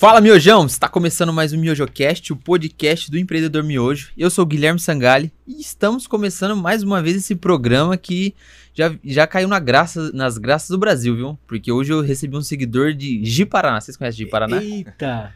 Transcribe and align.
Fala, 0.00 0.18
Miojão! 0.18 0.64
Está 0.64 0.88
começando 0.88 1.30
mais 1.30 1.52
um 1.52 1.58
MiojoCast, 1.58 2.32
o 2.32 2.36
podcast 2.36 3.10
do 3.10 3.18
empreendedor 3.18 3.62
Miojo. 3.62 4.12
Eu 4.16 4.30
sou 4.30 4.44
o 4.44 4.46
Guilherme 4.46 4.80
Sangali 4.80 5.30
e 5.46 5.60
estamos 5.60 6.06
começando 6.06 6.56
mais 6.56 6.82
uma 6.82 7.02
vez 7.02 7.16
esse 7.16 7.36
programa 7.36 7.98
que 7.98 8.34
já, 8.72 8.94
já 9.04 9.26
caiu 9.26 9.46
na 9.46 9.58
graça, 9.58 10.10
nas 10.14 10.38
graças 10.38 10.70
do 10.70 10.78
Brasil, 10.78 11.14
viu? 11.14 11.38
Porque 11.46 11.70
hoje 11.70 11.92
eu 11.92 12.00
recebi 12.00 12.34
um 12.34 12.40
seguidor 12.40 12.94
de 12.94 13.22
Ji-Paraná. 13.22 13.78
Vocês 13.78 13.94
conhecem 13.94 14.24
Ji-Paraná? 14.24 14.62
Eita! 14.62 15.34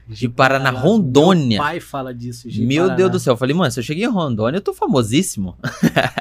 Rondônia. 0.70 1.58
Meu 1.58 1.62
pai 1.62 1.78
fala 1.78 2.14
disso, 2.14 2.48
Meu 2.66 2.96
Deus 2.96 3.10
do 3.10 3.20
céu. 3.20 3.34
Eu 3.34 3.36
falei, 3.36 3.54
mano, 3.54 3.70
se 3.70 3.80
eu 3.80 3.84
cheguei 3.84 4.06
em 4.06 4.10
Rondônia, 4.10 4.56
eu 4.56 4.62
tô 4.62 4.72
famosíssimo. 4.72 5.58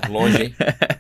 Longe, 0.10 0.44
hein? 0.44 0.56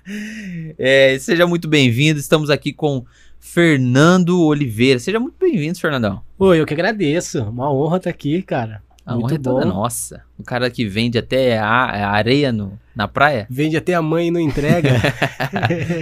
é, 0.79 1.17
seja 1.19 1.45
muito 1.45 1.67
bem-vindo. 1.67 2.21
Estamos 2.21 2.49
aqui 2.49 2.71
com 2.71 3.03
Fernando 3.43 4.41
Oliveira. 4.41 4.97
Seja 4.99 5.19
muito 5.19 5.35
bem-vindo, 5.37 5.77
Fernandão. 5.77 6.21
Oi, 6.39 6.61
eu 6.61 6.65
que 6.65 6.73
agradeço. 6.73 7.43
Uma 7.43 7.71
honra 7.71 7.97
estar 7.97 8.09
aqui, 8.09 8.41
cara. 8.41 8.81
A 9.05 9.13
Muito 9.13 9.25
honra 9.25 9.35
é 9.35 9.37
toda 9.37 9.65
nossa. 9.65 10.23
O 10.39 10.43
cara 10.43 10.71
que 10.71 10.87
vende 10.87 11.17
até 11.17 11.59
a, 11.59 11.67
a 11.67 12.09
areia 12.11 12.53
no, 12.53 12.79
na 12.95 13.05
praia, 13.05 13.45
Vende 13.49 13.75
até 13.75 13.93
a 13.93 14.01
mãe 14.01 14.29
e 14.29 14.31
não 14.31 14.39
entrega. 14.39 14.89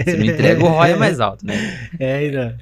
você 0.04 0.16
me 0.16 0.30
entrega 0.30 0.64
o 0.64 0.68
ROI 0.68 0.92
é 0.92 0.96
mais 0.96 1.18
alto, 1.18 1.44
né? 1.44 1.90
é, 1.98 2.14
ainda. 2.14 2.56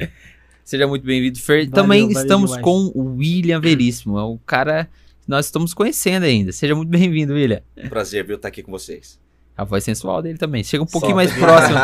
Seja 0.65 0.89
muito 0.89 1.05
bem-vindo, 1.05 1.39
Fer. 1.39 1.69
Valeu, 1.69 1.71
Também 1.73 2.09
valeu 2.09 2.23
estamos 2.23 2.51
demais. 2.51 2.65
com 2.65 2.91
o 2.95 3.17
William 3.17 3.61
Veríssimo, 3.61 4.19
é 4.19 4.23
o 4.23 4.39
cara 4.39 4.87
que 5.21 5.29
nós 5.29 5.45
estamos 5.45 5.75
conhecendo 5.75 6.25
ainda. 6.25 6.53
Seja 6.53 6.75
muito 6.75 6.89
bem-vindo, 6.89 7.35
William. 7.35 7.61
Prazer, 7.91 8.25
viu, 8.25 8.37
estar 8.37 8.49
aqui 8.49 8.63
com 8.63 8.73
vocês. 8.73 9.21
A 9.61 9.65
voz 9.65 9.85
sensual 9.85 10.23
dele 10.23 10.39
também. 10.39 10.65
Chega 10.65 10.83
um 10.83 10.87
pouquinho 10.87 11.17
mais 11.17 11.31
próximo. 11.37 11.77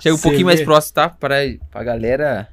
Chega 0.00 0.14
um 0.14 0.16
Você 0.18 0.22
pouquinho 0.22 0.46
mais 0.46 0.62
próximo, 0.62 0.94
tá? 0.94 1.08
Para 1.10 1.36
a 1.74 1.84
galera. 1.84 2.48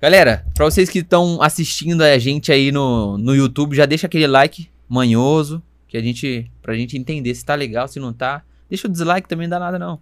Galera, 0.00 0.44
pra 0.54 0.64
vocês 0.64 0.88
que 0.90 0.98
estão 0.98 1.40
assistindo 1.40 2.02
a 2.02 2.18
gente 2.18 2.50
aí 2.50 2.72
no, 2.72 3.16
no 3.18 3.34
YouTube, 3.34 3.76
já 3.76 3.86
deixa 3.86 4.06
aquele 4.08 4.26
like 4.26 4.68
manhoso, 4.88 5.62
que 5.86 5.96
a 5.96 6.02
gente, 6.02 6.50
pra 6.60 6.74
gente 6.74 6.98
entender 6.98 7.32
se 7.34 7.44
tá 7.44 7.54
legal, 7.54 7.86
se 7.86 8.00
não 8.00 8.12
tá. 8.12 8.42
Deixa 8.68 8.88
o 8.88 8.90
dislike 8.90 9.28
também, 9.28 9.46
não 9.46 9.50
dá 9.58 9.60
nada 9.60 9.78
não. 9.78 10.00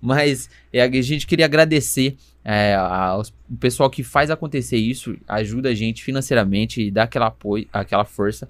Mas 0.00 0.48
é, 0.72 0.80
a 0.82 0.90
gente 1.02 1.26
queria 1.26 1.44
agradecer 1.44 2.16
é, 2.42 2.74
aos- 2.74 3.28
o 3.50 3.56
pessoal 3.60 3.90
que 3.90 4.02
faz 4.02 4.30
acontecer 4.30 4.78
isso, 4.78 5.14
ajuda 5.28 5.68
a 5.68 5.74
gente 5.74 6.02
financeiramente 6.02 6.80
e 6.80 6.90
dá 6.90 7.02
aquela 7.02 7.26
apoio, 7.26 7.68
aquela 7.72 8.04
força 8.06 8.48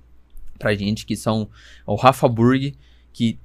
pra 0.58 0.74
gente, 0.74 1.04
que 1.04 1.16
são 1.16 1.48
o 1.84 1.96
Rafa 1.96 2.28
Burg, 2.28 2.74
que 3.12 3.36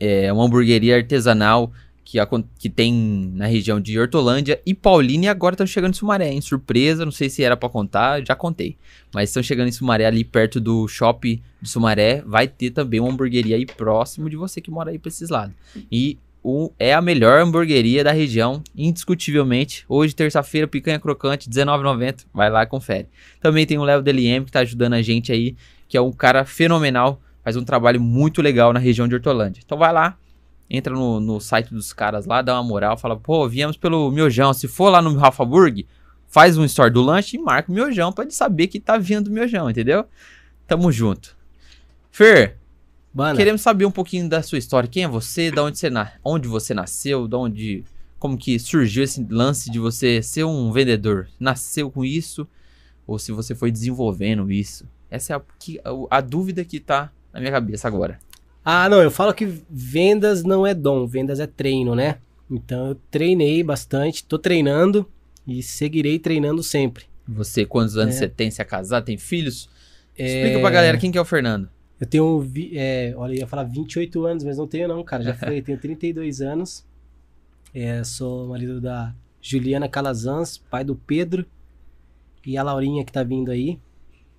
é 0.00 0.32
uma 0.32 0.44
hamburgueria 0.44 0.96
artesanal 0.96 1.70
que, 2.04 2.18
acon- 2.18 2.42
que 2.58 2.68
tem 2.68 2.92
na 3.34 3.46
região 3.46 3.78
de 3.80 3.96
Hortolândia 3.96 4.60
e 4.66 4.74
Paulínia 4.74 5.28
e 5.28 5.30
agora 5.30 5.54
estão 5.54 5.66
chegando 5.66 5.92
em 5.94 5.96
Sumaré, 5.96 6.28
hein? 6.32 6.40
Surpresa, 6.40 7.04
não 7.04 7.12
sei 7.12 7.28
se 7.30 7.44
era 7.44 7.56
pra 7.56 7.68
contar, 7.68 8.24
já 8.26 8.34
contei. 8.34 8.76
Mas 9.14 9.28
estão 9.30 9.42
chegando 9.42 9.68
em 9.68 9.72
Sumaré, 9.72 10.06
ali 10.06 10.24
perto 10.24 10.58
do 10.58 10.88
shopping 10.88 11.40
de 11.62 11.68
Sumaré, 11.68 12.22
vai 12.26 12.48
ter 12.48 12.70
também 12.70 12.98
uma 12.98 13.10
hamburgueria 13.12 13.54
aí 13.54 13.64
próximo 13.66 14.28
de 14.28 14.36
você 14.36 14.60
que 14.60 14.70
mora 14.72 14.90
aí 14.90 14.98
pra 14.98 15.08
esses 15.08 15.28
lados. 15.30 15.54
E 15.92 16.18
o, 16.42 16.72
é 16.78 16.94
a 16.94 17.02
melhor 17.02 17.38
hamburgueria 17.42 18.02
da 18.02 18.12
região, 18.12 18.62
indiscutivelmente. 18.74 19.84
Hoje, 19.88 20.14
terça-feira, 20.14 20.66
picanha 20.66 20.98
crocante, 20.98 21.48
R$19,90. 21.48 22.24
Vai 22.32 22.50
lá 22.50 22.62
e 22.62 22.66
confere. 22.66 23.08
Também 23.40 23.66
tem 23.66 23.78
o 23.78 23.84
Léo 23.84 24.02
DLM 24.02 24.44
que 24.44 24.52
tá 24.52 24.60
ajudando 24.60 24.94
a 24.94 25.02
gente 25.02 25.30
aí, 25.32 25.54
que 25.88 25.96
é 25.96 26.00
um 26.00 26.12
cara 26.12 26.44
fenomenal, 26.44 27.20
faz 27.42 27.56
um 27.56 27.64
trabalho 27.64 28.00
muito 28.00 28.42
legal 28.42 28.72
na 28.72 28.80
região 28.80 29.08
de 29.08 29.14
Hortolândia. 29.14 29.62
Então 29.64 29.78
vai 29.78 29.92
lá, 29.92 30.16
entra 30.68 30.94
no, 30.94 31.18
no 31.20 31.40
site 31.40 31.74
dos 31.74 31.92
caras 31.92 32.26
lá, 32.26 32.42
dá 32.42 32.54
uma 32.54 32.62
moral, 32.62 32.96
fala, 32.96 33.16
pô, 33.16 33.48
viemos 33.48 33.76
pelo 33.76 34.10
Miojão. 34.10 34.52
Se 34.52 34.68
for 34.68 34.90
lá 34.90 35.02
no 35.02 35.16
Rafa 35.16 35.44
Burg, 35.44 35.86
faz 36.28 36.56
um 36.56 36.64
story 36.64 36.90
do 36.90 37.02
lanche 37.02 37.36
e 37.36 37.40
marca 37.40 37.70
o 37.70 37.74
Miojão 37.74 38.12
pra 38.12 38.24
ele 38.24 38.32
saber 38.32 38.68
que 38.68 38.78
tá 38.78 38.96
vindo 38.96 39.28
o 39.28 39.30
Miojão, 39.30 39.68
entendeu? 39.68 40.04
Tamo 40.66 40.92
junto. 40.92 41.36
Fer, 42.10 42.56
Mano, 43.12 43.36
queremos 43.36 43.60
saber 43.60 43.84
um 43.84 43.90
pouquinho 43.90 44.28
da 44.28 44.42
sua 44.42 44.58
história. 44.58 44.88
Quem 44.88 45.02
é 45.02 45.08
você? 45.08 45.50
Da 45.50 45.64
onde 45.64 45.78
você, 45.78 45.90
na... 45.90 46.12
onde 46.24 46.46
você 46.46 46.72
nasceu? 46.72 47.26
Da 47.26 47.38
onde... 47.38 47.84
Como 48.18 48.36
que 48.36 48.58
surgiu 48.58 49.02
esse 49.02 49.26
lance 49.28 49.70
de 49.70 49.78
você 49.78 50.22
ser 50.22 50.44
um 50.44 50.70
vendedor? 50.70 51.28
Nasceu 51.40 51.90
com 51.90 52.04
isso? 52.04 52.46
Ou 53.06 53.18
se 53.18 53.32
você 53.32 53.54
foi 53.54 53.72
desenvolvendo 53.72 54.50
isso? 54.52 54.86
Essa 55.10 55.32
é 55.32 55.36
a, 55.36 56.18
a 56.18 56.20
dúvida 56.20 56.64
que 56.64 56.78
tá 56.78 57.10
na 57.32 57.40
minha 57.40 57.52
cabeça 57.52 57.86
agora. 57.88 58.18
Ah, 58.64 58.88
não, 58.88 59.02
eu 59.02 59.10
falo 59.10 59.32
que 59.32 59.46
vendas 59.70 60.44
não 60.44 60.66
é 60.66 60.74
dom, 60.74 61.06
vendas 61.06 61.40
é 61.40 61.46
treino, 61.46 61.94
né? 61.94 62.18
Então 62.50 62.88
eu 62.88 62.94
treinei 63.10 63.62
bastante, 63.62 64.24
tô 64.24 64.38
treinando 64.38 65.08
e 65.46 65.62
seguirei 65.62 66.18
treinando 66.18 66.62
sempre. 66.62 67.04
Você, 67.26 67.64
quantos 67.64 67.96
anos 67.96 68.16
É. 68.16 68.18
você 68.18 68.28
tem? 68.28 68.50
Você 68.50 68.60
é 68.60 68.64
casado? 68.64 69.04
Tem 69.04 69.16
filhos? 69.16 69.68
É, 70.18 70.24
Explica 70.42 70.60
pra 70.60 70.70
galera 70.70 70.98
quem 70.98 71.10
que 71.12 71.16
é 71.18 71.20
o 71.20 71.24
Fernando. 71.24 71.68
Eu 72.00 72.06
tenho, 72.06 72.50
é, 72.72 73.14
olha, 73.16 73.32
eu 73.34 73.38
ia 73.40 73.46
falar 73.46 73.64
28 73.64 74.24
anos, 74.26 74.42
mas 74.44 74.58
não 74.58 74.66
tenho 74.66 74.88
não, 74.88 75.02
cara. 75.04 75.22
Já 75.22 75.34
foi, 75.34 75.60
tenho 75.62 75.78
32 75.78 76.40
anos. 76.40 76.84
É, 77.72 78.02
sou 78.02 78.48
marido 78.48 78.80
da 78.80 79.14
Juliana 79.40 79.88
Calazans, 79.88 80.58
pai 80.58 80.82
do 80.84 80.96
Pedro 80.96 81.46
e 82.44 82.56
a 82.58 82.62
Laurinha 82.62 83.04
que 83.04 83.12
tá 83.12 83.22
vindo 83.22 83.50
aí. 83.50 83.78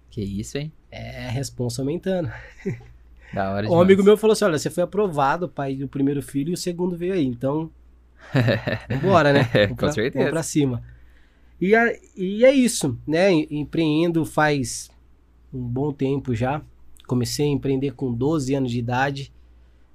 Que 0.10 0.22
isso, 0.22 0.58
hein? 0.58 0.72
É, 0.92 1.30
responsa 1.30 1.82
aumentando. 1.82 2.30
Da 3.34 3.50
hora 3.50 3.70
Um 3.72 3.80
amigo 3.80 4.04
meu 4.04 4.18
falou 4.18 4.34
assim: 4.34 4.44
olha, 4.44 4.60
você 4.60 4.70
foi 4.70 4.84
aprovado, 4.84 5.48
pai 5.48 5.74
do 5.78 5.88
primeiro 5.88 6.22
filho, 6.22 6.50
e 6.50 6.54
o 6.54 6.58
segundo 6.58 6.98
veio 6.98 7.14
aí. 7.14 7.26
Então, 7.26 7.72
vambora, 8.90 9.32
né? 9.32 9.50
É, 9.54 9.68
Vamos 9.68 9.70
com 9.70 9.76
pra- 9.76 9.92
certeza. 9.94 10.18
Vamos 10.20 10.32
pra 10.32 10.44
cima. 10.44 10.84
E, 11.60 11.74
a- 11.74 11.94
e 12.18 12.44
é 12.44 12.52
isso, 12.52 12.98
né? 13.08 13.32
Em- 13.32 13.48
Empreendo 13.50 14.26
faz 14.26 14.92
um 15.54 15.62
bom 15.62 15.94
tempo 15.94 16.36
já. 16.36 16.62
Comecei 17.08 17.46
a 17.46 17.50
empreender 17.50 17.92
com 17.92 18.14
12 18.14 18.54
anos 18.54 18.70
de 18.72 18.80
idade, 18.80 19.32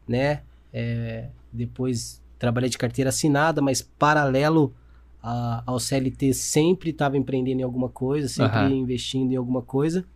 né? 0.09 0.41
É, 0.73 1.29
depois 1.53 2.23
trabalhei 2.39 2.71
de 2.71 2.79
carteira 2.79 3.11
assinada, 3.11 3.61
mas 3.61 3.83
paralelo 3.83 4.75
a- 5.23 5.62
ao 5.67 5.79
CLT 5.79 6.33
sempre 6.33 6.89
estava 6.89 7.19
empreendendo 7.19 7.61
em 7.61 7.65
alguma 7.65 7.91
coisa, 7.91 8.29
sempre 8.29 8.59
Aham. 8.61 8.71
investindo 8.71 9.33
em 9.33 9.37
alguma 9.37 9.61
coisa. 9.61 10.06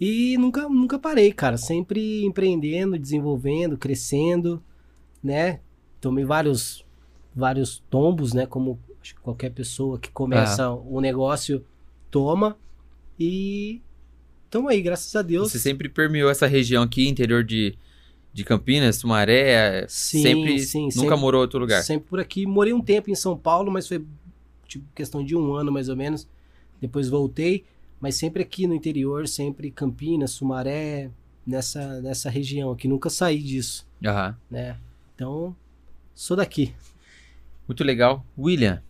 E 0.00 0.36
nunca, 0.38 0.68
nunca 0.68 0.98
parei, 0.98 1.32
cara. 1.32 1.56
Sempre 1.56 2.24
empreendendo, 2.24 2.98
desenvolvendo, 2.98 3.76
crescendo, 3.78 4.62
né? 5.22 5.60
Tomei 6.00 6.24
vários, 6.24 6.84
vários 7.34 7.82
tombos, 7.88 8.32
né? 8.32 8.46
Como 8.46 8.78
acho 9.00 9.14
que 9.14 9.20
qualquer 9.20 9.50
pessoa 9.50 9.98
que 9.98 10.10
começa 10.10 10.70
o 10.70 11.00
negócio 11.00 11.64
toma. 12.10 12.56
E 13.18 13.80
estamos 14.44 14.70
aí, 14.70 14.82
graças 14.82 15.14
a 15.14 15.22
Deus. 15.22 15.52
Você 15.52 15.58
sempre 15.58 15.88
permeou 15.88 16.28
essa 16.30 16.46
região 16.46 16.82
aqui, 16.82 17.08
interior 17.08 17.44
de, 17.44 17.76
de 18.32 18.44
Campinas, 18.44 18.96
Sumaré. 18.96 19.86
Sim, 19.88 20.22
sempre, 20.22 20.58
sim, 20.58 20.82
nunca 20.84 20.92
sempre- 21.00 21.16
morou 21.16 21.40
em 21.40 21.42
outro 21.42 21.58
lugar. 21.60 21.82
Sempre 21.82 22.08
por 22.08 22.18
aqui. 22.20 22.44
Morei 22.46 22.72
um 22.72 22.80
tempo 22.82 23.10
em 23.10 23.14
São 23.14 23.36
Paulo, 23.36 23.70
mas 23.70 23.86
foi 23.86 24.04
tipo 24.66 24.84
questão 24.94 25.24
de 25.24 25.36
um 25.36 25.54
ano 25.54 25.70
mais 25.70 25.88
ou 25.88 25.96
menos. 25.96 26.26
Depois 26.80 27.08
voltei, 27.08 27.64
mas 28.04 28.16
sempre 28.16 28.42
aqui 28.42 28.66
no 28.66 28.74
interior, 28.74 29.26
sempre 29.26 29.70
Campinas, 29.70 30.32
Sumaré, 30.32 31.10
nessa, 31.46 32.02
nessa 32.02 32.28
região 32.28 32.70
aqui. 32.70 32.86
Nunca 32.86 33.08
saí 33.08 33.42
disso, 33.42 33.88
Aham. 34.04 34.36
né? 34.50 34.76
Então, 35.14 35.56
sou 36.14 36.36
daqui. 36.36 36.74
Muito 37.66 37.82
legal. 37.82 38.22
William, 38.36 38.82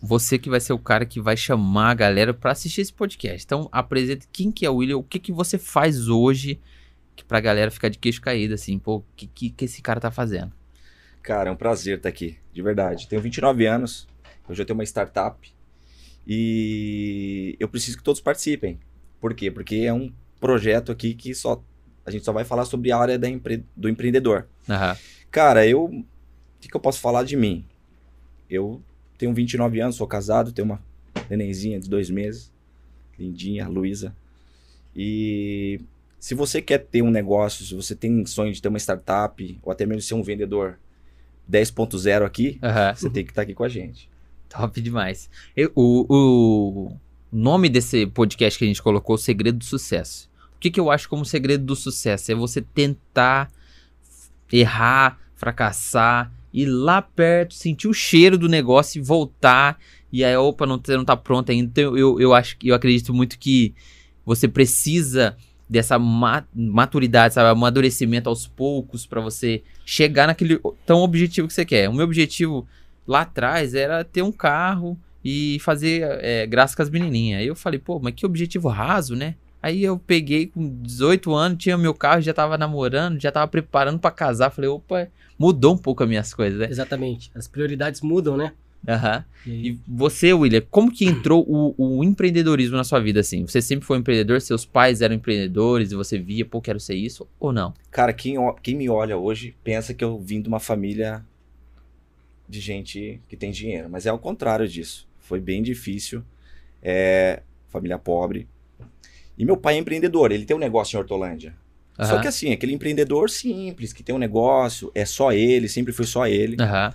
você 0.00 0.38
que 0.38 0.48
vai 0.48 0.60
ser 0.60 0.72
o 0.72 0.78
cara 0.78 1.04
que 1.04 1.20
vai 1.20 1.36
chamar 1.36 1.90
a 1.90 1.94
galera 1.94 2.32
pra 2.32 2.52
assistir 2.52 2.80
esse 2.80 2.92
podcast. 2.94 3.44
Então, 3.44 3.68
apresente 3.70 4.26
quem 4.32 4.50
que 4.50 4.64
é 4.64 4.70
o 4.70 4.76
William, 4.76 4.96
o 4.96 5.02
que 5.02 5.18
que 5.18 5.30
você 5.30 5.58
faz 5.58 6.08
hoje 6.08 6.58
que 7.14 7.22
pra 7.22 7.40
galera 7.40 7.70
ficar 7.70 7.90
de 7.90 7.98
queixo 7.98 8.22
caído, 8.22 8.54
assim, 8.54 8.78
pô, 8.78 8.96
o 8.96 9.04
que, 9.14 9.26
que 9.26 9.50
que 9.50 9.66
esse 9.66 9.82
cara 9.82 10.00
tá 10.00 10.10
fazendo? 10.10 10.54
Cara, 11.22 11.50
é 11.50 11.52
um 11.52 11.56
prazer 11.56 11.98
estar 11.98 12.08
aqui, 12.08 12.38
de 12.50 12.62
verdade. 12.62 13.08
Tenho 13.08 13.20
29 13.20 13.66
anos, 13.66 14.08
hoje 14.48 14.62
eu 14.62 14.64
tenho 14.64 14.78
uma 14.78 14.84
startup 14.84 15.53
e 16.26 17.56
eu 17.60 17.68
preciso 17.68 17.96
que 17.98 18.02
todos 18.04 18.20
participem. 18.20 18.78
Por 19.20 19.34
quê? 19.34 19.50
Porque 19.50 19.76
é 19.76 19.92
um 19.92 20.12
projeto 20.40 20.90
aqui 20.92 21.14
que 21.14 21.34
só 21.34 21.62
a 22.04 22.10
gente 22.10 22.24
só 22.24 22.32
vai 22.32 22.44
falar 22.44 22.64
sobre 22.66 22.92
a 22.92 22.98
área 22.98 23.18
da 23.18 23.28
empre- 23.28 23.64
do 23.76 23.88
empreendedor. 23.88 24.46
Aham. 24.68 24.96
Cara, 25.30 25.66
eu. 25.66 25.84
O 25.84 26.04
que, 26.60 26.68
que 26.68 26.76
eu 26.76 26.80
posso 26.80 27.00
falar 27.00 27.24
de 27.24 27.36
mim? 27.36 27.64
Eu 28.48 28.80
tenho 29.18 29.32
29 29.34 29.80
anos, 29.80 29.96
sou 29.96 30.06
casado, 30.06 30.52
tenho 30.52 30.66
uma 30.66 30.80
nenenzinha 31.28 31.78
de 31.80 31.88
dois 31.88 32.08
meses, 32.10 32.50
lindinha, 33.18 33.68
Luísa. 33.68 34.14
E 34.96 35.80
se 36.18 36.34
você 36.34 36.62
quer 36.62 36.78
ter 36.78 37.02
um 37.02 37.10
negócio, 37.10 37.64
se 37.64 37.74
você 37.74 37.94
tem 37.94 38.24
sonho 38.26 38.52
de 38.52 38.60
ter 38.62 38.68
uma 38.68 38.78
startup, 38.78 39.58
ou 39.62 39.72
até 39.72 39.84
mesmo 39.84 40.00
ser 40.02 40.14
um 40.14 40.22
vendedor 40.22 40.78
10.0 41.50 42.24
aqui, 42.24 42.58
Aham. 42.62 42.94
você 42.94 43.10
tem 43.10 43.24
que 43.24 43.30
estar 43.32 43.42
aqui 43.42 43.54
com 43.54 43.64
a 43.64 43.68
gente. 43.68 44.08
Top 44.56 44.80
demais. 44.80 45.28
Eu- 45.56 45.72
o, 45.74 46.06
o 46.08 46.96
nome 47.32 47.68
desse 47.68 48.06
podcast 48.06 48.58
que 48.58 48.64
a 48.64 48.68
gente 48.68 48.82
colocou, 48.82 49.18
Segredo 49.18 49.58
do 49.58 49.64
Sucesso. 49.64 50.28
O 50.56 50.58
que, 50.60 50.70
que 50.70 50.80
eu 50.80 50.90
acho 50.90 51.08
como 51.08 51.24
segredo 51.26 51.64
do 51.64 51.76
sucesso? 51.76 52.32
É 52.32 52.34
você 52.34 52.62
tentar 52.62 53.50
errar, 54.50 55.18
fracassar, 55.34 56.32
ir 56.52 56.66
lá 56.66 57.02
perto, 57.02 57.54
sentir 57.54 57.88
o 57.88 57.92
cheiro 57.92 58.38
do 58.38 58.48
negócio 58.48 58.98
e 58.98 59.02
voltar. 59.02 59.78
E 60.12 60.24
aí, 60.24 60.36
opa, 60.36 60.64
não, 60.64 60.80
não 60.88 61.04
tá 61.04 61.16
pronto 61.16 61.50
ainda. 61.50 61.68
Então, 61.68 61.96
eu, 61.98 62.18
eu 62.20 62.32
acho 62.32 62.56
eu 62.62 62.74
acredito 62.74 63.12
muito 63.12 63.38
que 63.38 63.74
você 64.24 64.46
precisa 64.48 65.36
dessa 65.68 65.98
ma- 65.98 66.46
maturidade, 66.54 67.34
sabe? 67.34 67.50
Amadurecimento 67.50 68.28
aos 68.28 68.46
poucos 68.46 69.04
pra 69.04 69.20
você 69.20 69.62
chegar 69.84 70.26
naquele 70.28 70.58
tão 70.86 71.00
objetivo 71.00 71.48
que 71.48 71.54
você 71.54 71.64
quer. 71.64 71.88
O 71.90 71.92
meu 71.92 72.04
objetivo 72.04 72.66
lá 73.06 73.22
atrás 73.22 73.74
era 73.74 74.04
ter 74.04 74.22
um 74.22 74.32
carro 74.32 74.98
e 75.24 75.58
fazer 75.60 76.02
é, 76.22 76.46
graça 76.46 76.76
com 76.76 76.82
as 76.82 76.90
menininhas. 76.90 77.40
Aí 77.40 77.46
eu 77.46 77.54
falei, 77.56 77.78
pô, 77.78 77.98
mas 77.98 78.14
que 78.14 78.26
objetivo 78.26 78.68
raso, 78.68 79.14
né? 79.16 79.34
Aí 79.62 79.82
eu 79.82 79.98
peguei 79.98 80.46
com 80.48 80.68
18 80.82 81.34
anos, 81.34 81.56
tinha 81.62 81.78
meu 81.78 81.94
carro, 81.94 82.20
já 82.20 82.34
tava 82.34 82.58
namorando, 82.58 83.18
já 83.20 83.32
tava 83.32 83.48
preparando 83.48 83.98
pra 83.98 84.10
casar. 84.10 84.50
Falei, 84.50 84.68
opa, 84.68 85.08
mudou 85.38 85.72
um 85.72 85.78
pouco 85.78 86.02
as 86.02 86.08
minhas 86.08 86.34
coisas, 86.34 86.58
né? 86.58 86.66
Exatamente. 86.70 87.30
As 87.34 87.48
prioridades 87.48 88.02
mudam, 88.02 88.36
né? 88.36 88.52
Aham. 88.86 89.24
E 89.46 89.50
aí- 89.50 89.66
E 89.68 89.78
você, 89.88 90.34
William, 90.34 90.62
como 90.70 90.92
que 90.92 91.06
entrou 91.06 91.42
o, 91.48 91.74
o 91.78 92.04
empreendedorismo 92.04 92.76
na 92.76 92.84
sua 92.84 93.00
vida, 93.00 93.20
assim? 93.20 93.46
Você 93.46 93.62
sempre 93.62 93.86
foi 93.86 93.96
empreendedor, 93.96 94.38
seus 94.42 94.66
pais 94.66 95.00
eram 95.00 95.14
empreendedores 95.14 95.92
e 95.92 95.94
você 95.94 96.18
via, 96.18 96.44
pô, 96.44 96.60
quero 96.60 96.78
ser 96.78 96.94
isso, 96.96 97.26
ou 97.40 97.50
não? 97.50 97.72
Cara, 97.90 98.12
quem, 98.12 98.36
quem 98.62 98.74
me 98.76 98.90
olha 98.90 99.16
hoje 99.16 99.56
pensa 99.64 99.94
que 99.94 100.04
eu 100.04 100.18
vim 100.18 100.42
de 100.42 100.48
uma 100.48 100.60
família 100.60 101.24
de 102.48 102.60
gente 102.60 103.20
que 103.28 103.36
tem 103.36 103.50
dinheiro. 103.50 103.88
Mas 103.90 104.06
é 104.06 104.10
ao 104.10 104.18
contrário 104.18 104.68
disso. 104.68 105.08
Foi 105.18 105.40
bem 105.40 105.62
difícil. 105.62 106.22
É, 106.82 107.42
família 107.68 107.98
pobre. 107.98 108.46
E 109.36 109.44
meu 109.44 109.56
pai 109.56 109.74
é 109.76 109.78
empreendedor, 109.78 110.30
ele 110.30 110.44
tem 110.44 110.56
um 110.56 110.60
negócio 110.60 110.96
em 110.96 111.00
Hortolândia. 111.00 111.54
Só 111.96 112.14
Aham. 112.14 112.20
que 112.20 112.28
assim, 112.28 112.52
aquele 112.52 112.72
empreendedor 112.72 113.30
simples, 113.30 113.92
que 113.92 114.02
tem 114.02 114.14
um 114.14 114.18
negócio, 114.18 114.90
é 114.94 115.04
só 115.04 115.32
ele, 115.32 115.68
sempre 115.68 115.92
foi 115.92 116.06
só 116.06 116.26
ele. 116.26 116.56
Aham. 116.60 116.92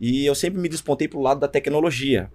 E 0.00 0.26
eu 0.26 0.34
sempre 0.34 0.60
me 0.60 0.68
despontei 0.68 1.06
pro 1.06 1.20
lado 1.20 1.40
da 1.40 1.48
tecnologia. 1.48 2.30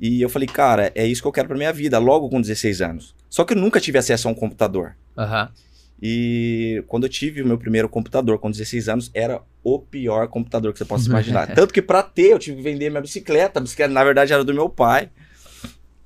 E 0.00 0.22
eu 0.22 0.28
falei, 0.28 0.48
cara, 0.48 0.90
é 0.94 1.06
isso 1.06 1.20
que 1.20 1.28
eu 1.28 1.32
quero 1.32 1.48
pra 1.48 1.56
minha 1.56 1.72
vida, 1.72 1.98
logo 1.98 2.28
com 2.28 2.40
16 2.40 2.80
anos. 2.80 3.14
Só 3.28 3.44
que 3.44 3.52
eu 3.52 3.58
nunca 3.58 3.80
tive 3.80 3.98
acesso 3.98 4.28
a 4.28 4.30
um 4.30 4.34
computador. 4.34 4.96
Aham. 5.16 5.50
E 6.00 6.82
quando 6.86 7.04
eu 7.04 7.08
tive 7.08 7.42
o 7.42 7.46
meu 7.46 7.58
primeiro 7.58 7.88
computador 7.88 8.38
com 8.38 8.50
16 8.50 8.88
anos, 8.88 9.10
era 9.12 9.42
o 9.64 9.78
pior 9.78 10.28
computador 10.28 10.72
que 10.72 10.78
você 10.78 10.84
possa 10.84 11.08
imaginar. 11.08 11.48
Tanto 11.54 11.74
que 11.74 11.82
pra 11.82 12.02
ter, 12.02 12.32
eu 12.32 12.38
tive 12.38 12.58
que 12.58 12.62
vender 12.62 12.88
minha 12.88 13.00
bicicleta. 13.00 13.58
A 13.58 13.62
bicicleta, 13.62 13.92
na 13.92 14.04
verdade, 14.04 14.32
era 14.32 14.44
do 14.44 14.54
meu 14.54 14.68
pai. 14.68 15.10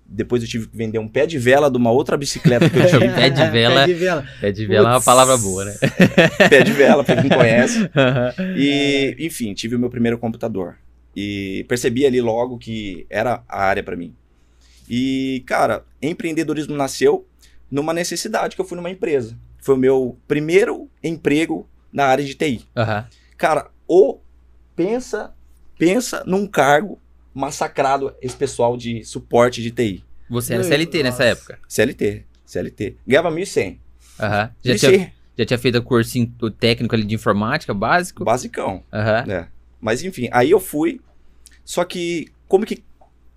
Depois 0.06 0.42
eu 0.42 0.48
tive 0.48 0.66
que 0.66 0.76
vender 0.76 0.98
um 0.98 1.08
pé 1.08 1.26
de 1.26 1.38
vela 1.38 1.70
de 1.70 1.76
uma 1.76 1.90
outra 1.90 2.16
bicicleta 2.16 2.68
que 2.68 2.76
eu 2.76 2.86
tive. 2.86 3.08
Pé 3.14 3.30
de 3.30 3.46
vela. 3.50 3.80
Pé 3.80 3.86
de 3.86 3.94
vela. 3.94 4.28
Pé 4.42 4.52
de 4.52 4.66
vela 4.66 4.88
é 4.88 4.92
uma 4.92 5.00
palavra 5.00 5.38
boa, 5.38 5.64
né? 5.64 5.74
pé 6.50 6.62
de 6.62 6.72
vela, 6.72 7.02
pra 7.02 7.16
quem 7.16 7.30
conhece. 7.30 7.78
E, 8.54 9.16
enfim, 9.18 9.54
tive 9.54 9.74
o 9.74 9.78
meu 9.78 9.88
primeiro 9.88 10.18
computador. 10.18 10.76
E 11.16 11.64
percebi 11.66 12.04
ali 12.04 12.20
logo 12.20 12.58
que 12.58 13.06
era 13.08 13.42
a 13.48 13.62
área 13.62 13.82
pra 13.82 13.96
mim. 13.96 14.14
E, 14.88 15.42
cara, 15.46 15.82
empreendedorismo 16.02 16.76
nasceu 16.76 17.26
numa 17.70 17.94
necessidade 17.94 18.54
que 18.54 18.60
eu 18.60 18.66
fui 18.66 18.76
numa 18.76 18.90
empresa. 18.90 19.34
Foi 19.62 19.74
o 19.76 19.78
meu 19.78 20.18
primeiro 20.28 20.90
emprego 21.02 21.66
na 21.90 22.04
área 22.06 22.24
de 22.24 22.34
TI. 22.34 22.66
Aham. 22.76 23.06
Cara, 23.38 23.70
ou 23.86 24.22
pensa, 24.76 25.32
pensa 25.78 26.22
num 26.26 26.46
cargo 26.46 27.00
massacrado 27.32 28.14
esse 28.20 28.36
pessoal 28.36 28.76
de 28.76 29.04
suporte 29.04 29.62
de 29.62 29.70
TI. 29.70 30.04
Você 30.28 30.54
era 30.54 30.64
CLT 30.64 31.02
nessa 31.02 31.24
nossa. 31.24 31.24
época. 31.24 31.58
CLT, 31.68 32.24
CLT. 32.44 32.96
Ganhava 33.06 33.30
1.100. 33.30 33.78
Aham. 34.20 34.50
Já 34.62 34.74
1.100, 34.74 34.78
tinha, 34.78 35.12
já 35.38 35.44
tinha 35.46 35.58
feito 35.58 35.78
o 35.78 35.82
cursinho 35.82 36.34
técnico 36.58 36.94
ali 36.94 37.04
de 37.04 37.14
informática 37.14 37.72
básico? 37.72 38.24
basicão. 38.24 38.82
Aham. 38.92 39.30
É. 39.32 39.48
Mas 39.80 40.02
enfim, 40.02 40.28
aí 40.32 40.50
eu 40.50 40.58
fui. 40.60 41.00
Só 41.64 41.84
que 41.84 42.28
como 42.48 42.66
que 42.66 42.82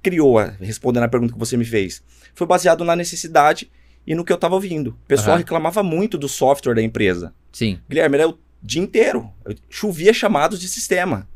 criou, 0.01 0.39
a- 0.39 0.55
respondendo 0.59 1.03
a 1.03 1.07
pergunta 1.07 1.33
que 1.33 1.39
você 1.39 1.55
me 1.55 1.65
fez? 1.65 2.03
Foi 2.33 2.45
baseado 2.47 2.83
na 2.83 2.95
necessidade 2.95 3.69
e 4.05 4.13
no 4.13 4.23
que 4.23 4.31
eu 4.31 4.37
tava 4.37 4.55
ouvindo. 4.55 4.89
O 4.89 5.07
pessoal 5.07 5.31
Aham. 5.31 5.37
reclamava 5.39 5.81
muito 5.81 6.17
do 6.17 6.27
software 6.29 6.75
da 6.75 6.81
empresa. 6.81 7.33
Sim. 7.51 7.79
Guilherme, 7.89 8.17
era 8.17 8.29
o 8.29 8.37
dia 8.61 8.81
inteiro. 8.81 9.31
Eu 9.43 9.55
chovia 9.69 10.13
chamados 10.13 10.59
de 10.59 10.67
sistema. 10.67 11.27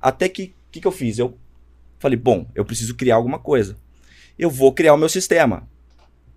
Até 0.00 0.28
que, 0.28 0.54
o 0.68 0.72
que, 0.72 0.80
que 0.80 0.86
eu 0.86 0.92
fiz? 0.92 1.18
Eu 1.18 1.38
falei, 1.98 2.16
bom, 2.16 2.46
eu 2.54 2.64
preciso 2.64 2.94
criar 2.94 3.16
alguma 3.16 3.38
coisa. 3.38 3.76
Eu 4.38 4.50
vou 4.50 4.72
criar 4.72 4.94
o 4.94 4.98
meu 4.98 5.08
sistema 5.08 5.68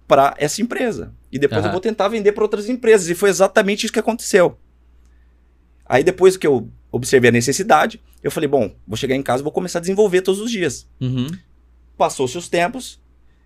para 0.08 0.34
essa 0.38 0.62
empresa. 0.62 1.14
E 1.32 1.38
depois 1.38 1.60
Aham. 1.62 1.70
eu 1.70 1.72
vou 1.72 1.82
tentar 1.82 2.08
vender 2.08 2.32
para 2.32 2.44
outras 2.44 2.70
empresas. 2.70 3.10
E 3.10 3.16
foi 3.16 3.30
exatamente 3.30 3.84
isso 3.84 3.94
que 3.94 4.00
aconteceu. 4.00 4.58
Aí 5.86 6.04
depois 6.04 6.38
que 6.38 6.46
eu 6.46 6.70
observei 6.92 7.30
a 7.30 7.32
necessidade, 7.32 8.02
eu 8.22 8.32
falei, 8.32 8.48
bom, 8.48 8.76
vou 8.88 8.98
chegar 8.98 9.16
em 9.16 9.24
casa 9.24 9.42
e 9.42 9.44
vou 9.44 9.52
começar 9.52 9.80
a 9.80 9.82
desenvolver 9.82 10.22
todos 10.22 10.40
os 10.40 10.52
dias. 10.52 10.88
Uhum. 11.00 11.28
Passou-se 11.98 12.38
os 12.38 12.48
tempos, 12.48 13.00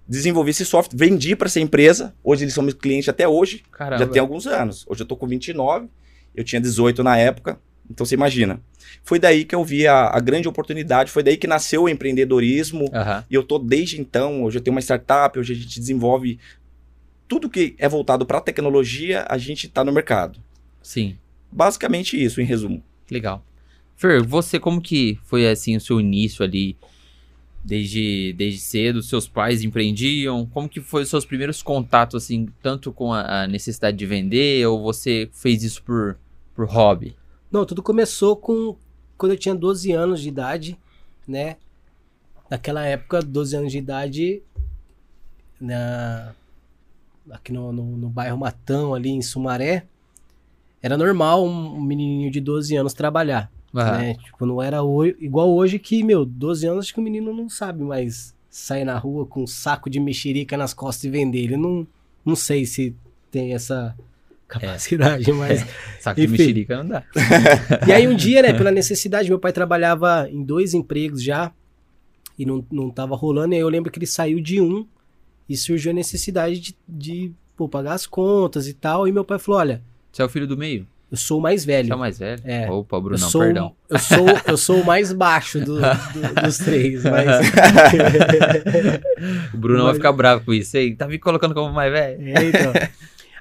desenvolvi 0.08 0.52
esse 0.52 0.66
software, 0.66 0.98
vendi 0.98 1.36
para 1.36 1.48
essa 1.48 1.60
empresa. 1.60 2.14
Hoje 2.24 2.44
eles 2.44 2.54
são 2.54 2.64
meus 2.64 2.76
clientes 2.76 3.10
até 3.10 3.28
hoje. 3.28 3.64
Caramba. 3.72 4.04
Já 4.04 4.10
tem 4.10 4.20
alguns 4.20 4.48
anos. 4.48 4.86
Hoje 4.88 5.02
eu 5.02 5.06
tô 5.06 5.16
com 5.16 5.28
29, 5.28 5.88
eu 6.36 6.44
tinha 6.44 6.62
18 6.62 7.04
na 7.04 7.18
época, 7.18 7.60
então 7.90 8.06
você 8.06 8.16
imagina. 8.16 8.62
Foi 9.04 9.20
daí 9.20 9.46
que 9.46 9.56
eu 9.56 9.64
vi 9.64 9.88
a, 9.88 10.08
a 10.08 10.20
grande 10.20 10.48
oportunidade, 10.48 11.12
foi 11.12 11.24
daí 11.24 11.38
que 11.38 11.48
nasceu 11.48 11.84
o 11.84 11.90
empreendedorismo. 11.90 12.90
Aham. 12.94 13.26
E 13.30 13.36
eu 13.36 13.44
tô 13.44 13.60
desde 13.60 14.00
então, 14.00 14.44
hoje 14.44 14.58
eu 14.58 14.62
tenho 14.62 14.76
uma 14.76 14.82
startup, 14.82 15.38
hoje 15.38 15.54
a 15.54 15.56
gente 15.56 15.80
desenvolve 15.80 16.40
tudo 17.28 17.50
que 17.50 17.76
é 17.78 17.90
voltado 17.90 18.26
para 18.26 18.40
tecnologia, 18.42 19.26
a 19.30 19.38
gente 19.38 19.68
tá 19.68 19.84
no 19.84 19.92
mercado. 19.92 20.40
Sim. 20.82 21.18
Basicamente 21.52 22.22
isso, 22.22 22.42
em 22.42 22.46
resumo. 22.46 22.84
Legal. 23.10 23.44
Fer, 23.96 24.22
você 24.22 24.60
como 24.60 24.82
que 24.82 25.18
foi 25.24 25.48
assim 25.48 25.76
o 25.76 25.82
seu 25.82 26.00
início 26.00 26.44
ali? 26.44 26.76
Desde, 27.64 28.34
desde 28.34 28.60
cedo, 28.60 29.02
seus 29.02 29.28
pais 29.28 29.64
empreendiam? 29.64 30.46
Como 30.46 30.68
que 30.68 30.82
foi 30.82 31.04
os 31.04 31.10
seus 31.10 31.26
primeiros 31.26 31.62
contatos, 31.62 32.24
assim, 32.24 32.50
tanto 32.62 32.92
com 32.92 33.14
a, 33.14 33.44
a 33.44 33.48
necessidade 33.48 33.96
de 33.96 34.06
vender, 34.06 34.68
ou 34.68 34.84
você 34.84 35.30
fez 35.32 35.64
isso 35.64 35.82
por, 35.82 36.18
por 36.54 36.68
hobby? 36.68 37.16
Não, 37.50 37.66
tudo 37.66 37.82
começou 37.82 38.36
com 38.36 38.76
quando 39.18 39.32
eu 39.32 39.38
tinha 39.38 39.56
12 39.56 39.92
anos 39.94 40.22
de 40.22 40.28
idade, 40.28 40.78
né? 41.26 41.56
Naquela 42.50 42.86
época, 42.86 43.22
12 43.22 43.56
anos 43.56 43.72
de 43.72 43.78
idade, 43.78 44.44
na, 45.60 46.36
aqui 47.32 47.54
no, 47.54 47.72
no, 47.72 47.84
no 47.98 48.10
bairro 48.10 48.38
Matão, 48.38 48.94
ali 48.94 49.10
em 49.10 49.22
Sumaré, 49.22 49.86
era 50.82 50.98
normal 50.98 51.46
um, 51.46 51.82
menininho 51.82 52.30
de 52.30 52.42
12 52.42 52.76
anos 52.76 52.94
trabalhar, 52.94 53.50
Aham. 53.74 53.98
né? 53.98 54.14
Tipo, 54.16 54.46
não 54.46 54.62
era 54.62 54.84
ho- 54.84 55.06
igual 55.06 55.50
hoje 55.54 55.80
que, 55.80 56.04
meu, 56.04 56.24
12 56.26 56.68
anos 56.68 56.86
acho 56.86 56.94
que 56.94 57.00
o 57.00 57.04
menino 57.04 57.34
não 57.34 57.50
sabe 57.50 57.84
mais 57.84 58.34
sair 58.50 58.84
na 58.86 58.98
rua 58.98 59.26
com 59.26 59.44
um 59.44 59.48
saco 59.48 59.90
de 59.90 60.00
mexerica 60.00 60.56
nas 60.56 60.74
costas 60.74 61.06
e 61.06 61.10
vender. 61.10 61.40
Ele 61.40 61.58
não, 61.58 61.88
não 62.26 62.36
sei 62.36 62.66
se 62.66 62.96
tem 63.32 63.54
essa 63.54 63.96
capacidade, 64.48 65.32
mas... 65.34 65.66
Saco 66.00 66.20
de 66.20 66.26
Enfim. 66.28 66.38
mexerica 66.38 66.78
não 66.84 66.88
dá. 66.90 67.04
E 67.88 67.92
aí 67.92 68.08
um 68.08 68.16
dia, 68.16 68.42
né, 68.42 68.54
pela 68.58 68.70
necessidade, 68.72 69.30
meu 69.30 69.40
pai 69.40 69.52
trabalhava 69.54 70.28
em 70.30 70.44
dois 70.44 70.74
empregos 70.74 71.24
já 71.24 71.52
e 72.38 72.46
não, 72.46 72.64
não 72.72 72.90
tava 72.92 73.16
rolando. 73.16 73.54
E 73.54 73.58
aí 73.58 73.62
eu 73.62 73.70
lembro 73.70 73.90
que 73.92 73.98
ele 73.98 74.06
saiu 74.06 74.40
de 74.40 74.62
um 74.62 74.86
e 75.50 75.58
surgiu 75.58 75.92
a 75.92 75.94
necessidade 75.96 76.60
de, 76.60 76.76
de 76.88 77.32
pô, 77.58 77.68
pagar 77.68 77.94
as 77.94 78.06
contas 78.06 78.68
e 78.68 78.74
tal. 78.74 79.08
E 79.08 79.12
meu 79.12 79.24
pai 79.26 79.40
falou: 79.40 79.60
Olha, 79.62 79.82
Você 80.12 80.22
é 80.22 80.26
o 80.26 80.30
filho 80.30 80.46
do 80.48 80.58
meio? 80.58 80.86
Eu 81.14 81.18
sou 81.18 81.38
o 81.38 81.42
mais 81.42 81.64
velho. 81.64 81.86
Você 81.88 81.94
é 81.94 81.96
o 81.96 82.00
mais 82.00 82.18
velho? 82.20 82.42
É. 82.44 82.72
Opa, 82.72 82.98
eu, 82.98 83.02
Brunão, 83.02 83.30
sou, 83.30 83.42
perdão. 83.42 83.76
eu, 83.88 84.00
sou, 84.00 84.26
eu 84.48 84.58
sou 84.58 84.82
o 84.82 84.86
mais 84.86 85.14
baixo 85.14 85.60
do- 85.60 85.80
do- 85.80 86.42
dos 86.44 86.58
três, 86.58 87.04
mas. 87.04 87.28
O 89.54 89.58
Brunão 89.58 89.84
vai 89.84 89.92
Mas- 89.94 89.98
ficar 89.98 90.12
bravo 90.12 90.46
com 90.46 90.54
isso 90.54 90.76
aí. 90.76 90.96
Tá 90.96 91.08
me 91.08 91.20
colocando 91.20 91.54
como 91.54 91.72
mais 91.72 91.92
velho? 91.92 92.22
É, 92.28 92.44
então. 92.46 92.74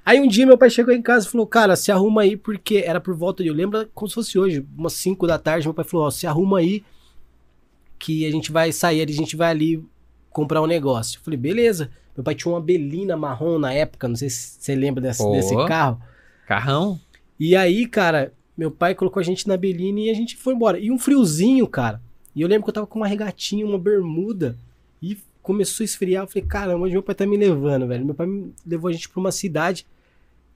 Aí 0.04 0.20
um 0.20 0.26
dia 0.26 0.44
meu 0.46 0.58
pai 0.58 0.68
chegou 0.68 0.92
em 0.92 1.00
casa 1.00 1.26
e 1.26 1.30
falou, 1.30 1.46
cara, 1.46 1.76
se 1.76 1.92
arruma 1.92 2.22
aí, 2.22 2.36
porque 2.36 2.82
era 2.84 3.00
por 3.00 3.14
volta 3.14 3.42
de, 3.42 3.48
eu 3.48 3.54
lembro 3.54 3.88
como 3.94 4.08
se 4.08 4.14
fosse 4.14 4.38
hoje, 4.38 4.66
umas 4.76 4.94
5 4.94 5.26
da 5.26 5.38
tarde, 5.38 5.66
meu 5.66 5.74
pai 5.74 5.84
falou, 5.84 6.06
ó, 6.06 6.10
se 6.10 6.26
arruma 6.26 6.58
aí, 6.58 6.82
que 7.98 8.26
a 8.26 8.30
gente 8.30 8.50
vai 8.50 8.72
sair, 8.72 9.00
a 9.00 9.12
gente 9.12 9.36
vai 9.36 9.50
ali 9.50 9.84
comprar 10.30 10.60
um 10.60 10.66
negócio. 10.66 11.18
Eu 11.18 11.24
falei, 11.24 11.38
beleza. 11.38 11.90
Meu 12.16 12.24
pai 12.24 12.34
tinha 12.34 12.52
uma 12.52 12.60
Belina 12.60 13.16
marrom 13.16 13.58
na 13.58 13.72
época, 13.72 14.06
não 14.08 14.16
sei 14.16 14.28
se 14.28 14.56
você 14.60 14.74
lembra 14.74 15.00
desse, 15.00 15.24
desse 15.30 15.54
carro. 15.66 16.00
Carrão? 16.46 17.00
E 17.38 17.56
aí, 17.56 17.86
cara, 17.86 18.32
meu 18.56 18.70
pai 18.70 18.94
colocou 18.94 19.20
a 19.20 19.24
gente 19.24 19.48
na 19.48 19.56
Belina 19.56 20.00
e 20.00 20.10
a 20.10 20.14
gente 20.14 20.36
foi 20.36 20.54
embora. 20.54 20.78
E 20.78 20.90
um 20.90 20.98
friozinho, 20.98 21.66
cara. 21.66 22.00
E 22.34 22.40
eu 22.42 22.48
lembro 22.48 22.64
que 22.64 22.70
eu 22.70 22.74
tava 22.74 22.86
com 22.86 22.98
uma 23.00 23.06
regatinha, 23.06 23.66
uma 23.66 23.78
bermuda. 23.78 24.56
E 25.02 25.18
começou 25.42 25.82
a 25.82 25.86
esfriar. 25.86 26.22
Eu 26.24 26.28
falei, 26.28 26.46
caramba, 26.48 26.84
onde 26.84 26.92
meu 26.92 27.02
pai 27.02 27.14
tá 27.14 27.26
me 27.26 27.36
levando, 27.36 27.86
velho? 27.86 28.04
Meu 28.06 28.14
pai 28.14 28.26
levou 28.66 28.88
a 28.88 28.92
gente 28.92 29.08
pra 29.08 29.20
uma 29.20 29.32
cidade. 29.32 29.86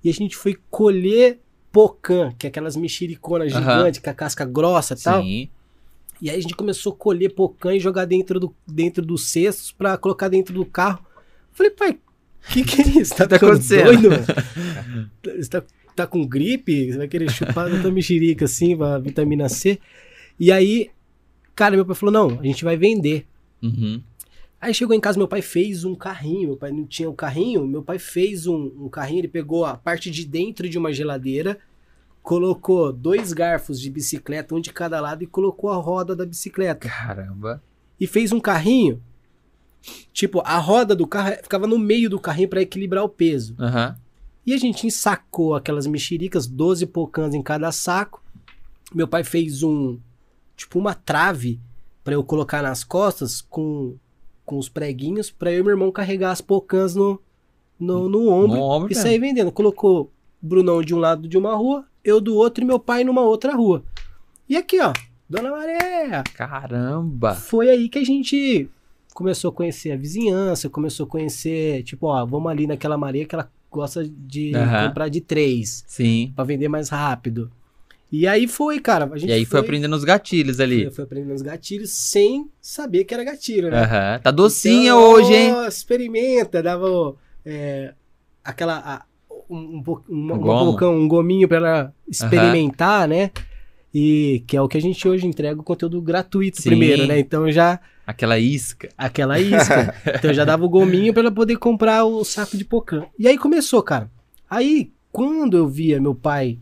E 0.05 0.09
a 0.09 0.13
gente 0.13 0.37
foi 0.37 0.57
colher 0.71 1.41
pocã, 1.73 2.33
que 2.39 2.47
é 2.47 2.49
aquelas 2.49 2.77
mexericonas 2.77 3.53
Aham. 3.53 3.61
gigantes, 3.79 4.01
com 4.01 4.09
a 4.11 4.15
casca 4.15 4.45
grossa 4.45 4.95
e 4.95 4.97
tal. 5.03 5.23
Sim. 5.23 5.49
E 6.23 6.31
aí 6.31 6.39
a 6.39 6.41
gente 6.41 6.55
começou 6.55 6.93
a 6.93 6.97
colher 6.97 7.35
pocã 7.35 7.75
e 7.75 7.81
jogar 7.81 8.05
dentro 8.07 8.41
do, 8.41 8.55
dentro 8.67 9.05
dos 9.05 9.29
cestos 9.29 9.73
pra 9.73 9.99
colocar 9.99 10.29
dentro 10.29 10.55
do 10.55 10.65
carro. 10.65 11.05
Eu 11.15 11.57
falei, 11.57 11.71
pai, 11.73 11.91
o 12.49 12.53
que, 12.53 12.65
que 12.65 12.81
é 12.81 12.87
isso? 13.01 13.13
Tá, 13.17 13.27
Tá 13.27 13.37
acontecendo? 13.37 13.85
doido? 13.85 14.11
Você 15.37 15.51
tá, 15.51 15.63
tá 15.97 16.07
com 16.07 16.27
gripe? 16.27 16.93
Você 16.93 16.99
vai 16.99 17.09
querer 17.09 17.31
chupar 17.31 17.71
tanta 17.71 17.91
mexerica 17.91 18.45
assim, 18.45 18.77
pra 18.77 18.99
vitamina 18.99 19.49
C? 19.49 19.79
E 20.39 20.53
aí, 20.53 20.91
cara, 21.55 21.75
meu 21.75 21.85
pai 21.85 21.95
falou, 21.95 22.13
não, 22.13 22.39
a 22.39 22.43
gente 22.43 22.63
vai 22.65 22.77
vender. 22.77 23.27
Uhum. 23.63 24.03
Aí 24.61 24.73
chegou 24.73 24.95
em 24.95 25.01
casa, 25.01 25.19
meu 25.19 25.29
pai 25.29 25.43
fez 25.43 25.85
um 25.85 25.95
carrinho. 25.95 26.49
Meu 26.49 26.57
pai 26.57 26.73
não 26.73 26.85
tinha 26.85 27.09
um 27.09 27.15
carrinho, 27.15 27.67
meu 27.67 27.83
pai 27.83 27.99
fez 27.99 28.47
um, 28.47 28.73
um 28.79 28.89
carrinho. 28.89 29.21
Ele 29.21 29.29
pegou 29.29 29.65
a 29.65 29.77
parte 29.77 30.11
de 30.11 30.25
dentro 30.25 30.69
de 30.69 30.79
uma 30.79 30.93
geladeira, 30.93 31.59
colocou 32.23 32.93
dois 32.93 33.33
garfos 33.33 33.81
de 33.81 33.91
bicicleta, 33.91 34.55
um 34.55 34.61
de 34.61 34.73
cada 34.73 35.01
lado, 35.01 35.23
e 35.23 35.27
colocou 35.27 35.71
a 35.71 35.77
roda 35.77 36.17
da 36.17 36.27
bicicleta. 36.27 36.89
Caramba. 36.89 37.63
E 37.99 38.07
fez 38.07 38.33
um 38.33 38.41
carrinho. 38.41 39.03
Tipo, 40.13 40.41
a 40.45 40.59
roda 40.59 40.97
do 40.97 41.07
carro 41.07 41.37
ficava 41.43 41.67
no 41.67 41.79
meio 41.79 42.11
do 42.11 42.19
carrinho 42.19 42.49
para 42.49 42.63
equilibrar 42.63 43.05
o 43.05 43.09
peso. 43.09 43.55
Aham. 43.59 43.97
E 44.47 44.55
a 44.55 44.57
gente 44.57 44.87
ensacou 44.87 45.57
aquelas 45.57 45.89
mexericas, 45.89 46.47
12 46.47 46.87
pocãs 46.87 47.35
em 47.35 47.43
cada 47.43 47.73
saco. 47.73 48.23
Meu 48.95 49.09
pai 49.09 49.25
fez 49.25 49.65
um, 49.65 49.99
tipo, 50.57 50.79
uma 50.79 50.95
trave 50.95 51.61
para 52.05 52.15
eu 52.15 52.23
colocar 52.23 52.63
nas 52.63 52.85
costas 52.85 53.41
com, 53.41 53.97
com 54.45 54.57
os 54.57 54.69
preguinhos 54.69 55.29
para 55.29 55.51
eu 55.51 55.59
e 55.59 55.63
meu 55.65 55.73
irmão 55.73 55.91
carregar 55.91 56.31
as 56.31 56.41
pocãs 56.41 56.95
no, 56.95 57.21
no, 57.79 58.09
no 58.09 58.29
ombro 58.29 58.93
e 58.93 58.95
sair 58.95 59.19
vendendo. 59.19 59.51
Colocou 59.51 60.03
o 60.03 60.11
Brunão 60.47 60.81
de 60.81 60.95
um 60.95 60.99
lado 60.99 61.27
de 61.27 61.37
uma 61.37 61.57
rua, 61.57 61.85
eu 62.05 62.21
do 62.21 62.37
outro 62.37 62.63
e 62.63 62.67
meu 62.67 62.79
pai 62.79 63.03
numa 63.03 63.23
outra 63.23 63.53
rua. 63.53 63.83
E 64.49 64.57
aqui, 64.57 64.81
ó, 64.81 64.93
Dona 65.29 65.51
Maria, 65.51 66.23
Caramba. 66.35 67.35
foi 67.35 67.69
aí 67.69 67.89
que 67.89 67.99
a 67.99 68.05
gente 68.05 68.71
começou 69.13 69.49
a 69.49 69.53
conhecer 69.53 69.91
a 69.91 69.97
vizinhança, 69.97 70.71
começou 70.71 71.05
a 71.05 71.09
conhecer, 71.09 71.83
tipo, 71.83 72.07
ó, 72.07 72.25
vamos 72.25 72.49
ali 72.49 72.69
naquela 72.69 72.97
Maria 72.97 73.27
que 73.27 73.35
ela 73.35 73.51
gosta 73.77 74.05
de 74.05 74.53
comprar 74.87 75.09
de 75.09 75.21
três 75.21 75.85
Sim. 75.87 76.33
pra 76.35 76.45
vender 76.45 76.69
mais 76.69 76.89
rápido. 76.89 77.51
E 78.11 78.27
aí 78.27 78.47
foi, 78.47 78.79
cara. 78.81 79.09
A 79.13 79.19
gente 79.19 79.31
E 79.31 79.33
aí 79.33 79.45
foi 79.45 79.61
aprendendo 79.61 79.95
os 79.97 80.05
gatilhos 80.05 80.61
ali. 80.61 80.85
Foi, 80.85 80.93
foi 80.93 81.05
aprendendo 81.05 81.35
os 81.35 81.43
gatilhos 81.43 81.91
sem 81.91 82.49
saber 82.61 83.05
que 83.05 83.13
era 83.13 83.25
gatilho, 83.25 83.71
né? 83.71 84.19
Tá 84.23 84.31
docinha 84.31 84.93
Então, 84.93 85.11
hoje, 85.11 85.35
hein? 85.35 85.53
Experimenta, 85.67 86.63
dava 86.63 87.15
é, 87.45 87.93
aquela. 88.45 88.79
a- 88.79 89.05
um, 89.49 89.57
um, 89.59 89.83
Um 90.09 90.39
gomo. 90.39 90.73
bocão, 90.73 90.97
um 90.97 91.07
gominho 91.07 91.47
pra 91.47 91.57
ela 91.59 91.95
experimentar, 92.09 93.07
né? 93.09 93.31
E 93.95 94.43
que 94.47 94.57
é 94.57 94.61
o 94.63 94.69
que 94.69 94.77
a 94.77 94.81
gente 94.83 95.07
hoje 95.07 95.27
entrega 95.27 95.61
o 95.61 95.65
conteúdo 95.65 96.01
gratuito 96.03 96.61
Sim. 96.63 96.71
primeiro, 96.71 97.07
né? 97.07 97.19
Então 97.19 97.51
já. 97.51 97.81
Aquela 98.07 98.39
isca. 98.39 98.89
Aquela 98.97 99.39
isca. 99.41 99.95
então 100.15 100.33
já 100.33 100.45
dava 100.45 100.65
o 100.65 100.69
gominho 100.69 101.13
pra 101.13 101.23
ela 101.23 101.33
poder 101.33 101.57
comprar 101.57 102.05
o 102.05 102.25
saco 102.25 102.57
de 102.57 102.65
pocã. 102.65 103.05
E 103.19 103.27
aí 103.27 103.37
começou, 103.37 103.83
cara. 103.83 104.11
Aí, 104.49 104.93
quando 105.11 105.57
eu 105.57 105.67
via 105.69 106.01
meu 106.01 106.15
pai, 106.15 106.59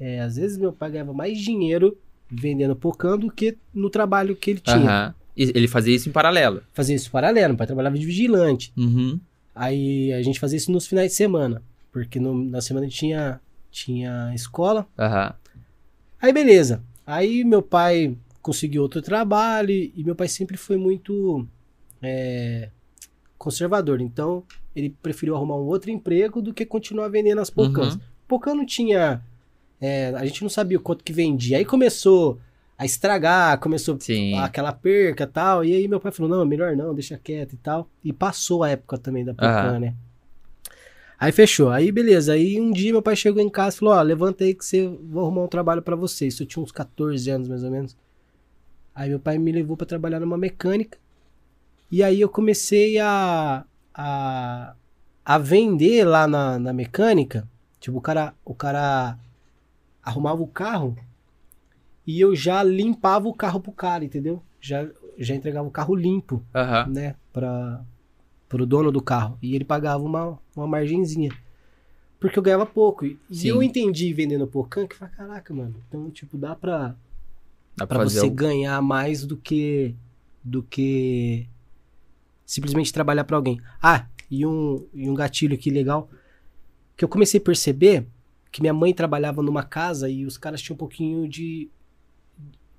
é, 0.00 0.20
às 0.20 0.36
vezes 0.36 0.58
meu 0.58 0.72
pai 0.72 0.90
ganhava 0.90 1.12
mais 1.12 1.38
dinheiro 1.38 1.96
vendendo 2.30 2.74
pocã 2.74 3.16
do 3.16 3.30
que 3.30 3.56
no 3.72 3.88
trabalho 3.90 4.34
que 4.34 4.50
ele 4.50 4.60
tinha. 4.60 5.14
E 5.36 5.44
Ele 5.54 5.68
fazia 5.68 5.94
isso 5.94 6.08
em 6.08 6.12
paralelo. 6.12 6.62
Fazia 6.74 6.96
isso 6.96 7.10
paralelo, 7.10 7.50
meu 7.50 7.56
pai 7.58 7.66
trabalhava 7.66 7.96
de 7.96 8.04
vigilante. 8.04 8.72
Uhum. 8.76 9.18
Aí 9.54 10.12
a 10.12 10.22
gente 10.22 10.40
fazia 10.40 10.56
isso 10.56 10.72
nos 10.72 10.86
finais 10.86 11.10
de 11.12 11.16
semana, 11.16 11.62
porque 11.92 12.18
no- 12.18 12.34
na 12.44 12.60
semana 12.60 12.88
tinha, 12.88 13.38
tinha 13.70 14.32
escola. 14.34 14.86
Aham. 14.98 15.34
Aí 16.20 16.32
beleza. 16.32 16.82
Aí 17.06 17.44
meu 17.44 17.62
pai 17.62 18.14
conseguiu 18.42 18.82
outro 18.82 19.00
trabalho 19.00 19.70
e 19.70 20.02
meu 20.04 20.14
pai 20.16 20.28
sempre 20.28 20.56
foi 20.56 20.76
muito 20.76 21.46
é, 22.02 22.68
conservador. 23.38 24.00
Então 24.00 24.42
ele 24.74 24.94
preferiu 25.02 25.36
arrumar 25.36 25.56
um 25.56 25.66
outro 25.66 25.90
emprego 25.90 26.42
do 26.42 26.52
que 26.52 26.66
continuar 26.66 27.08
vendendo 27.08 27.40
as 27.40 27.48
pocãs. 27.50 27.94
Uhum. 27.94 28.00
Pocã 28.26 28.54
não 28.54 28.66
tinha. 28.66 29.22
é, 29.80 30.08
a 30.16 30.24
gente 30.24 30.42
não 30.42 30.50
sabia 30.50 30.78
o 30.78 30.80
quanto 30.82 31.04
que 31.04 31.12
vendia. 31.12 31.58
Aí 31.58 31.64
começou 31.64 32.38
a 32.76 32.84
estragar, 32.84 33.58
começou 33.60 33.96
Sim. 34.00 34.36
aquela 34.38 34.72
perca 34.72 35.24
e 35.24 35.26
tal. 35.26 35.64
E 35.64 35.74
aí 35.74 35.86
meu 35.86 36.00
pai 36.00 36.10
falou, 36.10 36.36
não, 36.36 36.44
melhor 36.44 36.74
não, 36.76 36.92
deixa 36.94 37.16
quieto 37.22 37.52
e 37.52 37.56
tal. 37.56 37.88
E 38.02 38.12
passou 38.12 38.64
a 38.64 38.70
época 38.70 38.98
também 38.98 39.24
da 39.24 39.32
Pocan, 39.32 39.46
Aham. 39.46 39.78
né? 39.78 39.94
Aí 41.18 41.30
fechou. 41.30 41.70
Aí 41.70 41.92
beleza. 41.92 42.32
Aí 42.32 42.60
um 42.60 42.72
dia 42.72 42.90
meu 42.90 43.02
pai 43.02 43.14
chegou 43.14 43.40
em 43.40 43.48
casa 43.48 43.76
e 43.76 43.78
falou, 43.78 43.94
ó, 43.94 44.02
levanta 44.02 44.42
aí 44.42 44.54
que 44.54 44.64
você 44.64 44.88
vou 44.88 45.22
arrumar 45.22 45.42
um 45.44 45.48
trabalho 45.48 45.80
pra 45.80 45.94
você. 45.94 46.26
Isso 46.26 46.42
eu 46.42 46.46
tinha 46.46 46.62
uns 46.62 46.72
14 46.72 47.30
anos 47.30 47.46
mais 47.48 47.62
ou 47.62 47.70
menos. 47.70 47.96
Aí 48.94 49.08
meu 49.08 49.20
pai 49.20 49.38
me 49.38 49.52
levou 49.52 49.76
pra 49.76 49.86
trabalhar 49.86 50.20
numa 50.20 50.36
mecânica. 50.36 50.98
E 51.90 52.02
aí 52.02 52.20
eu 52.20 52.28
comecei 52.28 52.98
a 52.98 53.64
a, 53.94 54.74
a 55.24 55.38
vender 55.38 56.04
lá 56.04 56.26
na, 56.26 56.58
na 56.58 56.72
mecânica. 56.72 57.46
Tipo, 57.78 57.98
o 57.98 58.00
cara, 58.00 58.34
o 58.44 58.54
cara 58.54 59.18
arrumava 60.02 60.42
o 60.42 60.46
carro 60.46 60.96
e 62.06 62.20
eu 62.20 62.34
já 62.34 62.62
limpava 62.62 63.28
o 63.28 63.34
carro 63.34 63.60
pro 63.60 63.72
cara, 63.72 64.04
entendeu? 64.04 64.42
Já, 64.60 64.88
já 65.18 65.34
entregava 65.34 65.66
o 65.66 65.70
carro 65.70 65.94
limpo, 65.94 66.42
Aham. 66.54 66.86
né? 66.88 67.14
Pra, 67.32 67.84
pro 68.48 68.66
dono 68.66 68.90
do 68.90 69.02
carro. 69.02 69.38
E 69.42 69.54
ele 69.54 69.64
pagava 69.64 70.02
uma, 70.02 70.38
uma 70.56 70.66
margenzinha. 70.66 71.30
Porque 72.18 72.38
eu 72.38 72.42
ganhava 72.42 72.66
pouco. 72.66 73.04
E 73.04 73.18
Sim. 73.30 73.48
eu 73.48 73.62
entendi 73.62 74.12
vendendo 74.12 74.46
porcan 74.46 74.86
que 74.86 74.94
eu 74.94 74.98
falei, 74.98 75.14
caraca, 75.14 75.52
mano. 75.52 75.74
Então, 75.88 76.10
tipo, 76.10 76.38
dá 76.38 76.54
pra, 76.54 76.94
Fazer 77.88 78.20
você 78.20 78.28
ganhar 78.30 78.80
mais 78.82 79.24
do 79.24 79.36
que 79.36 79.94
do 80.44 80.62
que 80.62 81.46
simplesmente 82.44 82.92
trabalhar 82.92 83.24
pra 83.24 83.36
alguém. 83.36 83.60
Ah, 83.80 84.06
e 84.30 84.44
um, 84.44 84.86
e 84.92 85.08
um 85.08 85.14
gatilho 85.14 85.54
aqui 85.54 85.70
legal 85.70 86.08
que 86.96 87.04
eu 87.04 87.08
comecei 87.08 87.40
a 87.40 87.42
perceber 87.42 88.06
que 88.50 88.60
minha 88.60 88.74
mãe 88.74 88.92
trabalhava 88.92 89.42
numa 89.42 89.62
casa 89.62 90.08
e 90.08 90.26
os 90.26 90.36
caras 90.36 90.60
tinham 90.60 90.74
um 90.74 90.78
pouquinho 90.78 91.28
de 91.28 91.68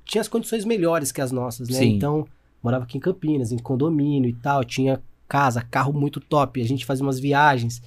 tinha 0.05 0.21
as 0.21 0.27
condições 0.27 0.65
melhores 0.65 1.11
que 1.11 1.21
as 1.21 1.31
nossas, 1.31 1.69
né? 1.69 1.79
Sim. 1.79 1.95
Então, 1.95 2.27
morava 2.61 2.83
aqui 2.83 2.97
em 2.97 3.01
Campinas, 3.01 3.51
em 3.51 3.57
condomínio 3.57 4.29
e 4.29 4.33
tal, 4.33 4.63
tinha 4.63 5.01
casa, 5.27 5.61
carro 5.61 5.91
muito 5.91 6.19
top, 6.19 6.61
a 6.61 6.65
gente 6.65 6.85
fazia 6.85 7.03
umas 7.03 7.19
viagens. 7.19 7.81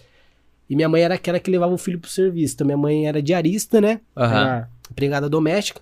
E 0.68 0.74
minha 0.74 0.88
mãe 0.88 1.02
era 1.02 1.14
aquela 1.14 1.38
que 1.38 1.50
levava 1.50 1.72
o 1.72 1.78
filho 1.78 2.00
pro 2.00 2.10
serviço. 2.10 2.54
Então, 2.54 2.66
minha 2.66 2.76
mãe 2.76 3.06
era 3.06 3.22
diarista, 3.22 3.80
né? 3.80 4.00
Aham. 4.16 4.36
Era 4.36 4.70
empregada 4.90 5.28
doméstica. 5.28 5.80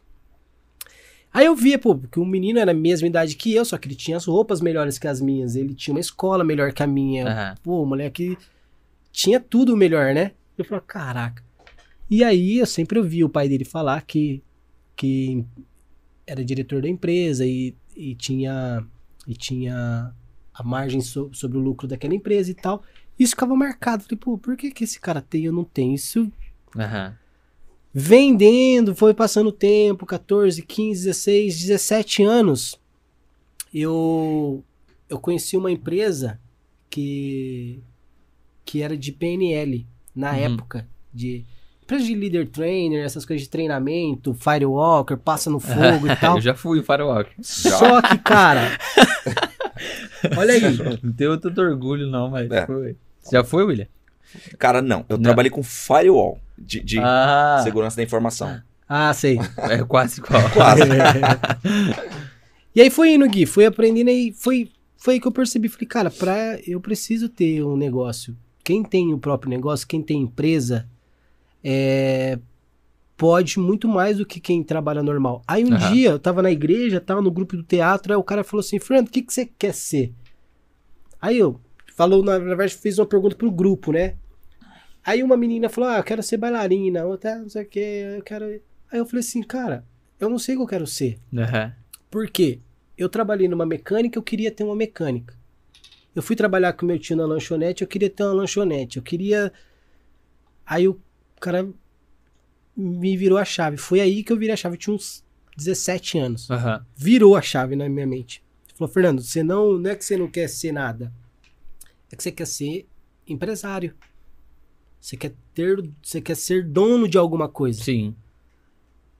Aí 1.34 1.46
eu 1.46 1.56
via, 1.56 1.76
pô, 1.80 1.98
que 1.98 2.20
o 2.20 2.24
menino 2.24 2.60
era 2.60 2.70
a 2.70 2.74
mesma 2.74 3.08
idade 3.08 3.34
que 3.34 3.52
eu, 3.52 3.64
só 3.64 3.76
que 3.76 3.88
ele 3.88 3.96
tinha 3.96 4.16
as 4.16 4.24
roupas 4.24 4.60
melhores 4.60 4.98
que 4.98 5.08
as 5.08 5.20
minhas. 5.20 5.56
Ele 5.56 5.74
tinha 5.74 5.92
uma 5.92 5.98
escola 6.00 6.44
melhor 6.44 6.72
que 6.72 6.80
a 6.80 6.86
minha. 6.86 7.26
Aham. 7.28 7.54
Pô, 7.60 7.82
o 7.82 7.86
moleque 7.86 8.38
tinha 9.10 9.40
tudo 9.40 9.76
melhor, 9.76 10.14
né? 10.14 10.30
Eu 10.56 10.64
falei, 10.64 10.84
caraca. 10.86 11.42
E 12.08 12.22
aí 12.22 12.58
eu 12.58 12.66
sempre 12.66 13.00
ouvi 13.00 13.24
o 13.24 13.28
pai 13.28 13.48
dele 13.48 13.64
falar 13.64 14.00
que, 14.02 14.40
que 14.94 15.44
era 16.24 16.44
diretor 16.44 16.80
da 16.82 16.88
empresa 16.88 17.44
e, 17.44 17.74
e 17.96 18.14
tinha 18.14 18.86
e 19.26 19.34
tinha 19.34 20.12
a 20.52 20.62
margem 20.62 21.00
so- 21.00 21.30
sobre 21.32 21.58
o 21.58 21.60
lucro 21.60 21.88
daquela 21.88 22.14
empresa 22.14 22.50
e 22.50 22.54
tal. 22.54 22.84
Isso 23.18 23.30
ficava 23.30 23.56
marcado. 23.56 24.04
Falei, 24.04 24.18
pô, 24.18 24.38
por 24.38 24.56
que, 24.56 24.70
que 24.70 24.84
esse 24.84 25.00
cara 25.00 25.20
tem 25.20 25.42
e 25.42 25.44
eu 25.46 25.52
não 25.52 25.64
tenho? 25.64 25.94
Isso 25.94 26.30
Aham. 26.76 27.16
Vendendo, 27.94 28.94
foi 28.94 29.14
passando 29.14 29.46
o 29.48 29.52
tempo, 29.52 30.04
14, 30.04 30.60
15, 30.62 31.04
16, 31.06 31.58
17 31.60 32.22
anos. 32.24 32.80
Eu 33.72 34.64
eu 35.08 35.18
conheci 35.20 35.56
uma 35.56 35.70
empresa 35.70 36.40
que 36.90 37.80
que 38.64 38.82
era 38.82 38.96
de 38.96 39.12
PNL 39.12 39.86
na 40.14 40.32
Uhum. 40.32 40.38
época 40.38 40.88
de 41.12 41.44
empresa 41.82 42.04
de 42.06 42.14
leader 42.14 42.48
trainer, 42.48 43.04
essas 43.04 43.24
coisas 43.26 43.42
de 43.44 43.50
treinamento, 43.50 44.32
firewalker, 44.34 45.18
passa 45.18 45.50
no 45.50 45.60
fogo 45.60 46.08
e 46.10 46.16
tal. 46.18 46.36
Eu 46.36 46.40
já 46.40 46.54
fui 46.54 46.80
o 46.80 46.82
Firewalk. 46.82 47.30
Só 47.42 48.00
que, 48.00 48.16
cara, 48.18 48.78
olha 50.36 50.54
aí, 50.54 50.62
Não 51.02 51.12
tenho 51.12 51.36
tanto 51.38 51.60
orgulho, 51.60 52.06
não, 52.06 52.30
mas 52.30 52.50
É. 52.50 52.66
foi. 52.66 52.96
Você 53.20 53.36
já 53.36 53.44
foi, 53.44 53.64
William? 53.64 53.86
Cara, 54.58 54.80
não. 54.82 55.04
Eu 55.08 55.16
Não. 55.16 55.22
trabalhei 55.24 55.50
com 55.50 55.62
firewall 55.62 56.40
de, 56.58 56.80
de 56.80 56.98
ah, 56.98 57.60
segurança 57.62 57.96
da 57.96 58.02
informação. 58.02 58.60
ah, 58.88 59.12
sei. 59.12 59.38
é 59.58 59.82
quase 59.84 60.20
igual. 60.20 60.42
Quase. 60.52 60.82
e 62.74 62.80
aí 62.80 62.90
foi 62.90 63.14
indo, 63.14 63.28
Gui, 63.28 63.46
fui 63.46 63.66
aprendendo 63.66 64.10
e 64.10 64.32
foi, 64.32 64.70
foi 64.96 65.14
aí 65.14 65.20
que 65.20 65.26
eu 65.26 65.32
percebi, 65.32 65.68
falei, 65.68 65.86
cara, 65.86 66.10
pra, 66.10 66.58
eu 66.66 66.80
preciso 66.80 67.28
ter 67.28 67.62
um 67.62 67.76
negócio. 67.76 68.36
Quem 68.62 68.82
tem 68.82 69.12
o 69.12 69.18
próprio 69.18 69.50
negócio, 69.50 69.86
quem 69.86 70.02
tem 70.02 70.22
empresa, 70.22 70.88
é, 71.62 72.38
pode 73.16 73.58
muito 73.58 73.86
mais 73.88 74.18
do 74.18 74.26
que 74.26 74.40
quem 74.40 74.62
trabalha 74.62 75.02
normal. 75.02 75.42
Aí 75.46 75.64
um 75.64 75.74
Aham. 75.74 75.92
dia, 75.92 76.10
eu 76.10 76.18
tava 76.18 76.42
na 76.42 76.50
igreja, 76.50 77.00
tava 77.00 77.20
no 77.20 77.30
grupo 77.30 77.56
do 77.56 77.62
teatro, 77.62 78.12
aí 78.12 78.18
o 78.18 78.22
cara 78.22 78.42
falou 78.42 78.60
assim, 78.60 78.78
Fernando, 78.78 79.08
o 79.08 79.10
que, 79.10 79.22
que 79.22 79.32
você 79.32 79.46
quer 79.46 79.74
ser? 79.74 80.12
Aí 81.20 81.38
eu, 81.38 81.60
falou, 81.94 82.22
na 82.22 82.38
verdade, 82.38 82.74
fez 82.74 82.98
uma 82.98 83.06
pergunta 83.06 83.36
pro 83.36 83.50
grupo, 83.50 83.92
né? 83.92 84.16
Aí 85.04 85.22
uma 85.22 85.36
menina 85.36 85.68
falou, 85.68 85.90
ah, 85.90 85.98
eu 85.98 86.04
quero 86.04 86.22
ser 86.22 86.38
bailarina, 86.38 87.04
outra, 87.04 87.36
não 87.36 87.48
sei 87.48 87.62
o 87.62 87.66
que, 87.66 87.78
eu 87.78 88.22
quero... 88.22 88.44
Aí 88.90 88.98
eu 88.98 89.06
falei 89.06 89.20
assim, 89.20 89.42
cara, 89.42 89.84
eu 90.18 90.30
não 90.30 90.38
sei 90.38 90.54
o 90.54 90.58
que 90.58 90.62
eu 90.62 90.68
quero 90.68 90.86
ser. 90.86 91.18
Aham. 91.36 91.74
Por 92.10 92.28
quê? 92.30 92.60
Eu 92.96 93.08
trabalhei 93.08 93.48
numa 93.48 93.66
mecânica, 93.66 94.18
eu 94.18 94.22
queria 94.22 94.50
ter 94.50 94.64
uma 94.64 94.76
mecânica. 94.76 95.36
Eu 96.14 96.22
fui 96.22 96.36
trabalhar 96.36 96.72
com 96.74 96.86
meu 96.86 96.98
tio 96.98 97.16
na 97.16 97.26
lanchonete, 97.26 97.82
eu 97.82 97.88
queria 97.88 98.08
ter 98.08 98.22
uma 98.22 98.32
lanchonete. 98.32 98.98
Eu 98.98 99.02
queria. 99.02 99.52
Aí 100.64 100.86
o 100.86 100.98
cara 101.40 101.68
me 102.76 103.16
virou 103.16 103.36
a 103.36 103.44
chave. 103.44 103.76
Foi 103.76 104.00
aí 104.00 104.22
que 104.22 104.32
eu 104.32 104.38
virei 104.38 104.54
a 104.54 104.56
chave. 104.56 104.76
Eu 104.76 104.78
tinha 104.78 104.94
uns 104.94 105.24
17 105.56 106.18
anos. 106.18 106.48
Aham. 106.50 106.86
Virou 106.96 107.36
a 107.36 107.42
chave 107.42 107.74
na 107.74 107.88
minha 107.88 108.06
mente. 108.06 108.42
Falou, 108.76 108.92
Fernando, 108.92 109.22
você 109.22 109.42
não, 109.42 109.76
não 109.76 109.90
é 109.90 109.96
que 109.96 110.04
você 110.04 110.16
não 110.16 110.28
quer 110.28 110.48
ser 110.48 110.72
nada. 110.72 111.12
É 112.12 112.16
que 112.16 112.22
você 112.22 112.30
quer 112.30 112.46
ser 112.46 112.86
empresário. 113.26 113.94
Você 115.04 115.18
quer 115.18 115.34
ter, 115.52 115.86
você 116.02 116.18
quer 116.18 116.34
ser 116.34 116.64
dono 116.64 117.06
de 117.06 117.18
alguma 117.18 117.46
coisa. 117.46 117.84
Sim. 117.84 118.16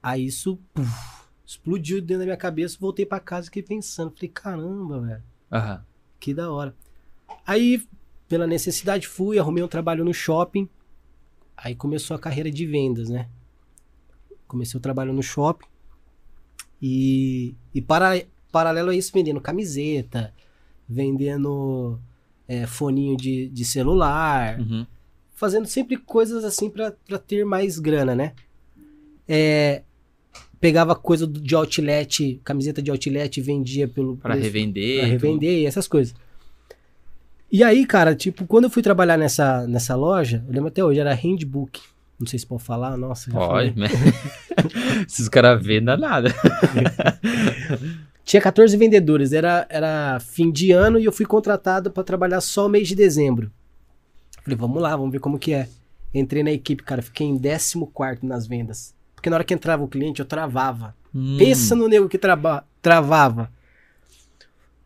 Aí 0.03 0.25
isso 0.25 0.59
puf, 0.73 1.29
explodiu 1.45 2.01
dentro 2.01 2.21
da 2.21 2.25
minha 2.25 2.39
cabeça. 2.39 2.79
Voltei 2.81 3.05
pra 3.05 3.21
casa 3.21 3.43
e 3.43 3.45
fiquei 3.49 3.63
pensando. 3.63 4.11
Falei, 4.11 4.31
caramba, 4.31 5.01
velho. 5.03 5.23
Aham. 5.53 5.85
Que 6.19 6.33
da 6.33 6.51
hora. 6.51 6.75
Aí, 7.47 7.87
pela 8.27 8.47
necessidade, 8.47 9.07
fui, 9.07 9.39
arrumei 9.39 9.63
um 9.63 9.69
trabalho 9.69 10.07
no 10.07 10.15
shopping. 10.15 10.67
Aí 11.55 11.75
começou 11.75 12.15
a 12.17 12.19
carreira 12.19 12.51
de 12.51 12.67
vendas, 12.67 13.11
né? 13.11 13.29
Comecei 14.49 14.79
o 14.79 14.83
trabalho 14.83 15.13
no 15.13 15.23
shopping. 15.23 15.67
E, 16.81 17.55
e 17.75 17.83
para, 17.83 18.25
paralelo 18.51 18.89
a 18.89 18.97
isso, 18.97 19.13
vendendo 19.13 19.39
camiseta, 19.39 20.33
vendendo 20.89 22.01
é, 22.49 22.67
foninho 22.67 23.19
de, 23.19 23.51
de 23.51 23.67
celular, 23.67 24.59
Uhum. 24.61 24.87
Fazendo 25.35 25.67
sempre 25.67 25.97
coisas 25.97 26.45
assim 26.45 26.71
pra 26.71 26.93
pra 27.07 27.19
ter 27.19 27.45
mais 27.45 27.79
grana, 27.79 28.15
né? 28.15 28.33
É, 29.29 29.83
pegava 30.61 30.95
coisa 30.95 31.27
de 31.27 31.55
outlet, 31.55 32.41
camiseta 32.45 32.81
de 32.83 32.91
outlet 32.91 33.41
vendia 33.41 33.87
pelo 33.89 34.17
Pra 34.17 34.31
preço- 34.33 34.45
revender. 34.45 34.95
Pra 34.99 35.03
tudo. 35.05 35.13
revender 35.13 35.59
e 35.61 35.67
essas 35.67 35.87
coisas. 35.89 36.15
E 37.53 37.63
aí, 37.63 37.87
cara, 37.87 38.15
tipo, 38.17 38.47
quando 38.47 38.65
eu 38.65 38.71
fui 38.71 38.83
trabalhar 38.83 39.17
nessa, 39.17 39.67
nessa 39.69 39.95
loja, 39.95 40.43
eu 40.49 40.53
lembro 40.53 40.69
até 40.69 40.83
hoje, 40.85 40.99
era 40.99 41.15
handbook. 41.15 41.81
Não 42.19 42.27
sei 42.27 42.39
se 42.39 42.47
pode 42.47 42.63
falar, 42.63 42.97
nossa. 42.97 43.31
Pode, 43.31 43.79
né? 43.79 43.89
Se 45.09 45.21
os 45.23 45.29
caras 45.29 45.63
dá 45.83 45.97
nada. 45.97 46.33
Tinha 48.25 48.41
14 48.41 48.77
vendedores, 48.77 49.33
era, 49.33 49.67
era 49.69 50.19
fim 50.21 50.51
de 50.51 50.73
ano 50.73 50.99
e 50.99 51.05
eu 51.05 51.13
fui 51.13 51.27
contratado 51.27 51.91
pra 51.91 52.03
trabalhar 52.03 52.41
só 52.41 52.67
o 52.67 52.69
mês 52.69 52.89
de 52.89 52.95
dezembro. 52.95 53.51
Falei, 54.45 54.57
vamos 54.59 54.81
lá, 54.81 54.95
vamos 54.95 55.11
ver 55.11 55.19
como 55.21 55.39
que 55.39 55.53
é. 55.55 55.69
Entrei 56.13 56.43
na 56.43 56.53
equipe, 56.53 56.83
cara, 56.83 57.03
fiquei 57.03 57.27
em 57.27 57.39
14 57.39 58.19
nas 58.23 58.47
vendas. 58.47 58.95
Porque 59.15 59.31
na 59.31 59.37
hora 59.37 59.45
que 59.45 59.55
entrava 59.55 59.83
o 59.83 59.89
cliente, 59.89 60.21
eu 60.21 60.27
travava. 60.27 60.95
Hum, 61.15 61.37
Pensa 61.39 61.75
no 61.75 61.89
nego 61.89 62.09
que 62.09 62.19
traba- 62.19 62.65
travava. 62.83 63.51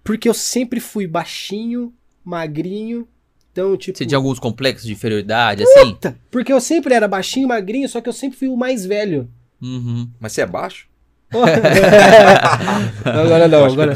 Porque 0.05 0.29
eu 0.29 0.35
sempre 0.35 0.79
fui 0.81 1.07
baixinho, 1.07 1.93
magrinho. 2.25 3.07
Então, 3.53 3.77
tipo. 3.77 3.99
Você 3.99 4.07
tinha 4.07 4.17
alguns 4.17 4.39
complexos 4.39 4.87
de 4.87 4.93
inferioridade, 4.93 5.65
assim? 5.65 5.93
Puta, 5.93 6.17
Porque 6.31 6.53
eu 6.53 6.61
sempre 6.61 6.95
era 6.95 7.09
baixinho, 7.09 7.49
magrinho, 7.49 7.89
só 7.89 8.01
que 8.01 8.09
eu 8.09 8.13
sempre 8.13 8.39
fui 8.39 8.49
o 8.49 8.57
mais 8.57 8.87
velho. 8.87 9.29
Uhum. 9.61 10.09
Mas 10.21 10.33
você 10.33 10.43
é 10.43 10.47
baixo? 10.47 10.87
agora 13.05 13.49
não, 13.49 13.65
agora 13.65 13.95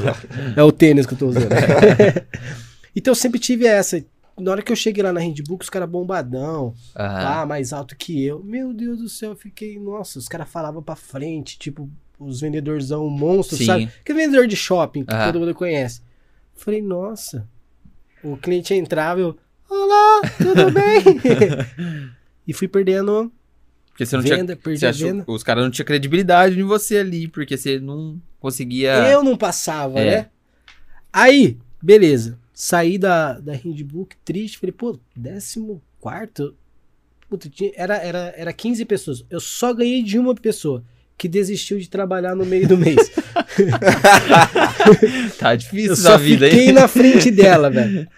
é 0.55 0.63
o 0.63 0.71
tênis 0.73 1.07
que 1.07 1.15
eu 1.15 1.19
tô 1.19 1.29
usando. 1.29 1.49
então 2.95 3.13
eu 3.13 3.15
sempre 3.17 3.39
tive 3.41 3.67
essa. 3.67 4.05
Na 4.39 4.51
hora 4.51 4.63
que 4.63 4.73
eu 4.73 4.77
cheguei 4.77 5.03
lá 5.03 5.13
na 5.13 5.21
Handbook, 5.21 5.63
os 5.63 5.71
caras 5.71 5.89
bombadão, 5.89 6.75
ah, 6.95 7.45
mais 7.47 7.73
alto 7.73 7.95
que 7.97 8.25
eu. 8.25 8.43
Meu 8.43 8.73
Deus 8.73 8.99
do 8.99 9.09
céu, 9.09 9.31
eu 9.31 9.37
fiquei, 9.37 9.79
nossa, 9.79 10.19
os 10.19 10.27
caras 10.29 10.49
falavam 10.49 10.83
pra 10.83 10.97
frente, 10.97 11.59
tipo, 11.59 11.89
os 12.19 12.41
vendedorzão 12.41 13.09
monstros, 13.11 13.59
Sim. 13.59 13.67
sabe? 13.67 13.91
Que 14.05 14.15
vendedor 14.15 14.47
de 14.47 14.57
shopping, 14.57 15.05
que 15.05 15.15
todo 15.25 15.39
mundo 15.41 15.55
conhece. 15.55 16.01
Falei, 16.55 16.81
nossa. 16.81 17.47
O 18.25 18.37
cliente 18.37 18.73
entrava, 18.75 19.21
eu, 19.21 19.37
olá, 19.69 20.23
tudo 20.39 20.71
bem? 20.73 21.03
e 22.47 22.53
fui 22.55 22.69
perdendo 22.69 23.31
Porque 23.89 24.07
você 24.07 24.17
não 24.17 24.25
tinha. 24.25 24.37
venda, 24.37 24.57
perdi 24.57 24.81
Você 24.81 24.87
achou, 24.87 25.25
os 25.27 25.43
caras 25.43 25.65
não 25.65 25.71
tinham 25.71 25.87
credibilidade 25.87 26.59
em 26.59 26.63
você 26.63 26.99
ali, 26.99 27.29
porque 27.29 27.57
você 27.57 27.79
não 27.81 28.21
conseguia. 28.41 28.95
Eu 29.11 29.23
não 29.23 29.37
passava, 29.37 29.99
É. 29.99 30.17
né? 30.23 30.27
Aí, 31.13 31.59
beleza. 31.83 32.39
Saí 32.65 32.97
da, 32.97 33.41
da 33.41 33.55
Handbook 33.55 34.15
triste. 34.25 34.57
Falei, 34.57 34.71
pô, 34.73 34.97
décimo 35.17 35.83
quarto? 35.99 36.55
Puta, 37.29 37.49
tinha- 37.49 37.73
era, 37.75 37.97
era, 37.97 38.33
era 38.37 38.53
15 38.53 38.85
pessoas. 38.85 39.25
Eu 39.29 39.41
só 39.41 39.75
ganhei 39.75 40.01
de 40.01 40.17
uma 40.17 40.33
pessoa 40.33 40.85
que 41.19 41.27
desistiu 41.27 41.81
de 41.81 41.89
trabalhar 41.89 42.37
no 42.37 42.47
meio 42.47 42.69
do 42.69 42.79
mês. 42.79 42.99
Tá 45.39 45.55
difícil 45.57 46.09
Eu 46.11 46.19
vida 46.19 46.49
fiquei 46.49 46.69
aí. 46.69 46.73
na 46.73 46.87
frente 46.87 47.31
dela, 47.33 47.69
velho. 47.71 48.09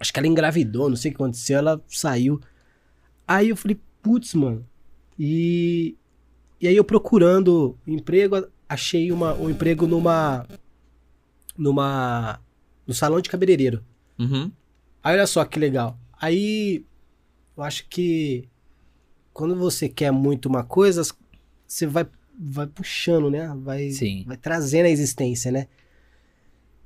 Acho 0.00 0.12
que 0.12 0.18
ela 0.18 0.26
engravidou, 0.28 0.88
não 0.88 0.96
sei 0.96 1.10
o 1.10 1.14
que 1.14 1.22
aconteceu, 1.22 1.58
ela 1.58 1.80
saiu. 1.88 2.40
Aí 3.28 3.50
eu 3.50 3.56
falei, 3.56 3.78
putz, 4.02 4.32
mano. 4.34 4.64
E, 5.18 5.94
e 6.60 6.66
aí 6.68 6.76
eu 6.76 6.84
procurando 6.84 7.76
emprego, 7.86 8.46
achei 8.68 9.12
uma, 9.12 9.34
um 9.34 9.48
emprego 9.50 9.86
numa. 9.86 10.46
numa. 11.56 12.40
No 12.86 12.94
salão 12.94 13.20
de 13.20 13.28
cabeleireiro. 13.28 13.84
Uhum. 14.18 14.50
Aí 15.02 15.14
olha 15.14 15.26
só 15.26 15.44
que 15.44 15.58
legal. 15.58 15.98
Aí 16.20 16.84
eu 17.56 17.62
acho 17.62 17.86
que 17.88 18.48
quando 19.32 19.56
você 19.56 19.88
quer 19.88 20.10
muito 20.10 20.46
uma 20.46 20.64
coisa, 20.64 21.02
você 21.66 21.86
vai, 21.86 22.06
vai 22.38 22.66
puxando, 22.66 23.30
né? 23.30 23.52
Vai, 23.62 23.90
Sim. 23.90 24.24
vai 24.26 24.36
trazendo 24.36 24.86
a 24.86 24.90
existência, 24.90 25.50
né? 25.50 25.66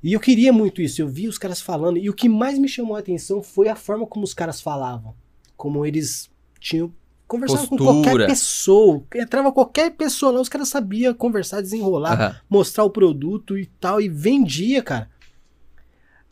E 0.02 0.12
eu 0.12 0.20
queria 0.20 0.52
muito 0.52 0.80
isso. 0.80 1.02
Eu 1.02 1.08
vi 1.08 1.28
os 1.28 1.38
caras 1.38 1.60
falando. 1.60 1.98
E 1.98 2.08
o 2.08 2.14
que 2.14 2.28
mais 2.28 2.58
me 2.58 2.68
chamou 2.68 2.96
a 2.96 3.00
atenção 3.00 3.42
foi 3.42 3.68
a 3.68 3.76
forma 3.76 4.06
como 4.06 4.24
os 4.24 4.32
caras 4.32 4.60
falavam. 4.60 5.14
Como 5.56 5.84
eles 5.84 6.30
tinham. 6.60 6.92
Conversavam 7.26 7.66
com 7.66 7.76
qualquer 7.76 8.26
pessoa. 8.26 9.04
Entrava 9.14 9.52
qualquer 9.52 9.90
pessoa 9.90 10.32
lá, 10.32 10.40
os 10.40 10.48
caras 10.48 10.68
sabiam 10.68 11.12
conversar, 11.12 11.60
desenrolar 11.60 12.12
Aham. 12.12 12.36
mostrar 12.48 12.84
o 12.84 12.90
produto 12.90 13.58
e 13.58 13.66
tal, 13.66 14.00
e 14.00 14.08
vendia, 14.08 14.82
cara. 14.82 15.10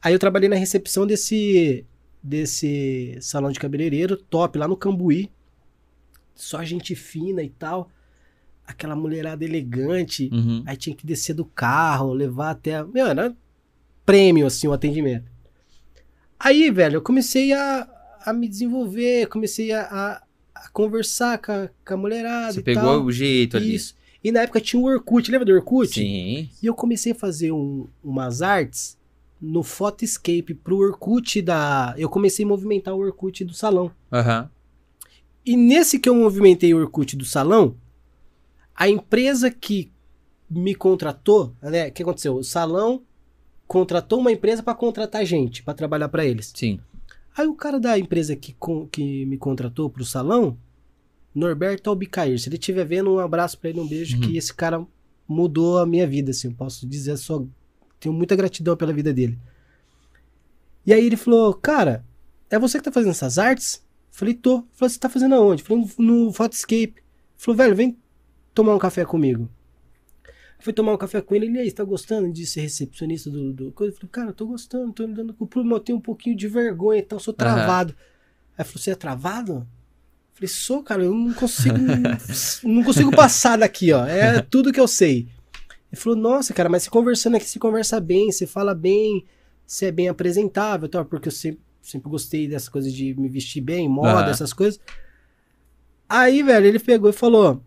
Aí 0.07 0.13
eu 0.15 0.21
trabalhei 0.21 0.49
na 0.49 0.55
recepção 0.55 1.05
desse, 1.05 1.85
desse 2.23 3.19
salão 3.21 3.51
de 3.51 3.59
cabeleireiro, 3.59 4.17
top, 4.17 4.57
lá 4.57 4.69
no 4.69 4.77
Cambuí. 4.77 5.29
Só 6.33 6.63
gente 6.63 6.95
fina 6.95 7.43
e 7.43 7.49
tal. 7.51 7.91
Aquela 8.65 8.95
mulherada 8.95 9.45
elegante. 9.45 10.31
Uhum. 10.33 10.63
Aí 10.65 10.77
tinha 10.77 10.95
que 10.95 11.05
descer 11.05 11.35
do 11.35 11.45
carro, 11.45 12.13
levar 12.13 12.51
até. 12.51 12.85
Meu, 12.85 13.05
era 13.05 13.37
prêmio, 14.05 14.47
assim, 14.47 14.69
o 14.69 14.73
atendimento. 14.73 15.29
Aí, 16.39 16.71
velho, 16.71 16.99
eu 16.99 17.03
comecei 17.03 17.53
a, 17.53 17.89
a 18.25 18.33
me 18.33 18.47
desenvolver, 18.47 19.27
comecei 19.27 19.73
a, 19.73 19.83
a, 19.83 20.23
a 20.55 20.69
conversar 20.69 21.39
com 21.39 21.51
a, 21.51 21.69
com 21.85 21.95
a 21.95 21.97
mulherada 21.97 22.53
Você 22.53 22.63
pegou 22.63 22.83
tal. 22.85 23.03
o 23.05 23.11
jeito 23.11 23.57
ali. 23.57 23.75
Isso. 23.75 23.97
E 24.23 24.31
na 24.31 24.43
época 24.43 24.61
tinha 24.61 24.81
o 24.81 24.85
Orkut, 24.85 25.29
lembra 25.33 25.45
do 25.47 25.53
Orkut? 25.53 25.95
Sim. 25.95 26.49
E 26.63 26.67
eu 26.67 26.75
comecei 26.75 27.11
a 27.11 27.15
fazer 27.17 27.51
um- 27.51 27.89
umas 28.05 28.41
artes 28.41 28.97
no 29.41 29.63
Photoscape 29.63 30.55
pro 30.55 30.79
Orkut 30.79 31.43
da. 31.43 31.95
Eu 31.97 32.09
comecei 32.09 32.45
a 32.45 32.49
movimentar 32.49 32.95
o 32.95 32.99
Orkut 33.01 33.45
do 33.45 33.53
salão. 33.55 33.91
Aham. 34.13 34.51
E 35.45 35.57
nesse 35.57 35.99
que 35.99 36.09
eu 36.09 36.15
movimentei 36.15 36.73
o 36.75 36.79
Orkut 36.79 37.17
do 37.17 37.25
salão, 37.25 37.77
a 38.75 38.89
empresa 38.89 39.51
que 39.51 39.91
me 40.51 40.75
contratou, 40.75 41.55
né? 41.63 41.89
O 41.89 41.93
que 41.93 42.03
aconteceu? 42.03 42.35
O 42.37 42.43
salão 42.45 43.03
contratou 43.67 44.19
uma 44.21 44.33
empresa 44.33 44.63
para 44.63 44.75
contratar 44.75 45.25
gente, 45.25 45.63
para 45.63 45.75
trabalhar 45.75 46.09
para 46.09 46.25
eles. 46.25 46.53
Sim. 46.55 46.81
Aí 47.37 47.47
o 47.47 47.55
cara 47.55 47.79
da 47.79 47.99
empresa 47.99 48.35
que, 48.35 48.55
con- 48.55 48.87
que 48.87 49.27
me 49.27 49.37
contratou 49.37 49.91
pro 49.91 50.05
salão, 50.05 50.57
Norberto 51.35 51.91
Albicair, 51.91 52.39
se 52.41 52.49
ele 52.49 52.57
estiver 52.57 52.85
vendo, 52.87 53.13
um 53.13 53.19
abraço 53.19 53.59
para 53.59 53.71
ele, 53.71 53.81
um 53.81 53.87
beijo, 53.87 54.17
Uhum. 54.17 54.23
que 54.23 54.37
esse 54.39 54.55
cara 54.55 54.85
mudou 55.29 55.79
a 55.79 55.85
minha 55.87 56.07
vida, 56.07 56.31
assim, 56.31 56.49
eu 56.49 56.55
posso 56.55 56.87
dizer 56.89 57.17
só, 57.19 57.45
tenho 57.99 58.15
muita 58.15 58.37
gratidão 58.37 58.77
pela 58.77 58.93
vida 58.93 59.13
dele. 59.13 59.39
E 60.85 60.93
aí 60.93 61.05
ele 61.05 61.17
falou, 61.17 61.53
cara, 61.55 62.05
é 62.49 62.59
você 62.59 62.79
que 62.79 62.85
tá 62.85 62.93
fazendo 62.93 63.11
essas 63.11 63.39
artes? 63.39 63.85
Falei, 64.11 64.35
tô. 64.35 64.65
Falei, 64.73 64.91
você 64.91 64.99
tá 64.99 65.09
fazendo 65.09 65.35
aonde? 65.35 65.63
Falei, 65.63 65.85
no, 65.99 66.33
Photoscape. 66.33 66.97
Falou, 67.37 67.57
velho, 67.57 67.75
vem 67.75 67.99
tomar 68.55 68.75
um 68.75 68.79
café 68.79 69.05
comigo. 69.05 69.51
Fui 70.59 70.73
tomar 70.73 70.95
um 70.95 70.97
café 70.97 71.21
com 71.21 71.35
ele, 71.35 71.47
ele 71.47 71.59
aí, 71.59 71.69
você 71.69 71.77
tá 71.77 71.85
gostando 71.85 72.33
de 72.33 72.47
ser 72.47 72.63
recepcionista 72.63 73.31
do, 73.31 73.53
do 73.53 73.73
coisa? 73.73 73.93
Eu 73.93 73.97
falei, 73.97 74.11
cara, 74.11 74.31
eu 74.31 74.35
tô 74.35 74.47
gostando, 74.47 74.93
tô 74.93 75.05
lidando 75.05 75.35
com 75.35 75.45
o 75.45 75.47
problema, 75.47 75.77
eu 75.77 75.81
tenho 75.81 75.99
um 75.99 76.01
pouquinho 76.01 76.35
de 76.35 76.49
vergonha 76.49 77.01
e 77.01 77.03
tal, 77.03 77.21
sou 77.21 77.35
travado. 77.35 77.95
Aí 78.57 78.65
falou, 78.65 78.83
você 78.83 78.91
é 78.91 78.95
travado? 78.95 79.53
Eu 79.53 79.67
falei, 80.33 80.49
sou, 80.49 80.83
cara, 80.83 81.05
eu 81.05 81.15
não 81.15 81.35
consigo, 81.35 81.77
não 82.65 82.83
consigo 82.83 83.11
passar 83.15 83.59
daqui, 83.59 83.93
ó, 83.93 84.07
é 84.07 84.41
tudo 84.41 84.73
que 84.73 84.81
eu 84.81 84.89
sei. 84.89 85.29
Ele 85.93 86.01
falou, 86.01 86.19
nossa, 86.19 86.53
cara, 86.53 86.69
mas 86.69 86.83
você 86.83 86.91
conversando 86.91 87.37
aqui, 87.37 87.47
você 87.47 87.59
conversa 87.59 88.01
bem, 88.01 88.31
você 88.31 88.47
fala 88.47 88.75
bem, 88.75 89.25
você 89.67 89.87
é 89.87 89.93
bem 89.93 90.09
apresentável, 90.09 90.89
tal, 90.89 91.05
porque 91.05 91.29
eu 91.29 91.33
sempre, 91.33 91.61
sempre 91.81 92.11
gostei 92.11 92.49
dessas 92.49 92.69
coisas 92.69 92.93
de 92.93 93.15
me 93.15 93.29
vestir 93.29 93.61
bem, 93.61 93.89
moda, 93.89 94.23
Aham. 94.23 94.31
essas 94.31 94.53
coisas. 94.53 94.81
Aí, 96.09 96.43
velho, 96.43 96.67
ele 96.67 96.79
pegou 96.79 97.11
e 97.11 97.13
falou, 97.13 97.63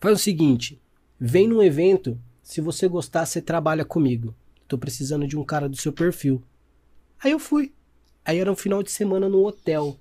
faz 0.00 0.18
o 0.18 0.22
seguinte, 0.22 0.80
vem 1.18 1.48
num 1.48 1.62
evento, 1.62 2.18
se 2.42 2.60
você 2.60 2.86
gostar, 2.86 3.24
você 3.26 3.40
trabalha 3.40 3.84
comigo. 3.84 4.34
Tô 4.68 4.78
precisando 4.78 5.26
de 5.26 5.36
um 5.36 5.44
cara 5.44 5.68
do 5.68 5.76
seu 5.76 5.92
perfil. 5.92 6.42
Aí 7.22 7.32
eu 7.32 7.38
fui. 7.38 7.72
Aí 8.24 8.38
era 8.38 8.50
um 8.50 8.56
final 8.56 8.82
de 8.82 8.90
semana 8.90 9.28
no 9.28 9.44
hotel. 9.44 9.88
O 9.88 9.98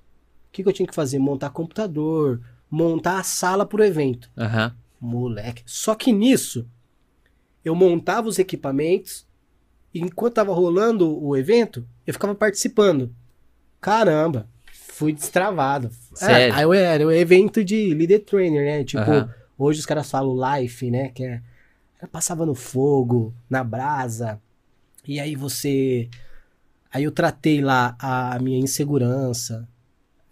que, 0.51 0.63
que 0.63 0.69
eu 0.69 0.73
tinha 0.73 0.87
que 0.87 0.95
fazer? 0.95 1.19
Montar 1.19 1.49
computador, 1.49 2.41
montar 2.69 3.19
a 3.19 3.23
sala 3.23 3.65
pro 3.65 3.83
evento. 3.83 4.29
Aham. 4.37 4.75
Moleque. 4.99 5.63
Só 5.65 5.95
que 5.95 6.11
nisso, 6.11 6.67
eu 7.63 7.75
montava 7.75 8.27
os 8.27 8.39
equipamentos, 8.39 9.25
E 9.95 9.99
enquanto 9.99 10.33
tava 10.33 10.51
rolando 10.53 11.23
o 11.23 11.37
evento, 11.37 11.87
eu 12.07 12.13
ficava 12.13 12.33
participando. 12.33 13.13
Caramba, 13.79 14.47
fui 14.71 15.13
destravado. 15.13 15.91
Sério? 16.15 16.51
É, 16.53 16.57
aí 16.57 16.63
eu 16.63 16.73
era 16.73 17.05
o 17.05 17.11
evento 17.11 17.63
de 17.63 17.93
leader 17.93 18.23
trainer, 18.25 18.65
né? 18.65 18.83
Tipo, 18.83 19.01
Aham. 19.11 19.29
hoje 19.57 19.79
os 19.81 19.85
caras 19.85 20.09
falam 20.09 20.35
life, 20.57 20.89
né? 20.89 21.09
Que 21.09 21.23
é. 21.25 21.41
Passava 22.11 22.43
no 22.45 22.55
fogo, 22.55 23.33
na 23.49 23.63
brasa. 23.63 24.41
E 25.07 25.19
aí 25.19 25.35
você. 25.35 26.09
Aí 26.91 27.03
eu 27.03 27.11
tratei 27.11 27.61
lá 27.61 27.95
a 27.99 28.39
minha 28.39 28.57
insegurança. 28.59 29.67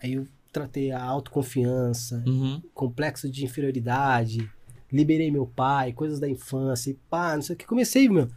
Aí 0.02 0.14
eu 0.14 0.28
tratei 0.52 0.92
a 0.92 1.04
autoconfiança 1.04 2.24
Uhum. 2.26 2.62
complexo 2.74 3.30
de 3.30 3.46
inferioridade, 3.46 4.50
liberei 4.92 5.32
meu 5.32 5.46
pai, 5.46 5.94
coisas 5.94 6.20
da 6.20 6.30
infância, 6.30 6.92
e 6.92 6.94
pá, 7.10 7.36
não 7.36 7.42
sei 7.42 7.56
o 7.56 7.58
que. 7.58 7.66
Comecei, 7.66 8.10
meu. 8.10 8.28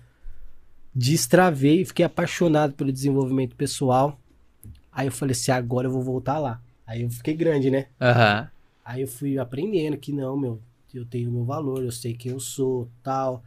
Destravei, 0.94 1.84
fiquei 1.84 2.04
apaixonado 2.04 2.74
pelo 2.74 2.92
desenvolvimento 2.92 3.56
pessoal. 3.56 4.18
Aí 4.92 5.08
eu 5.08 5.12
falei 5.12 5.32
assim, 5.32 5.50
agora 5.50 5.88
eu 5.88 5.92
vou 5.92 6.02
voltar 6.02 6.38
lá. 6.38 6.60
Aí 6.86 7.02
eu 7.02 7.10
fiquei 7.10 7.34
grande, 7.34 7.70
né? 7.70 7.86
Aham. 8.00 8.48
Aí 8.84 9.00
eu 9.00 9.08
fui 9.08 9.38
aprendendo 9.38 9.96
que 9.96 10.12
não, 10.12 10.36
meu, 10.36 10.60
eu 10.92 11.04
tenho 11.04 11.30
meu 11.30 11.44
valor, 11.44 11.82
eu 11.82 11.90
sei 11.90 12.14
quem 12.14 12.32
eu 12.32 12.38
sou, 12.38 12.88
tal. 13.02 13.42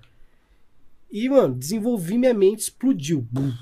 E, 1.10 1.30
mano, 1.30 1.56
desenvolvi 1.56 2.18
minha 2.18 2.34
mente, 2.34 2.60
explodiu. 2.60 3.26
Bum. 3.32 3.54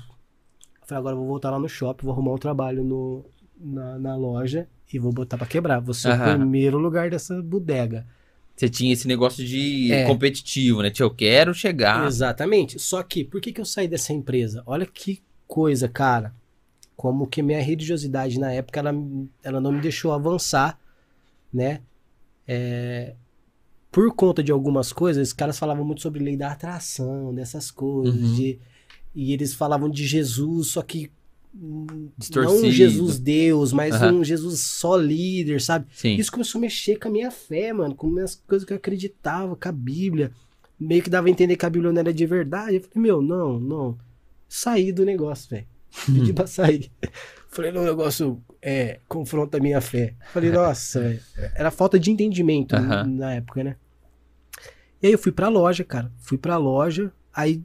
Falei, 0.84 1.00
agora 1.00 1.14
eu 1.14 1.18
vou 1.18 1.28
voltar 1.28 1.50
lá 1.50 1.58
no 1.58 1.68
shopping, 1.68 2.04
vou 2.04 2.12
arrumar 2.12 2.32
um 2.32 2.38
trabalho 2.38 2.82
no, 2.82 3.24
na, 3.56 3.98
na 3.98 4.16
loja 4.16 4.66
e 4.92 4.98
vou 4.98 5.12
botar 5.12 5.36
pra 5.36 5.46
quebrar. 5.46 5.80
Vou 5.80 5.94
ser 5.94 6.08
o 6.08 6.12
Aham. 6.12 6.38
primeiro 6.38 6.78
lugar 6.78 7.10
dessa 7.10 7.40
bodega. 7.42 8.06
Você 8.56 8.68
tinha 8.70 8.92
esse 8.92 9.06
negócio 9.06 9.44
de 9.44 9.92
É. 9.92 10.06
competitivo, 10.06 10.82
né? 10.82 10.90
Tipo, 10.90 11.04
eu 11.04 11.10
quero 11.14 11.52
chegar. 11.52 12.06
Exatamente. 12.06 12.78
Só 12.78 13.02
que, 13.02 13.22
por 13.22 13.40
que, 13.40 13.52
que 13.52 13.60
eu 13.60 13.66
saí 13.66 13.86
dessa 13.86 14.12
empresa? 14.14 14.62
Olha 14.64 14.86
que 14.86 15.22
coisa, 15.46 15.88
cara. 15.88 16.34
Como 16.96 17.26
que 17.26 17.42
minha 17.42 17.60
religiosidade 17.60 18.40
na 18.40 18.50
época, 18.52 18.80
ela, 18.80 18.94
ela 19.44 19.60
não 19.60 19.70
me 19.72 19.80
deixou 19.82 20.10
avançar, 20.12 20.78
né? 21.52 21.82
É, 22.48 23.14
por 23.92 24.14
conta 24.14 24.42
de 24.42 24.50
algumas 24.52 24.92
coisas, 24.92 25.28
os 25.28 25.34
caras 25.34 25.58
falavam 25.58 25.84
muito 25.84 26.00
sobre 26.00 26.22
lei 26.24 26.36
da 26.36 26.52
atração, 26.52 27.34
dessas 27.34 27.70
coisas. 27.70 28.14
Uhum. 28.14 28.34
de- 28.34 28.58
e 29.14 29.32
eles 29.32 29.54
falavam 29.54 29.88
de 29.90 30.06
Jesus, 30.06 30.68
só 30.68 30.82
que 30.82 31.10
não 31.58 32.12
Distorcido. 32.18 32.66
um 32.66 32.70
Jesus 32.70 33.18
Deus, 33.18 33.72
mas 33.72 33.94
Aham. 33.94 34.14
um 34.16 34.24
Jesus 34.24 34.60
só 34.60 34.96
líder, 34.96 35.60
sabe? 35.60 35.86
Sim. 35.92 36.14
Isso 36.16 36.30
começou 36.30 36.58
a 36.58 36.62
mexer 36.62 36.96
com 36.98 37.08
a 37.08 37.10
minha 37.10 37.30
fé, 37.30 37.72
mano, 37.72 37.94
com 37.94 38.16
as 38.18 38.34
coisas 38.46 38.66
que 38.66 38.72
eu 38.72 38.76
acreditava, 38.76 39.56
com 39.56 39.68
a 39.68 39.72
Bíblia. 39.72 40.30
Meio 40.78 41.02
que 41.02 41.08
dava 41.10 41.26
a 41.28 41.30
entender 41.30 41.56
que 41.56 41.64
a 41.64 41.70
Bíblia 41.70 41.90
não 41.92 42.00
era 42.00 42.12
de 42.12 42.26
verdade. 42.26 42.76
Eu 42.76 42.80
falei, 42.82 43.02
meu, 43.08 43.22
não, 43.22 43.58
não. 43.58 43.98
Saí 44.48 44.92
do 44.92 45.04
negócio, 45.04 45.48
velho. 45.50 45.66
Pedi 46.04 46.32
pra 46.34 46.46
sair. 46.46 46.90
Falei, 47.48 47.72
não, 47.72 47.80
o 47.82 47.86
negócio 47.86 48.42
é, 48.60 49.00
confronta 49.08 49.56
a 49.56 49.60
minha 49.60 49.80
fé. 49.80 50.14
Falei, 50.32 50.50
nossa, 50.50 51.00
velho. 51.00 51.20
Era 51.54 51.70
falta 51.70 51.98
de 51.98 52.10
entendimento 52.10 52.76
Aham. 52.76 53.04
na 53.06 53.32
época, 53.34 53.64
né? 53.64 53.76
E 55.02 55.06
aí 55.06 55.12
eu 55.12 55.18
fui 55.18 55.32
pra 55.32 55.48
loja, 55.48 55.82
cara. 55.84 56.12
Fui 56.18 56.36
pra 56.36 56.56
loja, 56.58 57.10
aí, 57.34 57.62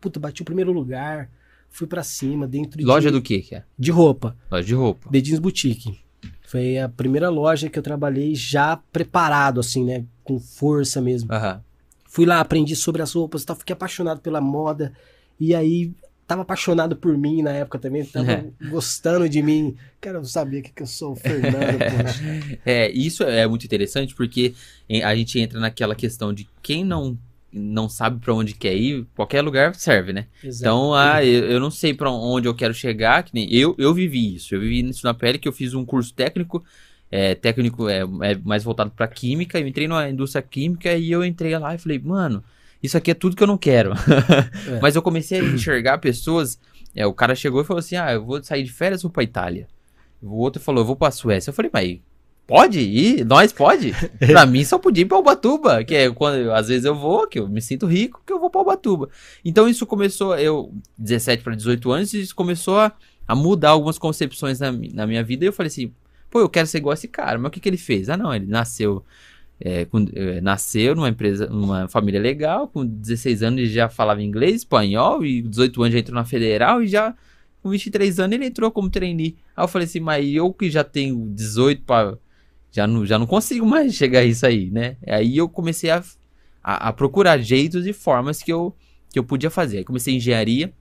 puta, 0.00 0.20
bati 0.20 0.42
o 0.42 0.44
primeiro 0.44 0.72
lugar, 0.72 1.30
fui 1.76 1.86
pra 1.88 2.02
cima, 2.04 2.46
dentro 2.46 2.80
Loja 2.86 3.10
de, 3.10 3.16
do 3.18 3.20
que 3.22 3.40
que 3.40 3.56
é? 3.56 3.64
de 3.76 3.90
roupa. 3.90 4.36
Loja 4.50 4.64
de 4.66 4.74
roupa. 4.74 5.10
The 5.10 5.20
Jeans 5.20 5.40
Boutique. 5.40 5.98
Foi 6.46 6.78
a 6.78 6.88
primeira 6.88 7.28
loja 7.28 7.68
que 7.68 7.76
eu 7.78 7.82
trabalhei 7.82 8.34
já 8.34 8.76
preparado, 8.92 9.58
assim, 9.58 9.84
né? 9.84 10.04
Com 10.22 10.38
força 10.38 11.00
mesmo. 11.00 11.32
Aham. 11.32 11.60
Fui 12.08 12.24
lá, 12.24 12.38
aprendi 12.38 12.76
sobre 12.76 13.02
as 13.02 13.12
roupas 13.12 13.42
e 13.42 13.46
tal, 13.46 13.56
fiquei 13.56 13.72
apaixonado 13.74 14.20
pela 14.20 14.40
moda. 14.40 14.92
E 15.40 15.52
aí, 15.52 15.90
tava 16.28 16.42
apaixonado 16.42 16.94
por 16.94 17.18
mim 17.18 17.42
na 17.42 17.50
época 17.50 17.76
também, 17.80 18.04
tava 18.04 18.30
É. 18.30 18.44
gostando 18.70 19.28
de 19.28 19.42
mim. 19.42 19.74
Cara, 20.00 20.18
eu 20.18 20.24
sabia 20.24 20.62
que, 20.62 20.70
que 20.72 20.82
eu 20.82 20.86
sou 20.86 21.12
o 21.12 21.16
Fernando. 21.16 21.78
É, 22.64 22.88
isso 22.92 23.24
é 23.24 23.46
muito 23.48 23.64
interessante 23.66 24.14
porque 24.14 24.54
a 25.02 25.14
gente 25.16 25.40
entra 25.40 25.58
naquela 25.58 25.96
questão 25.96 26.32
de 26.32 26.46
quem 26.62 26.84
não 26.84 27.18
não 27.54 27.88
sabe 27.88 28.18
pra 28.18 28.34
onde 28.34 28.54
quer 28.54 28.74
ir, 28.74 29.06
qualquer 29.14 29.40
lugar 29.40 29.74
serve, 29.76 30.12
né? 30.12 30.26
Exato. 30.42 30.62
Então, 30.62 30.94
ah, 30.94 31.24
eu, 31.24 31.44
eu 31.44 31.60
não 31.60 31.70
sei 31.70 31.94
pra 31.94 32.10
onde 32.10 32.48
eu 32.48 32.54
quero 32.54 32.74
chegar, 32.74 33.22
que 33.22 33.32
nem 33.32 33.52
eu, 33.54 33.74
eu 33.78 33.94
vivi 33.94 34.34
isso. 34.34 34.54
Eu 34.54 34.60
vivi 34.60 34.88
isso 34.88 35.06
na 35.06 35.14
pele 35.14 35.38
que 35.38 35.46
eu 35.46 35.52
fiz 35.52 35.72
um 35.72 35.84
curso 35.84 36.12
técnico, 36.12 36.64
é, 37.10 37.34
técnico 37.34 37.88
é, 37.88 38.00
é 38.00 38.34
mais 38.42 38.64
voltado 38.64 38.90
pra 38.90 39.06
química, 39.06 39.58
eu 39.58 39.68
entrei 39.68 39.86
na 39.86 40.10
indústria 40.10 40.42
química 40.42 40.92
e 40.94 41.10
eu 41.10 41.24
entrei 41.24 41.56
lá 41.56 41.74
e 41.74 41.78
falei, 41.78 41.98
mano, 41.98 42.42
isso 42.82 42.96
aqui 42.96 43.12
é 43.12 43.14
tudo 43.14 43.36
que 43.36 43.42
eu 43.42 43.46
não 43.46 43.58
quero. 43.58 43.92
É. 44.66 44.80
Mas 44.80 44.96
eu 44.96 45.02
comecei 45.02 45.40
a 45.40 45.44
enxergar 45.44 45.98
pessoas, 45.98 46.58
é, 46.94 47.06
o 47.06 47.12
cara 47.12 47.34
chegou 47.34 47.60
e 47.60 47.64
falou 47.64 47.78
assim, 47.78 47.96
ah, 47.96 48.12
eu 48.12 48.24
vou 48.24 48.42
sair 48.42 48.62
de 48.62 48.72
férias 48.72 49.02
vou 49.02 49.10
pra 49.10 49.22
Itália. 49.22 49.68
O 50.22 50.38
outro 50.38 50.60
falou, 50.60 50.80
eu 50.80 50.86
vou 50.86 50.96
pra 50.96 51.10
Suécia. 51.10 51.50
Eu 51.50 51.54
falei, 51.54 51.70
mas 51.72 51.98
pode 52.46 52.80
ir? 52.80 53.24
Nós 53.24 53.52
pode? 53.52 53.92
pra 54.18 54.44
mim 54.46 54.64
só 54.64 54.78
podia 54.78 55.02
ir 55.02 55.06
pra 55.06 55.18
Ubatuba, 55.18 55.82
que 55.84 55.94
é 55.94 56.10
quando 56.10 56.52
às 56.52 56.68
vezes 56.68 56.84
eu 56.84 56.94
vou, 56.94 57.26
que 57.26 57.38
eu 57.38 57.48
me 57.48 57.60
sinto 57.62 57.86
rico, 57.86 58.22
que 58.26 58.32
eu 58.32 58.38
vou 58.40 58.50
pra 58.50 58.60
Ubatuba. 58.60 59.08
Então 59.44 59.68
isso 59.68 59.86
começou, 59.86 60.36
eu, 60.38 60.72
17 60.98 61.42
para 61.42 61.54
18 61.54 61.90
anos, 61.90 62.12
isso 62.14 62.34
começou 62.34 62.78
a, 62.78 62.92
a 63.26 63.34
mudar 63.34 63.70
algumas 63.70 63.98
concepções 63.98 64.60
na, 64.60 64.70
na 64.72 65.06
minha 65.06 65.22
vida. 65.24 65.44
E 65.44 65.48
eu 65.48 65.52
falei 65.52 65.68
assim, 65.68 65.92
pô, 66.30 66.40
eu 66.40 66.48
quero 66.48 66.66
ser 66.66 66.78
igual 66.78 66.94
esse 66.94 67.08
cara. 67.08 67.38
Mas 67.38 67.48
o 67.48 67.50
que, 67.50 67.60
que 67.60 67.68
ele 67.68 67.76
fez? 67.78 68.08
Ah, 68.08 68.16
não, 68.16 68.34
ele 68.34 68.46
nasceu. 68.46 69.04
é, 69.60 69.84
com- 69.86 70.06
é, 70.14 70.40
nasceu 70.40 70.94
numa 70.94 71.08
empresa, 71.08 71.46
numa 71.46 71.88
família 71.88 72.20
legal, 72.20 72.68
com 72.68 72.84
16 72.84 73.42
anos 73.42 73.60
ele 73.60 73.70
já 73.70 73.88
falava 73.88 74.20
inglês, 74.22 74.56
espanhol, 74.56 75.24
e 75.24 75.40
18 75.42 75.82
anos 75.82 75.92
já 75.94 76.00
entrou 76.00 76.14
na 76.16 76.24
federal 76.24 76.82
e 76.82 76.88
já 76.88 77.14
com 77.62 77.70
23 77.70 78.18
anos 78.20 78.34
ele 78.34 78.46
entrou 78.46 78.70
como 78.70 78.90
trainee. 78.90 79.36
Aí 79.56 79.64
eu 79.64 79.68
falei 79.68 79.86
assim, 79.86 80.00
mas 80.00 80.26
eu 80.28 80.52
que 80.52 80.68
já 80.70 80.84
tenho 80.84 81.28
18 81.34 81.82
para 81.84 82.18
já 82.74 82.88
não, 82.88 83.06
já 83.06 83.16
não 83.20 83.26
consigo 83.26 83.64
mais 83.64 83.94
chegar 83.94 84.18
a 84.18 84.24
isso 84.24 84.44
aí, 84.44 84.68
né? 84.68 84.96
Aí 85.06 85.36
eu 85.36 85.48
comecei 85.48 85.90
a, 85.90 86.02
a, 86.62 86.88
a 86.88 86.92
procurar 86.92 87.38
jeitos 87.38 87.86
e 87.86 87.92
formas 87.92 88.42
que 88.42 88.52
eu, 88.52 88.74
que 89.12 89.18
eu 89.18 89.22
podia 89.22 89.48
fazer. 89.48 89.78
Aí 89.78 89.84
comecei 89.84 90.16
engenharia, 90.16 90.72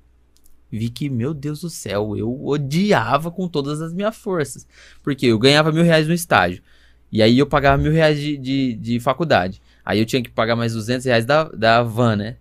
vi 0.72 0.90
que, 0.90 1.08
meu 1.08 1.36
Deus 1.36 1.62
do 1.62 1.70
céu, 1.70 2.18
eu 2.18 2.48
odiava 2.48 3.30
com 3.30 3.48
todas 3.48 3.80
as 3.80 3.94
minhas 3.94 4.18
forças. 4.18 4.66
Porque 5.04 5.28
eu 5.28 5.38
ganhava 5.38 5.72
mil 5.72 5.84
reais 5.84 6.08
no 6.08 6.16
estágio. 6.16 6.64
E 7.12 7.22
aí 7.22 7.38
eu 7.38 7.46
pagava 7.46 7.78
mil 7.78 7.92
reais 7.92 8.20
de, 8.20 8.38
de, 8.38 8.74
de 8.74 9.00
faculdade. 9.00 9.62
Aí 9.86 10.00
eu 10.00 10.06
tinha 10.06 10.24
que 10.24 10.32
pagar 10.32 10.56
mais 10.56 10.74
200 10.74 11.06
reais 11.06 11.28
da, 11.28 11.44
da 11.44 11.84
van, 11.84 12.16
né? 12.16 12.38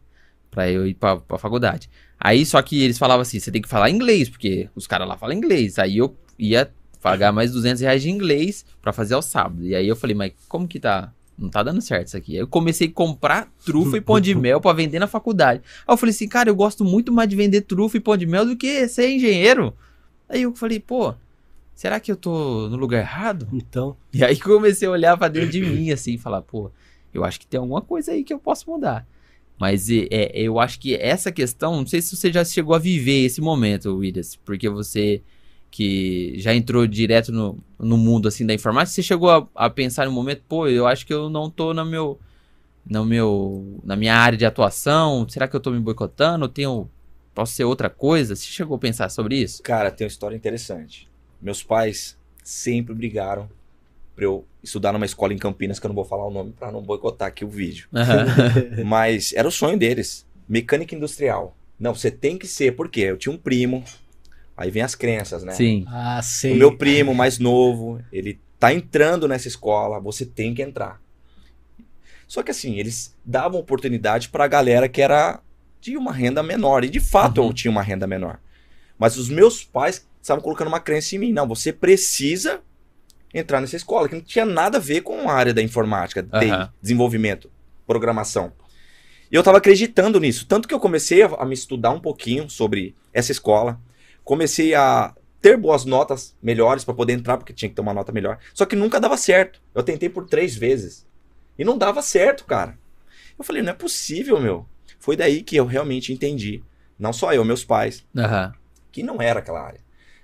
Pra 0.50 0.70
eu 0.70 0.86
ir 0.86 0.94
pra, 0.94 1.18
pra 1.18 1.36
faculdade. 1.36 1.90
Aí 2.18 2.46
só 2.46 2.62
que 2.62 2.82
eles 2.82 2.96
falavam 2.96 3.20
assim, 3.20 3.38
você 3.38 3.50
tem 3.50 3.60
que 3.60 3.68
falar 3.68 3.90
inglês, 3.90 4.30
porque 4.30 4.70
os 4.74 4.86
caras 4.86 5.06
lá 5.06 5.18
falam 5.18 5.36
inglês. 5.36 5.78
Aí 5.78 5.98
eu 5.98 6.16
ia 6.38 6.72
pagar 7.02 7.32
mais 7.32 7.50
200 7.52 7.82
reais 7.82 8.00
de 8.00 8.08
inglês 8.08 8.64
pra 8.80 8.92
fazer 8.92 9.14
ao 9.14 9.20
sábado. 9.20 9.64
E 9.64 9.74
aí 9.74 9.86
eu 9.86 9.96
falei, 9.96 10.14
mas 10.14 10.32
como 10.48 10.68
que 10.68 10.78
tá? 10.78 11.12
Não 11.36 11.48
tá 11.50 11.62
dando 11.62 11.80
certo 11.80 12.06
isso 12.06 12.16
aqui. 12.16 12.32
Aí 12.34 12.38
eu 12.38 12.46
comecei 12.46 12.86
a 12.86 12.92
comprar 12.92 13.52
trufa 13.64 13.96
e 13.96 14.00
pão 14.00 14.20
de 14.20 14.34
mel 14.34 14.60
pra 14.60 14.72
vender 14.72 15.00
na 15.00 15.08
faculdade. 15.08 15.60
Aí 15.86 15.92
eu 15.92 15.96
falei 15.96 16.14
assim, 16.14 16.28
cara, 16.28 16.48
eu 16.48 16.54
gosto 16.54 16.84
muito 16.84 17.12
mais 17.12 17.28
de 17.28 17.34
vender 17.34 17.62
trufa 17.62 17.96
e 17.96 18.00
pão 18.00 18.16
de 18.16 18.24
mel 18.24 18.46
do 18.46 18.56
que 18.56 18.86
ser 18.86 19.10
engenheiro. 19.10 19.74
Aí 20.28 20.42
eu 20.42 20.54
falei, 20.54 20.78
pô, 20.78 21.12
será 21.74 21.98
que 21.98 22.12
eu 22.12 22.16
tô 22.16 22.68
no 22.68 22.76
lugar 22.76 23.00
errado? 23.00 23.48
Então, 23.52 23.96
E 24.14 24.24
aí 24.24 24.38
comecei 24.38 24.86
a 24.86 24.92
olhar 24.92 25.16
pra 25.16 25.26
dentro 25.26 25.50
de 25.50 25.60
mim, 25.60 25.90
assim, 25.90 26.14
e 26.14 26.18
falar, 26.18 26.42
pô, 26.42 26.70
eu 27.12 27.24
acho 27.24 27.40
que 27.40 27.46
tem 27.46 27.58
alguma 27.58 27.80
coisa 27.80 28.12
aí 28.12 28.22
que 28.22 28.32
eu 28.32 28.38
posso 28.38 28.70
mudar. 28.70 29.04
Mas 29.58 29.90
é, 29.90 30.06
é, 30.10 30.40
eu 30.40 30.60
acho 30.60 30.78
que 30.78 30.94
essa 30.94 31.32
questão, 31.32 31.76
não 31.76 31.86
sei 31.86 32.00
se 32.00 32.16
você 32.16 32.32
já 32.32 32.44
chegou 32.44 32.74
a 32.74 32.78
viver 32.78 33.24
esse 33.24 33.40
momento, 33.40 33.96
Williams, 33.96 34.36
porque 34.36 34.68
você 34.68 35.22
que 35.72 36.34
já 36.36 36.54
entrou 36.54 36.86
direto 36.86 37.32
no, 37.32 37.58
no 37.78 37.96
mundo 37.96 38.28
assim 38.28 38.44
da 38.44 38.52
informática, 38.52 38.94
você 38.94 39.02
chegou 39.02 39.30
a, 39.30 39.48
a 39.54 39.70
pensar 39.70 40.04
no 40.04 40.12
momento, 40.12 40.42
pô, 40.46 40.68
eu 40.68 40.86
acho 40.86 41.06
que 41.06 41.14
eu 41.14 41.30
não 41.30 41.48
tô 41.48 41.72
no 41.72 41.84
meu, 41.84 42.20
no 42.86 43.06
meu, 43.06 43.80
na 43.82 43.96
minha 43.96 44.14
área 44.14 44.36
de 44.36 44.44
atuação, 44.44 45.26
será 45.26 45.48
que 45.48 45.56
eu 45.56 45.60
tô 45.60 45.70
me 45.70 45.80
boicotando? 45.80 46.44
Eu 46.44 46.48
tenho, 46.50 46.90
posso 47.34 47.54
ser 47.54 47.64
outra 47.64 47.88
coisa? 47.88 48.36
Você 48.36 48.44
chegou 48.44 48.76
a 48.76 48.78
pensar 48.78 49.08
sobre 49.08 49.36
isso? 49.36 49.62
Cara, 49.62 49.90
tem 49.90 50.04
uma 50.04 50.10
história 50.10 50.36
interessante. 50.36 51.08
Meus 51.40 51.62
pais 51.62 52.18
sempre 52.44 52.94
brigaram 52.94 53.48
pra 54.14 54.26
eu 54.26 54.44
estudar 54.62 54.92
numa 54.92 55.06
escola 55.06 55.32
em 55.32 55.38
Campinas, 55.38 55.80
que 55.80 55.86
eu 55.86 55.88
não 55.88 55.94
vou 55.94 56.04
falar 56.04 56.26
o 56.26 56.30
nome 56.30 56.52
pra 56.52 56.70
não 56.70 56.82
boicotar 56.82 57.28
aqui 57.28 57.46
o 57.46 57.48
vídeo. 57.48 57.88
Aham. 57.94 58.26
Mas 58.84 59.32
era 59.32 59.48
o 59.48 59.50
sonho 59.50 59.78
deles. 59.78 60.26
Mecânica 60.46 60.94
industrial. 60.94 61.56
Não, 61.80 61.94
você 61.94 62.10
tem 62.10 62.36
que 62.36 62.46
ser, 62.46 62.76
por 62.76 62.90
quê? 62.90 63.00
Eu 63.00 63.16
tinha 63.16 63.34
um 63.34 63.38
primo. 63.38 63.82
Aí 64.62 64.70
vem 64.70 64.82
as 64.82 64.94
crenças, 64.94 65.42
né? 65.42 65.52
Sim. 65.52 65.84
ah, 65.88 66.20
O 66.20 66.22
sei. 66.22 66.54
meu 66.56 66.76
primo 66.76 67.12
mais 67.14 67.38
novo, 67.40 68.00
ele 68.12 68.38
tá 68.60 68.72
entrando 68.72 69.26
nessa 69.26 69.48
escola, 69.48 69.98
você 69.98 70.24
tem 70.24 70.54
que 70.54 70.62
entrar. 70.62 71.00
Só 72.28 72.42
que 72.44 72.50
assim, 72.52 72.78
eles 72.78 73.16
davam 73.24 73.58
oportunidade 73.58 74.28
pra 74.28 74.46
galera 74.46 74.88
que 74.88 75.02
era 75.02 75.40
de 75.80 75.96
uma 75.96 76.12
renda 76.12 76.42
menor. 76.42 76.84
E 76.84 76.88
de 76.88 77.00
fato 77.00 77.40
Uhum. 77.40 77.48
eu 77.48 77.52
tinha 77.52 77.70
uma 77.70 77.82
renda 77.82 78.06
menor. 78.06 78.38
Mas 78.96 79.16
os 79.16 79.28
meus 79.28 79.64
pais 79.64 80.06
estavam 80.20 80.42
colocando 80.42 80.68
uma 80.68 80.78
crença 80.80 81.16
em 81.16 81.18
mim. 81.18 81.32
Não, 81.32 81.48
você 81.48 81.72
precisa 81.72 82.60
entrar 83.34 83.60
nessa 83.60 83.74
escola, 83.76 84.08
que 84.08 84.14
não 84.14 84.22
tinha 84.22 84.44
nada 84.46 84.78
a 84.78 84.80
ver 84.80 85.00
com 85.00 85.28
a 85.28 85.32
área 85.32 85.52
da 85.52 85.60
informática, 85.62 86.22
TI, 86.22 86.50
Aham. 86.50 86.72
desenvolvimento, 86.80 87.50
programação. 87.86 88.52
E 89.30 89.34
eu 89.34 89.42
tava 89.42 89.58
acreditando 89.58 90.20
nisso. 90.20 90.46
Tanto 90.46 90.68
que 90.68 90.74
eu 90.74 90.78
comecei 90.78 91.22
a, 91.22 91.26
a 91.26 91.44
me 91.44 91.54
estudar 91.54 91.90
um 91.90 91.98
pouquinho 92.00 92.48
sobre 92.48 92.94
essa 93.12 93.32
escola. 93.32 93.80
Comecei 94.24 94.74
a 94.74 95.14
ter 95.40 95.56
boas 95.56 95.84
notas 95.84 96.36
melhores 96.42 96.84
para 96.84 96.94
poder 96.94 97.12
entrar, 97.14 97.36
porque 97.36 97.52
tinha 97.52 97.68
que 97.68 97.74
ter 97.74 97.80
uma 97.82 97.94
nota 97.94 98.12
melhor. 98.12 98.38
Só 98.54 98.64
que 98.64 98.76
nunca 98.76 99.00
dava 99.00 99.16
certo. 99.16 99.60
Eu 99.74 99.82
tentei 99.82 100.08
por 100.08 100.26
três 100.26 100.54
vezes. 100.54 101.06
E 101.58 101.64
não 101.64 101.76
dava 101.76 102.00
certo, 102.00 102.44
cara. 102.44 102.78
Eu 103.38 103.44
falei, 103.44 103.62
não 103.62 103.70
é 103.72 103.74
possível, 103.74 104.40
meu. 104.40 104.66
Foi 104.98 105.16
daí 105.16 105.42
que 105.42 105.56
eu 105.56 105.66
realmente 105.66 106.12
entendi. 106.12 106.62
Não 106.98 107.12
só 107.12 107.32
eu, 107.32 107.44
meus 107.44 107.64
pais, 107.64 108.06
Aham. 108.16 108.52
que 108.92 109.02
não 109.02 109.20
era 109.20 109.40
aquela 109.40 109.60
área. 109.60 109.80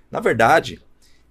Na 0.09 0.19
verdade, 0.21 0.81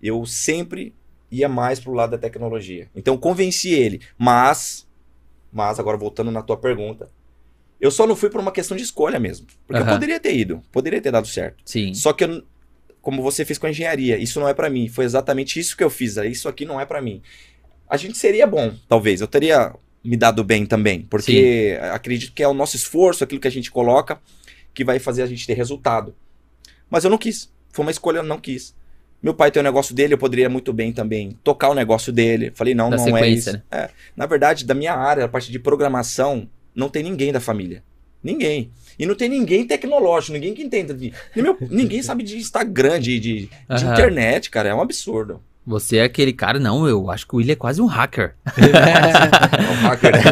eu 0.03 0.25
sempre 0.27 0.95
ia 1.31 1.49
mais 1.49 1.81
pro 1.81 1.93
lado 1.93 2.11
da 2.11 2.19
tecnologia. 2.19 2.91
Então 2.95 3.15
eu 3.15 3.19
convenci 3.19 3.71
ele, 3.71 4.03
mas 4.19 4.87
mas 5.51 5.79
agora 5.81 5.97
voltando 5.97 6.31
na 6.31 6.43
tua 6.43 6.59
pergunta, 6.59 7.11
eu 7.81 7.91
só 7.91 8.07
não 8.07 8.15
fui 8.15 8.29
por 8.29 8.41
uma 8.41 8.53
questão 8.53 8.77
de 8.77 8.83
escolha 8.83 9.19
mesmo, 9.19 9.47
porque 9.67 9.81
Aham. 9.81 9.91
eu 9.91 9.95
poderia 9.95 10.21
ter 10.21 10.37
ido, 10.37 10.63
poderia 10.71 11.01
ter 11.01 11.11
dado 11.11 11.27
certo. 11.27 11.63
Sim. 11.65 11.95
Só 11.95 12.13
que 12.13 12.25
eu, 12.25 12.43
como 13.09 13.23
você 13.23 13.43
fez 13.43 13.59
com 13.59 13.67
a 13.67 13.71
engenharia, 13.71 14.19
isso 14.19 14.39
não 14.39 14.47
é 14.47 14.53
pra 14.53 14.69
mim. 14.69 14.87
Foi 14.87 15.03
exatamente 15.07 15.59
isso 15.59 15.75
que 15.75 15.83
eu 15.83 15.89
fiz. 15.89 16.19
Isso 16.19 16.47
aqui 16.47 16.67
não 16.67 16.79
é 16.79 16.85
pra 16.85 17.01
mim. 17.01 17.23
A 17.89 17.97
gente 17.97 18.19
seria 18.19 18.47
bom, 18.47 18.75
talvez. 18.87 19.23
Eu 19.23 19.27
teria 19.27 19.75
me 20.05 20.15
dado 20.15 20.45
bem 20.45 20.67
também, 20.67 21.01
porque 21.09 21.79
acredito 21.91 22.35
que 22.35 22.43
é 22.43 22.47
o 22.47 22.53
nosso 22.53 22.77
esforço, 22.77 23.25
aquilo 23.25 23.41
que 23.41 23.49
a 23.49 23.51
gente 23.51 23.71
coloca, 23.71 24.21
que 24.75 24.85
vai 24.85 24.99
fazer 24.99 25.23
a 25.23 25.27
gente 25.27 25.47
ter 25.47 25.55
resultado. 25.55 26.15
Mas 26.91 27.03
eu 27.03 27.09
não 27.09 27.17
quis. 27.17 27.51
Foi 27.73 27.83
uma 27.83 27.91
escolha, 27.91 28.19
eu 28.19 28.23
não 28.23 28.39
quis. 28.39 28.75
Meu 29.23 29.33
pai 29.33 29.51
tem 29.51 29.61
o 29.61 29.65
negócio 29.65 29.95
dele, 29.95 30.13
eu 30.13 30.19
poderia 30.19 30.51
muito 30.51 30.71
bem 30.71 30.93
também 30.93 31.31
tocar 31.43 31.71
o 31.71 31.75
negócio 31.75 32.13
dele. 32.13 32.53
Falei, 32.55 32.75
não, 32.75 32.91
Da 32.91 32.99
não 32.99 33.17
é 33.17 33.27
isso. 33.27 33.45
sequência, 33.45 33.65
É, 33.71 33.89
na 34.15 34.27
verdade, 34.27 34.67
da 34.67 34.75
minha 34.75 34.93
área, 34.93 35.25
a 35.25 35.29
parte 35.29 35.51
de 35.51 35.59
programação, 35.59 36.47
não 36.75 36.91
tem 36.91 37.03
ninguém 37.03 37.33
da 37.33 37.41
família. 37.41 37.83
Ninguém. 38.23 38.71
E 38.99 39.07
não 39.07 39.15
tem 39.15 39.29
ninguém 39.29 39.65
tecnológico, 39.67 40.33
ninguém 40.33 40.55
que 40.55 40.63
entenda 40.63 40.93
de. 40.93 41.13
meu- 41.37 41.57
ninguém 41.71 42.03
sabe 42.03 42.23
de 42.25 42.37
Instagram, 42.37 42.99
de, 42.99 43.21
de, 43.21 43.41
de 43.47 43.51
Aham. 43.69 43.93
internet, 43.93 44.51
cara. 44.51 44.69
É 44.71 44.75
um 44.75 44.81
absurdo. 44.81 45.41
Você 45.67 45.99
é 45.99 46.03
aquele 46.05 46.33
cara, 46.33 46.59
não, 46.59 46.89
eu 46.89 47.11
acho 47.11 47.27
que 47.29 47.35
o 47.35 47.37
William 47.37 47.53
é 47.53 47.57
quase 47.57 47.81
um 47.83 47.87
hacker. 47.87 48.35
É 48.57 49.71
um 49.71 49.75
hacker, 49.89 50.13
né? 50.13 50.23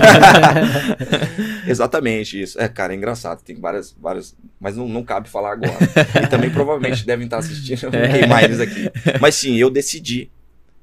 Exatamente 1.68 2.40
isso. 2.40 2.60
É, 2.60 2.68
cara, 2.68 2.92
é 2.92 2.96
engraçado. 2.96 3.42
Tem 3.42 3.56
várias. 3.56 3.94
várias 4.00 4.34
mas 4.58 4.76
não, 4.76 4.88
não 4.88 5.02
cabe 5.04 5.28
falar 5.28 5.52
agora. 5.52 5.76
E 6.22 6.26
também 6.26 6.50
provavelmente 6.50 7.04
devem 7.06 7.24
estar 7.26 7.38
assistindo. 7.38 7.90
Queimar 8.10 8.44
eles 8.44 8.60
aqui. 8.60 8.90
Mas 9.20 9.34
sim, 9.34 9.56
eu 9.56 9.68
decidi 9.70 10.30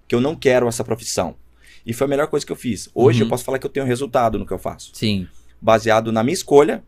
que 0.08 0.14
eu 0.16 0.22
não 0.22 0.36
quero 0.36 0.68
essa 0.68 0.84
profissão. 0.84 1.36
E 1.86 1.92
foi 1.94 2.06
a 2.06 2.10
melhor 2.10 2.28
coisa 2.28 2.46
que 2.46 2.52
eu 2.52 2.56
fiz. 2.56 2.90
Hoje 2.94 3.20
Uhum. 3.22 3.26
eu 3.26 3.30
posso 3.30 3.44
falar 3.44 3.60
que 3.60 3.66
eu 3.66 3.70
tenho 3.72 3.86
resultado 3.86 4.38
no 4.40 4.46
que 4.46 4.54
eu 4.54 4.60
faço. 4.60 4.92
Sim. 4.94 5.28
Baseado 5.62 6.12
na 6.12 6.24
minha 6.24 6.34
escolha 6.34 6.84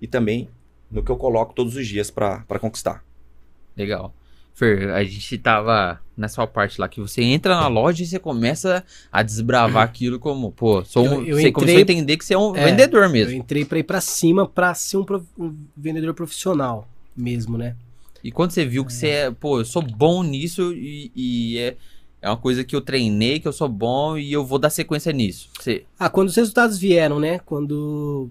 e 0.00 0.06
também 0.06 0.48
no 0.90 1.02
que 1.02 1.10
eu 1.10 1.16
coloco 1.16 1.52
todos 1.54 1.76
os 1.76 1.86
dias 1.86 2.10
pra 2.10 2.40
pra 2.46 2.58
conquistar. 2.58 3.04
Legal. 3.76 4.14
Fer, 4.56 4.90
a 4.90 5.02
gente 5.02 5.36
tava 5.38 6.00
nessa 6.16 6.46
parte 6.46 6.80
lá 6.80 6.86
que 6.86 7.00
você 7.00 7.20
entra 7.22 7.56
na 7.56 7.66
loja 7.66 8.04
e 8.04 8.06
você 8.06 8.20
começa 8.20 8.84
a 9.10 9.20
desbravar 9.20 9.82
aquilo 9.88 10.20
como, 10.20 10.52
pô, 10.52 10.84
sou 10.84 11.02
um, 11.02 11.06
Eu- 11.06 11.12
eu 11.12 11.36
você 11.36 11.48
entrei- 11.48 11.52
começou 11.52 11.78
a 11.78 11.80
entender 11.80 12.16
que 12.16 12.24
você 12.24 12.34
é 12.34 12.38
um 12.38 12.54
É, 12.54 12.64
vendedor 12.66 13.02
Eu 13.04 13.10
mesmo. 13.10 13.32
entrei 13.34 13.64
pra 13.64 13.78
ir 13.80 13.82
pra 13.82 14.00
cima 14.00 14.46
pra 14.48 14.72
ser 14.74 14.96
um, 14.98 15.04
prof- 15.04 15.26
um 15.36 15.56
vendedor 15.76 16.14
profissional 16.14 16.86
mesmo, 17.16 17.58
né? 17.58 17.74
E 18.22 18.30
quando 18.30 18.52
você 18.52 18.64
viu 18.64 18.84
que 18.84 18.92
você 18.92 19.08
é, 19.08 19.30
pô, 19.32 19.58
eu 19.58 19.64
sou 19.64 19.82
bom 19.82 20.22
nisso 20.22 20.72
e, 20.72 21.10
e 21.16 21.58
é, 21.58 21.76
é 22.22 22.28
uma 22.30 22.36
coisa 22.36 22.62
que 22.62 22.76
eu 22.76 22.80
treinei, 22.80 23.40
que 23.40 23.48
eu 23.48 23.52
sou 23.52 23.68
bom 23.68 24.16
e 24.16 24.32
eu 24.32 24.44
vou 24.46 24.58
dar 24.60 24.70
sequência 24.70 25.12
nisso. 25.12 25.50
Você, 25.60 25.84
Ah, 25.98 26.08
quando 26.08 26.28
os 26.28 26.36
resultados 26.36 26.78
vieram, 26.78 27.18
né? 27.18 27.40
Quando, 27.40 28.30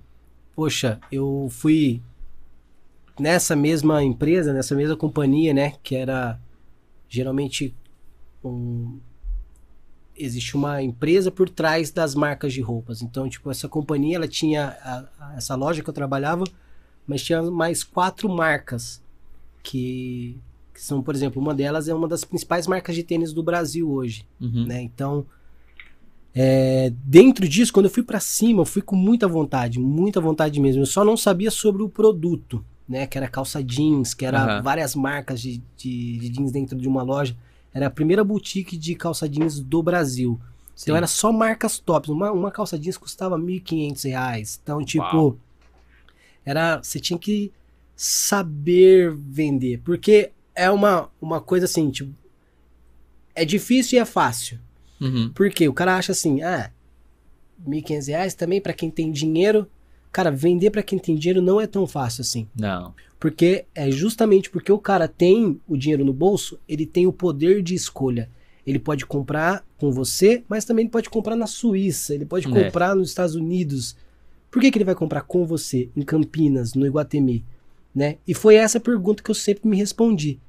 poxa, 0.56 1.00
eu 1.12 1.48
fui 1.52 2.02
nessa 3.20 3.56
mesma 3.56 4.04
empresa, 4.04 4.54
nessa 4.54 4.76
mesma 4.76 4.96
companhia, 4.98 5.54
né? 5.54 5.74
Que 5.84 5.96
era 5.96 6.40
geralmente 7.10 7.74
um... 8.44 9.00
existe 10.18 10.56
uma 10.56 10.82
empresa 10.82 11.32
por 11.32 11.50
trás 11.50 11.92
das 11.92 12.16
marcas 12.16 12.54
de 12.54 12.62
roupas. 12.62 13.02
Então, 13.02 13.28
tipo, 13.30 13.50
essa 13.52 13.68
companhia, 13.70 14.16
ela 14.16 14.28
tinha 14.28 14.78
a- 14.82 15.06
a- 15.20 15.34
essa 15.36 15.56
loja 15.56 15.84
que 15.84 15.90
eu 15.90 15.94
trabalhava, 15.94 16.44
mas 17.08 17.24
tinha 17.24 17.42
mais 17.44 17.84
quatro 17.84 18.30
marcas 18.30 19.02
que, 19.62 20.40
que 20.74 20.82
são, 20.82 21.02
por 21.02 21.14
exemplo, 21.16 21.42
uma 21.42 21.54
delas 21.54 21.88
é 21.88 21.94
uma 21.94 22.08
das 22.08 22.24
principais 22.24 22.68
marcas 22.68 22.96
de 22.96 23.04
tênis 23.04 23.32
do 23.34 23.44
Brasil 23.44 23.90
hoje 23.92 24.26
Uhum. 24.42 24.66
né? 24.66 24.82
Então, 24.82 25.26
é, 26.36 26.92
dentro 27.04 27.48
disso, 27.48 27.72
quando 27.72 27.86
eu 27.86 27.92
fui 27.92 28.02
pra 28.02 28.20
cima, 28.20 28.62
eu 28.62 28.66
fui 28.66 28.82
com 28.82 28.96
muita 28.96 29.28
vontade, 29.28 29.80
muita 29.80 30.20
vontade 30.20 30.60
mesmo. 30.60 30.82
Eu 30.82 30.86
só 30.86 31.06
não 31.06 31.16
sabia 31.16 31.52
sobre 31.52 31.84
o 31.84 31.90
produto, 31.90 32.66
né? 32.90 33.06
Que 33.06 33.18
era 33.18 33.28
calça 33.28 33.64
jeans, 33.64 34.14
que 34.14 34.26
era 34.26 34.44
Aham. 34.44 34.62
várias 34.64 34.96
marcas 34.96 35.40
de, 35.40 35.62
de, 35.78 36.18
de 36.18 36.30
jeans 36.30 36.52
dentro 36.52 36.78
de 36.78 36.88
uma 36.88 37.04
loja. 37.04 37.38
Era 37.72 37.88
a 37.88 37.92
primeira 37.92 38.24
boutique 38.24 38.76
de 38.78 38.96
calça 38.96 39.30
jeans 39.30 39.60
do 39.60 39.84
Brasil. 39.84 40.40
Sim. 40.76 40.86
Então 40.86 40.96
era 40.96 41.06
só 41.06 41.32
marcas 41.32 41.78
tops. 41.78 42.10
Uma, 42.10 42.32
uma 42.32 42.52
calça 42.52 42.80
jeans 42.80 42.98
custava 42.98 43.38
1.500 43.38 44.04
reais. 44.06 44.60
Então, 44.62 44.84
tipo, 44.84 45.04
Uau. 45.04 45.38
era. 46.44 46.82
Você 46.82 47.00
tinha 47.00 47.20
que 47.20 47.52
saber 47.96 49.14
vender. 49.16 49.82
Porque 49.84 50.32
é 50.56 50.70
uma, 50.72 51.12
uma 51.22 51.40
coisa 51.40 51.66
assim, 51.66 51.92
tipo. 51.92 52.12
É 53.36 53.46
difícil 53.46 53.98
e 53.98 54.02
é 54.02 54.06
fácil. 54.06 54.60
Uhum. 55.04 55.32
Porque 55.36 55.68
o 55.68 55.74
cara 55.74 55.98
acha 55.98 56.12
assim, 56.12 56.42
ah, 56.42 56.72
1.500 57.68 58.08
reais 58.08 58.34
também 58.34 58.62
pra 58.62 58.74
quem 58.74 58.90
tem 58.90 59.12
dinheiro. 59.12 59.68
Cara, 60.12 60.30
vender 60.32 60.70
pra 60.70 60.84
quem 60.84 61.00
tem 61.00 61.16
dinheiro 61.16 61.42
não 61.42 61.60
é 61.60 61.68
tão 61.68 61.88
fácil 61.88 62.22
assim. 62.22 62.48
Não. 62.56 62.94
Porque 63.20 63.66
é 63.74 63.90
justamente 63.90 64.50
porque 64.50 64.72
o 64.72 64.78
cara 64.78 65.08
tem 65.08 65.60
o 65.68 65.78
dinheiro 65.78 66.04
no 66.06 66.14
bolso, 66.14 66.60
ele 66.68 66.86
tem 66.86 67.08
o 67.08 67.14
poder 67.14 67.62
de 67.64 67.74
escolha. 67.74 68.30
Ele 68.66 68.80
pode 68.80 69.06
comprar 69.06 69.66
com 69.78 69.92
você, 69.92 70.44
mas 70.48 70.66
também 70.66 70.84
ele 70.84 70.92
pode 70.92 71.10
comprar 71.10 71.36
na 71.36 71.48
Suíça, 71.48 72.14
ele 72.14 72.26
pode 72.26 72.48
É. 72.48 72.50
comprar 72.50 72.96
nos 72.96 73.10
Estados 73.10 73.36
Unidos. 73.36 73.96
Por 74.52 74.62
que, 74.62 74.70
que 74.72 74.78
ele 74.78 74.86
vai 74.86 74.96
comprar 74.96 75.22
com 75.22 75.46
você 75.46 75.90
em 75.96 76.02
Campinas, 76.02 76.74
no 76.74 76.86
Iguatemi? 76.86 77.44
Né? 77.94 78.18
E 78.28 78.34
foi 78.34 78.56
essa 78.56 78.80
pergunta 78.80 79.22
que 79.24 79.30
eu 79.32 79.36
sempre 79.36 79.68
me 79.68 79.78
respondi. 79.78 80.40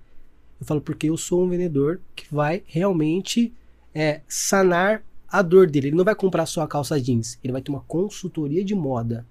Eu 0.61 0.67
falo, 0.67 0.81
porque 0.81 1.09
eu 1.09 1.17
sou 1.17 1.43
um 1.45 1.49
vendedor 1.49 2.01
que 2.15 2.25
vai 2.33 2.63
realmente 2.67 3.53
é, 3.95 4.21
sanar 4.29 5.03
a 5.29 5.43
dor 5.43 5.69
dele. 5.69 5.89
Ele 5.89 5.97
não 5.97 6.05
vai 6.05 6.15
comprar 6.15 6.47
só 6.47 6.63
a 6.63 6.69
calça 6.69 7.01
jeans, 7.01 7.39
ele 7.43 7.53
vai 7.53 7.63
ter 7.63 7.71
uma 7.71 7.81
consultoria 7.81 8.65
de 8.65 8.75
moda. 8.75 9.27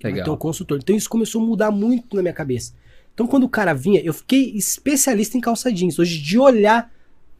Ele 0.00 0.12
vai 0.12 0.12
ter 0.12 0.20
um 0.20 0.32
Legal. 0.32 0.36
consultor. 0.36 0.78
Então 0.78 0.94
isso 0.94 1.08
começou 1.08 1.40
a 1.40 1.44
mudar 1.44 1.70
muito 1.70 2.16
na 2.16 2.22
minha 2.22 2.34
cabeça. 2.34 2.74
Então 3.14 3.26
quando 3.26 3.44
o 3.44 3.48
cara 3.48 3.72
vinha, 3.72 4.00
eu 4.00 4.12
fiquei 4.12 4.50
especialista 4.56 5.38
em 5.38 5.40
calça 5.40 5.72
jeans. 5.72 5.98
Hoje, 5.98 6.20
de 6.20 6.38
olhar 6.38 6.92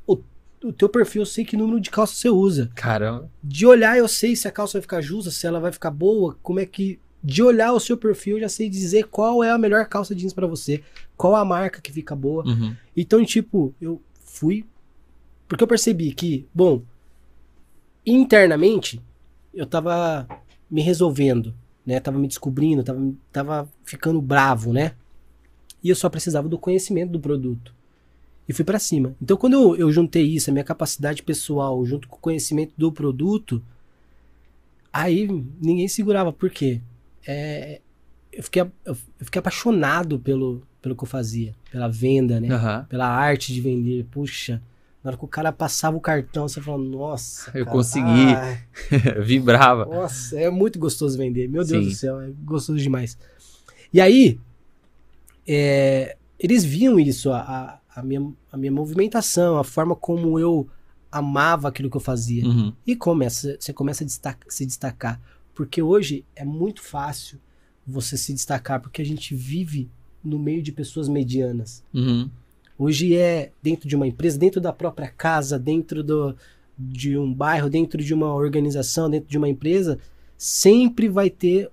o, 0.07 0.19
o 0.63 0.73
teu 0.73 0.89
perfil, 0.89 1.23
eu 1.23 1.27
sei 1.27 1.45
que 1.45 1.57
número 1.57 1.81
de 1.81 1.91
calça 1.91 2.15
você 2.15 2.29
usa. 2.29 2.71
Caramba. 2.75 3.29
De 3.43 3.67
olhar, 3.67 3.99
eu 3.99 4.07
sei 4.07 4.37
se 4.37 4.47
a 4.47 4.53
calça 4.53 4.75
vai 4.75 4.83
ficar 4.83 5.01
justa, 5.01 5.31
se 5.31 5.47
ela 5.47 5.59
vai 5.59 5.73
ficar 5.73 5.91
boa, 5.91 6.39
como 6.43 6.61
é 6.61 6.67
que. 6.67 6.99
De 7.23 7.43
olhar 7.43 7.73
o 7.73 7.81
seu 7.81 7.97
perfil, 7.97 8.37
eu 8.37 8.43
já 8.43 8.51
sei 8.51 8.69
dizer 8.69 9.07
qual 9.07 9.43
é 9.43 9.51
a 9.51 9.57
melhor 9.57 9.87
calça 9.87 10.15
jeans 10.15 10.35
pra 10.35 10.47
você, 10.47 10.85
qual 11.17 11.35
a 11.35 11.43
marca 11.43 11.81
que 11.81 11.91
fica 11.91 12.15
boa. 12.15 12.45
Uhum. 12.47 12.77
Então, 12.95 13.25
tipo, 13.25 13.75
eu 13.81 14.01
fui. 14.27 14.65
Porque 15.49 15.63
eu 15.63 15.69
percebi 15.69 16.13
que, 16.13 16.47
bom, 16.55 16.83
internamente, 18.05 19.01
eu 19.53 19.67
tava 19.67 20.27
me 20.71 20.83
resolvendo, 20.83 21.55
né? 21.85 22.01
Tava 22.01 22.19
me 22.19 22.29
descobrindo, 22.29 22.83
tava, 22.83 23.15
tava 23.33 23.69
ficando 23.85 24.21
bravo, 24.21 24.73
né? 24.73 24.95
E 25.83 25.89
eu 25.89 25.97
só 25.97 26.09
precisava 26.09 26.49
do 26.49 26.59
conhecimento 26.59 27.11
do 27.13 27.21
produto. 27.21 27.75
E 28.49 28.53
fui 28.53 28.65
pra 28.65 28.79
cima. 28.79 29.15
Então, 29.21 29.37
quando 29.37 29.55
eu, 29.55 29.77
eu 29.77 29.93
juntei 29.93 30.25
isso, 30.25 30.51
a 30.51 30.53
minha 30.53 30.65
capacidade 30.65 31.23
pessoal, 31.23 31.85
junto 31.85 32.09
com 32.09 32.17
o 32.17 32.21
conhecimento 32.21 32.73
do 32.77 32.93
produto, 32.93 33.63
aí 34.93 35.27
ninguém 35.61 35.89
segurava. 35.89 36.33
Por 36.33 36.51
quê? 36.51 36.81
É, 37.27 37.81
eu, 38.33 38.43
fiquei, 38.43 38.63
eu, 38.85 38.95
fiquei 39.19 39.39
apaixonado 39.39 40.19
pelo, 40.19 40.63
pelo 40.83 40.95
que 40.95 41.05
eu 41.05 41.09
fazia, 41.09 41.55
pela 41.71 41.89
venda, 41.89 42.39
né? 42.39 42.49
Aham. 42.51 42.87
pela 42.89 43.07
arte 43.07 43.53
de 43.53 43.61
vender. 43.61 44.05
Puxa, 44.11 44.61
na 45.05 45.11
hora 45.11 45.19
que 45.19 45.25
o 45.25 45.29
cara 45.29 45.53
passava 45.53 45.95
o 45.97 46.01
cartão, 46.01 46.49
você 46.49 46.63
falava, 46.63 46.83
nossa. 46.83 47.51
Eu 47.55 47.67
cara, 47.67 47.77
consegui. 47.77 48.27
Vibrava. 49.23 49.85
nossa, 49.85 50.41
é 50.41 50.49
muito 50.51 50.79
gostoso 50.79 51.19
vender. 51.19 51.47
Meu 51.47 51.63
Deus 51.63 51.85
Sim. 51.85 51.91
do 51.91 51.95
céu, 51.95 52.21
é 52.23 52.31
gostoso 52.43 52.79
demais. 52.79 53.19
E 53.93 54.01
aí, 54.01 54.41
é, 55.47 56.17
eles 56.39 56.65
viam 56.65 56.99
isso, 56.99 57.31
a, 57.31 57.39
a, 57.41 58.01
a 58.01 58.03
minha, 58.03 58.33
a 58.51 58.57
minha 58.57 58.73
movimentação, 58.73 59.59
a 59.59 59.65
forma 59.65 59.95
como 59.95 60.39
eu 60.39 60.67
amava 61.13 61.69
aquilo 61.69 61.91
que 61.91 61.97
eu 61.97 62.01
fazia. 62.01 62.45
Uhum. 62.45 62.73
E 62.87 62.97
começa, 62.97 63.57
você 63.61 63.73
começa 63.73 64.03
a 64.05 64.07
destaca- 64.07 64.47
se 64.51 64.65
destacar. 64.67 65.21
Porque 65.55 65.81
hoje 65.81 66.25
é 66.35 66.45
muito 66.45 66.83
fácil 66.83 67.39
você 67.87 68.17
se 68.17 68.33
destacar, 68.33 68.81
porque 68.81 69.01
a 69.03 69.05
gente 69.05 69.35
vive 69.35 69.89
no 70.25 70.39
meio 70.39 70.63
de 70.63 70.73
pessoas 70.73 71.09
medianas. 71.09 71.85
Uhum. 71.93 72.29
Hoje 72.79 73.17
é 73.17 73.53
dentro 73.63 73.89
de 73.89 73.95
uma 73.95 74.07
empresa, 74.07 74.39
dentro 74.39 74.61
da 74.61 74.73
própria 74.73 75.09
casa, 75.09 75.59
dentro 75.59 76.03
do, 76.03 76.37
de 76.77 77.17
um 77.17 77.33
bairro, 77.33 77.71
dentro 77.71 78.03
de 78.03 78.13
uma 78.13 78.35
organização, 78.35 79.09
dentro 79.09 79.31
de 79.31 79.39
uma 79.39 79.49
empresa, 79.49 79.99
sempre 80.37 81.09
vai 81.09 81.31
ter 81.31 81.71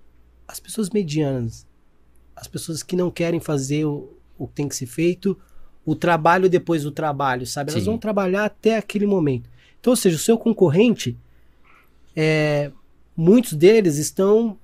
as 0.47 0.59
pessoas 0.59 0.89
medianas, 0.89 1.65
as 2.35 2.47
pessoas 2.47 2.83
que 2.83 2.95
não 2.95 3.09
querem 3.09 3.39
fazer 3.39 3.85
o, 3.85 4.13
o 4.37 4.47
que 4.47 4.53
tem 4.53 4.67
que 4.67 4.75
ser 4.75 4.85
feito, 4.85 5.37
o 5.85 5.95
trabalho 5.95 6.49
depois 6.49 6.83
do 6.83 6.91
trabalho, 6.91 7.45
sabe? 7.47 7.71
Elas 7.71 7.83
Sim. 7.83 7.89
vão 7.89 7.97
trabalhar 7.97 8.45
até 8.45 8.77
aquele 8.77 9.07
momento. 9.07 9.49
Então, 9.79 9.91
ou 9.91 9.97
seja, 9.97 10.15
o 10.15 10.19
seu 10.19 10.37
concorrente, 10.37 11.17
é, 12.15 12.71
muitos 13.17 13.53
deles 13.53 13.97
estão 13.97 14.57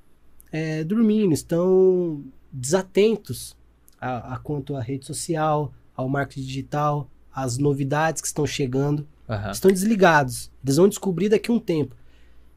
é, 0.52 0.84
dormindo, 0.84 1.34
estão 1.34 2.24
desatentos 2.52 3.56
a, 4.00 4.36
a 4.36 4.38
quanto 4.38 4.76
à 4.76 4.82
rede 4.82 5.06
social, 5.06 5.74
ao 5.98 6.08
marketing 6.08 6.46
digital, 6.46 7.10
às 7.34 7.58
novidades 7.58 8.22
que 8.22 8.28
estão 8.28 8.46
chegando 8.46 9.06
Aham. 9.28 9.52
estão 9.52 9.72
desligados. 9.72 10.50
Eles 10.64 10.78
vão 10.78 10.88
descobrir 10.88 11.28
daqui 11.30 11.52
a 11.52 11.54
um 11.54 11.60
tempo. 11.60 11.96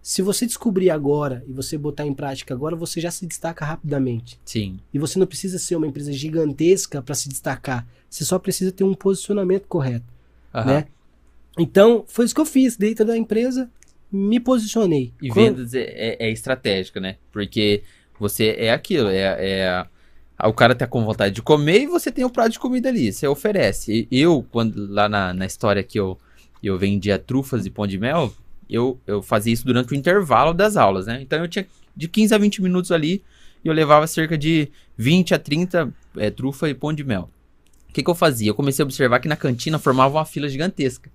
Se 0.02 0.22
você 0.22 0.46
descobrir 0.46 0.88
agora 0.90 1.42
e 1.46 1.52
você 1.52 1.76
botar 1.76 2.06
em 2.06 2.14
prática 2.14 2.54
agora, 2.54 2.74
você 2.76 3.00
já 3.00 3.10
se 3.10 3.26
destaca 3.26 3.64
rapidamente. 3.64 4.38
Sim. 4.44 4.78
E 4.94 4.98
você 4.98 5.18
não 5.18 5.26
precisa 5.26 5.58
ser 5.58 5.76
uma 5.76 5.86
empresa 5.86 6.12
gigantesca 6.12 7.02
para 7.02 7.14
se 7.14 7.28
destacar. 7.28 7.86
Você 8.08 8.24
só 8.24 8.38
precisa 8.38 8.72
ter 8.72 8.84
um 8.84 8.94
posicionamento 8.94 9.66
correto, 9.66 10.06
Aham. 10.54 10.64
né? 10.66 10.86
Então, 11.58 12.04
foi 12.06 12.24
isso 12.24 12.34
que 12.34 12.40
eu 12.40 12.46
fiz 12.46 12.76
dentro 12.76 13.04
da 13.04 13.16
empresa, 13.16 13.70
me 14.10 14.40
posicionei. 14.40 15.12
E 15.20 15.28
Quando- 15.28 15.56
vendas 15.56 15.74
é, 15.74 15.82
é, 15.82 16.16
é 16.28 16.30
estratégico, 16.30 16.98
né? 16.98 17.16
Porque 17.30 17.82
você 18.18 18.54
é 18.58 18.72
aquilo, 18.72 19.08
é, 19.08 19.18
é 19.60 19.68
a- 19.68 19.86
o 20.48 20.52
cara 20.52 20.74
tá 20.74 20.86
com 20.86 21.04
vontade 21.04 21.34
de 21.34 21.42
comer 21.42 21.82
e 21.82 21.86
você 21.86 22.10
tem 22.10 22.24
o 22.24 22.30
prato 22.30 22.52
de 22.52 22.58
comida 22.58 22.88
ali, 22.88 23.12
você 23.12 23.26
oferece. 23.26 24.08
Eu, 24.10 24.44
quando 24.50 24.86
lá 24.92 25.08
na, 25.08 25.34
na 25.34 25.46
história 25.46 25.82
que 25.82 25.98
eu, 25.98 26.18
eu 26.62 26.78
vendia 26.78 27.18
trufas 27.18 27.66
e 27.66 27.70
pão 27.70 27.86
de 27.86 27.98
mel, 27.98 28.32
eu, 28.68 28.98
eu 29.06 29.22
fazia 29.22 29.52
isso 29.52 29.66
durante 29.66 29.92
o 29.92 29.96
intervalo 29.96 30.54
das 30.54 30.76
aulas, 30.76 31.06
né? 31.06 31.20
Então 31.20 31.40
eu 31.40 31.48
tinha 31.48 31.66
de 31.96 32.08
15 32.08 32.34
a 32.34 32.38
20 32.38 32.62
minutos 32.62 32.92
ali 32.92 33.22
e 33.64 33.68
eu 33.68 33.74
levava 33.74 34.06
cerca 34.06 34.38
de 34.38 34.70
20 34.96 35.34
a 35.34 35.38
30 35.38 35.92
é, 36.16 36.30
trufa 36.30 36.68
e 36.68 36.74
pão 36.74 36.92
de 36.92 37.04
mel. 37.04 37.28
O 37.88 37.92
que, 37.92 38.02
que 38.02 38.10
eu 38.10 38.14
fazia? 38.14 38.50
Eu 38.50 38.54
comecei 38.54 38.82
a 38.82 38.86
observar 38.86 39.18
que 39.18 39.28
na 39.28 39.36
cantina 39.36 39.78
formava 39.78 40.16
uma 40.16 40.24
fila 40.24 40.48
gigantesca. 40.48 41.10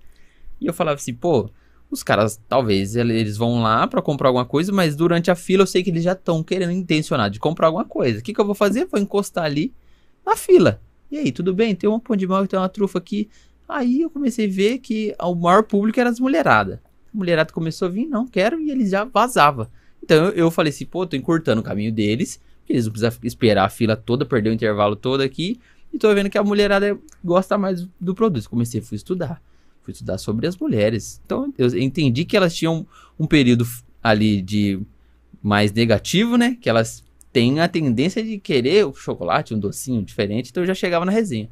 E 0.60 0.66
eu 0.66 0.74
falava 0.74 0.96
assim, 0.96 1.14
pô, 1.14 1.50
os 1.90 2.02
caras, 2.02 2.40
talvez, 2.48 2.96
ele- 2.96 3.14
eles 3.18 3.36
vão 3.36 3.62
lá 3.62 3.86
pra 3.86 4.02
comprar 4.02 4.28
alguma 4.28 4.44
coisa, 4.44 4.72
mas 4.72 4.96
durante 4.96 5.30
a 5.30 5.34
fila 5.34 5.62
eu 5.62 5.66
sei 5.66 5.82
que 5.82 5.90
eles 5.90 6.02
já 6.04 6.12
estão 6.12 6.42
querendo 6.42 6.72
intencionar 6.72 7.30
de 7.30 7.38
comprar 7.38 7.68
alguma 7.68 7.84
coisa. 7.84 8.18
O 8.18 8.22
que, 8.22 8.34
que 8.34 8.40
eu 8.40 8.44
vou 8.44 8.54
fazer? 8.54 8.86
Vou 8.86 9.00
encostar 9.00 9.44
ali 9.44 9.72
na 10.24 10.36
fila. 10.36 10.80
E 11.10 11.16
aí, 11.18 11.30
tudo 11.30 11.54
bem? 11.54 11.74
Tem 11.74 11.88
um 11.88 12.00
pão 12.00 12.16
de 12.16 12.26
mel, 12.26 12.46
tem 12.46 12.58
uma 12.58 12.68
trufa 12.68 12.98
aqui. 12.98 13.28
Aí 13.68 14.00
eu 14.02 14.10
comecei 14.10 14.46
a 14.46 14.52
ver 14.52 14.78
que 14.78 15.14
o 15.20 15.34
maior 15.34 15.62
público 15.62 15.98
era 16.00 16.10
as 16.10 16.18
mulheradas. 16.20 16.76
A 16.76 17.16
mulherada 17.16 17.52
começou 17.52 17.86
a 17.86 17.90
vir, 17.90 18.06
não 18.06 18.26
quero, 18.26 18.60
e 18.60 18.70
eles 18.70 18.90
já 18.90 19.04
vazava. 19.04 19.70
Então 20.02 20.26
eu, 20.26 20.32
eu 20.32 20.50
falei 20.50 20.70
assim, 20.70 20.84
pô, 20.84 21.06
tô 21.06 21.16
encurtando 21.16 21.60
o 21.60 21.64
caminho 21.64 21.92
deles, 21.92 22.40
porque 22.60 22.72
eles 22.72 22.84
não 22.84 22.92
precisam 22.92 23.12
esperar 23.22 23.64
a 23.64 23.68
fila 23.68 23.96
toda, 23.96 24.24
perder 24.26 24.50
o 24.50 24.52
intervalo 24.52 24.96
todo 24.96 25.20
aqui, 25.20 25.60
e 25.92 25.98
tô 25.98 26.12
vendo 26.14 26.28
que 26.28 26.36
a 26.38 26.42
mulherada 26.44 26.98
gosta 27.24 27.56
mais 27.56 27.88
do 28.00 28.14
produto. 28.14 28.50
Comecei, 28.50 28.80
fui 28.80 28.96
estudar. 28.96 29.40
Fui 29.86 29.92
estudar 29.92 30.18
sobre 30.18 30.48
as 30.48 30.56
mulheres. 30.56 31.20
Então 31.24 31.54
eu 31.56 31.68
entendi 31.78 32.24
que 32.24 32.36
elas 32.36 32.52
tinham 32.52 32.84
um 33.16 33.24
período 33.24 33.64
ali 34.02 34.42
de 34.42 34.80
mais 35.40 35.72
negativo, 35.72 36.36
né? 36.36 36.58
Que 36.60 36.68
elas 36.68 37.04
têm 37.32 37.60
a 37.60 37.68
tendência 37.68 38.20
de 38.20 38.36
querer 38.36 38.84
o 38.84 38.92
chocolate, 38.92 39.54
um 39.54 39.60
docinho 39.60 40.02
diferente. 40.02 40.50
Então 40.50 40.64
eu 40.64 40.66
já 40.66 40.74
chegava 40.74 41.04
na 41.04 41.12
resenha. 41.12 41.48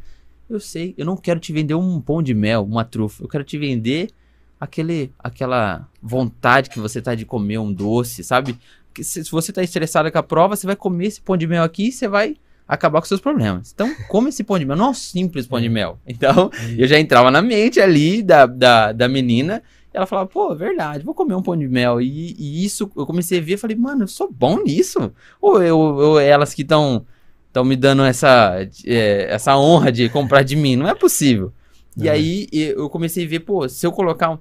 Eu 0.50 0.58
sei, 0.58 0.96
eu 0.98 1.06
não 1.06 1.16
quero 1.16 1.38
te 1.38 1.52
vender 1.52 1.74
um 1.74 2.00
pão 2.00 2.20
de 2.20 2.34
mel, 2.34 2.64
uma 2.64 2.84
trufa. 2.84 3.22
Eu 3.22 3.28
quero 3.28 3.44
te 3.44 3.56
vender 3.56 4.10
aquele, 4.58 5.12
aquela 5.16 5.88
vontade 6.02 6.70
que 6.70 6.80
você 6.80 7.00
tá 7.00 7.14
de 7.14 7.24
comer 7.24 7.58
um 7.58 7.72
doce, 7.72 8.24
sabe? 8.24 8.58
Se, 9.00 9.24
se 9.24 9.30
você 9.30 9.52
tá 9.52 9.62
estressado 9.62 10.10
com 10.10 10.18
a 10.18 10.24
prova, 10.24 10.56
você 10.56 10.66
vai 10.66 10.74
comer 10.74 11.06
esse 11.06 11.20
pão 11.20 11.36
de 11.36 11.46
mel 11.46 11.62
aqui 11.62 11.86
e 11.86 11.92
você 11.92 12.08
vai 12.08 12.36
acabar 12.66 13.00
com 13.00 13.06
seus 13.06 13.20
problemas. 13.20 13.72
Então, 13.74 13.94
come 14.08 14.28
esse 14.30 14.42
pão 14.44 14.58
de 14.58 14.64
mel. 14.64 14.76
Não 14.76 14.86
é 14.86 14.90
um 14.90 14.94
simples 14.94 15.46
pão 15.46 15.60
de 15.60 15.68
mel. 15.68 15.98
Então, 16.06 16.50
eu 16.76 16.86
já 16.86 16.98
entrava 16.98 17.30
na 17.30 17.42
mente 17.42 17.80
ali 17.80 18.22
da, 18.22 18.46
da, 18.46 18.92
da 18.92 19.08
menina. 19.08 19.62
E 19.92 19.96
ela 19.96 20.06
falava, 20.06 20.28
pô, 20.28 20.52
é 20.52 20.56
verdade, 20.56 21.04
vou 21.04 21.14
comer 21.14 21.34
um 21.34 21.42
pão 21.42 21.56
de 21.56 21.68
mel. 21.68 22.00
E, 22.00 22.34
e 22.38 22.64
isso, 22.64 22.90
eu 22.96 23.06
comecei 23.06 23.38
a 23.38 23.42
ver, 23.42 23.56
falei, 23.58 23.76
mano, 23.76 24.02
eu 24.04 24.08
sou 24.08 24.30
bom 24.32 24.62
nisso. 24.62 25.12
Ou, 25.40 25.62
eu, 25.62 25.78
ou 25.78 26.18
elas 26.20 26.52
que 26.54 26.62
estão 26.62 27.06
estão 27.48 27.64
me 27.64 27.76
dando 27.76 28.02
essa, 28.02 28.66
é, 28.84 29.28
essa 29.32 29.56
honra 29.56 29.92
de 29.92 30.08
comprar 30.08 30.42
de 30.42 30.56
mim. 30.56 30.74
Não 30.74 30.88
é 30.88 30.94
possível. 30.94 31.52
E 31.96 32.06
Uhum. 32.08 32.10
aí 32.12 32.48
eu 32.52 32.90
comecei 32.90 33.24
a 33.24 33.28
ver, 33.28 33.40
pô, 33.40 33.68
se 33.68 33.86
eu 33.86 33.92
colocar 33.92 34.30
um- 34.30 34.38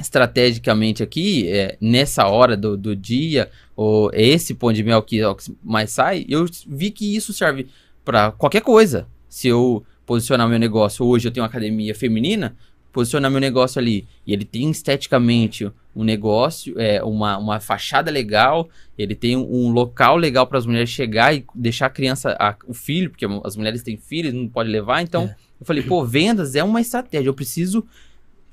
estrategicamente 0.00 1.02
aqui, 1.02 1.48
é, 1.48 1.76
nessa 1.80 2.26
hora 2.26 2.56
do, 2.56 2.76
do 2.76 2.94
dia, 2.96 3.50
ou 3.76 4.10
esse 4.12 4.54
pão 4.54 4.72
de 4.72 4.82
mel 4.82 5.02
que 5.02 5.20
é 5.20 5.34
que 5.34 5.54
mais 5.62 5.90
sai, 5.90 6.24
eu 6.28 6.46
vi 6.66 6.90
que 6.90 7.14
isso 7.16 7.32
serve 7.32 7.66
para 8.04 8.32
qualquer 8.32 8.62
coisa. 8.62 9.06
Se 9.28 9.48
eu 9.48 9.84
posicionar 10.06 10.48
meu 10.48 10.58
negócio, 10.58 11.04
hoje 11.04 11.28
eu 11.28 11.32
tenho 11.32 11.42
uma 11.44 11.48
academia 11.48 11.94
feminina, 11.94 12.56
posicionar 12.92 13.30
meu 13.30 13.40
negócio 13.40 13.78
ali, 13.78 14.06
e 14.26 14.32
ele 14.32 14.44
tem 14.44 14.70
esteticamente 14.70 15.70
um 15.94 16.02
negócio, 16.04 16.74
é, 16.80 17.02
uma, 17.02 17.36
uma 17.36 17.60
fachada 17.60 18.10
legal, 18.10 18.68
ele 18.96 19.14
tem 19.14 19.36
um, 19.36 19.66
um 19.66 19.70
local 19.70 20.16
legal 20.16 20.46
para 20.46 20.58
as 20.58 20.64
mulheres 20.66 20.88
chegar 20.90 21.34
e 21.34 21.44
deixar 21.54 21.86
a 21.86 21.90
criança, 21.90 22.36
a- 22.38 22.56
o 22.66 22.72
filho, 22.72 23.10
porque 23.10 23.26
as 23.44 23.56
mulheres 23.56 23.82
têm 23.82 23.96
filhos, 23.96 24.32
não 24.32 24.48
pode 24.48 24.70
levar, 24.70 25.02
então 25.02 25.24
É. 25.24 25.36
eu 25.60 25.66
falei, 25.66 25.82
pô, 25.82 26.04
vendas 26.04 26.54
é 26.54 26.64
uma 26.64 26.80
estratégia, 26.80 27.28
eu 27.28 27.34
preciso 27.34 27.84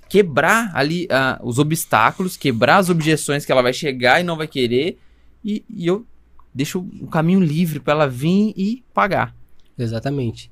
quebrar 0.09 0.71
ali 0.73 1.07
ah, 1.09 1.39
os 1.43 1.59
obstáculos, 1.59 2.37
quebrar 2.37 2.77
as 2.77 2.89
objeções 2.89 3.45
que 3.45 3.51
ela 3.51 3.61
vai 3.61 3.73
chegar 3.73 4.19
e 4.19 4.23
não 4.23 4.37
vai 4.37 4.47
querer, 4.47 4.97
e, 5.43 5.63
e 5.69 5.85
eu 5.87 6.05
deixo 6.53 6.79
um 6.79 7.07
caminho 7.07 7.39
livre 7.39 7.79
para 7.79 7.93
ela 7.93 8.07
vir 8.07 8.53
e 8.55 8.83
pagar. 8.93 9.35
Exatamente. 9.77 10.51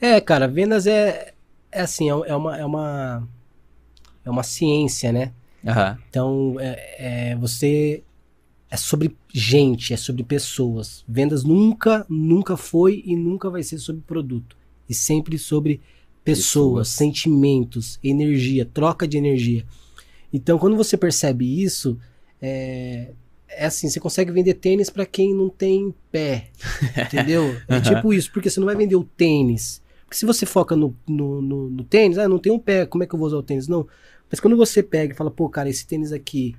É, 0.00 0.20
cara, 0.20 0.48
vendas 0.48 0.86
é, 0.86 1.34
é 1.70 1.80
assim, 1.80 2.10
é, 2.10 2.12
é 2.12 2.34
uma, 2.34 2.56
é 2.56 2.64
uma 2.64 3.28
é 4.24 4.30
uma 4.30 4.42
ciência, 4.42 5.12
né? 5.12 5.32
Aham. 5.64 5.98
Então, 6.10 6.56
é, 6.58 7.30
é, 7.30 7.36
você 7.36 8.02
é 8.68 8.76
sobre 8.76 9.16
gente, 9.32 9.94
é 9.94 9.96
sobre 9.96 10.24
pessoas. 10.24 11.04
Vendas 11.06 11.44
nunca, 11.44 12.04
nunca 12.08 12.56
foi 12.56 13.02
e 13.06 13.14
nunca 13.14 13.48
vai 13.48 13.62
ser 13.62 13.78
sobre 13.78 14.02
produto. 14.02 14.56
E 14.88 14.94
sempre 14.94 15.38
sobre 15.38 15.80
pessoas, 16.26 16.88
sentimentos, 16.88 17.98
energia, 18.02 18.64
troca 18.66 19.06
de 19.08 19.16
energia. 19.16 19.64
Então, 20.32 20.58
quando 20.58 20.76
você 20.76 20.96
percebe 20.96 21.62
isso, 21.62 21.98
é, 22.42 23.12
é 23.48 23.66
assim, 23.66 23.88
você 23.88 24.00
consegue 24.00 24.30
vender 24.32 24.54
tênis 24.54 24.90
para 24.90 25.06
quem 25.06 25.32
não 25.34 25.48
tem 25.48 25.94
pé, 26.10 26.48
entendeu? 27.06 27.56
É 27.68 27.80
tipo 27.80 28.12
isso, 28.12 28.30
porque 28.32 28.50
você 28.50 28.60
não 28.60 28.66
vai 28.66 28.76
vender 28.76 28.96
o 28.96 29.04
tênis. 29.04 29.80
Porque 30.04 30.16
se 30.16 30.26
você 30.26 30.44
foca 30.44 30.76
no, 30.76 30.94
no, 31.08 31.40
no- 31.40 31.70
no 31.70 31.84
tênis, 31.84 32.18
ah, 32.18 32.28
não 32.28 32.38
tem 32.38 32.52
um 32.52 32.58
pé, 32.58 32.84
como 32.86 33.02
é 33.02 33.06
que 33.06 33.14
eu 33.14 33.18
vou 33.18 33.26
usar 33.28 33.36
o 33.38 33.42
tênis? 33.42 33.66
Não. 33.68 33.86
Mas 34.30 34.40
quando 34.40 34.56
você 34.56 34.82
pega 34.82 35.12
e 35.12 35.16
fala, 35.16 35.30
pô, 35.30 35.48
cara, 35.48 35.68
esse 35.68 35.86
tênis 35.86 36.12
aqui, 36.12 36.54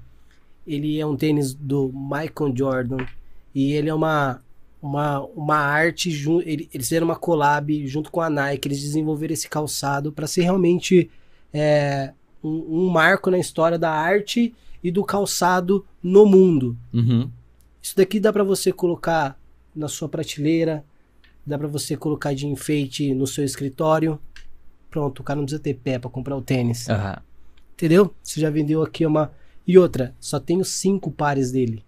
ele 0.65 0.99
é 0.99 1.05
um 1.05 1.15
tênis 1.15 1.53
do 1.53 1.91
Michael 1.93 2.53
Jordan 2.55 3.05
e 3.53 3.73
ele 3.73 3.89
é 3.89 3.93
uma 3.93 4.41
uma, 4.81 5.21
uma 5.35 5.57
arte, 5.57 6.09
eles 6.45 6.67
fizeram 6.71 7.05
uma 7.05 7.15
collab 7.15 7.87
junto 7.87 8.11
com 8.11 8.21
a 8.21 8.29
Nike, 8.29 8.67
eles 8.67 8.81
desenvolveram 8.81 9.33
esse 9.33 9.49
calçado 9.49 10.11
para 10.11 10.27
ser 10.27 10.43
realmente 10.43 11.09
é, 11.53 12.13
um, 12.43 12.85
um 12.85 12.89
marco 12.89 13.31
na 13.31 13.37
história 13.37 13.77
da 13.77 13.91
arte 13.91 14.53
e 14.83 14.91
do 14.91 15.03
calçado 15.03 15.85
no 16.01 16.25
mundo. 16.25 16.77
Uhum. 16.93 17.29
Isso 17.81 17.95
daqui 17.95 18.19
dá 18.19 18.31
para 18.31 18.43
você 18.43 18.71
colocar 18.71 19.39
na 19.75 19.87
sua 19.87 20.07
prateleira, 20.09 20.83
dá 21.45 21.57
para 21.57 21.67
você 21.67 21.95
colocar 21.95 22.33
de 22.33 22.45
enfeite 22.45 23.13
no 23.13 23.25
seu 23.25 23.43
escritório. 23.43 24.19
Pronto, 24.89 25.19
o 25.19 25.23
cara 25.23 25.37
não 25.37 25.45
precisa 25.45 25.61
ter 25.61 25.73
pé 25.73 25.97
para 25.97 26.09
comprar 26.09 26.35
o 26.35 26.41
tênis. 26.41 26.89
Aham. 26.89 27.21
Entendeu? 27.73 28.13
Você 28.23 28.41
já 28.41 28.49
vendeu 28.49 28.81
aqui 28.81 29.05
uma. 29.05 29.31
E 29.65 29.77
outra, 29.77 30.15
só 30.19 30.39
tenho 30.39 30.65
cinco 30.65 31.11
pares 31.11 31.51
dele. 31.51 31.83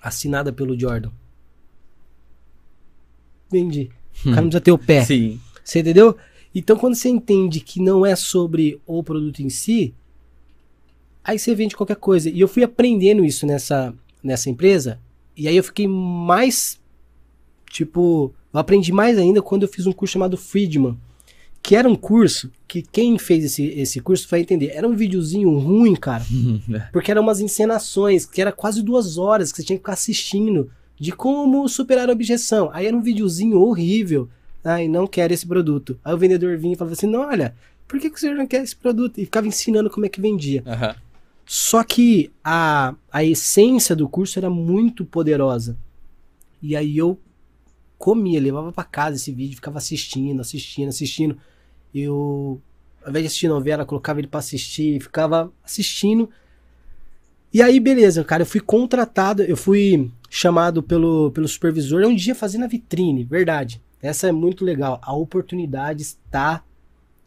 Assinada 0.00 0.52
pelo 0.52 0.78
Jordan. 0.78 1.10
Vendi. 3.50 3.90
O 4.20 4.30
cara 4.30 4.42
não 4.42 4.48
precisa 4.48 4.60
ter 4.60 4.72
o 4.72 4.78
pé. 4.78 5.04
Sim. 5.04 5.40
Você 5.64 5.80
entendeu? 5.80 6.16
Então, 6.54 6.76
quando 6.76 6.94
você 6.94 7.08
entende 7.08 7.60
que 7.60 7.80
não 7.80 8.04
é 8.04 8.16
sobre 8.16 8.80
o 8.86 9.02
produto 9.02 9.40
em 9.40 9.50
si, 9.50 9.94
aí 11.22 11.38
você 11.38 11.54
vende 11.54 11.76
qualquer 11.76 11.96
coisa. 11.96 12.30
E 12.30 12.40
eu 12.40 12.48
fui 12.48 12.62
aprendendo 12.62 13.24
isso 13.24 13.46
nessa, 13.46 13.94
nessa 14.22 14.48
empresa, 14.48 14.98
e 15.36 15.46
aí 15.46 15.56
eu 15.56 15.62
fiquei 15.62 15.86
mais. 15.86 16.80
Tipo, 17.70 18.32
eu 18.52 18.60
aprendi 18.60 18.92
mais 18.92 19.18
ainda 19.18 19.42
quando 19.42 19.62
eu 19.64 19.68
fiz 19.68 19.86
um 19.86 19.92
curso 19.92 20.14
chamado 20.14 20.38
Friedman, 20.38 20.98
que 21.62 21.76
era 21.76 21.86
um 21.86 21.94
curso 21.94 22.50
que 22.66 22.80
quem 22.80 23.18
fez 23.18 23.44
esse, 23.44 23.66
esse 23.66 24.00
curso 24.00 24.26
vai 24.28 24.40
entender. 24.40 24.68
Era 24.68 24.88
um 24.88 24.96
videozinho 24.96 25.58
ruim, 25.58 25.94
cara, 25.94 26.24
porque 26.92 27.10
eram 27.10 27.22
umas 27.22 27.40
encenações, 27.40 28.24
que 28.24 28.40
era 28.40 28.50
quase 28.50 28.82
duas 28.82 29.18
horas 29.18 29.52
que 29.52 29.58
você 29.58 29.64
tinha 29.64 29.76
que 29.76 29.82
ficar 29.82 29.92
assistindo 29.92 30.70
de 30.98 31.12
como 31.12 31.68
superar 31.68 32.08
a 32.08 32.12
objeção. 32.12 32.70
Aí 32.72 32.86
era 32.86 32.96
um 32.96 33.02
videozinho 33.02 33.60
horrível. 33.60 34.28
Ai, 34.64 34.88
não 34.88 35.06
quero 35.06 35.32
esse 35.32 35.46
produto. 35.46 35.98
Aí 36.04 36.12
o 36.12 36.18
vendedor 36.18 36.56
vinha 36.58 36.74
e 36.74 36.76
falava 36.76 36.94
assim: 36.94 37.06
não, 37.06 37.20
olha, 37.20 37.54
por 37.86 38.00
que, 38.00 38.10
que 38.10 38.16
o 38.16 38.20
senhor 38.20 38.36
não 38.36 38.46
quer 38.46 38.62
esse 38.62 38.76
produto? 38.76 39.18
E 39.18 39.24
ficava 39.24 39.46
ensinando 39.46 39.88
como 39.88 40.06
é 40.06 40.08
que 40.08 40.20
vendia. 40.20 40.62
Aham. 40.66 40.96
Só 41.46 41.82
que 41.82 42.30
a, 42.44 42.94
a 43.10 43.24
essência 43.24 43.96
do 43.96 44.06
curso 44.06 44.38
era 44.38 44.50
muito 44.50 45.02
poderosa. 45.02 45.78
E 46.60 46.76
aí 46.76 46.98
eu 46.98 47.18
comia, 47.96 48.38
levava 48.38 48.70
pra 48.70 48.84
casa 48.84 49.16
esse 49.16 49.32
vídeo, 49.32 49.54
ficava 49.54 49.78
assistindo, 49.78 50.40
assistindo, 50.40 50.88
assistindo. 50.90 51.38
Eu, 51.94 52.60
ao 53.02 53.08
invés 53.08 53.22
de 53.22 53.26
assistir 53.28 53.48
novela, 53.48 53.86
colocava 53.86 54.20
ele 54.20 54.28
pra 54.28 54.40
assistir, 54.40 55.00
ficava 55.00 55.50
assistindo. 55.64 56.28
E 57.52 57.62
aí, 57.62 57.80
beleza, 57.80 58.22
cara, 58.24 58.42
eu 58.42 58.46
fui 58.46 58.60
contratado, 58.60 59.42
eu 59.42 59.56
fui 59.56 60.10
chamado 60.28 60.82
pelo, 60.82 61.30
pelo 61.30 61.48
supervisor 61.48 62.04
um 62.04 62.14
dia 62.14 62.34
fazendo 62.34 62.64
a 62.64 62.68
vitrine, 62.68 63.24
verdade. 63.24 63.82
Essa 64.00 64.28
é 64.28 64.32
muito 64.32 64.64
legal. 64.64 65.00
A 65.02 65.12
oportunidade 65.14 66.02
está, 66.02 66.62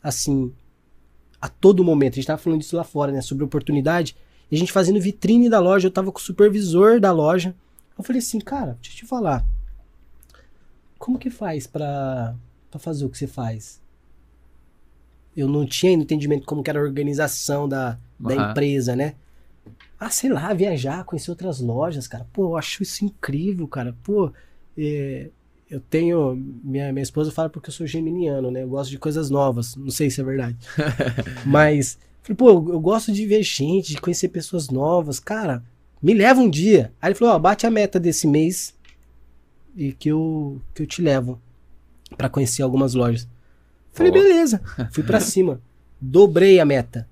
assim, 0.01 0.53
a 1.41 1.49
todo 1.49 1.83
momento. 1.83 2.13
A 2.13 2.15
gente 2.15 2.27
tava 2.27 2.41
falando 2.41 2.59
disso 2.59 2.77
lá 2.77 2.83
fora, 2.83 3.11
né? 3.11 3.21
Sobre 3.21 3.43
oportunidade. 3.43 4.15
E 4.49 4.55
a 4.55 4.57
gente 4.57 4.71
fazendo 4.71 4.99
vitrine 4.99 5.49
da 5.49 5.59
loja, 5.59 5.87
eu 5.87 5.91
tava 5.91 6.11
com 6.11 6.19
o 6.19 6.21
supervisor 6.21 6.99
da 6.99 7.11
loja. 7.11 7.55
Eu 7.97 8.03
falei 8.03 8.19
assim, 8.19 8.39
cara, 8.39 8.77
deixa 8.81 8.97
eu 8.97 8.99
te 9.01 9.05
falar. 9.05 9.45
Como 10.97 11.17
que 11.17 11.29
faz 11.29 11.67
pra 11.67 12.35
fazer 12.79 13.05
o 13.05 13.09
que 13.09 13.17
você 13.17 13.27
faz? 13.27 13.81
Eu 15.35 15.47
não 15.47 15.65
tinha 15.65 15.91
entendimento 15.91 16.45
como 16.45 16.61
que 16.61 16.69
era 16.69 16.79
a 16.79 16.83
organização 16.83 17.67
da, 17.67 17.97
da 18.19 18.35
empresa, 18.35 18.95
né? 18.95 19.15
Ah, 20.03 20.09
sei 20.09 20.31
lá, 20.31 20.51
viajar, 20.51 21.03
conhecer 21.03 21.29
outras 21.29 21.59
lojas, 21.59 22.07
cara. 22.07 22.25
Pô, 22.33 22.45
eu 22.45 22.57
acho 22.57 22.81
isso 22.81 23.05
incrível, 23.05 23.67
cara. 23.67 23.95
Pô, 24.01 24.31
é, 24.75 25.29
eu 25.69 25.79
tenho. 25.79 26.35
Minha, 26.63 26.91
minha 26.91 27.03
esposa 27.03 27.31
fala 27.31 27.51
porque 27.51 27.69
eu 27.69 27.73
sou 27.73 27.85
geminiano, 27.85 28.49
né? 28.49 28.63
Eu 28.63 28.67
gosto 28.67 28.89
de 28.89 28.97
coisas 28.97 29.29
novas. 29.29 29.75
Não 29.75 29.91
sei 29.91 30.09
se 30.09 30.19
é 30.19 30.23
verdade. 30.23 30.57
Mas, 31.45 31.99
falei, 32.23 32.35
pô, 32.35 32.49
eu, 32.49 32.73
eu 32.73 32.79
gosto 32.79 33.11
de 33.13 33.27
ver 33.27 33.43
gente, 33.43 33.93
de 33.93 34.01
conhecer 34.01 34.29
pessoas 34.29 34.69
novas. 34.69 35.19
Cara, 35.19 35.63
me 36.01 36.15
leva 36.15 36.41
um 36.41 36.49
dia. 36.49 36.91
Aí 36.99 37.09
ele 37.09 37.15
falou: 37.15 37.35
ó, 37.35 37.37
bate 37.39 37.67
a 37.67 37.69
meta 37.69 37.99
desse 37.99 38.25
mês 38.25 38.73
e 39.75 39.91
que 39.93 40.09
eu, 40.09 40.59
que 40.73 40.81
eu 40.81 40.87
te 40.87 40.99
levo 40.99 41.39
pra 42.17 42.27
conhecer 42.27 42.63
algumas 42.63 42.95
lojas. 42.95 43.27
Falei, 43.93 44.11
Boa. 44.11 44.23
beleza. 44.23 44.59
Fui 44.91 45.03
pra 45.03 45.19
cima. 45.21 45.61
Dobrei 46.01 46.59
a 46.59 46.65
meta. 46.65 47.07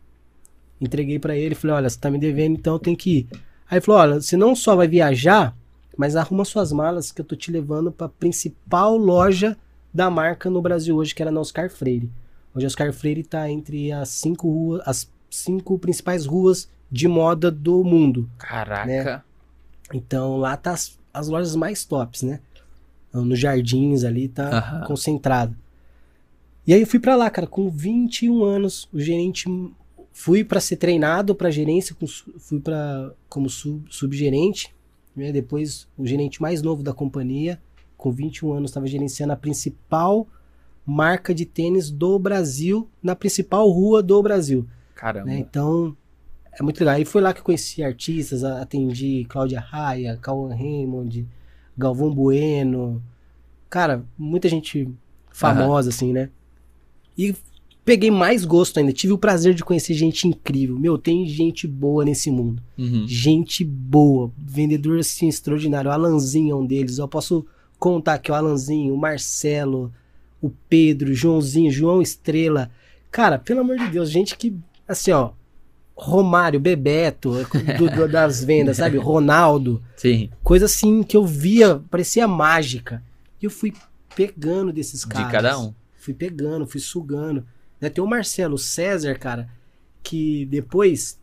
Entreguei 0.80 1.20
pra 1.20 1.36
ele, 1.36 1.56
falei, 1.56 1.76
olha, 1.76 1.90
você 1.90 2.00
tá 2.00 2.10
me 2.10 2.18
devendo, 2.18 2.58
então 2.58 2.74
eu 2.74 2.80
tenho 2.80 2.96
que 2.96 3.20
ir. 3.20 3.28
Aí 3.70 3.78
ele 3.78 3.82
falou, 3.82 4.02
olha, 4.02 4.22
você 4.22 4.38
não 4.38 4.56
só 4.56 4.76
vai 4.76 4.88
viajar, 4.88 5.56
mas 5.98 6.16
arruma 6.16 6.46
suas 6.46 6.72
malas 6.72 7.12
que 7.12 7.22
eu 7.22 7.26
tô 7.26 7.36
te 7.36 7.52
levando 7.52 7.92
pra 7.92 8.08
principal 8.08 8.96
loja 8.98 9.58
da 9.94 10.10
marca 10.10 10.50
no 10.50 10.62
Brasil 10.62 10.96
hoje, 10.96 11.14
que 11.14 11.22
era 11.22 11.32
na 11.32 11.40
Oscar 11.42 11.70
Freire. 11.70 12.10
Hoje 12.56 12.66
a 12.66 12.68
Oscar 12.68 12.94
Freire 12.94 13.24
tá 13.24 13.50
entre 13.50 13.92
as 13.92 14.10
cinco 14.10 14.50
ruas, 14.50 14.82
as 14.86 15.12
cinco 15.30 15.78
principais 15.78 16.26
ruas 16.26 16.70
de 16.92 17.08
moda 17.08 17.52
do 17.52 17.84
mundo. 17.84 18.30
Caraca. 18.38 18.86
Né? 18.86 19.22
Então 19.94 20.38
lá 20.38 20.56
tá 20.56 20.72
as, 20.72 20.98
as 21.14 21.28
lojas 21.28 21.56
mais 21.56 21.84
tops, 21.86 22.24
né? 22.24 22.40
Nos 23.14 23.40
jardins 23.40 24.04
ali 24.04 24.28
tá 24.28 24.50
Aham. 24.50 24.86
concentrado. 24.86 25.56
E 26.66 26.74
aí 26.74 26.82
eu 26.82 26.88
fui 26.88 27.00
pra 27.00 27.16
lá, 27.16 27.30
cara, 27.30 27.48
com 27.48 27.70
21 27.70 28.44
anos, 28.44 28.88
o 28.94 29.00
gerente 29.00 29.50
fui 30.22 30.44
pra 30.44 30.60
ser 30.60 30.76
treinado 30.76 31.34
pra 31.34 31.50
gerência, 31.50 31.96
fui 32.38 32.60
para 32.60 33.14
como 33.30 33.50
sub- 33.50 33.86
subgerente, 33.90 34.76
né? 35.16 35.32
Depois 35.32 35.88
o 35.98 36.06
gerente 36.06 36.42
mais 36.42 36.62
novo 36.62 36.84
da 36.84 36.94
companhia, 36.94 37.58
com 37.96 38.12
21 38.12 38.52
anos, 38.52 38.72
estava 38.72 38.86
gerenciando 38.86 39.32
a 39.32 39.38
principal 39.38 40.28
marca 40.86 41.34
de 41.34 41.46
tênis 41.46 41.90
do 41.90 42.20
Brasil, 42.20 42.90
na 43.02 43.16
principal 43.16 43.70
rua 43.70 44.04
do 44.04 44.22
Brasil 44.22 44.68
Caramba. 44.94 45.28
né? 45.28 45.38
Então, 45.40 45.96
é 46.52 46.62
muito 46.62 46.80
legal. 46.80 47.00
E 47.00 47.06
foi 47.06 47.22
lá 47.22 47.34
que 47.34 47.40
eu 47.40 47.44
conheci 47.46 47.82
artistas, 47.82 48.44
atendi 48.44 49.26
Cláudia 49.30 49.60
Raia, 49.62 50.18
Cauã 50.18 50.54
Raymond, 50.54 51.26
Galvão 51.78 52.14
Bueno. 52.14 53.02
Cara, 53.70 54.04
muita 54.18 54.50
gente 54.50 54.90
famosa, 55.32 55.90
assim, 55.90 56.12
né? 56.12 56.30
E 57.18 57.34
peguei 57.90 58.12
mais 58.12 58.46
gosto 58.46 58.78
ainda. 58.78 58.94
Tive 58.94 59.14
o 59.14 59.18
prazer 59.18 59.56
de 59.56 59.64
conhecer 59.64 59.96
gente 59.96 60.28
incrível. 60.28 60.78
Meu, 60.78 60.96
tem 60.96 61.28
gente 61.28 61.66
boa 61.68 62.06
nesse 62.06 62.30
mundo. 62.30 62.62
Uhum. 62.78 63.04
Gente 63.08 63.64
boa. 63.66 64.32
Vendedor, 64.38 65.00
assim, 65.00 65.28
extraordinário. 65.28 65.90
O 65.90 65.94
Alanzinho 65.94 66.52
é 66.52 66.56
um 66.56 66.64
deles. 66.66 67.00
Eu 67.00 67.08
posso 67.08 67.44
contar 67.80 68.14
aqui 68.14 68.32
o 68.32 68.36
Alanzinho, 68.36 68.94
o 68.94 68.98
Marcelo, 68.98 69.92
o 70.40 70.52
Pedro, 70.70 71.10
o 71.10 71.14
Joãozinho, 71.16 71.72
João 71.72 72.00
Estrela. 72.00 72.70
Cara, 73.10 73.40
pelo 73.40 73.62
amor 73.62 73.78
de 73.80 73.88
Deus, 73.88 74.12
gente 74.12 74.38
que, 74.38 74.56
assim, 74.88 75.10
ó, 75.12 75.32
Romário, 75.96 76.60
Bebeto, 76.60 77.32
do- 77.78 77.90
do- 77.90 78.08
das 78.08 78.44
vendas, 78.46 78.78
sabe? 78.78 78.98
Ronaldo. 79.00 79.82
Sim. 79.98 80.30
Coisa 80.44 80.66
assim 80.66 81.02
que 81.02 81.18
eu 81.18 81.26
via, 81.26 81.82
parecia 81.90 82.28
mágica. 82.28 83.04
E 83.42 83.46
eu 83.46 83.50
fui 83.50 83.74
pegando 84.16 84.72
desses 84.72 85.04
caras. 85.04 85.28
De 85.28 85.34
cada 85.34 85.60
um. 85.60 85.74
Fui 85.98 86.14
pegando, 86.14 86.68
fui 86.68 86.80
sugando. 86.80 87.44
Né, 87.80 87.90
Tem 87.90 88.04
o 88.04 88.08
Marcelo 88.08 88.58
César, 88.58 89.18
cara, 89.18 89.50
que 90.04 90.46
depois 90.46 91.20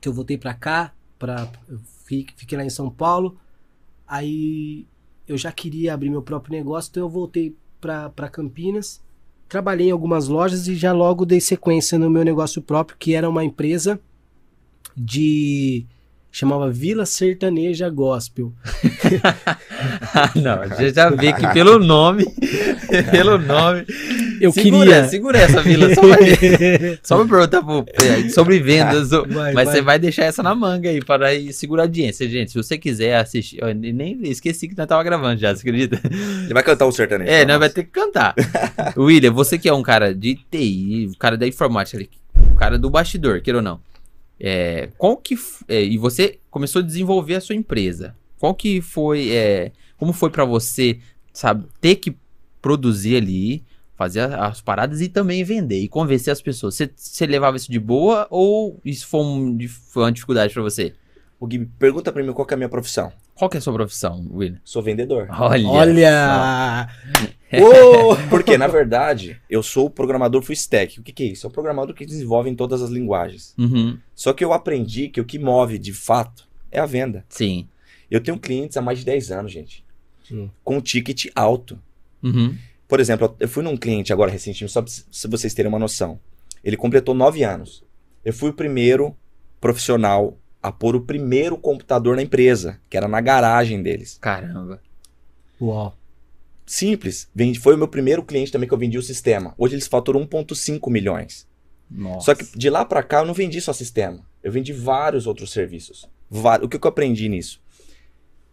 que 0.00 0.08
eu 0.08 0.12
voltei 0.12 0.38
pra 0.38 0.54
cá, 0.54 0.94
pra, 1.18 1.50
fiquei 2.36 2.56
lá 2.56 2.64
em 2.64 2.70
São 2.70 2.90
Paulo, 2.90 3.38
aí 4.06 4.86
eu 5.28 5.36
já 5.36 5.52
queria 5.52 5.92
abrir 5.92 6.10
meu 6.10 6.22
próprio 6.22 6.52
negócio, 6.52 6.90
então 6.90 7.02
eu 7.02 7.08
voltei 7.08 7.54
pra 7.80 8.28
Campinas, 8.30 9.00
trabalhei 9.48 9.88
em 9.88 9.92
algumas 9.92 10.28
lojas 10.28 10.68
e 10.68 10.74
já 10.74 10.92
logo 10.92 11.26
dei 11.26 11.40
sequência 11.40 11.98
no 11.98 12.10
meu 12.10 12.24
negócio 12.24 12.62
próprio, 12.62 12.96
que 12.98 13.14
era 13.14 13.28
uma 13.28 13.44
empresa 13.44 14.00
de. 14.96 15.86
Chamava 16.30 16.70
Vila 16.70 17.04
Sertaneja 17.04 17.88
Gospel. 17.88 18.52
Ah, 20.14 20.30
não, 20.36 20.68
você 20.68 20.92
já 20.92 21.10
vê 21.10 21.32
que 21.32 21.46
pelo 21.52 21.78
nome, 21.78 22.24
pelo 23.10 23.38
nome. 23.38 23.84
Eu 24.40 24.52
segura, 24.52 24.86
queria. 24.86 25.08
Segura 25.08 25.38
essa 25.38 25.60
vila, 25.62 25.94
só, 25.94 26.00
pra- 26.00 26.18
só 27.02 27.16
pra 27.18 27.26
perguntar 27.26 27.62
pro, 27.62 27.84
sobre 28.32 28.58
vendas. 28.58 29.10
Vai, 29.10 29.52
mas 29.52 29.54
vai. 29.54 29.66
você 29.66 29.82
vai 29.82 29.98
deixar 29.98 30.24
essa 30.24 30.42
na 30.42 30.54
manga 30.54 30.88
aí 30.88 31.04
para 31.04 31.34
ir 31.34 31.52
segurar 31.52 31.82
a 31.82 31.86
audiência, 31.86 32.28
gente. 32.28 32.52
Se 32.52 32.56
você 32.56 32.78
quiser 32.78 33.16
assistir. 33.16 33.58
eu 33.60 33.74
nem 33.74 34.18
esqueci 34.22 34.68
que 34.68 34.76
nós 34.76 34.86
tava 34.86 35.02
gravando 35.02 35.38
já, 35.40 35.54
você 35.54 35.60
acredita? 35.68 36.00
Ele 36.44 36.54
vai 36.54 36.62
cantar 36.62 36.86
o 36.86 36.92
sertanejo. 36.92 37.30
É, 37.30 37.44
pra 37.44 37.52
nós 37.52 37.60
vai 37.60 37.68
ter 37.68 37.84
que 37.84 37.90
cantar. 37.90 38.34
William, 38.96 39.32
você 39.32 39.58
que 39.58 39.68
é 39.68 39.74
um 39.74 39.82
cara 39.82 40.14
de 40.14 40.38
TI, 40.50 41.10
o 41.12 41.18
cara 41.18 41.36
da 41.36 41.46
informática, 41.46 41.98
ali, 41.98 42.08
o 42.52 42.54
cara 42.54 42.78
do 42.78 42.88
bastidor, 42.88 43.40
queira 43.42 43.58
ou 43.58 43.62
não. 43.62 43.80
É, 44.40 44.88
qual 44.96 45.16
que 45.16 45.36
é, 45.68 45.82
e 45.82 45.98
você 45.98 46.38
começou 46.50 46.80
a 46.80 46.84
desenvolver 46.84 47.34
a 47.34 47.40
sua 47.40 47.54
empresa. 47.54 48.16
Qual 48.38 48.54
que 48.54 48.80
foi, 48.80 49.30
é, 49.30 49.72
como 49.98 50.12
foi 50.14 50.30
pra 50.30 50.44
você, 50.46 50.98
sabe, 51.32 51.66
ter 51.80 51.96
que 51.96 52.16
produzir 52.62 53.16
ali, 53.16 53.62
fazer 53.96 54.20
as 54.32 54.62
paradas 54.62 55.02
e 55.02 55.08
também 55.08 55.44
vender 55.44 55.78
e 55.80 55.88
convencer 55.88 56.32
as 56.32 56.40
pessoas. 56.40 56.74
Você, 56.74 56.90
você 56.96 57.26
levava 57.26 57.58
isso 57.58 57.70
de 57.70 57.78
boa 57.78 58.26
ou 58.30 58.80
isso 58.82 59.06
foi, 59.06 59.20
um- 59.20 59.54
de- 59.56 59.68
foi 59.68 60.04
uma 60.04 60.12
dificuldade 60.12 60.54
pra 60.54 60.62
você? 60.62 60.94
O 61.38 61.46
Gui, 61.46 61.66
pergunta 61.78 62.10
pra 62.10 62.22
mim 62.22 62.32
qual 62.32 62.46
que 62.46 62.54
é 62.54 62.56
a 62.56 62.58
minha 62.58 62.68
profissão. 62.68 63.12
Qual 63.34 63.48
que 63.50 63.56
é 63.56 63.58
a 63.58 63.60
sua 63.62 63.72
profissão, 63.74 64.26
William? 64.32 64.58
Sou 64.64 64.82
vendedor. 64.82 65.28
Olha. 65.30 65.68
Olha! 65.68 66.88
Porque, 68.30 68.56
na 68.56 68.66
verdade, 68.66 69.40
eu 69.48 69.62
sou 69.62 69.86
o 69.86 69.90
programador 69.90 70.42
full 70.42 70.52
stack. 70.54 71.00
O 71.00 71.02
que, 71.02 71.12
que 71.12 71.22
é 71.22 71.26
isso? 71.26 71.46
É 71.46 71.48
o 71.48 71.52
programador 71.52 71.94
que 71.94 72.06
desenvolve 72.06 72.48
em 72.50 72.54
todas 72.54 72.82
as 72.82 72.90
linguagens. 72.90 73.54
Uhum, 73.58 73.98
Só 74.14 74.32
que 74.32 74.44
eu 74.44 74.52
aprendi 74.52 75.08
que 75.08 75.20
o 75.20 75.24
que 75.24 75.38
move 75.38 75.78
de 75.78 75.92
fato 75.92 76.48
é 76.70 76.78
a 76.78 76.86
venda. 76.86 77.24
sim. 77.28 77.68
Eu 78.10 78.20
tenho 78.20 78.36
clientes 78.40 78.76
há 78.76 78.82
mais 78.82 78.98
de 78.98 79.04
10 79.04 79.30
anos, 79.30 79.52
gente. 79.52 79.84
Hum. 80.32 80.48
Com 80.64 80.78
um 80.78 80.80
ticket 80.80 81.26
alto. 81.32 81.78
Uhum. 82.20 82.56
Por 82.88 82.98
exemplo, 82.98 83.36
eu 83.38 83.48
fui 83.48 83.62
num 83.62 83.76
cliente 83.76 84.12
agora 84.12 84.32
recentemente, 84.32 84.72
só 84.72 84.82
pra 84.82 84.90
se 84.90 85.28
vocês 85.28 85.54
terem 85.54 85.68
uma 85.68 85.78
noção. 85.78 86.18
Ele 86.64 86.76
completou 86.76 87.14
9 87.14 87.44
anos. 87.44 87.84
Eu 88.24 88.32
fui 88.32 88.50
o 88.50 88.52
primeiro 88.52 89.16
profissional 89.60 90.36
a 90.60 90.72
pôr 90.72 90.96
o 90.96 91.00
primeiro 91.00 91.56
computador 91.56 92.16
na 92.16 92.22
empresa, 92.22 92.80
que 92.90 92.96
era 92.96 93.06
na 93.06 93.20
garagem 93.20 93.80
deles. 93.80 94.18
Caramba. 94.20 94.82
Uau. 95.60 95.96
Simples. 96.70 97.28
Vendi- 97.34 97.58
Foi 97.58 97.74
o 97.74 97.78
meu 97.78 97.88
primeiro 97.88 98.22
cliente 98.22 98.52
também 98.52 98.68
que 98.68 98.72
eu 98.72 98.78
vendi 98.78 98.96
o 98.96 99.02
sistema. 99.02 99.54
Hoje 99.58 99.74
eles 99.74 99.88
faturam 99.88 100.20
1,5 100.24 100.88
milhões. 100.88 101.44
Nossa. 101.90 102.26
Só 102.26 102.34
que 102.36 102.56
de 102.56 102.70
lá 102.70 102.84
pra 102.84 103.02
cá 103.02 103.18
eu 103.18 103.26
não 103.26 103.34
vendi 103.34 103.60
só 103.60 103.72
sistema. 103.72 104.24
Eu 104.40 104.52
vendi 104.52 104.72
vários 104.72 105.26
outros 105.26 105.50
serviços. 105.50 106.08
O 106.62 106.68
que 106.68 106.76
eu 106.76 106.88
aprendi 106.88 107.28
nisso? 107.28 107.60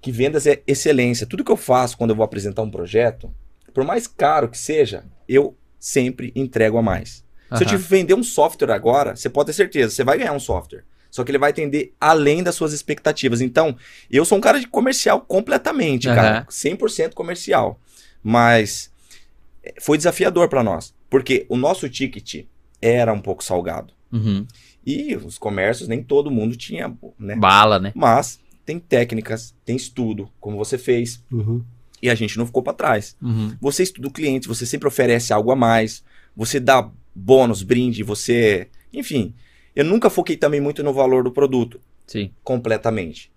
Que 0.02 0.12
vendas 0.12 0.48
é 0.48 0.64
excelência. 0.66 1.28
Tudo 1.28 1.44
que 1.44 1.52
eu 1.52 1.56
faço 1.58 1.96
quando 1.96 2.10
eu 2.10 2.16
vou 2.16 2.26
apresentar 2.26 2.64
um 2.64 2.72
projeto, 2.72 3.32
por 3.72 3.84
mais 3.84 4.08
caro 4.08 4.50
que 4.50 4.58
seja, 4.58 5.06
eu 5.30 5.56
sempre 5.80 6.32
entrego 6.36 6.78
a 6.80 6.82
mais. 6.82 7.24
Se 7.56 7.64
eu 7.64 7.68
te 7.68 7.78
vender 7.78 8.16
um 8.16 8.24
software 8.24 8.72
agora, 8.74 9.16
você 9.16 9.30
pode 9.30 9.46
ter 9.48 9.54
certeza, 9.54 9.94
você 9.94 10.04
vai 10.04 10.18
ganhar 10.18 10.34
um 10.34 10.40
software. 10.40 10.84
Só 11.12 11.24
que 11.24 11.30
ele 11.32 11.38
vai 11.38 11.52
atender 11.52 11.94
além 12.02 12.42
das 12.44 12.56
suas 12.56 12.74
expectativas. 12.74 13.42
Então, 13.42 13.78
eu 14.12 14.26
sou 14.26 14.38
um 14.38 14.42
cara 14.42 14.60
de 14.60 14.68
comercial 14.68 15.22
completamente, 15.22 16.08
cara. 16.08 16.38
Aham. 16.40 16.46
100% 16.50 17.14
comercial. 17.14 17.80
Mas 18.30 18.92
eh, 19.64 19.74
foi 19.80 19.96
desafiador 19.98 20.50
pra 20.50 20.62
nós. 20.62 20.94
Porque 21.10 21.46
o 21.48 21.56
nosso 21.56 21.88
ticket 21.88 22.46
era 22.82 23.14
um 23.14 23.22
pouco 23.22 23.42
salgado. 23.42 23.94
Uhum. 24.12 24.46
E 24.86 25.16
os 25.16 25.38
comércios, 25.38 25.88
nem 25.88 26.04
todo 26.04 26.30
mundo 26.30 26.58
tinha, 26.58 26.94
né? 27.18 27.38
Bala, 27.38 27.80
né? 27.80 27.94
Mas 27.96 28.38
tem 28.66 28.80
técnicas, 28.80 29.56
tem 29.64 29.78
estudo, 29.78 30.30
como 30.42 30.58
você 30.58 30.78
fez, 30.78 31.24
Uhum. 31.32 31.64
e 32.02 32.10
a 32.10 32.16
gente 32.16 32.38
não 32.38 32.46
ficou 32.46 32.62
para 32.62 32.74
trás. 32.74 33.16
Uhum. 33.22 33.56
Você 33.62 33.84
estuda 33.84 34.10
o 34.10 34.12
cliente, 34.12 34.46
você 34.50 34.66
sempre 34.66 34.90
oferece 34.90 35.32
algo 35.32 35.50
a 35.52 35.56
mais, 35.56 36.04
você 36.36 36.60
dá 36.60 36.92
bônus, 37.16 37.64
brinde, 37.64 38.04
você. 38.04 38.68
Enfim, 38.92 39.34
eu 39.74 39.86
nunca 39.86 40.10
foquei 40.10 40.36
também 40.36 40.60
muito 40.60 40.84
no 40.84 40.92
valor 40.92 41.24
do 41.24 41.32
produto, 41.32 41.80
Sim. 42.06 42.32
completamente. 42.44 43.32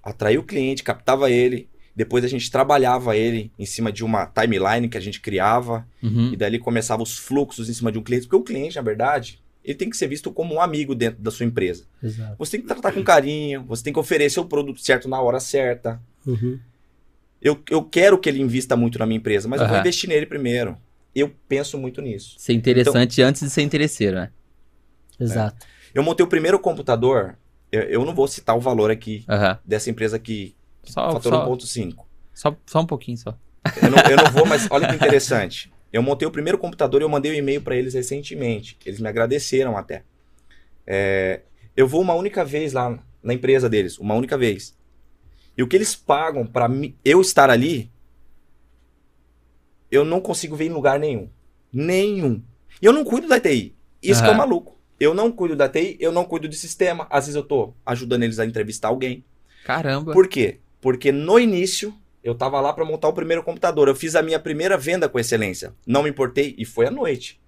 Atraía 0.00 0.38
o 0.38 0.44
cliente, 0.44 0.84
captava 0.84 1.28
ele, 1.28 1.68
depois 2.00 2.24
a 2.24 2.28
gente 2.28 2.50
trabalhava 2.50 3.14
ele 3.14 3.52
em 3.58 3.66
cima 3.66 3.92
de 3.92 4.02
uma 4.02 4.24
timeline 4.26 4.88
que 4.88 4.96
a 4.96 5.00
gente 5.00 5.20
criava, 5.20 5.86
Uhum. 6.02 6.32
e 6.32 6.36
dali 6.36 6.58
começava 6.58 7.02
os 7.02 7.18
fluxos 7.18 7.68
em 7.68 7.74
cima 7.74 7.92
de 7.92 7.98
um 7.98 8.02
cliente, 8.02 8.26
porque 8.26 8.36
o 8.36 8.42
cliente, 8.42 8.76
na 8.76 8.82
verdade, 8.82 9.38
ele 9.62 9.74
tem 9.74 9.90
que 9.90 9.96
ser 9.96 10.08
visto 10.08 10.32
como 10.32 10.54
um 10.54 10.60
amigo 10.62 10.94
dentro 10.94 11.20
da 11.22 11.30
sua 11.30 11.44
empresa. 11.44 11.84
Exato. 12.02 12.36
Você 12.38 12.52
tem 12.52 12.62
que 12.62 12.66
tratar 12.66 12.92
com 12.92 13.04
carinho, 13.04 13.62
você 13.64 13.84
tem 13.84 13.92
que 13.92 13.98
oferecer 13.98 14.40
o 14.40 14.46
produto 14.46 14.80
certo 14.80 15.08
na 15.08 15.20
hora 15.20 15.38
certa. 15.38 16.00
Uhum. 16.26 16.58
Eu, 17.42 17.62
eu 17.70 17.82
quero 17.82 18.18
que 18.18 18.28
ele 18.28 18.40
invista 18.40 18.74
muito 18.76 18.98
na 18.98 19.04
minha 19.06 19.18
empresa, 19.18 19.46
mas 19.48 19.60
eu 19.60 19.68
vou 19.68 19.78
investir 19.78 20.08
nele 20.08 20.24
primeiro. 20.26 20.76
Eu 21.14 21.30
penso 21.48 21.76
muito 21.76 22.00
nisso. 22.00 22.36
Ser 22.38 22.52
interessante 22.54 23.20
antes 23.20 23.42
de 23.42 23.50
ser 23.50 23.62
interesseiro, 23.62 24.16
né? 24.16 24.30
Exato. 25.18 25.66
Eu 25.94 26.02
montei 26.02 26.24
o 26.24 26.28
primeiro 26.28 26.58
computador, 26.58 27.36
eu, 27.70 27.82
eu 27.82 28.04
não 28.04 28.14
vou 28.14 28.26
citar 28.28 28.56
o 28.56 28.60
valor 28.60 28.90
aqui 28.90 29.24
Aham. 29.28 29.58
dessa 29.64 29.90
empresa 29.90 30.18
que 30.18 30.54
Só, 30.84 31.12
faturou 31.12 31.40
só, 31.40 31.80
1.5. 31.80 31.96
só, 32.32 32.56
só 32.66 32.80
um 32.80 32.86
pouquinho 32.86 33.18
só. 33.18 33.36
Eu 33.82 33.90
não, 33.90 33.98
eu 34.10 34.16
não 34.16 34.30
vou, 34.30 34.46
mas 34.46 34.66
olha 34.70 34.88
que 34.88 34.94
interessante. 34.96 35.72
Eu 35.92 36.02
montei 36.02 36.26
o 36.26 36.30
primeiro 36.30 36.58
computador 36.58 37.00
e 37.00 37.04
eu 37.04 37.08
mandei 37.08 37.32
um 37.32 37.34
e-mail 37.34 37.60
para 37.60 37.76
eles 37.76 37.94
recentemente. 37.94 38.78
Eles 38.84 39.00
me 39.00 39.08
agradeceram 39.08 39.76
até. 39.76 40.04
É, 40.86 41.40
eu 41.76 41.86
vou 41.86 42.00
uma 42.00 42.14
única 42.14 42.44
vez 42.44 42.72
lá 42.72 42.98
na 43.22 43.34
empresa 43.34 43.68
deles, 43.68 43.98
uma 43.98 44.14
única 44.14 44.38
vez. 44.38 44.76
E 45.56 45.62
o 45.62 45.68
que 45.68 45.76
eles 45.76 45.94
pagam 45.94 46.46
para 46.46 46.68
eu 47.04 47.20
estar 47.20 47.50
ali, 47.50 47.90
eu 49.90 50.04
não 50.04 50.20
consigo 50.20 50.56
ver 50.56 50.66
em 50.66 50.72
lugar 50.72 50.98
nenhum. 50.98 51.28
Nenhum. 51.72 52.42
E 52.80 52.86
eu 52.86 52.92
não 52.92 53.04
cuido 53.04 53.28
da 53.28 53.38
TI. 53.38 53.74
Isso 54.02 54.22
que 54.22 54.28
é 54.28 54.34
maluco. 54.34 54.78
Eu 54.98 55.14
não 55.14 55.30
cuido 55.32 55.56
da 55.56 55.68
TI, 55.68 55.96
eu 56.00 56.12
não 56.12 56.24
cuido 56.24 56.48
do 56.48 56.54
sistema. 56.54 57.06
Às 57.10 57.26
vezes 57.26 57.36
eu 57.36 57.42
tô 57.42 57.74
ajudando 57.84 58.22
eles 58.22 58.38
a 58.38 58.46
entrevistar 58.46 58.88
alguém. 58.88 59.24
Caramba. 59.64 60.12
Por 60.12 60.28
quê? 60.28 60.60
Porque 60.80 61.12
no 61.12 61.38
início 61.38 61.94
eu 62.22 62.34
tava 62.34 62.60
lá 62.60 62.72
para 62.72 62.84
montar 62.84 63.08
o 63.08 63.12
primeiro 63.12 63.42
computador. 63.42 63.88
Eu 63.88 63.94
fiz 63.94 64.14
a 64.14 64.22
minha 64.22 64.38
primeira 64.38 64.76
venda 64.76 65.08
com 65.08 65.18
excelência. 65.18 65.74
Não 65.86 66.02
me 66.02 66.10
importei 66.10 66.54
e 66.58 66.64
foi 66.64 66.86
à 66.86 66.90
noite. 66.90 67.40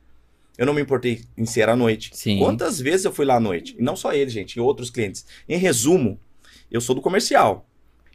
Eu 0.56 0.66
não 0.66 0.74
me 0.74 0.82
importei 0.82 1.22
em 1.36 1.46
ser 1.46 1.68
à 1.68 1.76
noite. 1.76 2.10
Sim. 2.14 2.38
Quantas 2.38 2.78
vezes 2.78 3.04
eu 3.04 3.12
fui 3.12 3.24
lá 3.24 3.36
à 3.36 3.40
noite? 3.40 3.74
E 3.78 3.82
não 3.82 3.96
só 3.96 4.12
ele, 4.12 4.30
gente, 4.30 4.56
e 4.56 4.60
outros 4.60 4.90
clientes. 4.90 5.24
Em 5.48 5.56
resumo, 5.56 6.18
eu 6.70 6.80
sou 6.80 6.94
do 6.94 7.00
comercial. 7.00 7.66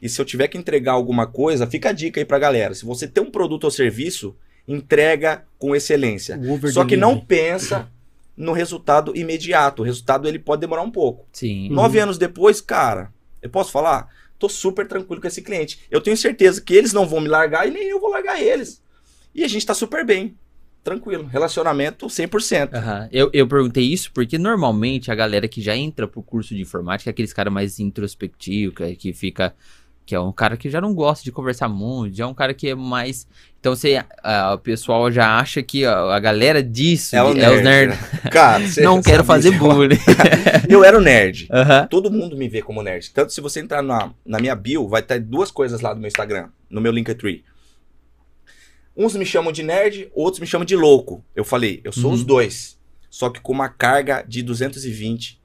E 0.02 0.08
se 0.08 0.22
eu 0.22 0.26
tiver 0.26 0.48
que 0.48 0.58
entregar 0.58 0.92
alguma 0.92 1.26
coisa, 1.26 1.66
fica 1.66 1.90
a 1.90 1.92
dica 1.92 2.20
aí 2.20 2.26
pra 2.26 2.38
galera. 2.38 2.76
Se 2.76 2.86
você 2.86 3.08
tem 3.08 3.24
um 3.24 3.32
produto 3.32 3.64
ou 3.64 3.72
serviço, 3.72 4.36
entrega 4.68 5.46
com 5.58 5.76
excelência. 5.76 6.40
Só 6.72 6.86
que 6.86 6.96
não 6.96 7.20
pensa 7.20 7.92
no 8.36 8.52
resultado 8.52 9.18
imediato. 9.18 9.82
O 9.82 9.86
resultado 9.86 10.28
ele 10.28 10.38
pode 10.38 10.62
demorar 10.62 10.84
um 10.84 10.92
pouco. 10.92 11.26
Sim. 11.32 11.70
Nove 11.70 11.98
anos 12.00 12.20
depois, 12.20 12.62
cara, 12.62 13.12
eu 13.42 13.50
posso 13.50 13.72
falar? 13.72 14.08
Tô 14.40 14.48
super 14.48 14.88
tranquilo 14.88 15.22
com 15.22 15.28
esse 15.28 15.42
cliente. 15.42 15.80
Eu 15.90 16.02
tenho 16.02 16.16
certeza 16.16 16.62
que 16.62 16.74
eles 16.74 16.94
não 16.94 17.08
vão 17.08 17.22
me 17.22 17.28
largar 17.28 17.68
e 17.68 17.72
nem 17.72 17.90
eu 17.90 18.00
vou 18.00 18.10
largar 18.10 18.42
eles. 18.42 18.82
E 19.34 19.44
a 19.44 19.48
gente 19.48 19.66
tá 19.66 19.74
super 19.74 20.06
bem. 20.06 20.36
Tranquilo. 20.84 21.26
Relacionamento 21.26 22.08
100%. 22.08 22.74
Aham. 22.74 23.10
Eu, 23.12 23.30
eu 23.34 23.46
perguntei 23.46 23.84
isso 23.84 24.10
porque 24.14 24.38
normalmente 24.38 25.12
a 25.12 25.16
galera 25.16 25.48
que 25.48 25.62
já 25.62 25.76
entra 25.76 26.08
pro 26.08 26.24
curso 26.24 26.56
de 26.56 26.62
informática 26.62 27.10
é 27.10 27.12
aqueles 27.12 27.34
cara 27.34 27.50
mais 27.50 27.80
introspectivo, 27.80 28.74
que, 28.74 28.96
que 28.96 29.14
fica. 29.14 29.54
Que 30.08 30.16
é 30.16 30.20
um 30.22 30.32
cara 30.32 30.56
que 30.56 30.70
já 30.70 30.80
não 30.80 30.94
gosta 30.96 31.22
de 31.22 31.34
conversar 31.34 31.68
muito, 31.68 32.16
já 32.16 32.24
é 32.24 32.28
um 32.28 32.34
cara 32.34 32.54
que 32.54 32.70
é 32.70 32.74
mais. 32.76 33.28
Então 33.60 33.76
você, 33.76 34.02
o 34.54 34.58
pessoal 34.58 35.12
já 35.12 35.38
acha 35.38 35.62
que 35.62 35.84
a, 35.84 36.00
a 36.16 36.20
galera 36.20 36.64
disso 36.64 37.14
É 37.14 37.22
o 37.22 37.34
de- 37.34 37.42
é 37.42 37.50
os 37.52 37.62
nerd. 37.62 37.90
nerds. 37.90 38.30
Cara, 38.32 38.64
você 38.66 38.82
Não 38.84 39.02
quero 39.02 39.26
fazer 39.26 39.52
disso. 39.52 39.62
bullying. 39.64 39.98
Eu 40.70 40.82
era 40.86 40.98
o 40.98 41.02
nerd. 41.02 41.50
Aham. 41.52 41.88
Todo 41.88 42.10
mundo 42.10 42.38
me 42.38 42.48
vê 42.48 42.62
como 42.62 42.82
nerd. 42.82 43.12
Tanto 43.12 43.34
se 43.34 43.42
você 43.42 43.60
entrar 43.60 43.82
na, 43.84 44.14
na 44.26 44.40
minha 44.40 44.56
bio, 44.56 44.88
vai 44.88 45.02
ter 45.02 45.20
duas 45.20 45.52
coisas 45.52 45.82
lá 45.82 45.94
no 45.94 46.00
meu 46.00 46.08
Instagram, 46.08 46.48
no 46.70 46.80
meu 46.80 46.94
Linktree. 46.94 47.44
Uns 48.96 49.14
me 49.14 49.26
chamam 49.26 49.52
de 49.52 49.62
nerd, 49.62 50.10
outros 50.16 50.40
me 50.40 50.48
chamam 50.48 50.64
de 50.64 50.76
louco. 50.78 51.22
Eu 51.36 51.44
falei, 51.44 51.82
eu 51.84 51.92
sou 51.92 52.12
Uhum. 52.12 52.16
os 52.16 52.24
dois. 52.24 52.80
Só 53.10 53.30
que 53.30 53.42
com 53.42 53.52
uma 53.52 53.68
carga 53.68 54.24
de 54.26 54.42
220 54.42 55.40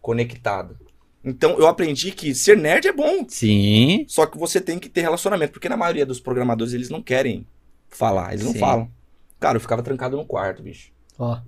conectado. 0.00 0.78
Então 1.24 1.56
eu 1.58 1.66
aprendi 1.66 2.10
que 2.12 2.34
ser 2.34 2.56
nerd 2.56 2.86
é 2.88 2.92
bom. 2.92 3.24
Sim. 3.28 4.04
Só 4.08 4.26
que 4.26 4.36
você 4.38 4.60
tem 4.60 4.78
que 4.78 4.88
ter 4.88 5.02
relacionamento. 5.02 5.52
Porque 5.52 5.68
na 5.68 5.76
maioria 5.76 6.04
dos 6.06 6.18
programadores 6.20 6.72
eles 6.74 6.88
não 6.90 7.00
querem 7.02 7.46
falar, 7.88 8.32
eles 8.32 8.44
não 8.44 8.52
Sim. 8.52 8.58
falam. 8.58 8.90
Cara, 9.38 9.56
eu 9.56 9.60
ficava 9.60 9.82
trancado 9.82 10.16
no 10.16 10.24
quarto, 10.24 10.62
bicho 10.62 10.90
Ó. 11.18 11.38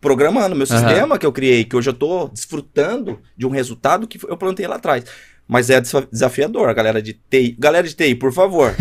programando 0.00 0.54
meu 0.56 0.66
Aham. 0.70 0.78
sistema 0.78 1.18
que 1.18 1.26
eu 1.26 1.32
criei, 1.32 1.64
que 1.64 1.74
hoje 1.76 1.90
eu 1.90 1.94
tô 1.94 2.28
desfrutando 2.28 3.20
de 3.36 3.46
um 3.46 3.50
resultado 3.50 4.06
que 4.06 4.18
eu 4.28 4.36
plantei 4.36 4.66
lá 4.66 4.76
atrás. 4.76 5.04
Mas 5.48 5.70
é 5.70 5.80
desa- 5.80 6.08
desafiador, 6.10 6.68
a 6.68 6.72
galera 6.72 7.00
de 7.00 7.12
TI. 7.14 7.54
Galera 7.58 7.86
de 7.86 7.94
TI, 7.94 8.16
por 8.16 8.32
favor. 8.32 8.74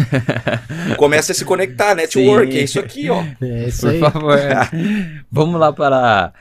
Comece 0.98 1.32
a 1.32 1.36
se 1.36 1.46
conectar, 1.46 1.94
network, 1.94 2.52
Sim. 2.52 2.58
é 2.58 2.64
isso 2.64 2.80
aqui, 2.80 3.10
ó. 3.10 3.24
É 3.42 3.68
isso 3.68 3.82
Por 3.82 3.90
aí. 3.92 4.00
favor. 4.00 4.40
Vamos 5.32 5.60
lá 5.60 5.72
para 5.72 6.34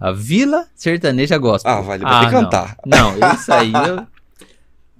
a 0.00 0.12
Vila 0.12 0.66
Sertaneja 0.74 1.36
Gospel. 1.36 1.70
Ah, 1.70 1.80
vai, 1.82 1.96
ele 1.98 2.04
vai 2.04 2.24
não. 2.24 2.30
cantar. 2.30 2.76
Não, 2.86 3.14
isso 3.34 3.52
aí 3.52 3.70
eu. 3.72 4.06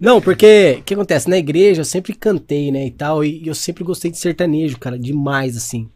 Não, 0.01 0.19
porque 0.19 0.79
o 0.81 0.83
que 0.83 0.95
acontece? 0.95 1.29
Na 1.29 1.37
igreja 1.37 1.83
eu 1.83 1.85
sempre 1.85 2.15
cantei, 2.15 2.73
né, 2.73 2.87
e 2.87 2.91
tal, 2.91 3.23
e 3.23 3.47
eu 3.47 3.55
sempre 3.55 3.85
gostei 3.85 4.11
de 4.11 4.17
sertanejo, 4.17 4.79
cara, 4.79 4.99
demais, 4.99 5.59
assim. 5.59 5.91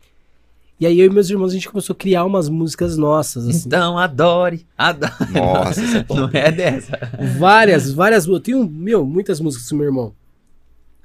E 0.79 0.85
aí 0.85 1.01
eu 1.01 1.07
e 1.07 1.11
meus 1.11 1.31
irmãos, 1.31 1.53
a 1.53 1.55
gente 1.55 1.71
começou 1.71 1.95
a 1.95 1.97
criar 1.97 2.27
umas 2.27 2.51
músicas 2.51 2.99
nossas, 2.99 3.49
assim. 3.49 3.67
Então 3.67 3.97
adore, 3.97 4.67
adore. 4.77 5.33
Nossa, 5.33 5.81
é. 5.81 6.05
Não 6.15 6.29
é 6.35 6.53
dessa. 6.53 6.99
Várias, 7.39 7.91
várias. 7.91 8.27
Eu 8.27 8.39
tenho, 8.39 8.69
meu, 8.69 9.07
muitas 9.07 9.41
músicas 9.41 9.71
com 9.71 9.77
meu 9.77 9.87
irmão. 9.87 10.13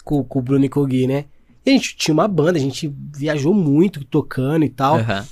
Com, 0.04 0.22
com 0.22 0.40
o 0.40 0.42
Bruno 0.42 0.66
e 0.66 0.70
com 0.70 0.82
o 0.82 0.86
Gui, 0.86 1.08
né? 1.08 1.24
E 1.66 1.70
a 1.70 1.74
gente 1.74 1.96
tinha 1.96 2.14
uma 2.14 2.28
banda, 2.28 2.58
a 2.58 2.62
gente 2.62 2.94
viajou 3.16 3.54
muito 3.54 4.04
tocando 4.04 4.66
e 4.66 4.70
tal. 4.70 4.98
Aham. 4.98 5.26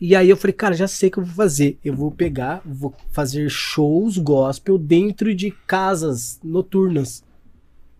E 0.00 0.16
aí 0.16 0.30
eu 0.30 0.36
falei, 0.36 0.54
cara, 0.54 0.74
já 0.74 0.88
sei 0.88 1.08
o 1.08 1.12
que 1.12 1.18
eu 1.18 1.24
vou 1.24 1.34
fazer. 1.34 1.78
Eu 1.84 1.94
vou 1.94 2.10
pegar, 2.10 2.62
vou 2.64 2.94
fazer 3.12 3.48
shows 3.50 4.16
gospel 4.16 4.78
dentro 4.78 5.34
de 5.34 5.50
casas 5.66 6.40
noturnas. 6.42 7.22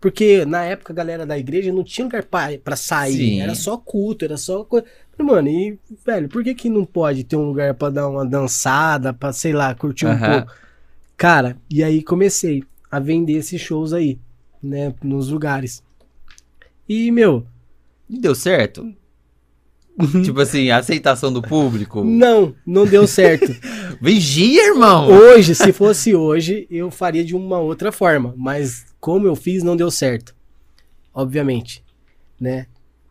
Porque 0.01 0.47
na 0.47 0.65
época 0.65 0.95
a 0.95 0.97
galera 0.97 1.27
da 1.27 1.39
igreja 1.39 1.71
não 1.71 1.85
tinha 1.85 2.07
lugar 2.07 2.25
pra, 2.25 2.57
pra 2.65 2.75
sair. 2.75 3.17
Sim. 3.17 3.41
Era 3.43 3.55
só 3.55 3.77
culto, 3.77 4.25
era 4.25 4.39
só 4.39 4.65
coisa. 4.65 4.87
Mano, 5.19 5.49
e, 5.49 5.79
velho, 6.07 6.27
por 6.31 6.43
que 6.43 6.55
que 6.55 6.71
não 6.71 6.87
pode 6.87 7.25
ter 7.25 7.37
um 7.37 7.45
lugar 7.49 7.75
pra 7.75 7.91
dar 7.91 8.09
uma 8.09 8.25
dançada, 8.25 9.13
pra, 9.13 9.31
sei 9.35 9.53
lá, 9.53 9.75
curtir 9.75 10.07
um 10.07 10.19
pouco? 10.19 10.53
Cara, 11.19 11.59
e 11.69 11.85
aí 11.85 12.03
comecei 12.03 12.65
a 12.91 12.99
vender 12.99 13.35
esses 13.35 13.61
shows 13.61 13.93
aí, 13.93 14.19
né, 14.63 14.95
nos 15.03 15.29
lugares. 15.29 15.83
E, 16.89 17.11
meu, 17.11 17.47
E 18.09 18.19
deu 18.19 18.35
certo? 18.35 18.93
Tipo 20.25 20.41
assim, 20.41 20.71
a 20.71 20.79
aceitação 20.79 21.33
do 21.33 21.43
público. 21.43 22.03
não, 22.05 22.55
não 22.67 22.87
deu 22.87 23.07
certo. 23.07 23.55
Vigia, 24.01 24.69
irmão! 24.69 25.09
Hoje, 25.09 25.55
se 25.55 25.73
fosse 25.73 26.15
hoje, 26.15 26.67
eu 26.71 26.91
faria 26.91 27.25
de 27.25 27.35
uma 27.37 27.59
outra 27.59 27.93
forma, 27.93 28.35
mas 28.37 28.87
como 28.99 29.27
eu 29.27 29.37
fiz, 29.37 29.63
não 29.63 29.77
deu 29.77 29.91
certo. 29.91 30.35
Obviamente, 31.13 31.83
né? 32.41 32.67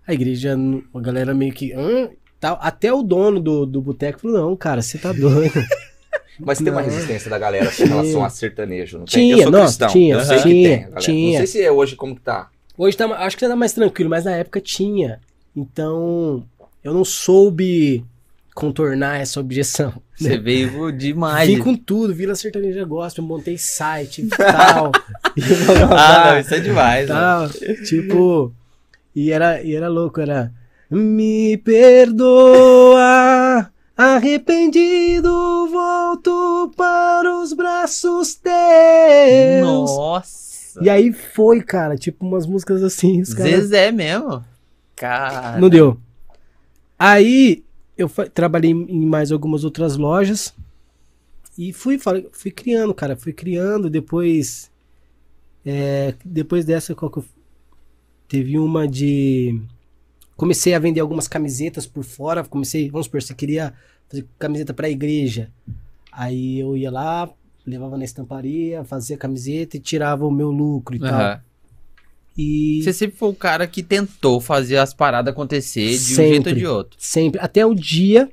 A 0.07 0.13
igreja, 0.13 0.57
a 0.93 0.99
galera 0.99 1.33
meio 1.33 1.53
que. 1.53 1.71
"Hã?" 1.73 2.09
tal. 2.39 2.57
Até 2.61 2.91
o 2.93 3.03
dono 3.03 3.39
do, 3.39 3.65
do 3.65 3.81
boteco 3.81 4.21
falou: 4.21 4.37
não, 4.37 4.55
cara, 4.55 4.81
você 4.81 4.97
tá 4.97 5.11
doido. 5.11 5.53
Mas 6.39 6.57
tem 6.57 6.71
uma 6.71 6.81
Não. 6.81 6.89
resistência 6.89 7.29
da 7.29 7.37
galera 7.37 7.69
em 7.69 7.85
relação 7.85 8.23
a 8.23 8.29
sertanejo, 8.29 8.99
não 8.99 9.05
tem? 9.05 9.31
Tinha, 9.31 9.35
eu 9.35 9.43
sou 9.43 9.51
não, 9.51 9.63
cristão, 9.65 9.87
tinha, 9.89 10.15
eu 10.15 10.21
sei 10.21 10.37
que 10.37 10.43
tinha, 10.43 10.69
tem, 10.69 10.79
galera. 10.83 11.01
tinha. 11.01 11.31
Não 11.31 11.37
sei 11.45 11.47
se 11.47 11.61
é 11.61 11.69
hoje 11.71 11.95
como 11.97 12.15
que 12.15 12.21
tá. 12.21 12.49
Hoje 12.77 12.95
tá, 12.95 13.05
acho 13.07 13.37
que 13.37 13.45
tá 13.45 13.55
mais 13.57 13.73
tranquilo, 13.73 14.09
mas 14.09 14.23
na 14.23 14.31
época 14.31 14.61
tinha. 14.61 15.19
Então, 15.53 16.45
eu 16.83 16.93
não 16.93 17.03
soube 17.05 18.05
contornar 18.55 19.19
essa 19.21 19.39
objeção. 19.39 19.93
Você 20.17 20.37
veio 20.37 20.91
demais. 20.91 21.47
Vim 21.47 21.59
com 21.59 21.75
tudo, 21.75 22.13
Vila 22.13 22.35
Sertaneja 22.35 22.83
Gospel, 22.83 23.23
montei 23.23 23.57
site 23.57 24.23
e 24.23 24.27
tal. 24.27 24.91
e 25.37 25.41
blá, 25.41 25.85
blá, 25.87 26.25
Ah, 26.27 26.31
não, 26.33 26.39
isso 26.41 26.53
é 26.53 26.59
demais. 26.59 27.07
né? 27.07 27.15
tal. 27.15 27.49
Tipo, 27.85 28.53
e 29.15 29.31
era, 29.31 29.61
e 29.63 29.73
era 29.75 29.87
louco, 29.87 30.19
era. 30.19 30.51
Me 30.91 31.55
perdoa, 32.49 33.69
arrependido, 33.95 35.29
volto 35.71 36.71
para 36.75 37.33
os 37.41 37.53
braços 37.53 38.35
teus. 38.35 39.61
Nossa. 39.95 40.83
E 40.83 40.89
aí 40.89 41.11
foi, 41.13 41.61
cara, 41.61 41.95
tipo 41.95 42.25
umas 42.25 42.45
músicas 42.45 42.83
assim, 42.83 43.21
os 43.21 43.33
caras. 43.33 43.51
Zezé 43.51 43.91
mesmo. 43.91 44.43
Cara. 44.95 45.57
Não 45.59 45.69
deu. 45.69 45.97
Aí 46.99 47.63
eu 47.97 48.09
trabalhei 48.33 48.71
em 48.71 49.05
mais 49.05 49.31
algumas 49.31 49.63
outras 49.63 49.95
lojas. 49.95 50.53
E 51.57 51.71
fui, 51.71 51.97
fui 52.31 52.51
criando, 52.51 52.93
cara. 52.93 53.15
Fui 53.15 53.31
criando. 53.31 53.89
Depois. 53.89 54.69
é, 55.65 56.13
depois 56.25 56.65
dessa, 56.65 56.93
qual 56.93 57.09
que 57.09 57.19
eu. 57.19 57.25
Teve 58.27 58.59
uma 58.59 58.87
de. 58.87 59.59
Comecei 60.35 60.73
a 60.73 60.79
vender 60.79 60.99
algumas 60.99 61.27
camisetas 61.27 61.87
por 61.87 62.03
fora. 62.03 62.43
Comecei, 62.43 62.89
vamos 62.89 63.07
supor, 63.07 63.21
você 63.21 63.33
queria 63.33 63.73
fazer 64.07 64.27
camiseta 64.37 64.73
pra 64.73 64.89
igreja. 64.89 65.51
Aí 66.11 66.59
eu 66.59 66.77
ia 66.77 66.91
lá, 66.91 67.29
levava 67.65 67.97
na 67.97 68.03
estamparia, 68.03 68.83
fazia 68.83 69.17
camiseta 69.17 69.77
e 69.77 69.79
tirava 69.79 70.25
o 70.25 70.31
meu 70.31 70.51
lucro 70.51 70.95
e 70.95 70.99
tal. 70.99 71.41
E 72.41 72.81
Você 72.81 72.93
sempre 72.93 73.17
foi 73.17 73.27
o 73.29 73.33
cara 73.33 73.67
que 73.67 73.83
tentou 73.83 74.39
fazer 74.39 74.77
as 74.77 74.93
paradas 74.93 75.33
acontecer 75.33 75.89
de 75.89 75.95
um 75.95 76.15
Sempre. 76.15 76.29
jeito 76.29 76.49
ou 76.49 76.55
de 76.55 76.65
outro. 76.67 76.97
sempre. 76.97 77.41
Até 77.41 77.65
o 77.65 77.75
dia 77.75 78.29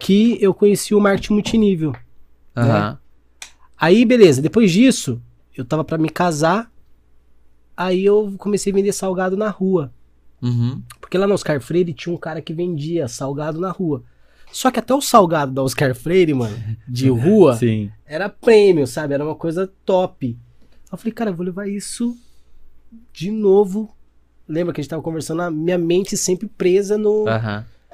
que 0.00 0.36
eu 0.40 0.52
conheci 0.52 0.94
o 0.96 1.00
marketing 1.00 1.34
multinível. 1.34 1.94
Aham. 2.56 2.98
Aí, 3.78 4.04
beleza. 4.04 4.42
Depois 4.42 4.72
disso, 4.72 5.22
eu 5.56 5.64
tava 5.64 5.84
pra 5.84 5.96
me 5.96 6.08
casar. 6.08 6.68
Aí 7.76 8.04
eu 8.04 8.34
comecei 8.38 8.72
a 8.72 8.74
vender 8.74 8.92
salgado 8.92 9.36
na 9.36 9.48
rua. 9.48 9.92
Uhum. 10.42 10.82
Porque 11.00 11.16
lá 11.16 11.26
no 11.26 11.34
Oscar 11.34 11.60
Freire 11.60 11.92
tinha 11.92 12.12
um 12.12 12.18
cara 12.18 12.42
que 12.42 12.52
vendia 12.52 13.06
salgado 13.06 13.60
na 13.60 13.70
rua. 13.70 14.02
Só 14.50 14.70
que 14.72 14.80
até 14.80 14.92
o 14.94 15.00
salgado 15.00 15.52
da 15.52 15.62
Oscar 15.62 15.94
Freire, 15.94 16.34
mano, 16.34 16.56
de 16.88 17.08
rua, 17.10 17.56
Sim. 17.56 17.90
era 18.04 18.28
prêmio, 18.28 18.86
sabe? 18.88 19.14
Era 19.14 19.24
uma 19.24 19.34
coisa 19.36 19.70
top. 19.84 20.36
Eu 20.90 20.98
falei, 20.98 21.12
cara, 21.12 21.30
eu 21.30 21.34
vou 21.34 21.44
levar 21.46 21.68
isso 21.68 22.16
de 23.12 23.30
novo. 23.30 23.94
Lembra 24.48 24.72
que 24.72 24.80
a 24.80 24.82
gente 24.82 24.90
tava 24.90 25.02
conversando? 25.02 25.42
A 25.42 25.50
minha 25.50 25.78
mente 25.78 26.16
sempre 26.16 26.46
presa 26.48 26.96
no. 26.96 27.24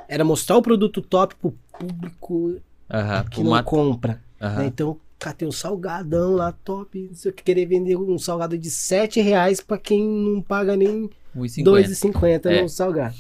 Era 0.08 0.24
mostrar 0.24 0.56
o 0.56 0.62
produto 0.62 1.00
top 1.00 1.34
pro 1.36 1.54
público 1.78 2.60
que 3.30 3.36
Por 3.36 3.44
não 3.44 3.52
uma- 3.52 3.62
compra. 3.62 4.20
Né? 4.40 4.66
Então, 4.66 4.98
catei 5.18 5.46
um 5.48 5.52
salgadão 5.52 6.34
lá, 6.34 6.52
top. 6.52 7.10
O 7.26 7.32
que, 7.32 7.42
querer 7.42 7.64
vender 7.66 7.96
um 7.96 8.18
salgado 8.18 8.58
de 8.58 8.70
7 8.70 9.20
reais 9.20 9.60
pra 9.60 9.78
quem 9.78 10.06
não 10.06 10.42
paga 10.42 10.76
nem 10.76 11.08
1,50. 11.34 11.64
2,50 11.64 12.46
É. 12.50 12.62
no 12.62 12.68
salgado. 12.68 13.14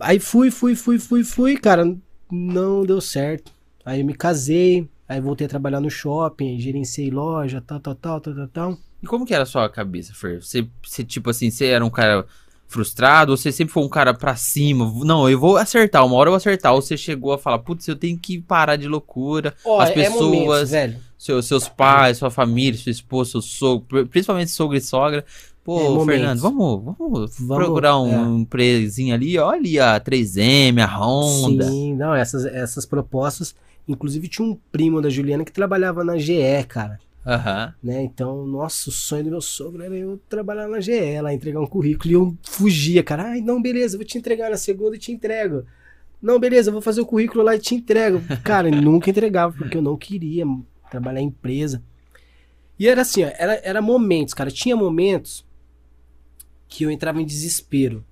Aí 0.00 0.18
fui, 0.18 0.50
fui, 0.50 0.74
fui, 0.74 0.98
fui, 0.98 1.22
fui, 1.24 1.56
cara, 1.56 1.96
não 2.30 2.84
deu 2.84 3.00
certo. 3.00 3.52
Aí 3.84 4.00
eu 4.00 4.06
me 4.06 4.14
casei, 4.14 4.88
aí 5.08 5.20
voltei 5.20 5.46
a 5.46 5.50
trabalhar 5.50 5.80
no 5.80 5.90
shopping, 5.90 6.58
gerenciei 6.58 7.10
loja, 7.10 7.62
tal, 7.64 7.78
tal, 7.78 7.94
tal, 7.94 8.20
tal, 8.20 8.34
tal, 8.34 8.48
tal. 8.48 8.78
E 9.04 9.06
como 9.06 9.24
que 9.26 9.34
era 9.34 9.42
a 9.42 9.46
sua 9.46 9.68
cabeça, 9.68 10.12
Fer? 10.14 10.42
Você, 10.42 10.66
você, 10.82 11.04
tipo 11.04 11.28
assim, 11.30 11.50
você 11.50 11.66
era 11.66 11.84
um 11.84 11.90
cara 11.90 12.24
frustrado 12.66 13.30
ou 13.32 13.36
você 13.36 13.52
sempre 13.52 13.72
foi 13.72 13.82
um 13.84 13.88
cara 13.88 14.14
pra 14.14 14.34
cima? 14.34 14.90
Não, 15.04 15.28
eu 15.28 15.38
vou 15.38 15.56
acertar, 15.56 16.04
uma 16.04 16.16
hora 16.16 16.28
eu 16.28 16.32
vou 16.32 16.36
acertar. 16.38 16.72
Ou 16.74 16.82
você 16.82 16.96
chegou 16.96 17.32
a 17.32 17.38
falar, 17.38 17.58
putz, 17.58 17.86
eu 17.86 17.94
tenho 17.96 18.18
que 18.18 18.40
parar 18.40 18.76
de 18.76 18.88
loucura. 18.88 19.54
Ó, 19.64 19.80
As 19.80 19.90
é 19.90 19.92
pessoas- 19.92 20.20
momentos, 20.20 20.70
velho. 20.70 20.96
Seus, 21.18 21.46
seus 21.46 21.68
pais, 21.68 22.18
sua 22.18 22.30
família, 22.30 22.78
sua 22.78 22.90
esposa, 22.90 23.30
seu 23.32 23.40
sogro, 23.42 23.86
pri- 23.86 24.04
principalmente 24.06 24.50
sogro 24.50 24.76
e 24.76 24.80
sogra. 24.80 25.24
Pô, 25.62 26.02
É. 26.02 26.04
Fernando, 26.04 26.40
vamos, 26.40 26.84
vamos, 26.84 27.36
Vamos, 27.38 27.56
procurar 27.64 27.98
um, 27.98 28.12
é. 28.12 28.18
um 28.18 28.46
ali. 29.14 29.38
Olha 29.38 29.58
ali 29.58 29.78
a 29.80 29.98
3M, 30.00 30.80
a 30.82 30.86
Honda. 30.86 31.64
Sim, 31.64 31.94
não, 31.94 32.14
essas, 32.14 32.44
essas 32.44 32.84
propostas. 32.84 33.54
Inclusive 33.88 34.28
tinha 34.28 34.46
um 34.48 34.58
primo 34.72 35.00
da 35.00 35.08
Juliana 35.10 35.44
que 35.44 35.52
trabalhava 35.52 36.02
na 36.04 36.16
GE, 36.18 36.64
cara. 36.68 36.98
Aham. 37.26 37.74
né? 37.82 38.02
Então, 38.02 38.46
nossa, 38.46 38.90
o 38.90 38.92
sonho 38.92 39.24
do 39.24 39.30
meu 39.30 39.40
sogro 39.40 39.82
era 39.82 39.96
eu 39.96 40.18
trabalhar 40.28 40.68
na 40.68 40.80
GE, 40.80 41.20
lá 41.22 41.32
entregar 41.32 41.60
um 41.60 41.66
currículo. 41.66 42.10
E 42.10 42.12
eu 42.14 42.36
fugia, 42.42 43.02
cara. 43.02 43.30
Ai, 43.30 43.40
não, 43.40 43.60
beleza, 43.62 43.96
vou 43.96 44.04
te 44.06 44.18
entregar 44.18 44.50
na 44.50 44.56
segunda 44.56 44.96
e 44.96 44.98
te 44.98 45.10
entrego. 45.12 45.64
Não, 46.20 46.38
beleza, 46.38 46.70
vou 46.72 46.80
fazer 46.82 47.00
o 47.00 47.06
currículo 47.06 47.42
lá 47.44 47.54
e 47.54 47.58
te 47.58 47.74
entrego. 47.74 48.20
Cara, 48.42 48.70
nunca 48.70 49.10
entregava, 49.10 49.54
porque 49.56 49.76
eu 49.76 49.82
não 49.82 49.96
queria 49.96 50.44
trabalhar 50.90 51.20
em 51.20 51.26
empresa. 51.26 51.82
E 52.78 52.88
era 52.88 53.02
assim, 53.02 53.24
ó, 53.24 53.30
era, 53.38 53.54
era 53.64 53.80
momentos, 53.82 54.34
cara. 54.34 54.50
Tinha 54.50 54.74
momentos 54.76 55.46
que 56.68 56.84
eu 56.84 56.90
entrava 56.90 57.20
em 57.22 57.26
desespero. 57.26 58.04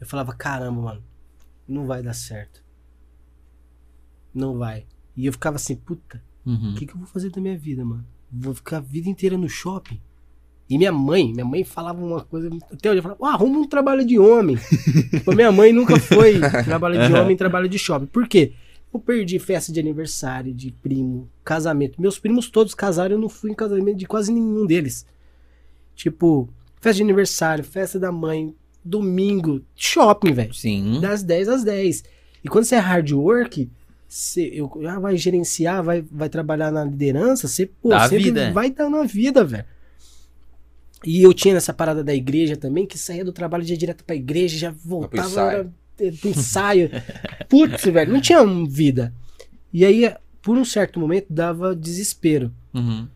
Eu 0.00 0.06
falava, 0.06 0.32
caramba, 0.34 0.80
mano, 0.80 1.04
não 1.68 1.86
vai 1.86 2.02
dar 2.02 2.14
certo. 2.14 2.62
Não 4.34 4.58
vai. 4.58 4.86
E 5.16 5.26
eu 5.26 5.32
ficava 5.32 5.56
assim, 5.56 5.76
puta, 5.76 6.22
Uhum. 6.44 6.72
o 6.72 6.74
que, 6.74 6.86
que 6.86 6.92
eu 6.94 6.98
vou 6.98 7.06
fazer 7.06 7.30
da 7.30 7.40
minha 7.40 7.56
vida, 7.56 7.84
mano? 7.84 8.04
Vou 8.32 8.54
ficar 8.54 8.78
a 8.78 8.80
vida 8.80 9.08
inteira 9.08 9.36
no 9.36 9.48
shopping? 9.48 10.00
E 10.68 10.78
minha 10.78 10.92
mãe, 10.92 11.32
minha 11.32 11.44
mãe 11.44 11.64
falava 11.64 12.02
uma 12.02 12.22
coisa. 12.22 12.48
Até 12.72 12.88
hoje 12.88 12.98
eu 12.98 13.02
falava, 13.02 13.20
ah, 13.26 13.34
arruma 13.34 13.58
um 13.58 13.68
trabalho 13.68 14.06
de 14.06 14.18
homem. 14.18 14.56
tipo, 15.10 15.34
minha 15.34 15.52
mãe 15.52 15.72
nunca 15.72 15.98
foi 16.00 16.40
trabalho 16.64 17.06
de 17.06 17.12
homem, 17.12 17.36
trabalho 17.36 17.68
de 17.68 17.78
shopping. 17.78 18.06
Por 18.06 18.26
quê? 18.26 18.54
Eu 18.92 18.98
perdi 18.98 19.38
festa 19.38 19.70
de 19.72 19.80
aniversário, 19.80 20.54
de 20.54 20.70
primo, 20.70 21.28
casamento. 21.44 22.00
Meus 22.00 22.18
primos 22.18 22.48
todos 22.48 22.74
casaram, 22.74 23.16
eu 23.16 23.20
não 23.20 23.28
fui 23.28 23.50
em 23.50 23.54
casamento 23.54 23.98
de 23.98 24.06
quase 24.06 24.32
nenhum 24.32 24.64
deles. 24.64 25.06
Tipo, 25.94 26.48
festa 26.80 26.96
de 26.96 27.02
aniversário, 27.02 27.64
festa 27.64 27.98
da 27.98 28.10
mãe, 28.10 28.54
domingo, 28.84 29.62
shopping, 29.76 30.32
velho 30.32 30.54
Sim. 30.54 31.00
das 31.00 31.22
10 31.22 31.48
às 31.48 31.64
10. 31.64 32.04
E 32.44 32.48
quando 32.48 32.64
você 32.64 32.76
é 32.76 32.78
hard 32.78 33.12
work, 33.12 33.70
você 34.12 34.50
eu, 34.52 34.70
ah, 34.86 34.98
vai 34.98 35.16
gerenciar, 35.16 35.82
vai, 35.82 36.02
vai 36.02 36.28
trabalhar 36.28 36.70
na 36.70 36.84
liderança, 36.84 37.48
você 37.48 37.64
pô, 37.64 37.88
Dá 37.88 38.04
a 38.04 38.08
sempre 38.08 38.24
vida, 38.24 38.42
é. 38.42 38.52
vai 38.52 38.70
dar 38.70 38.90
na 38.90 39.04
vida, 39.04 39.42
velho. 39.42 39.64
E 41.04 41.22
eu 41.22 41.32
tinha 41.32 41.54
nessa 41.54 41.72
parada 41.72 42.04
da 42.04 42.14
igreja 42.14 42.54
também, 42.54 42.86
que 42.86 42.98
saía 42.98 43.24
do 43.24 43.32
trabalho 43.32 43.64
já 43.64 43.74
direto 43.74 44.04
pra 44.04 44.14
igreja, 44.14 44.58
já 44.58 44.70
voltava 44.70 45.26
ensaio. 45.26 45.72
era, 45.98 46.12
pro 46.20 46.28
ensaio. 46.28 46.90
Putz, 47.48 47.84
velho, 47.84 48.12
não 48.12 48.20
tinha 48.20 48.44
vida. 48.68 49.14
E 49.72 49.84
aí, 49.84 50.14
por 50.42 50.58
um 50.58 50.64
certo 50.64 51.00
momento, 51.00 51.26
dava 51.30 51.74
desespero. 51.74 52.52
Uhum. 52.74 53.08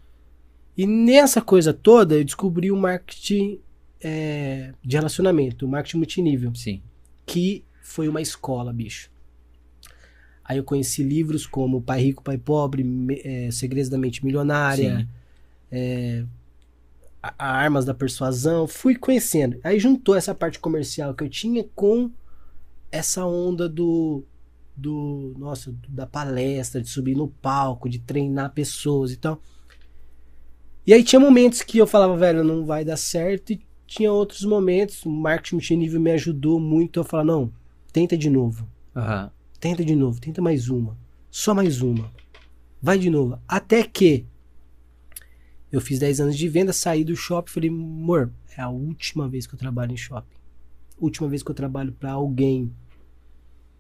E 0.77 0.87
nessa 0.87 1.43
coisa 1.43 1.75
toda, 1.75 2.15
eu 2.15 2.25
descobri 2.25 2.73
o 2.73 2.77
marketing 2.77 3.61
eh, 4.01 4.73
de 4.83 4.97
relacionamento, 4.97 5.67
o 5.67 5.69
marketing 5.69 5.99
multinível 5.99 6.55
Sim. 6.55 6.81
que 7.27 7.63
foi 7.83 8.09
uma 8.09 8.23
escola, 8.23 8.73
bicho. 8.73 9.11
Aí 10.49 10.59
eu 10.59 10.65
conheci 10.65 11.03
livros 11.03 11.47
como 11.47 11.83
Pai 11.83 12.01
Rico, 12.01 12.23
Pai 12.23 12.39
Pobre, 12.39 12.85
Me- 12.85 13.21
eh, 13.25 13.51
Segredos 13.51 13.89
da 13.91 13.99
Mente 13.99 14.25
Milionária, 14.25 15.01
Sim. 15.01 15.09
a- 17.23 17.35
a 17.39 17.51
Armas 17.53 17.85
da 17.85 17.95
Persuasão, 17.95 18.67
fui 18.67 18.95
conhecendo. 18.95 19.59
Aí 19.65 19.79
juntou 19.79 20.15
essa 20.15 20.35
parte 20.35 20.59
comercial 20.59 21.15
que 21.15 21.25
eu 21.25 21.29
tinha 21.29 21.65
com 21.75 22.11
essa 22.91 23.25
onda 23.27 23.69
do 23.69 24.25
do 24.79 25.33
nossa, 25.39 25.75
da 25.89 26.07
palestra, 26.07 26.83
de 26.83 26.89
subir 26.91 27.17
no 27.17 27.29
palco, 27.29 27.89
de 27.89 27.99
treinar 27.99 28.53
pessoas 28.53 29.11
e 29.11 29.17
tal. 29.17 29.41
E 30.87 30.93
aí 30.93 31.03
tinha 31.03 31.19
momentos 31.19 31.63
que 31.63 31.79
eu 31.79 31.87
falava, 31.87 32.15
velho, 32.15 32.45
não 32.45 32.67
vai 32.67 32.85
dar 32.85 32.99
certo 32.99 33.55
e 33.55 33.61
tinha 33.87 34.13
outros 34.13 34.45
momentos, 34.45 35.03
o 35.07 35.11
marketing 35.11 35.55
multinível 35.57 35.99
me 35.99 36.11
ajudou 36.13 36.61
muito 36.61 37.01
a 37.01 37.05
falar, 37.05 37.25
não, 37.25 37.51
tenta 37.91 38.19
de 38.19 38.29
novo. 38.29 38.69
Aham. 38.95 39.31
Tenta 39.67 39.85
de 39.85 39.97
novo, 39.97 40.21
tenta 40.21 40.41
mais 40.41 40.69
uma. 40.69 40.97
Só 41.29 41.53
mais 41.53 41.83
uma. 41.83 42.09
Vai 42.81 43.01
de 43.01 43.11
novo. 43.11 43.37
Até 43.49 43.83
que 43.83 44.25
eu 45.73 45.81
fiz 45.81 45.99
10 45.99 46.21
anos 46.21 46.39
de 46.39 46.49
venda, 46.49 46.73
saí 46.73 47.03
do 47.03 47.17
shopping 47.17 47.51
falei, 47.51 47.69
amor, 47.69 48.31
é 48.57 48.63
a 48.63 48.69
última 48.69 49.29
vez 49.29 49.45
que 49.45 49.57
eu 49.57 49.59
trabalho 49.59 49.91
em 49.91 49.97
shopping. 49.97 50.37
Última 51.01 51.29
vez 51.29 51.43
que 51.43 51.51
eu 51.51 51.55
trabalho 51.55 51.91
pra 51.91 52.13
alguém. 52.13 52.73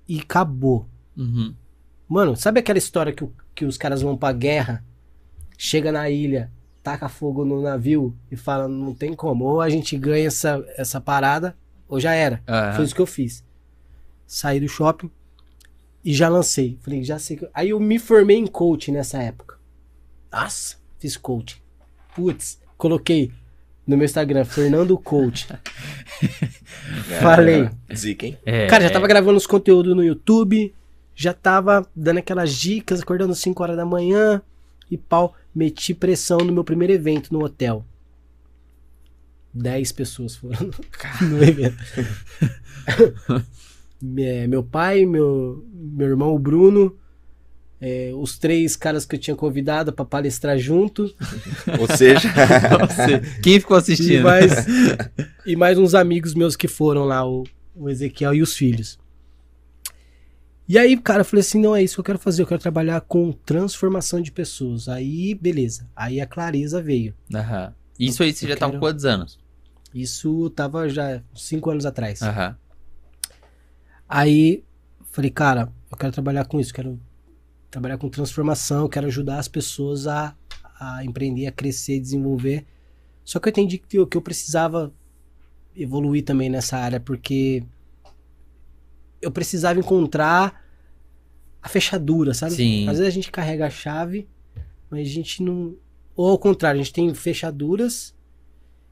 E 0.08 0.18
acabou. 0.18 0.88
Uhum. 1.16 1.54
Mano, 2.08 2.34
sabe 2.34 2.58
aquela 2.58 2.78
história 2.78 3.12
que, 3.12 3.24
que 3.54 3.64
os 3.64 3.78
caras 3.78 4.02
vão 4.02 4.16
pra 4.16 4.32
guerra, 4.32 4.84
chega 5.56 5.92
na 5.92 6.10
ilha, 6.10 6.50
taca 6.82 7.08
fogo 7.08 7.44
no 7.44 7.62
navio 7.62 8.12
e 8.28 8.34
fala, 8.34 8.66
não 8.66 8.92
tem 8.92 9.14
como. 9.14 9.44
Ou 9.44 9.60
a 9.60 9.70
gente 9.70 9.96
ganha 9.96 10.26
essa, 10.26 10.64
essa 10.76 11.00
parada, 11.00 11.56
ou 11.88 12.00
já 12.00 12.12
era. 12.12 12.42
Aham. 12.48 12.72
Foi 12.72 12.84
isso 12.84 12.94
que 12.94 13.02
eu 13.02 13.06
fiz. 13.06 13.44
Saí 14.26 14.58
do 14.58 14.68
shopping 14.68 15.08
e 16.06 16.14
já 16.14 16.28
lancei. 16.28 16.78
Falei, 16.82 17.02
já 17.02 17.18
sei 17.18 17.36
que. 17.36 17.48
Aí 17.52 17.70
eu 17.70 17.80
me 17.80 17.98
formei 17.98 18.36
em 18.36 18.46
coaching 18.46 18.92
nessa 18.92 19.20
época. 19.20 19.58
Nossa, 20.30 20.76
fiz 21.00 21.16
coaching. 21.16 21.58
Putz, 22.14 22.60
coloquei 22.78 23.32
no 23.84 23.96
meu 23.96 24.04
Instagram, 24.04 24.44
Fernando 24.44 24.96
Coach. 24.96 25.48
Falei. 27.20 27.68
Zica, 27.92 28.24
hein? 28.24 28.38
É, 28.46 28.68
Cara, 28.68 28.84
já 28.84 28.90
tava 28.90 29.08
gravando 29.08 29.36
os 29.36 29.48
conteúdos 29.48 29.96
no 29.96 30.04
YouTube, 30.04 30.72
já 31.12 31.34
tava 31.34 31.84
dando 31.94 32.18
aquelas 32.18 32.54
dicas, 32.54 33.00
acordando 33.00 33.34
5 33.34 33.60
horas 33.60 33.76
da 33.76 33.84
manhã 33.84 34.40
e 34.88 34.96
pau, 34.96 35.34
meti 35.52 35.92
pressão 35.92 36.38
no 36.38 36.52
meu 36.52 36.62
primeiro 36.62 36.92
evento 36.92 37.32
no 37.32 37.44
hotel. 37.44 37.84
10 39.52 39.90
pessoas 39.90 40.36
foram 40.36 40.70
no 41.22 41.42
evento. 41.42 41.76
É, 44.18 44.46
meu 44.46 44.62
pai, 44.62 45.04
meu, 45.06 45.64
meu 45.72 46.08
irmão, 46.08 46.34
o 46.34 46.38
Bruno, 46.38 46.96
é, 47.80 48.10
os 48.14 48.38
três 48.38 48.76
caras 48.76 49.04
que 49.04 49.16
eu 49.16 49.20
tinha 49.20 49.36
convidado 49.36 49.92
pra 49.92 50.04
palestrar 50.04 50.58
junto. 50.58 51.14
Ou 51.78 51.96
seja, 51.96 52.28
Você- 52.88 53.20
Quem 53.42 53.58
ficou 53.60 53.76
E 53.76 53.80
assistindo? 53.80 54.22
mais, 54.22 54.52
e 55.44 55.56
mais 55.56 55.78
uns 55.78 55.94
amigos 55.94 56.34
meus 56.34 56.56
que 56.56 56.68
foram 56.68 57.04
lá, 57.04 57.26
o, 57.28 57.44
o 57.74 57.88
Ezequiel 57.90 58.34
e 58.34 58.42
os 58.42 58.54
filhos. 58.56 58.98
E 60.68 60.76
aí, 60.76 60.96
cara, 60.96 61.20
eu 61.20 61.24
falei 61.24 61.40
assim, 61.42 61.60
não 61.60 61.76
é 61.76 61.82
isso 61.82 61.94
que 61.94 62.00
eu 62.00 62.04
quero 62.04 62.18
fazer, 62.18 62.42
eu 62.42 62.46
quero 62.46 62.60
trabalhar 62.60 63.00
com 63.02 63.30
transformação 63.30 64.20
de 64.20 64.32
pessoas. 64.32 64.88
Aí, 64.88 65.32
beleza. 65.34 65.86
Aí 65.94 66.20
a 66.20 66.26
clareza 66.26 66.82
veio. 66.82 67.14
Aham. 67.32 67.72
Isso 67.98 68.22
aí 68.22 68.32
você 68.32 68.46
Eu 68.46 68.48
já 68.50 68.56
tá 68.56 68.66
com 68.66 68.72
quero- 68.72 68.80
quantos 68.80 69.04
anos? 69.04 69.38
Isso 69.94 70.50
tava 70.50 70.88
já 70.88 71.22
cinco 71.34 71.70
anos 71.70 71.86
atrás. 71.86 72.20
Aham. 72.20 72.56
Aí, 74.08 74.64
falei, 75.10 75.30
cara, 75.30 75.72
eu 75.90 75.96
quero 75.96 76.12
trabalhar 76.12 76.44
com 76.44 76.60
isso, 76.60 76.72
quero 76.72 76.98
trabalhar 77.70 77.98
com 77.98 78.08
transformação, 78.08 78.88
quero 78.88 79.06
ajudar 79.06 79.38
as 79.38 79.48
pessoas 79.48 80.06
a, 80.06 80.34
a 80.78 81.04
empreender, 81.04 81.46
a 81.46 81.52
crescer, 81.52 82.00
desenvolver. 82.00 82.66
Só 83.24 83.40
que 83.40 83.48
eu 83.48 83.50
entendi 83.50 83.78
que 83.78 83.98
eu, 83.98 84.06
que 84.06 84.16
eu 84.16 84.22
precisava 84.22 84.92
evoluir 85.74 86.24
também 86.24 86.48
nessa 86.48 86.78
área, 86.78 87.00
porque 87.00 87.62
eu 89.20 89.30
precisava 89.30 89.78
encontrar 89.78 90.64
a 91.60 91.68
fechadura, 91.68 92.32
sabe? 92.32 92.54
Sim. 92.54 92.88
Às 92.88 92.98
vezes 92.98 93.12
a 93.12 93.14
gente 93.14 93.30
carrega 93.30 93.66
a 93.66 93.70
chave, 93.70 94.28
mas 94.88 95.00
a 95.00 95.10
gente 95.10 95.42
não. 95.42 95.76
Ou 96.14 96.30
ao 96.30 96.38
contrário, 96.38 96.80
a 96.80 96.82
gente 96.82 96.94
tem 96.94 97.12
fechaduras 97.12 98.15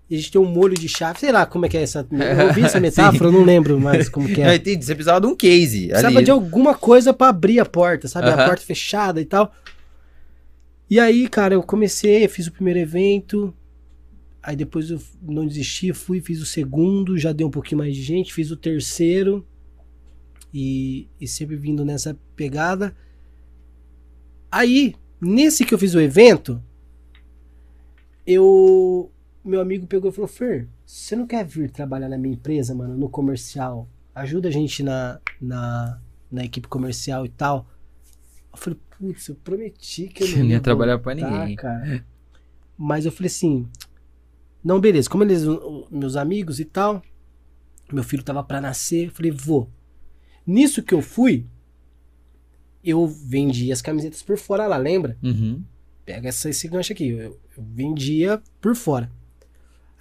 e 0.09 0.15
a 0.15 0.19
gente 0.19 0.31
tem 0.31 0.41
um 0.41 0.45
molho 0.45 0.75
de 0.75 0.89
chave. 0.89 1.19
Sei 1.19 1.33
lá 1.33 1.47
como 1.47 1.67
é 1.67 1.69
que 1.69 1.77
é 1.77 1.83
essa. 1.83 2.07
Eu 2.11 2.47
ouvi 2.49 2.63
essa 2.63 2.79
metáfora, 2.79 3.29
eu 3.29 3.33
não 3.33 3.45
lembro 3.45 3.81
mais 3.81 4.09
como 4.09 4.29
que 4.29 4.41
é. 4.43 4.51
Eu 4.51 4.55
entendi, 4.55 4.85
você 4.85 4.95
precisava 4.95 5.21
de 5.21 5.27
um 5.27 5.35
case 5.35 5.89
Precisava 5.89 6.19
ali. 6.19 6.25
de 6.25 6.31
alguma 6.31 6.75
coisa 6.75 7.15
pra 7.15 7.29
abrir 7.29 7.59
a 7.61 7.65
porta, 7.65 8.07
sabe? 8.07 8.29
Aham. 8.29 8.43
A 8.43 8.47
porta 8.47 8.63
fechada 8.63 9.21
e 9.21 9.25
tal. 9.25 9.53
E 10.91 11.01
aí, 11.01 11.29
cara, 11.29 11.55
eu 11.55 11.63
comecei, 11.63 12.29
fiz 12.29 12.47
o 12.47 12.53
primeiro 12.53 12.79
evento. 12.79 13.55
Aí 14.43 14.55
depois 14.55 14.91
eu 14.91 15.01
não 15.23 15.47
desisti, 15.47 15.93
fui, 15.95 16.21
fiz 16.21 16.41
o 16.43 16.47
segundo, 16.47 17.17
já 17.17 17.33
deu 17.33 17.47
um 17.47 17.51
pouquinho 17.51 17.79
mais 17.79 17.97
de 17.97 18.03
gente, 18.03 18.35
fiz 18.35 18.51
o 18.51 18.57
terceiro. 18.57 19.47
E, 20.53 21.09
e 21.19 21.27
sempre 21.27 21.57
vindo 21.57 21.85
nessa 21.85 22.17
pegada. 22.37 22.95
Aí, 24.53 24.95
nesse 25.21 25.65
que 25.65 25.75
eu 25.75 25.79
fiz 25.79 25.95
o 25.95 26.01
evento, 26.01 26.63
eu. 28.27 29.11
Meu 29.45 29.61
amigo 29.61 29.87
pegou 29.87 30.11
e 30.11 30.13
falou: 30.15 30.29
Fer, 30.29 30.69
você 30.87 31.15
não 31.15 31.27
quer 31.27 31.45
vir 31.45 31.71
trabalhar 31.71 32.09
na 32.09 32.17
minha 32.17 32.35
empresa, 32.35 32.75
mano, 32.75 32.97
no 32.97 33.09
comercial? 33.09 33.89
Ajuda 34.15 34.49
a 34.49 34.51
gente 34.51 34.83
na, 34.83 35.21
na, 35.41 36.01
na 36.31 36.45
equipe 36.45 36.67
comercial 36.67 37.27
e 37.27 37.29
tal. 37.29 37.69
Eu 38.53 38.59
falei, 38.59 38.79
putz, 38.99 39.29
eu 39.29 39.35
prometi 39.35 40.07
que 40.09 40.23
eu 40.23 40.29
não 40.39 40.39
Não 40.39 40.45
ia, 40.47 40.61
trabalhar 40.61 40.99
pra 40.99 41.15
ninguém. 41.15 41.57
Cara. 41.57 42.05
Mas 42.79 43.05
eu 43.05 43.13
falei 43.13 43.27
assim, 43.27 43.69
não, 44.63 44.81
beleza, 44.81 45.11
como 45.11 45.25
eles 45.25 45.43
meus 45.91 46.17
amigos 46.17 46.59
e 46.59 46.65
tal, 46.65 47.03
meu 47.93 48.03
filho 48.03 48.23
tava 48.23 48.43
pra 48.43 48.61
nascer, 48.61 49.07
eu 49.07 49.11
falei, 49.11 49.31
vou. 49.31 49.69
Nisso 50.47 50.83
que 50.83 50.95
eu 50.95 51.03
fui, 51.03 51.47
eu 52.83 53.07
vendi 53.07 53.71
as 53.73 53.83
camisetas 53.83 54.23
por 54.23 54.37
fora 54.39 54.67
lá, 54.67 54.77
lembra? 54.77 55.17
Uhum. 55.23 55.63
Pega 56.05 56.29
essa, 56.29 56.49
esse 56.49 56.69
gancho 56.69 56.93
aqui, 56.93 57.09
eu, 57.09 57.19
eu 57.57 57.63
vendia 57.63 58.43
por 58.61 58.75
fora. 58.75 59.11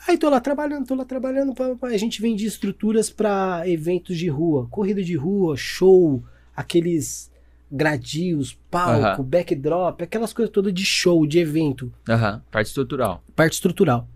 Aí 0.08 0.18
tô 0.18 0.30
lá 0.30 0.40
trabalhando, 0.42 0.86
tô 0.86 0.96
lá 0.96 1.06
trabalhando, 1.06 1.54
a 1.82 1.98
gente 1.98 2.22
vendia 2.22 2.48
estruturas 2.48 3.10
pra 3.10 3.64
eventos 3.68 4.18
de 4.18 4.28
rua, 4.28 4.68
corrida 4.70 5.02
de 5.02 5.16
rua, 5.16 5.56
show, 5.56 6.22
aqueles 6.56 7.32
gradios, 7.72 8.54
palco, 8.70 9.22
Aham. 9.22 9.24
backdrop, 9.24 10.02
aquelas 10.04 10.34
coisas 10.34 10.52
todas 10.54 10.74
de 10.74 10.86
show, 10.86 11.26
de 11.26 11.40
evento 11.40 11.92
Aham. 12.08 12.44
Parte 12.52 12.68
estrutural. 12.68 13.24
parte 13.36 13.54
estrutural. 13.54 14.08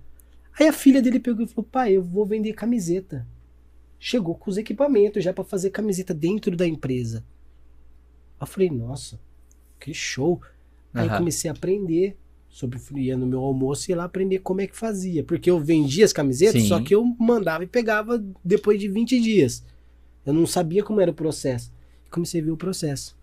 Aí 0.59 0.67
a 0.67 0.73
filha 0.73 1.01
dele 1.01 1.19
pegou 1.19 1.45
e 1.45 1.47
falou: 1.47 1.67
pai, 1.71 1.93
eu 1.93 2.03
vou 2.03 2.25
vender 2.25 2.53
camiseta. 2.53 3.25
Chegou 3.99 4.35
com 4.35 4.49
os 4.51 4.57
equipamentos 4.57 5.23
já 5.23 5.33
pra 5.33 5.43
fazer 5.43 5.69
camiseta 5.69 6.13
dentro 6.13 6.55
da 6.55 6.67
empresa. 6.67 7.23
Eu 8.39 8.45
falei: 8.45 8.69
nossa, 8.69 9.19
que 9.79 9.93
show. 9.93 10.41
Aí 10.93 11.07
Aham. 11.07 11.17
comecei 11.17 11.49
a 11.49 11.53
aprender 11.53 12.17
sobre 12.57 12.79
ia 13.01 13.15
no 13.15 13.27
meu 13.27 13.39
almoço 13.41 13.87
e 13.87 13.91
ia 13.91 13.97
lá 13.97 14.05
aprender 14.05 14.39
como 14.39 14.61
é 14.61 14.65
que 14.67 14.75
fazia. 14.75 15.23
Porque 15.23 15.47
eu 15.47 15.59
vendia 15.59 16.03
as 16.03 16.11
camisetas, 16.11 16.63
Sim. 16.63 16.67
só 16.69 16.81
que 16.81 16.95
eu 16.95 17.05
mandava 17.19 17.63
e 17.63 17.67
pegava 17.67 18.23
depois 18.43 18.79
de 18.79 18.87
20 18.87 19.19
dias. 19.21 19.63
Eu 20.25 20.33
não 20.33 20.47
sabia 20.47 20.83
como 20.83 20.99
era 20.99 21.11
o 21.11 21.13
processo. 21.13 21.71
Comecei 22.09 22.41
a 22.41 22.43
ver 22.43 22.49
o 22.51 22.57
processo. 22.57 23.15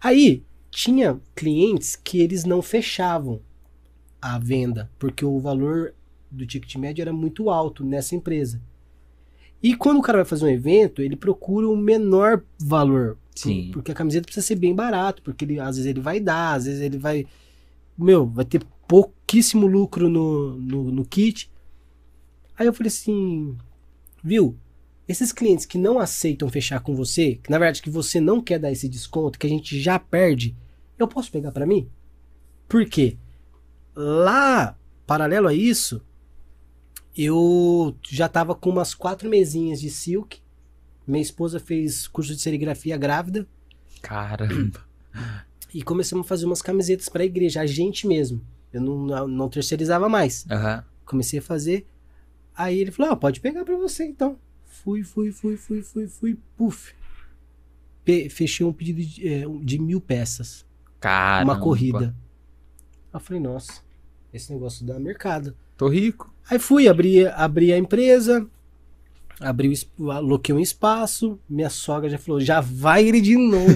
Aí, 0.00 0.42
tinha 0.70 1.20
clientes 1.34 1.94
que 1.94 2.20
eles 2.20 2.44
não 2.44 2.62
fechavam 2.62 3.40
a 4.20 4.38
venda, 4.38 4.90
porque 4.98 5.24
o 5.24 5.38
valor 5.38 5.92
do 6.30 6.46
ticket 6.46 6.74
médio 6.76 7.02
era 7.02 7.12
muito 7.12 7.50
alto 7.50 7.84
nessa 7.84 8.14
empresa. 8.14 8.62
E 9.62 9.76
quando 9.76 9.98
o 9.98 10.02
cara 10.02 10.18
vai 10.18 10.24
fazer 10.24 10.46
um 10.46 10.48
evento, 10.48 11.02
ele 11.02 11.16
procura 11.16 11.68
um 11.68 11.76
menor 11.76 12.42
valor. 12.58 13.18
Sim. 13.34 13.66
Por- 13.66 13.72
Porque 13.74 13.92
a 13.92 13.94
camiseta 13.94 14.24
precisa 14.24 14.46
ser 14.46 14.56
bem 14.56 14.74
barato, 14.74 15.22
porque 15.22 15.44
ele, 15.44 15.60
às 15.60 15.76
vezes 15.76 15.86
ele 15.90 16.00
vai 16.00 16.18
dar, 16.18 16.54
às 16.54 16.64
vezes 16.64 16.80
ele 16.80 16.96
vai. 16.98 17.26
Meu, 18.02 18.26
vai 18.26 18.44
ter 18.44 18.62
pouquíssimo 18.86 19.66
lucro 19.66 20.08
no, 20.08 20.54
no, 20.56 20.90
no 20.90 21.04
kit. 21.04 21.50
Aí 22.58 22.66
eu 22.66 22.72
falei 22.72 22.88
assim, 22.88 23.56
viu? 24.22 24.56
Esses 25.08 25.32
clientes 25.32 25.66
que 25.66 25.78
não 25.78 25.98
aceitam 25.98 26.48
fechar 26.48 26.80
com 26.80 26.94
você, 26.94 27.36
que 27.42 27.50
na 27.50 27.58
verdade 27.58 27.82
que 27.82 27.90
você 27.90 28.20
não 28.20 28.40
quer 28.40 28.58
dar 28.58 28.70
esse 28.70 28.88
desconto, 28.88 29.38
que 29.38 29.46
a 29.46 29.50
gente 29.50 29.80
já 29.80 29.98
perde, 29.98 30.56
eu 30.98 31.08
posso 31.08 31.30
pegar 31.30 31.52
pra 31.52 31.66
mim? 31.66 31.88
Por 32.68 32.86
quê? 32.86 33.16
Lá, 33.94 34.76
paralelo 35.06 35.48
a 35.48 35.54
isso, 35.54 36.02
eu 37.16 37.96
já 38.08 38.28
tava 38.28 38.54
com 38.54 38.70
umas 38.70 38.94
quatro 38.94 39.28
mesinhas 39.28 39.80
de 39.80 39.90
silk. 39.90 40.40
Minha 41.06 41.22
esposa 41.22 41.58
fez 41.58 42.06
curso 42.06 42.34
de 42.34 42.40
serigrafia 42.40 42.96
grávida 42.96 43.46
Caramba. 44.02 44.80
E 45.74 45.82
começamos 45.82 46.26
a 46.26 46.28
fazer 46.28 46.46
umas 46.46 46.62
camisetas 46.62 47.08
pra 47.08 47.24
igreja, 47.24 47.60
a 47.60 47.66
gente 47.66 48.06
mesmo. 48.06 48.40
Eu 48.72 48.80
não, 48.80 49.26
não, 49.28 49.48
terceirizava 49.48 50.08
mais. 50.08 50.46
Aham. 50.50 50.84
Comecei 51.04 51.38
a 51.38 51.42
fazer. 51.42 51.86
Aí 52.56 52.78
ele 52.78 52.90
falou: 52.90 53.12
ah, 53.12 53.16
pode 53.16 53.40
pegar 53.40 53.64
pra 53.64 53.76
você 53.76 54.04
então. 54.04 54.38
Fui, 54.64 55.02
fui, 55.02 55.30
fui, 55.32 55.56
fui, 55.56 55.82
fui, 55.82 56.06
fui, 56.06 56.38
puf. 56.56 56.94
Pe- 58.04 58.28
fechei 58.28 58.64
um 58.66 58.72
pedido 58.72 59.00
de, 59.02 59.28
é, 59.28 59.44
de 59.62 59.78
mil 59.78 60.00
peças. 60.00 60.64
Caramba. 60.98 61.52
Uma 61.52 61.60
corrida. 61.60 62.14
Aí 63.12 63.18
eu 63.18 63.20
falei, 63.20 63.40
nossa, 63.42 63.82
esse 64.32 64.52
negócio 64.52 64.84
dá 64.84 64.98
mercado. 64.98 65.54
Tô 65.76 65.88
rico. 65.88 66.32
Aí 66.50 66.58
fui, 66.58 66.88
abri, 66.88 67.26
abri 67.26 67.72
a 67.72 67.78
empresa, 67.78 68.48
abri 69.40 69.68
o, 69.68 69.72
es- 69.72 69.88
aloquei 70.10 70.54
um 70.54 70.60
espaço, 70.60 71.38
minha 71.48 71.70
sogra 71.70 72.08
já 72.08 72.18
falou, 72.18 72.40
já 72.40 72.60
vai 72.60 73.06
ele 73.06 73.20
de 73.20 73.36
novo. 73.36 73.74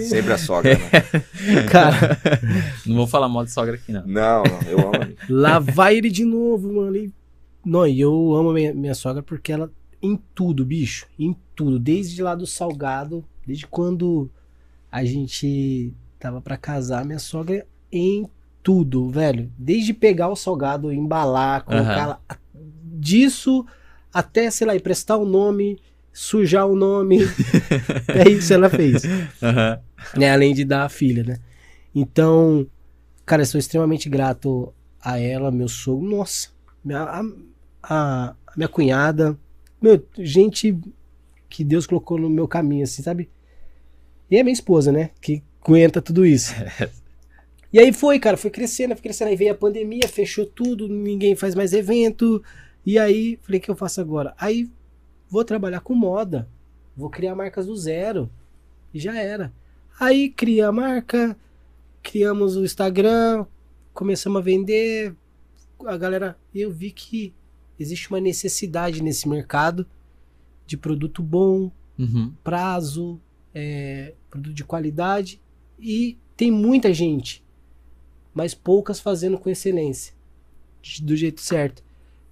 Sempre 0.00 0.32
a 0.32 0.38
sogra, 0.38 0.74
né? 0.76 0.90
Cara, 1.70 2.18
Não 2.86 2.96
vou 2.96 3.06
falar 3.06 3.28
mal 3.28 3.44
de 3.44 3.52
sogra 3.52 3.74
aqui, 3.74 3.92
não. 3.92 4.06
Não, 4.06 4.42
não, 4.44 4.60
eu 4.68 4.78
amo. 4.80 5.12
lá 5.28 5.58
vai 5.58 5.96
ele 5.96 6.10
de 6.10 6.24
novo, 6.24 6.72
mano. 6.72 6.96
E, 6.96 7.12
não, 7.64 7.86
e 7.86 8.00
eu 8.00 8.34
amo 8.34 8.52
minha, 8.52 8.72
minha 8.74 8.94
sogra 8.94 9.22
porque 9.22 9.52
ela, 9.52 9.70
em 10.02 10.18
tudo, 10.34 10.64
bicho, 10.64 11.06
em 11.18 11.36
tudo, 11.54 11.78
desde 11.78 12.22
lá 12.22 12.34
do 12.34 12.46
salgado, 12.46 13.24
desde 13.46 13.66
quando 13.66 14.30
a 14.90 15.04
gente 15.04 15.92
tava 16.18 16.40
pra 16.40 16.56
casar, 16.56 17.04
minha 17.04 17.18
sogra 17.18 17.66
em 17.92 18.28
tudo, 18.62 19.08
velho. 19.08 19.50
Desde 19.56 19.92
pegar 19.94 20.28
o 20.28 20.36
salgado, 20.36 20.92
embalar, 20.92 21.64
colocar 21.64 21.92
Aham. 21.96 22.06
lá, 22.08 22.20
disso 22.98 23.64
até, 24.12 24.50
sei 24.50 24.66
lá, 24.66 24.74
emprestar 24.76 25.18
o 25.18 25.24
nome, 25.24 25.78
sujar 26.12 26.66
o 26.66 26.74
nome. 26.76 27.18
é 28.08 28.28
isso 28.28 28.52
ela 28.52 28.68
fez 28.68 29.02
Aham. 29.42 29.80
né? 30.16 30.30
Além 30.30 30.54
de 30.54 30.64
dar 30.64 30.84
a 30.84 30.88
filha, 30.88 31.22
né? 31.24 31.38
Então, 31.94 32.66
cara, 33.26 33.42
eu 33.42 33.46
sou 33.46 33.58
extremamente 33.58 34.08
grato 34.08 34.72
a 35.02 35.18
ela, 35.18 35.50
meu 35.50 35.68
sogro. 35.68 36.08
Nossa, 36.08 36.48
minha, 36.84 37.00
a, 37.02 37.22
a- 37.82 38.34
a 38.46 38.52
minha 38.56 38.68
cunhada. 38.68 39.38
Meu, 39.80 40.04
gente 40.18 40.76
que 41.48 41.64
Deus 41.64 41.86
colocou 41.86 42.18
no 42.18 42.28
meu 42.30 42.46
caminho, 42.46 42.84
assim, 42.84 43.02
sabe? 43.02 43.28
E 44.30 44.38
a 44.38 44.44
minha 44.44 44.52
esposa, 44.52 44.92
né? 44.92 45.10
Que 45.20 45.42
aguenta 45.64 46.00
tudo 46.02 46.24
isso. 46.26 46.54
E 47.72 47.78
aí 47.78 47.92
foi, 47.92 48.18
cara, 48.18 48.36
foi 48.36 48.50
crescendo, 48.50 48.94
foi 48.96 49.02
crescendo. 49.02 49.28
Aí 49.28 49.36
veio 49.36 49.52
a 49.52 49.54
pandemia, 49.54 50.08
fechou 50.08 50.44
tudo, 50.44 50.88
ninguém 50.88 51.36
faz 51.36 51.54
mais 51.54 51.72
evento. 51.72 52.42
E 52.84 52.98
aí, 52.98 53.38
falei, 53.42 53.60
o 53.60 53.62
que 53.62 53.70
eu 53.70 53.76
faço 53.76 54.00
agora? 54.00 54.34
Aí, 54.38 54.70
vou 55.28 55.44
trabalhar 55.44 55.80
com 55.80 55.94
moda. 55.94 56.48
Vou 56.96 57.10
criar 57.10 57.34
marcas 57.34 57.66
do 57.66 57.76
zero. 57.76 58.30
E 58.92 58.98
já 58.98 59.16
era. 59.18 59.52
Aí, 59.98 60.30
cria 60.30 60.68
a 60.68 60.72
marca, 60.72 61.36
criamos 62.02 62.56
o 62.56 62.64
Instagram, 62.64 63.46
começamos 63.92 64.38
a 64.38 64.42
vender. 64.42 65.14
A 65.86 65.96
galera, 65.96 66.36
eu 66.54 66.70
vi 66.70 66.90
que 66.90 67.32
existe 67.78 68.08
uma 68.10 68.20
necessidade 68.20 69.02
nesse 69.02 69.28
mercado 69.28 69.86
de 70.66 70.76
produto 70.76 71.22
bom, 71.22 71.70
Uhum. 71.98 72.32
prazo, 72.42 73.20
é, 73.54 74.14
produto 74.30 74.54
de 74.54 74.64
qualidade 74.64 75.38
e 75.78 76.16
tem 76.34 76.50
muita 76.50 76.94
gente, 76.94 77.44
mas 78.32 78.54
poucas 78.54 78.98
fazendo 78.98 79.36
com 79.36 79.50
excelência, 79.50 80.14
do 81.02 81.14
jeito 81.14 81.42
certo. 81.42 81.82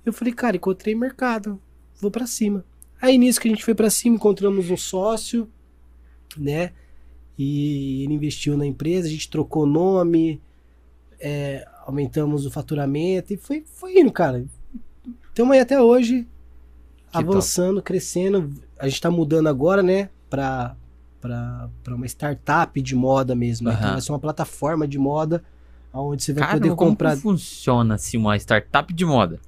Eu 0.08 0.12
falei, 0.12 0.32
cara, 0.34 0.56
encontrei 0.56 0.94
mercado, 0.94 1.60
vou 2.00 2.10
pra 2.10 2.26
cima. 2.26 2.64
Aí 3.00 3.16
nisso 3.16 3.40
que 3.40 3.48
a 3.48 3.50
gente 3.50 3.64
foi 3.64 3.74
pra 3.74 3.90
cima, 3.90 4.16
encontramos 4.16 4.70
um 4.70 4.76
sócio 4.76 5.48
né? 6.36 6.72
E 7.38 8.02
ele 8.04 8.14
investiu 8.14 8.56
na 8.56 8.66
empresa, 8.66 9.06
a 9.06 9.10
gente 9.10 9.30
trocou 9.30 9.64
nome, 9.64 10.40
é, 11.20 11.66
aumentamos 11.86 12.44
o 12.44 12.50
faturamento 12.50 13.32
e 13.32 13.36
foi, 13.36 13.64
foi 13.72 13.98
indo, 13.98 14.12
cara. 14.12 14.44
Estamos 15.28 15.54
aí 15.54 15.60
até 15.60 15.80
hoje, 15.80 16.26
avançando, 17.12 17.80
crescendo. 17.80 18.50
A 18.78 18.88
gente 18.88 19.00
tá 19.00 19.10
mudando 19.10 19.46
agora, 19.48 19.82
né, 19.82 20.10
pra, 20.28 20.76
pra, 21.20 21.70
pra 21.84 21.94
uma 21.94 22.06
startup 22.06 22.80
de 22.82 22.94
moda 22.96 23.34
mesmo. 23.36 23.68
né? 23.68 23.74
Então 23.78 23.92
vai 23.92 24.00
ser 24.00 24.12
uma 24.12 24.18
plataforma 24.18 24.86
de 24.86 24.98
moda 24.98 25.44
onde 25.92 26.22
você 26.22 26.32
vai 26.32 26.42
Cara, 26.42 26.54
poder 26.54 26.68
como 26.74 26.90
comprar. 26.90 27.16
que 27.16 27.22
funciona 27.22 27.94
assim 27.94 28.16
uma 28.16 28.36
startup 28.36 28.92
de 28.92 29.04
moda? 29.04 29.40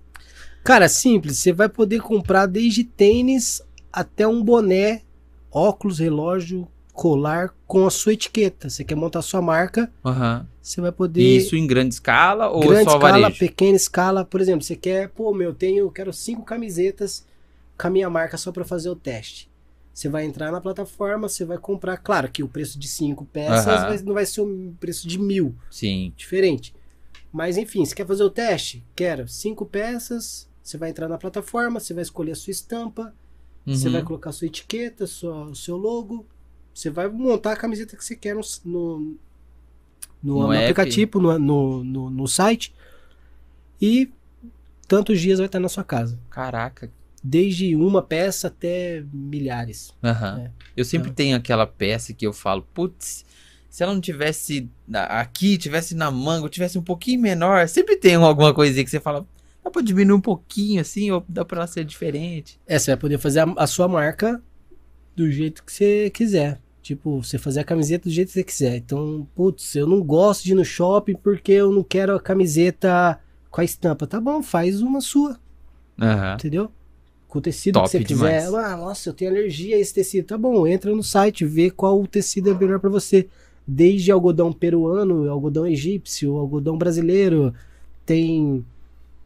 Cara, 0.62 0.88
simples, 0.88 1.38
você 1.38 1.52
vai 1.52 1.68
poder 1.68 2.00
comprar 2.00 2.46
desde 2.46 2.84
tênis 2.84 3.62
até 3.92 4.26
um 4.26 4.42
boné, 4.42 5.02
óculos, 5.50 5.98
relógio, 5.98 6.68
colar 6.92 7.54
com 7.66 7.86
a 7.86 7.90
sua 7.90 8.12
etiqueta. 8.12 8.68
Você 8.68 8.84
quer 8.84 8.94
montar 8.94 9.22
sua 9.22 9.40
marca, 9.40 9.90
Aham. 10.04 10.46
você 10.60 10.80
vai 10.80 10.92
poder 10.92 11.22
Isso 11.22 11.56
em 11.56 11.66
grande 11.66 11.94
escala 11.94 12.48
ou 12.50 12.60
grande 12.60 12.84
só 12.90 12.96
escala, 12.96 13.20
varejo? 13.20 13.38
pequena 13.38 13.76
escala, 13.76 14.24
por 14.24 14.40
exemplo, 14.40 14.62
você 14.62 14.76
quer, 14.76 15.08
pô, 15.08 15.32
meu, 15.32 15.54
tenho, 15.54 15.90
quero 15.90 16.12
cinco 16.12 16.42
camisetas 16.42 17.26
com 17.78 17.86
a 17.86 17.90
minha 17.90 18.10
marca 18.10 18.36
só 18.36 18.52
para 18.52 18.64
fazer 18.64 18.90
o 18.90 18.96
teste. 18.96 19.48
Você 19.94 20.08
vai 20.08 20.24
entrar 20.24 20.52
na 20.52 20.60
plataforma, 20.60 21.28
você 21.28 21.44
vai 21.44 21.58
comprar, 21.58 21.96
claro 21.96 22.30
que 22.30 22.42
o 22.42 22.48
preço 22.48 22.78
de 22.78 22.86
cinco 22.86 23.24
peças 23.24 23.82
vai- 23.82 24.02
não 24.02 24.14
vai 24.14 24.24
ser 24.26 24.42
o 24.42 24.74
preço 24.78 25.08
de 25.08 25.18
mil, 25.18 25.54
Sim. 25.70 26.12
diferente. 26.16 26.74
Mas 27.32 27.56
enfim, 27.56 27.84
você 27.84 27.94
quer 27.94 28.06
fazer 28.06 28.22
o 28.24 28.30
teste? 28.30 28.84
Quero 28.94 29.26
cinco 29.26 29.64
peças. 29.64 30.48
Você 30.70 30.78
vai 30.78 30.90
entrar 30.90 31.08
na 31.08 31.18
plataforma, 31.18 31.80
você 31.80 31.92
vai 31.92 32.02
escolher 32.02 32.30
a 32.30 32.36
sua 32.36 32.52
estampa, 32.52 33.12
você 33.66 33.88
Uhum. 33.88 33.92
vai 33.94 34.02
colocar 34.04 34.30
a 34.30 34.32
sua 34.32 34.46
etiqueta, 34.46 35.04
sua, 35.04 35.46
o 35.46 35.54
seu 35.56 35.76
logo. 35.76 36.24
Você 36.72 36.90
vai 36.90 37.08
montar 37.08 37.52
a 37.54 37.56
camiseta 37.56 37.96
que 37.96 38.04
você 38.04 38.14
quer 38.14 38.36
no, 38.36 38.40
no, 38.64 38.98
no, 40.22 40.34
No 40.46 40.52
aplicativo, 40.52 41.20
no, 41.20 41.36
no, 41.40 41.82
no, 41.84 42.10
no 42.10 42.28
site. 42.28 42.72
E 43.82 44.12
tantos 44.86 45.20
dias 45.20 45.38
vai 45.40 45.46
estar 45.46 45.58
na 45.58 45.68
sua 45.68 45.82
casa. 45.82 46.16
Caraca. 46.30 46.88
Desde 47.22 47.74
uma 47.74 48.00
peça 48.00 48.46
até 48.46 49.04
milhares. 49.12 49.92
Aham. 50.04 50.44
É. 50.46 50.50
Eu 50.76 50.84
sempre 50.84 51.08
Então- 51.08 51.16
tenho 51.16 51.36
aquela 51.36 51.66
peça 51.66 52.12
que 52.14 52.24
eu 52.24 52.32
falo, 52.32 52.62
putz, 52.72 53.24
se 53.68 53.82
ela 53.82 53.92
não 53.92 54.00
tivesse 54.00 54.70
aqui, 54.92 55.58
tivesse 55.58 55.96
na 55.96 56.12
manga, 56.12 56.48
tivesse 56.48 56.78
um 56.78 56.82
pouquinho 56.82 57.20
menor, 57.20 57.66
sempre 57.68 57.96
tem 57.96 58.14
alguma 58.14 58.54
coisinha 58.54 58.84
que 58.84 58.90
você 58.90 59.00
fala, 59.00 59.26
dá 59.70 59.72
pra 59.72 59.82
diminuir 59.82 60.16
um 60.16 60.20
pouquinho 60.20 60.80
assim, 60.80 61.10
ou 61.10 61.24
dá 61.28 61.44
pra 61.44 61.58
ela 61.58 61.66
ser 61.66 61.84
diferente. 61.84 62.58
É, 62.66 62.78
você 62.78 62.90
vai 62.90 62.96
poder 62.98 63.18
fazer 63.18 63.40
a, 63.40 63.54
a 63.56 63.66
sua 63.66 63.86
marca 63.86 64.42
do 65.14 65.30
jeito 65.30 65.62
que 65.64 65.72
você 65.72 66.10
quiser. 66.10 66.60
Tipo, 66.82 67.22
você 67.22 67.38
fazer 67.38 67.60
a 67.60 67.64
camiseta 67.64 68.08
do 68.08 68.12
jeito 68.12 68.28
que 68.28 68.32
você 68.34 68.42
quiser. 68.44 68.76
Então, 68.76 69.26
putz, 69.34 69.74
eu 69.76 69.86
não 69.86 70.02
gosto 70.02 70.44
de 70.44 70.52
ir 70.52 70.54
no 70.54 70.64
shopping 70.64 71.14
porque 71.14 71.52
eu 71.52 71.70
não 71.70 71.82
quero 71.84 72.14
a 72.16 72.20
camiseta 72.20 73.20
com 73.50 73.60
a 73.60 73.64
estampa. 73.64 74.06
Tá 74.06 74.20
bom, 74.20 74.42
faz 74.42 74.80
uma 74.80 75.00
sua, 75.00 75.38
Aham. 76.00 76.34
entendeu? 76.34 76.70
Com 77.28 77.38
o 77.38 77.42
tecido 77.42 77.74
Top 77.74 77.86
que 77.86 77.92
você 77.98 78.02
quiser. 78.04 78.46
demais. 78.46 78.54
Ah, 78.54 78.76
nossa, 78.76 79.08
eu 79.10 79.12
tenho 79.14 79.30
alergia 79.30 79.76
a 79.76 79.78
esse 79.78 79.94
tecido. 79.94 80.26
Tá 80.26 80.38
bom, 80.38 80.66
entra 80.66 80.92
no 80.94 81.02
site, 81.02 81.44
vê 81.44 81.70
qual 81.70 82.00
o 82.00 82.06
tecido 82.06 82.50
é 82.50 82.54
melhor 82.54 82.80
pra 82.80 82.90
você. 82.90 83.28
Desde 83.66 84.10
algodão 84.10 84.52
peruano, 84.52 85.30
algodão 85.30 85.64
egípcio, 85.66 86.36
algodão 86.36 86.76
brasileiro, 86.76 87.54
tem 88.04 88.64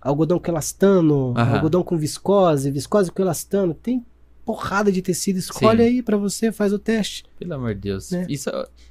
algodão 0.05 0.39
com 0.39 0.51
elastano, 0.51 1.33
Aham. 1.37 1.55
algodão 1.57 1.83
com 1.83 1.97
viscose, 1.97 2.71
viscose 2.71 3.11
com 3.11 3.23
elastano, 3.23 3.73
tem 3.75 4.05
porrada 4.45 4.93
de 4.93 5.01
tecido. 5.01 5.39
Escolhe 5.39 5.79
Sim. 5.83 5.85
aí 5.89 6.03
pra 6.03 6.17
você, 6.17 6.53
faz 6.53 6.73
o 6.73 6.79
teste. 6.79 7.25
Pelo 7.39 7.55
amor 7.55 7.75
de 7.75 7.81
Deus. 7.81 8.11
Né? 8.11 8.27
Isso, 8.29 8.51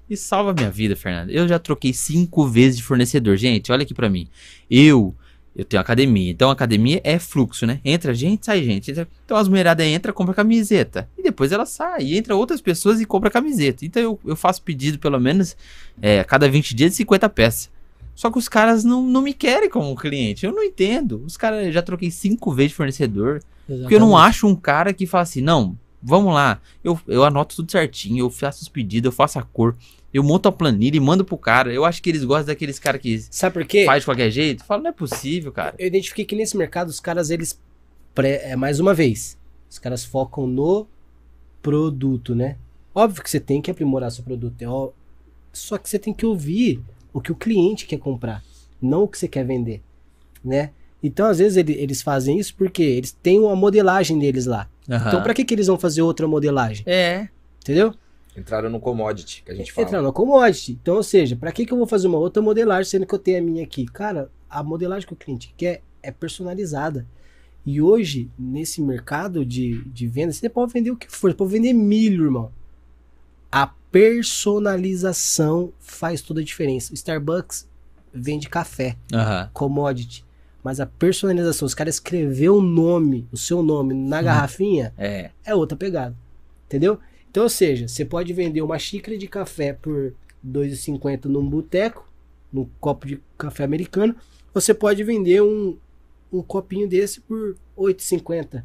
isso 0.09 0.27
salva 0.27 0.49
a 0.49 0.53
minha 0.53 0.71
vida, 0.71 0.95
Fernando. 0.95 1.29
Eu 1.29 1.47
já 1.47 1.59
troquei 1.59 1.93
cinco 1.93 2.47
vezes 2.47 2.77
de 2.77 2.83
fornecedor. 2.83 3.37
Gente, 3.37 3.71
olha 3.71 3.83
aqui 3.83 3.93
pra 3.93 4.09
mim. 4.09 4.27
Eu, 4.69 5.13
eu 5.55 5.63
tenho 5.63 5.79
academia. 5.79 6.31
Então, 6.31 6.49
academia 6.49 6.99
é 7.03 7.19
fluxo, 7.19 7.67
né? 7.67 7.79
Entra 7.85 8.15
gente, 8.15 8.47
sai 8.47 8.63
gente. 8.63 8.89
Entra- 8.89 9.07
Então, 9.23 9.37
as 9.37 9.47
mulheradas 9.47 9.85
entram, 9.85 10.11
compra 10.11 10.33
camiseta. 10.33 11.07
E 11.15 11.21
depois 11.21 11.51
ela 11.51 11.67
sai. 11.67 12.01
E 12.05 12.17
entra 12.17 12.35
outras 12.35 12.59
pessoas 12.59 12.99
e 12.99 13.05
compra 13.05 13.29
camiseta. 13.29 13.85
Então, 13.85 14.01
eu, 14.01 14.19
eu 14.25 14.35
faço 14.35 14.63
pedido, 14.63 14.97
pelo 14.97 15.19
menos, 15.19 15.55
é, 16.01 16.21
a 16.21 16.23
cada 16.23 16.49
20 16.49 16.73
dias, 16.73 16.89
de 16.91 16.97
50 16.97 17.29
peças. 17.29 17.69
Só 18.15 18.29
que 18.31 18.37
os 18.37 18.47
caras 18.47 18.83
não, 18.83 19.01
não 19.01 19.21
me 19.21 19.33
querem 19.33 19.69
como 19.69 19.95
cliente. 19.95 20.45
Eu 20.45 20.51
não 20.53 20.63
entendo. 20.63 21.23
Os 21.25 21.35
caras, 21.35 21.65
eu 21.65 21.71
já 21.71 21.81
troquei 21.81 22.11
cinco 22.11 22.51
vezes 22.51 22.71
de 22.71 22.75
fornecedor. 22.77 23.41
Porque 23.67 23.95
eu 23.95 23.99
não 23.99 24.15
acho 24.17 24.45
um 24.47 24.55
cara 24.55 24.93
que 24.93 25.07
fala 25.07 25.23
assim, 25.23 25.41
não, 25.41 25.77
vamos 26.01 26.33
lá, 26.33 26.59
eu, 26.83 26.99
eu 27.07 27.23
anoto 27.23 27.55
tudo 27.55 27.71
certinho, 27.71 28.19
eu 28.25 28.29
faço 28.29 28.61
os 28.61 28.67
pedidos, 28.67 29.05
eu 29.05 29.11
faço 29.11 29.39
a 29.39 29.41
cor, 29.41 29.73
eu 30.13 30.21
monto 30.21 30.49
a 30.49 30.51
planilha 30.51 30.97
e 30.97 30.99
mando 30.99 31.23
pro 31.25 31.37
cara. 31.37 31.73
Eu 31.73 31.85
acho 31.85 32.01
que 32.03 32.09
eles 32.09 32.23
gostam 32.25 32.47
daqueles 32.47 32.77
caras 32.77 33.01
que 33.01 33.17
Sabe 33.31 33.53
por 33.53 33.65
quê? 33.65 33.85
faz 33.85 34.01
de 34.03 34.05
qualquer 34.05 34.29
jeito. 34.29 34.61
Eu 34.61 34.65
falo, 34.65 34.83
não 34.83 34.89
é 34.89 34.93
possível, 34.93 35.51
cara. 35.51 35.73
Eu 35.79 35.87
identifiquei 35.87 36.25
que 36.25 36.35
nesse 36.35 36.55
mercado 36.57 36.89
os 36.89 36.99
caras, 36.99 37.29
eles. 37.29 37.57
pré- 38.13 38.41
é, 38.51 38.55
mais 38.55 38.79
uma 38.79 38.93
vez, 38.93 39.37
os 39.71 39.79
caras 39.79 40.03
focam 40.05 40.45
no 40.45 40.85
produto, 41.61 42.35
né? 42.35 42.57
Óbvio 42.93 43.23
que 43.23 43.29
você 43.29 43.39
tem 43.39 43.61
que 43.61 43.71
aprimorar 43.71 44.11
seu 44.11 44.23
produto. 44.23 44.61
É 44.61 44.67
ó- 44.67 44.91
Só 45.51 45.77
que 45.77 45.89
você 45.89 45.97
tem 45.97 46.13
que 46.13 46.25
ouvir 46.25 46.81
o 47.13 47.21
que 47.21 47.31
o 47.31 47.35
cliente 47.35 47.85
quer 47.85 47.99
comprar, 47.99 48.43
não 48.81 49.03
o 49.03 49.07
que 49.07 49.17
você 49.17 49.27
quer 49.27 49.45
vender, 49.45 49.81
né? 50.43 50.71
Então, 51.01 51.25
às 51.27 51.37
vezes, 51.39 51.57
ele- 51.57 51.73
eles 51.73 52.01
fazem 52.01 52.39
isso 52.39 52.55
porque 52.55 52.81
eles 52.81 53.11
têm 53.11 53.39
uma 53.39 53.55
modelagem 53.55 54.17
deles 54.17 54.45
lá. 54.45 54.69
Então, 55.07 55.21
pra 55.23 55.33
que, 55.33 55.43
que 55.45 55.53
eles 55.53 55.67
vão 55.67 55.77
fazer 55.77 56.01
outra 56.01 56.27
modelagem? 56.27 56.83
É, 56.87 57.27
Entendeu? 57.61 57.93
Entraram 58.35 58.69
no 58.69 58.79
commodity, 58.79 59.43
que 59.45 59.51
a 59.51 59.55
gente 59.55 59.71
fala. 59.71 59.87
Entrar 59.87 60.01
na 60.01 60.11
commodity. 60.11 60.71
Então, 60.81 60.95
ou 60.95 61.03
seja, 61.03 61.35
pra 61.35 61.51
que, 61.51 61.65
que 61.65 61.71
eu 61.71 61.77
vou 61.77 61.85
fazer 61.85 62.07
uma 62.07 62.17
outra 62.17 62.41
modelagem 62.41 62.89
sendo 62.89 63.05
que 63.05 63.13
eu 63.13 63.19
tenho 63.19 63.37
a 63.37 63.41
minha 63.41 63.63
aqui? 63.63 63.85
Cara, 63.85 64.29
a 64.49 64.63
modelagem 64.63 65.07
que 65.07 65.13
o 65.13 65.15
cliente 65.15 65.53
quer 65.55 65.81
é 66.01 66.09
personalizada. 66.11 67.05
E 67.65 67.79
hoje, 67.81 68.29
nesse 68.37 68.81
mercado 68.81 69.45
de, 69.45 69.81
de 69.85 70.07
venda, 70.07 70.33
você 70.33 70.49
pode 70.49 70.73
vender 70.73 70.91
o 70.91 70.97
que 70.97 71.07
for. 71.09 71.31
Você 71.31 71.37
pode 71.37 71.51
vender 71.51 71.71
milho, 71.73 72.25
irmão. 72.25 72.51
A 73.53 73.67
personalização 73.91 75.71
faz 75.79 76.21
toda 76.21 76.41
a 76.41 76.43
diferença. 76.43 76.91
O 76.91 76.95
Starbucks 76.95 77.67
vende 78.11 78.49
café, 78.49 78.97
aham. 79.13 79.49
commodity. 79.53 80.25
Mas 80.63 80.79
a 80.79 80.85
personalização, 80.85 81.65
os 81.65 81.73
caras 81.75 81.95
escrever 81.95 82.49
o 82.49 82.61
nome, 82.61 83.27
o 83.31 83.37
seu 83.37 83.61
nome 83.61 83.93
na 83.93 84.19
Hum. 84.19 84.23
garrafinha, 84.23 84.93
É, 84.97 85.29
é 85.45 85.53
outra 85.53 85.77
pegada. 85.77 86.15
Entendeu? 86.65 86.99
Então, 87.29 87.43
ou 87.43 87.49
seja, 87.49 87.87
você 87.87 88.03
pode 88.03 88.31
vender 88.33 88.61
uma 88.61 88.79
xícara 88.79 89.17
de 89.17 89.27
café 89.27 89.73
por 89.73 89.93
R$ 90.05 90.13
2,50 90.43 91.25
num 91.25 91.47
boteco, 91.47 92.07
num 92.51 92.67
copo 92.79 93.05
de 93.05 93.21
café 93.37 93.63
americano, 93.63 94.15
ou 94.53 94.61
você 94.61 94.73
pode 94.73 95.03
vender 95.03 95.41
um, 95.43 95.77
um 96.31 96.41
copinho 96.41 96.87
desse 96.87 97.19
por 97.21 97.49
R$ 97.49 97.55
8,50. 97.77 98.63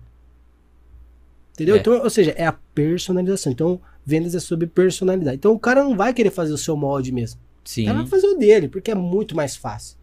Entendeu? 1.53 1.77
É. 1.77 1.79
Então, 1.79 2.01
ou 2.03 2.11
seja, 2.11 2.31
é 2.33 2.47
a 2.47 2.53
personalização. 2.75 3.51
Então, 3.53 3.81
vendas 4.09 4.35
é 4.35 4.41
sobre 4.41 4.67
personalidade. 4.67 5.37
Então, 5.37 5.53
o 5.53 5.59
cara 5.59 5.85
não 5.85 5.95
vai 5.95 6.15
querer 6.15 6.31
fazer 6.31 6.53
o 6.53 6.59
seu 6.59 6.75
molde 6.77 7.13
mesmo. 7.13 7.39
sim. 7.65 7.87
Ela 7.87 7.99
vai 7.99 8.07
fazer 8.07 8.27
o 8.29 8.39
dele, 8.39 8.67
porque 8.69 8.91
é 8.91 8.95
muito 8.95 9.37
mais 9.37 9.55
fácil. 9.55 9.97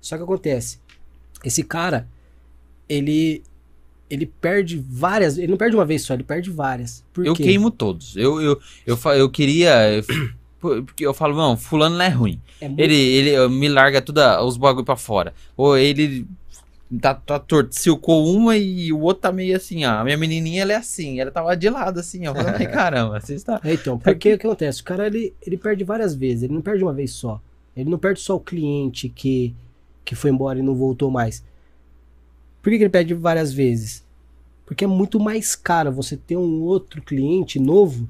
Só 0.00 0.16
que 0.18 0.22
acontece, 0.22 0.78
esse 1.44 1.62
cara, 1.64 2.06
ele 2.88 3.42
ele 4.10 4.26
perde 4.26 4.76
várias, 4.76 5.38
ele 5.38 5.46
não 5.46 5.56
perde 5.56 5.76
uma 5.76 5.84
vez 5.84 6.02
só, 6.02 6.14
ele 6.14 6.24
perde 6.24 6.50
várias. 6.50 7.04
Por 7.12 7.24
Eu 7.24 7.32
quê? 7.34 7.44
queimo 7.44 7.70
todos. 7.70 8.16
Eu, 8.16 8.40
eu, 8.42 8.60
eu, 8.84 8.96
fa- 8.96 9.16
eu 9.16 9.30
queria. 9.30 9.70
eu- 9.92 10.04
Porque 10.60 11.06
eu 11.06 11.14
falo, 11.14 11.34
não, 11.34 11.56
fulano 11.56 11.96
não 11.96 12.04
é 12.04 12.08
ruim. 12.10 12.38
É 12.60 12.68
muito- 12.68 12.80
Ele, 12.82 12.94
ele 12.94 13.48
me 13.48 13.66
larga 13.66 14.02
tudo 14.02 14.20
os 14.44 14.58
bagulho 14.58 14.84
pra 14.84 14.94
fora. 14.96 15.32
Ou 15.56 15.74
ele 15.78 16.26
tá, 16.98 17.14
tá 17.14 17.38
torto, 17.38 17.74
silcou 17.74 18.26
uma 18.26 18.56
e 18.56 18.92
o 18.92 19.00
outro 19.00 19.22
tá 19.22 19.32
meio 19.32 19.56
assim, 19.56 19.84
ó. 19.84 20.00
A 20.00 20.04
minha 20.04 20.16
menininha, 20.16 20.62
ela 20.62 20.72
é 20.72 20.76
assim. 20.76 21.20
Ela 21.20 21.30
tava 21.30 21.56
de 21.56 21.68
lado 21.68 22.00
assim, 22.00 22.26
ó. 22.26 22.30
Eu 22.30 22.34
falei, 22.34 22.66
caramba, 22.68 23.20
você 23.20 23.34
está... 23.34 23.60
É, 23.62 23.74
então, 23.74 23.98
porque 23.98 24.34
o 24.34 24.38
que 24.38 24.46
acontece? 24.46 24.80
O 24.80 24.84
cara 24.84 25.06
ele, 25.06 25.34
ele 25.44 25.56
perde 25.56 25.84
várias 25.84 26.14
vezes, 26.14 26.44
ele 26.44 26.54
não 26.54 26.62
perde 26.62 26.82
uma 26.82 26.92
vez 26.92 27.12
só. 27.12 27.40
Ele 27.76 27.88
não 27.88 27.98
perde 27.98 28.20
só 28.20 28.36
o 28.36 28.40
cliente 28.40 29.08
que, 29.08 29.54
que 30.04 30.14
foi 30.14 30.30
embora 30.30 30.58
e 30.58 30.62
não 30.62 30.74
voltou 30.74 31.10
mais. 31.10 31.44
Por 32.62 32.70
que, 32.70 32.78
que 32.78 32.84
ele 32.84 32.90
perde 32.90 33.14
várias 33.14 33.52
vezes? 33.52 34.04
Porque 34.66 34.84
é 34.84 34.88
muito 34.88 35.18
mais 35.18 35.54
caro 35.54 35.90
você 35.92 36.16
ter 36.16 36.36
um 36.36 36.62
outro 36.62 37.02
cliente 37.02 37.58
novo 37.58 38.08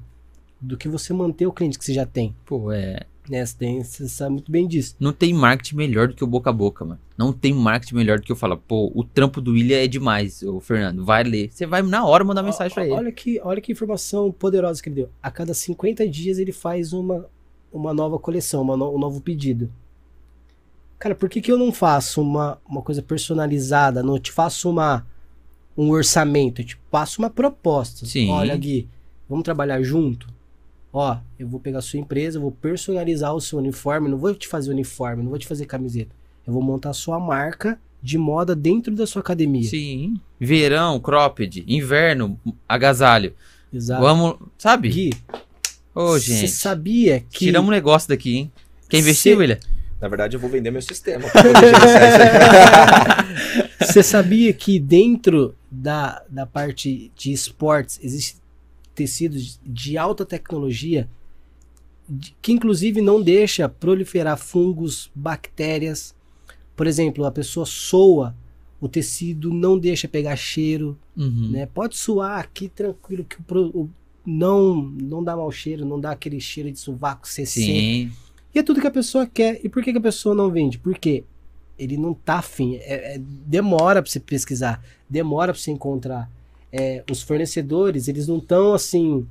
do 0.61 0.77
que 0.77 0.89
você 0.89 1.13
manter 1.13 1.47
o 1.47 1.53
cliente 1.53 1.79
que 1.79 1.85
você 1.85 1.95
já 1.95 2.05
tem. 2.05 2.35
Pô, 2.45 2.73
é... 2.73 3.07
Né? 3.31 3.47
Você, 3.47 3.57
tem, 3.57 3.85
você 3.85 4.09
sabe 4.09 4.33
muito 4.33 4.51
bem 4.51 4.67
disso. 4.67 4.97
Não 4.99 5.13
tem 5.13 5.33
marketing 5.33 5.77
melhor 5.77 6.09
do 6.09 6.15
que 6.15 6.25
o 6.25 6.27
boca 6.27 6.51
a 6.51 6.53
boca, 6.53 6.85
mano. 6.85 7.01
Não 7.17 7.33
tem 7.33 7.55
marketing 7.55 7.95
melhor 7.95 8.19
do 8.19 8.25
que 8.25 8.33
eu 8.33 8.37
falar, 8.37 8.57
pô, 8.57 8.91
o 8.95 9.05
trampo 9.05 9.41
do 9.41 9.53
William 9.53 9.79
é 9.79 9.87
demais, 9.87 10.43
ô 10.43 10.59
Fernando, 10.59 11.05
vai 11.05 11.23
ler. 11.23 11.49
Você 11.53 11.65
vai 11.65 11.81
na 11.81 12.05
hora 12.05 12.25
mandar 12.25 12.43
mensagem 12.43 12.75
pra 12.75 12.85
ele. 12.85 12.93
Olha 12.95 13.13
que, 13.13 13.41
olha 13.45 13.61
que 13.61 13.71
informação 13.71 14.33
poderosa 14.33 14.83
que 14.83 14.89
ele 14.89 14.97
deu. 14.97 15.11
A 15.23 15.31
cada 15.31 15.55
50 15.55 16.09
dias 16.09 16.39
ele 16.39 16.51
faz 16.51 16.93
uma, 16.93 17.27
uma 17.73 17.95
nova 17.95 18.19
coleção, 18.19 18.63
uma 18.63 18.77
no- 18.77 18.95
um 18.95 18.99
novo 18.99 19.21
pedido. 19.21 19.71
Cara, 20.99 21.15
por 21.15 21.29
que, 21.31 21.41
que 21.41 21.51
eu 21.53 21.57
não 21.59 21.73
faço 21.73 22.21
uma, 22.21 22.59
uma 22.69 22.83
coisa 22.83 23.01
personalizada? 23.01 24.03
Não 24.03 24.19
te 24.19 24.31
faço 24.33 24.69
uma, 24.69 25.07
um 25.77 25.91
orçamento, 25.91 26.61
eu 26.61 26.67
te 26.67 26.77
passo 26.91 27.23
uma 27.23 27.31
proposta. 27.31 28.05
Sim. 28.05 28.29
Olha, 28.29 28.57
Gui, 28.57 28.89
vamos 29.29 29.45
trabalhar 29.45 29.81
junto? 29.83 30.27
Ó, 30.93 31.17
eu 31.39 31.47
vou 31.49 31.61
pegar 31.61 31.79
a 31.79 31.83
sua 31.83 32.01
empresa, 32.01 32.39
eu 32.39 32.43
vou 32.43 32.51
personalizar 32.51 33.35
o 33.35 33.41
seu 33.41 33.59
uniforme, 33.59 34.09
não 34.09 34.19
vou 34.19 34.35
te 34.35 34.49
fazer 34.49 34.71
uniforme, 34.71 35.23
não 35.23 35.31
vou 35.31 35.39
te 35.39 35.47
fazer 35.47 35.67
camiseta. 35.67 36.11
Eu 36.47 36.53
vou 36.53 36.63
montar 36.63 36.91
a 36.91 36.95
sua 36.95 37.21
marca 37.21 37.79
de 38.03 38.19
moda 38.19 38.57
dentro 38.57 38.95
da 38.95 39.07
sua 39.07 39.21
academia. 39.21 39.69
Sim. 39.69 40.15
Verão, 40.41 40.99
cropped. 40.99 41.63
Inverno, 41.69 42.39
agasalho. 42.69 43.35
Exato. 43.73 44.03
Vamos, 44.03 44.37
sabe? 44.59 44.89
Gui, 44.89 45.13
Ô, 45.95 46.13
você 46.19 46.35
gente. 46.41 46.49
sabia 46.53 47.21
que 47.21 47.45
Tiramos 47.47 47.69
um 47.69 47.73
negócio 47.73 48.09
daqui, 48.09 48.37
hein? 48.37 48.53
Quer 48.89 48.99
investir, 48.99 49.33
Cê- 49.35 49.39
William? 49.39 49.59
Na 50.01 50.09
verdade, 50.09 50.35
eu 50.35 50.41
vou 50.41 50.49
vender 50.51 50.71
meu 50.71 50.81
sistema. 50.83 51.25
Você 53.81 54.03
sabia 54.03 54.53
que 54.53 54.79
dentro 54.79 55.55
da, 55.71 56.23
da 56.29 56.47
parte 56.47 57.11
de 57.17 57.33
esportes 57.33 57.99
existem 58.03 58.40
tecidos 59.05 59.59
de 59.65 59.97
alta 59.97 60.27
tecnologia 60.27 61.09
que 62.43 62.53
inclusive 62.53 63.01
não 63.01 63.23
deixa 63.23 63.69
proliferar 63.69 64.37
fungos, 64.37 65.11
bactérias. 65.15 66.15
Por 66.77 66.87
exemplo, 66.87 67.25
a 67.25 67.31
pessoa 67.31 67.65
soa, 67.65 68.35
o 68.81 68.89
tecido 68.89 69.53
não 69.55 69.79
deixa 69.79 70.09
pegar 70.09 70.37
cheiro, 70.37 70.99
Uhum. 71.17 71.51
né? 71.51 71.67
Pode 71.67 71.97
suar 71.97 72.41
aqui 72.41 72.69
tranquilo 72.69 73.25
que 73.25 73.37
o, 73.55 73.83
o- 73.83 73.91
não 74.27 74.75
não 74.83 75.25
dá 75.25 75.35
mau 75.37 75.51
cheiro, 75.51 75.85
não 75.87 75.99
dá 76.01 76.11
aquele 76.11 76.41
cheiro 76.41 76.71
de 76.71 76.79
sovaco 76.79 77.27
CC. 77.29 77.61
Sim. 77.61 78.13
E 78.55 78.59
é 78.59 78.63
tudo 78.63 78.81
que 78.81 78.87
a 78.87 78.91
pessoa 78.91 79.27
quer. 79.27 79.61
E 79.65 79.69
por 79.69 79.83
que, 79.83 79.93
que 79.93 79.99
a 79.99 80.03
pessoa 80.03 80.35
não 80.35 80.51
vende? 80.51 80.79
Porque 80.79 81.25
ele 81.79 81.97
não 81.97 82.13
tá 82.13 82.35
afim. 82.39 82.75
É- 82.77 83.15
é- 83.15 83.19
demora 83.19 84.03
pra 84.03 84.11
você 84.11 84.21
pesquisar, 84.21 84.85
demora 85.09 85.53
pra 85.53 85.61
você 85.63 85.71
encontrar. 85.71 86.29
É, 86.73 87.03
os 87.11 87.23
fornecedores, 87.23 88.07
eles 88.09 88.27
não 88.29 88.39
estão 88.39 88.73
assim 88.75 89.27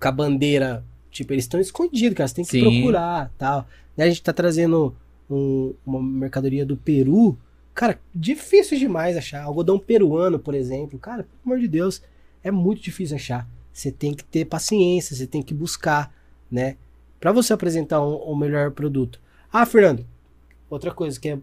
com 0.00 0.08
a 0.08 0.12
bandeira. 0.12 0.84
Tipo, 1.10 1.32
eles 1.32 1.44
estão 1.44 1.58
escondidos, 1.60 2.16
cara. 2.16 2.28
Você 2.28 2.34
tem 2.34 2.44
que 2.44 2.50
Sim. 2.50 2.62
procurar 2.62 3.32
tal. 3.38 3.66
Né, 3.96 4.04
A 4.04 4.08
gente 4.08 4.22
tá 4.22 4.32
trazendo 4.32 4.94
um- 5.30 5.74
uma 5.84 6.02
mercadoria 6.02 6.64
do 6.66 6.76
Peru. 6.76 7.36
Cara, 7.74 7.98
difícil 8.14 8.78
demais 8.78 9.16
achar. 9.16 9.42
Algodão 9.44 9.78
peruano, 9.78 10.38
por 10.38 10.54
exemplo. 10.54 10.98
Cara, 10.98 11.22
pelo 11.24 11.38
amor 11.54 11.60
de 11.60 11.68
Deus, 11.68 12.02
é 12.42 12.50
muito 12.50 12.82
difícil 12.82 13.16
achar. 13.16 13.48
Você 13.72 13.90
tem 13.92 14.12
que 14.14 14.24
ter 14.24 14.44
paciência, 14.44 15.14
você 15.16 15.26
tem 15.26 15.42
que 15.42 15.54
buscar, 15.54 16.12
né? 16.50 16.76
Pra 17.20 17.32
você 17.32 17.52
apresentar 17.52 18.00
um, 18.04 18.32
um 18.32 18.36
melhor 18.36 18.70
produto. 18.72 19.20
Ah, 19.52 19.64
Fernando, 19.64 20.04
outra 20.68 20.90
coisa 20.92 21.18
que 21.18 21.28
é 21.30 21.38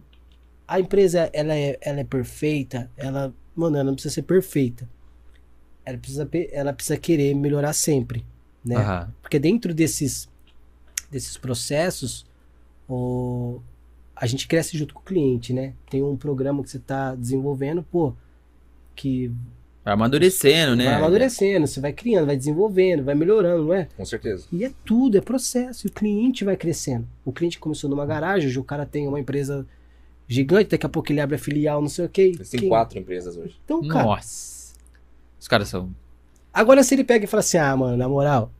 a 0.68 0.78
empresa 0.80 1.28
ela 1.32 1.54
é, 1.54 1.78
ela 1.80 2.00
é 2.00 2.04
perfeita, 2.04 2.90
ela, 2.96 3.32
mano, 3.56 3.76
ela 3.76 3.84
não 3.84 3.94
precisa 3.94 4.14
ser 4.14 4.22
perfeita. 4.22 4.88
Ela 5.84 5.98
precisa, 5.98 6.28
ela 6.52 6.72
precisa 6.72 6.96
querer 6.96 7.34
melhorar 7.34 7.72
sempre, 7.72 8.24
né? 8.64 8.76
Aham. 8.76 9.14
Porque 9.22 9.38
dentro 9.38 9.72
desses 9.72 10.28
desses 11.10 11.36
processos, 11.36 12.26
o, 12.88 13.60
a 14.14 14.26
gente 14.26 14.48
cresce 14.48 14.76
junto 14.76 14.94
com 14.94 15.00
o 15.00 15.04
cliente, 15.04 15.52
né? 15.52 15.72
Tem 15.88 16.02
um 16.02 16.16
programa 16.16 16.62
que 16.62 16.70
você 16.70 16.78
está 16.78 17.14
desenvolvendo, 17.14 17.82
pô, 17.82 18.12
que 18.94 19.30
Vai 19.84 19.94
amadurecendo, 19.94 20.74
né? 20.74 20.86
vai 20.86 20.94
amadurecendo, 20.94 21.64
você 21.64 21.80
vai 21.80 21.92
criando, 21.92 22.26
vai 22.26 22.36
desenvolvendo, 22.36 23.04
vai 23.04 23.14
melhorando, 23.14 23.66
não 23.66 23.72
é? 23.72 23.86
Com 23.96 24.04
certeza. 24.04 24.48
E 24.50 24.64
é 24.64 24.72
tudo, 24.84 25.16
é 25.16 25.20
processo. 25.20 25.86
E 25.86 25.88
o 25.88 25.92
cliente 25.92 26.44
vai 26.44 26.56
crescendo. 26.56 27.06
O 27.24 27.32
cliente 27.32 27.56
começou 27.60 27.88
numa 27.88 28.04
garagem, 28.04 28.48
hoje 28.48 28.58
o 28.58 28.64
cara 28.64 28.84
tem 28.84 29.06
uma 29.06 29.20
empresa 29.20 29.64
gigante, 30.28 30.70
daqui 30.70 30.86
a 30.86 30.88
pouco 30.88 31.10
ele 31.12 31.20
abre 31.20 31.36
a 31.36 31.38
filial, 31.38 31.80
não 31.80 31.88
sei 31.88 32.04
o 32.06 32.08
quê. 32.08 32.32
Eles 32.34 32.48
têm 32.50 32.60
Quem- 32.60 32.68
quatro 32.68 32.98
empresas 32.98 33.36
hoje. 33.36 33.56
Então, 33.64 33.86
cara, 33.86 34.04
Nossa. 34.04 34.74
Os 35.40 35.46
caras 35.48 35.68
são. 35.68 35.90
agora 36.52 36.82
se 36.82 36.94
ele 36.94 37.04
pega 37.04 37.24
e 37.24 37.28
fala 37.28 37.40
assim, 37.40 37.58
ah, 37.58 37.76
mano, 37.76 37.96
na 37.96 38.08
moral, 38.08 38.50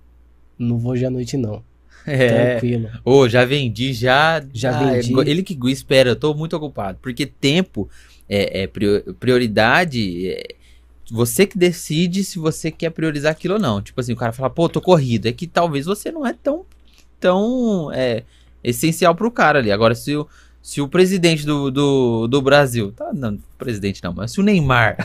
não 0.59 0.79
vou 0.79 0.93
hoje 0.93 1.05
à 1.05 1.11
noite 1.11 1.37
não. 1.37 1.63
É. 2.09 2.53
Tranquilo. 2.53 2.89
Ô, 3.05 3.29
já 3.29 3.45
vendi, 3.45 3.93
já. 3.93 4.41
Já 4.55 4.79
Ah, 4.79 4.93
vendi. 4.93 5.13
Ele 5.29 5.43
que 5.43 5.59
espera, 5.73 6.11
eu 6.11 6.15
tô 6.17 6.33
muito 6.35 6.55
ocupado. 6.57 6.99
Porque 7.03 7.27
tempo 7.27 7.91
é, 8.29 8.63
é 8.63 8.67
prior- 8.69 9.03
prioridade. 9.19 10.29
é 10.31 10.55
você 11.11 11.47
que 11.47 11.59
decide 11.59 12.23
se 12.23 12.39
você 12.39 12.71
quer 12.71 12.91
priorizar 12.91 13.33
aquilo 13.33 13.55
ou 13.55 13.61
não. 13.61 13.83
Tipo 13.83 14.01
assim, 14.01 14.13
o 14.13 14.17
cara 14.17 14.33
fala, 14.33 14.49
pô, 14.51 14.69
tô 14.69 14.81
corrido. 14.81 15.27
É 15.27 15.33
que 15.33 15.49
talvez 15.49 15.87
você 15.87 16.13
não 16.13 16.25
é 16.25 16.33
tão, 16.33 16.65
tão 17.19 17.91
é, 17.93 18.23
essencial 18.63 19.13
pro 19.15 19.31
cara 19.31 19.59
ali. 19.59 19.73
Agora, 19.73 19.95
se 19.97 20.15
o, 20.17 20.29
se 20.67 20.81
o 20.81 20.89
presidente 20.89 21.47
do, 21.47 21.71
do, 21.71 22.27
do 22.27 22.43
Brasil. 22.43 22.91
Tá, 22.91 23.13
não, 23.15 23.39
presidente 23.57 24.03
não, 24.03 24.13
mas 24.13 24.33
se 24.33 24.41
o 24.41 24.43
Neymar. 24.43 24.97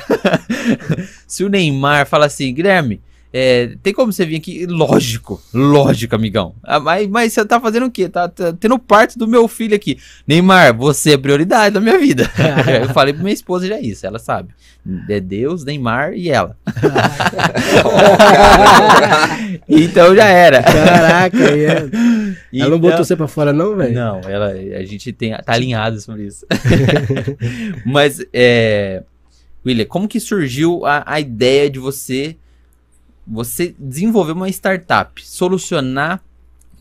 se 1.28 1.44
o 1.44 1.50
Neymar 1.50 2.08
fala 2.08 2.26
assim, 2.26 2.52
Guilherme. 2.52 3.00
É, 3.34 3.76
tem 3.82 3.94
como 3.94 4.12
você 4.12 4.26
vir 4.26 4.36
aqui? 4.38 4.66
Lógico, 4.66 5.42
lógico, 5.54 6.16
amigão. 6.16 6.56
Ah, 6.64 6.80
mas, 6.80 7.08
mas 7.08 7.34
você 7.34 7.46
tá 7.46 7.60
fazendo 7.60 7.86
o 7.86 7.92
quê? 7.92 8.10
Tá, 8.10 8.28
tá 8.28 8.54
tendo 8.54 8.78
parte 8.78 9.18
do 9.18 9.28
meu 9.28 9.48
filho 9.48 9.76
aqui. 9.76 9.98
Neymar, 10.28 10.76
você 10.76 11.14
é 11.14 11.18
prioridade 11.18 11.74
da 11.74 11.80
minha 11.80 11.98
vida. 11.98 12.30
Eu 12.82 12.90
falei 12.90 13.14
pra 13.14 13.24
minha 13.24 13.34
esposa 13.34 13.68
já 13.68 13.80
isso, 13.80 14.06
ela 14.06 14.20
sabe. 14.20 14.50
É 15.08 15.20
Deus, 15.20 15.64
Neymar 15.64 16.14
e 16.14 16.30
ela. 16.30 16.58
então 19.68 20.16
já 20.16 20.26
era. 20.26 20.64
Caraca, 20.64 21.38
é. 21.38 21.78
ela 21.78 21.90
não 21.90 22.36
Então- 22.52 22.80
botou 22.80 23.06
você 23.06 23.16
pra 23.16 23.28
fora 23.28 23.54
não, 23.54 23.76
velho? 23.76 23.94
Não, 23.94 24.20
ela, 24.22 24.48
a 24.52 24.84
gente 24.86 25.12
tem, 25.14 25.32
tá 25.32 25.54
alinhado 25.54 26.00
sobre 26.02 26.24
isso. 26.26 26.46
Mas, 27.86 28.24
é, 28.34 29.04
William, 29.66 29.86
como 29.86 30.08
que 30.08 30.20
surgiu 30.20 30.86
a, 30.86 31.04
a 31.06 31.20
ideia 31.20 31.70
de 31.70 31.80
você, 31.80 32.36
você 33.26 33.76
desenvolver 33.78 34.34
uma 34.34 34.50
startup, 34.50 35.26
solucionar 35.26 36.24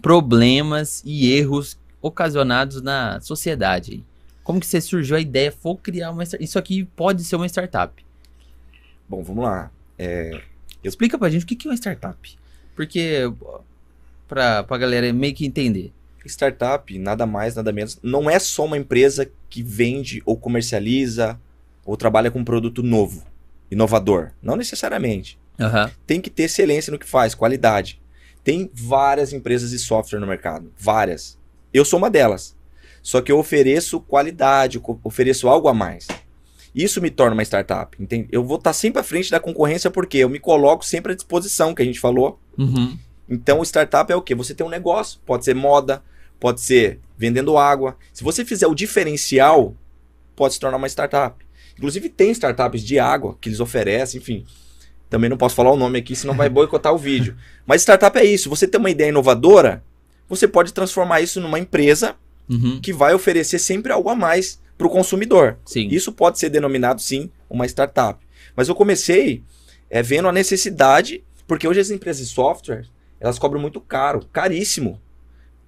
problemas 0.01 1.03
e 1.05 1.32
erros 1.32 1.78
ocasionados 2.01 2.82
na 2.82 3.20
sociedade? 3.20 4.05
Como 4.43 4.59
que 4.59 4.66
você 4.66 4.80
surgiu 4.80 5.16
a 5.16 5.20
ideia, 5.20 5.53
for 5.53 5.76
criar 5.76 6.11
uma 6.11 6.24
startup? 6.24 6.45
Isso 6.45 6.59
aqui 6.59 6.84
pode 6.84 7.24
ser 7.24 7.36
uma 7.36 7.47
startup. 7.47 8.05
Bom, 9.09 9.22
vamos 9.22 9.45
lá. 9.45 9.70
É, 9.99 10.41
Explica 10.82 11.18
pra 11.18 11.28
gente 11.28 11.45
o 11.45 11.47
que 11.47 11.55
que 11.55 11.68
é 11.68 11.70
uma 11.70 11.76
startup. 11.76 12.38
Porque, 12.74 13.30
pra, 14.26 14.62
pra 14.62 14.78
galera 14.78 15.12
meio 15.12 15.34
que 15.34 15.47
entender. 15.47 15.93
startup, 16.24 16.99
nada 16.99 17.26
mais, 17.26 17.55
nada 17.55 17.72
menos, 17.72 17.99
não 18.03 18.28
é 18.28 18.38
só 18.38 18.64
uma 18.64 18.78
empresa 18.78 19.30
que 19.49 19.62
vende 19.62 20.22
ou 20.24 20.36
comercializa 20.36 21.38
ou 21.84 21.97
trabalha 21.97 22.30
com 22.30 22.38
um 22.38 22.45
produto 22.45 22.82
novo, 22.82 23.24
inovador. 23.70 24.30
Não 24.43 24.57
necessariamente. 24.57 25.38
Aham. 25.61 25.90
Tem 26.06 26.20
que 26.20 26.30
ter 26.30 26.44
excelência 26.44 26.90
no 26.90 26.98
que 26.98 27.06
faz, 27.06 27.34
qualidade. 27.34 28.00
Tem 28.42 28.70
várias 28.72 29.32
empresas 29.32 29.70
de 29.70 29.78
software 29.78 30.18
no 30.18 30.26
mercado, 30.26 30.72
várias. 30.78 31.38
Eu 31.72 31.84
sou 31.84 31.98
uma 31.98 32.11
delas. 32.11 32.56
Só 33.02 33.20
que 33.20 33.30
eu 33.30 33.38
ofereço 33.38 34.00
qualidade, 34.00 34.80
ofereço 35.04 35.48
algo 35.48 35.68
a 35.68 35.74
mais. 35.74 36.06
Isso 36.74 37.00
me 37.00 37.11
torna 37.11 37.34
uma 37.34 37.42
startup. 37.42 37.96
Entende? 38.00 38.28
Eu 38.30 38.44
vou 38.44 38.56
estar 38.56 38.72
sempre 38.72 39.00
à 39.00 39.02
frente 39.02 39.30
da 39.30 39.40
concorrência 39.40 39.90
porque 39.90 40.18
eu 40.18 40.28
me 40.28 40.38
coloco 40.38 40.84
sempre 40.84 41.12
à 41.12 41.14
disposição, 41.14 41.74
que 41.74 41.82
a 41.82 41.84
gente 41.84 42.00
falou. 42.00 42.38
Uhum. 42.58 42.98
Então, 43.28 43.62
startup 43.62 44.11
é 44.12 44.16
o 44.16 44.22
quê? 44.22 44.34
Você 44.34 44.54
tem 44.54 44.66
um 44.66 44.70
negócio, 44.70 45.20
pode 45.24 45.44
ser 45.44 45.54
moda, 45.54 46.02
pode 46.38 46.61
ser 46.61 46.98
vendendo 47.16 47.56
água. 47.56 47.96
Se 48.12 48.24
você 48.24 48.44
fizer 48.44 48.66
o 48.66 48.74
diferencial, 48.74 49.74
pode 50.34 50.54
se 50.54 50.61
tornar 50.61 50.76
uma 50.76 50.88
startup. 50.88 51.44
Inclusive, 51.76 52.08
tem 52.08 52.30
startups 52.30 52.82
de 52.82 52.98
água 52.98 53.36
que 53.40 53.48
eles 53.48 53.61
oferecem, 53.61 54.20
enfim. 54.20 54.44
Também 55.11 55.28
não 55.28 55.36
posso 55.36 55.54
falar 55.56 55.72
o 55.72 55.76
nome 55.76 55.98
aqui, 55.98 56.14
senão 56.16 56.34
vai 56.34 56.48
boicotar 56.48 56.94
o 56.94 56.98
vídeo. 56.98 57.36
Mas 57.66 57.82
startup 57.82 58.16
é 58.18 58.24
isso. 58.24 58.48
Você 58.48 58.66
tem 58.66 58.78
uma 58.80 58.88
ideia 58.90 59.08
inovadora, 59.11 59.82
você 60.28 60.46
pode 60.48 60.72
transformar 60.72 61.20
isso 61.20 61.40
numa 61.40 61.58
empresa 61.58 62.14
Uhum. 62.48 62.80
que 62.80 62.92
vai 62.92 63.14
oferecer 63.14 63.58
sempre 63.61 63.92
algo 63.92 64.08
a 64.08 64.14
mais 64.16 64.61
para 64.78 64.86
o 64.86 64.90
consumidor. 64.90 65.56
Sim. 65.64 65.86
Isso 65.88 66.11
pode 66.11 66.36
ser 66.38 66.48
denominado, 66.48 67.00
sim, 67.00 67.30
uma 67.48 67.64
startup. 67.66 68.18
Mas 68.56 68.68
eu 68.68 68.74
comecei 68.74 69.44
é, 69.88 70.02
vendo 70.02 70.26
a 70.26 70.32
necessidade, 70.32 71.22
porque 71.46 71.68
hoje 71.68 71.78
as 71.80 71.90
empresas 71.90 72.26
de 72.26 72.32
software, 72.34 72.86
elas 73.20 73.38
cobram 73.38 73.61
muito 73.61 73.80
caro, 73.80 74.24
caríssimo. 74.32 75.00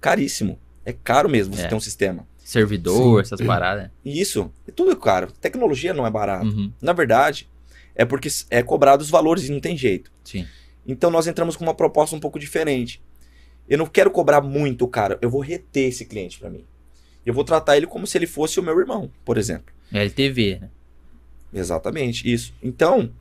Caríssimo. 0.01 0.59
É 0.85 0.91
caro 0.91 1.29
mesmo 1.29 1.55
você 1.55 1.63
É. 1.63 1.67
ter 1.67 1.75
um 1.75 1.79
sistema. 1.79 2.27
Servidor, 2.43 3.23
Sim. 3.25 3.33
essas 3.33 3.47
paradas. 3.47 3.89
E 4.03 4.19
isso, 4.19 4.51
é 4.67 4.71
tudo 4.71 4.93
caro. 4.97 5.31
Tecnologia 5.39 5.93
não 5.93 6.05
é 6.05 6.11
barato. 6.11 6.45
Uhum. 6.47 6.71
Na 6.81 6.91
verdade, 6.91 7.49
é 7.95 8.05
porque 8.05 8.29
é 8.49 8.61
cobrado 8.63 9.01
os 9.01 9.09
valores 9.09 9.47
e 9.47 9.51
não 9.51 9.59
tem 9.59 9.77
jeito. 9.77 10.11
Sim. 10.23 10.47
Então 10.85 11.09
nós 11.09 11.27
entramos 11.27 11.55
com 11.55 11.63
uma 11.63 11.73
proposta 11.73 12.15
um 12.15 12.19
pouco 12.19 12.39
diferente. 12.39 13.01
Eu 13.67 13.77
não 13.77 13.85
quero 13.85 14.11
cobrar 14.11 14.41
muito 14.41 14.87
caro, 14.87 15.17
eu 15.21 15.29
vou 15.29 15.41
reter 15.41 15.89
esse 15.89 16.05
cliente 16.05 16.39
para 16.39 16.49
mim. 16.49 16.65
Eu 17.25 17.33
vou 17.33 17.43
tratar 17.43 17.77
ele 17.77 17.87
como 17.87 18.05
se 18.05 18.17
ele 18.17 18.27
fosse 18.27 18.59
o 18.59 18.63
meu 18.63 18.77
irmão, 18.77 19.09
por 19.23 19.37
exemplo. 19.37 19.73
LTV, 19.91 20.59
né? 20.59 20.69
Exatamente, 21.53 22.31
isso. 22.31 22.53
Então, 22.61 23.11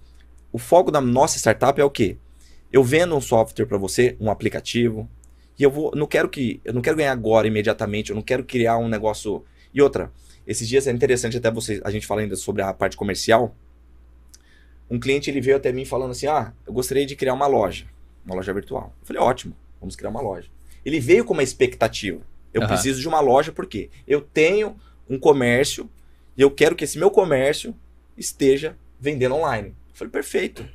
o 0.51 0.59
foco 0.59 0.91
da 0.91 1.01
nossa 1.01 1.39
startup 1.39 1.81
é 1.81 1.85
o 1.85 1.91
quê? 1.91 2.17
Eu 2.73 2.83
vendo 2.83 3.15
um 3.15 3.21
software 3.21 3.67
para 3.67 3.79
você, 3.79 4.17
um 4.19 4.31
aplicativo, 4.31 5.09
e 5.59 5.63
eu 5.63 5.71
vou, 5.71 5.93
não 5.95 6.07
quero 6.07 6.29
que, 6.29 6.61
eu 6.65 6.73
não 6.73 6.81
quero 6.81 6.97
ganhar 6.97 7.13
agora 7.13 7.47
imediatamente, 7.47 8.11
eu 8.11 8.17
não 8.17 8.23
quero 8.23 8.45
criar 8.45 8.79
um 8.79 8.89
negócio. 8.89 9.45
E 9.73 9.81
outra, 9.81 10.11
esses 10.47 10.67
dias 10.67 10.87
é 10.87 10.91
interessante 10.91 11.37
até 11.37 11.51
você, 11.51 11.81
a 11.85 11.91
gente 11.91 12.07
fala 12.07 12.23
ainda 12.23 12.35
sobre 12.35 12.63
a 12.63 12.73
parte 12.73 12.97
comercial. 12.97 13.55
Um 14.93 15.01
cliente 15.01 15.31
ele 15.31 15.41
veio 15.41 15.57
até 15.57 15.73
mim 15.73 15.87
falando 15.87 16.11
assim: 16.11 16.27
"Ah, 16.27 16.53
eu 16.67 16.73
gostaria 16.73 17.07
de 17.07 17.17
criar 17.17 17.33
uma 17.33 17.47
loja, 17.47 17.87
uma 18.27 18.35
loja 18.35 18.53
virtual". 18.53 18.95
Eu 19.01 19.07
falei: 19.07 19.23
"Ótimo. 19.23 19.57
Vamos 19.81 19.97
criar 19.97 20.11
uma 20.11 20.21
loja. 20.21 20.49
Ele 20.85 21.01
veio 21.01 21.25
com 21.25 21.33
uma 21.33 21.43
expectativa. 21.43 22.21
Eu 22.53 22.61
Aham. 22.61 22.69
preciso 22.69 23.01
de 23.01 23.09
uma 23.09 23.21
loja 23.21 23.51
porque 23.51 23.89
eu 24.07 24.21
tenho 24.21 24.77
um 25.09 25.19
comércio 25.19 25.89
e 26.37 26.43
eu 26.43 26.51
quero 26.51 26.77
que 26.77 26.85
esse 26.85 26.99
meu 26.99 27.11
comércio 27.11 27.75
esteja 28.17 28.77
vendendo 29.01 29.35
online. 29.35 29.69
Eu 29.69 29.95
falei, 29.95 30.11
perfeito. 30.11 30.69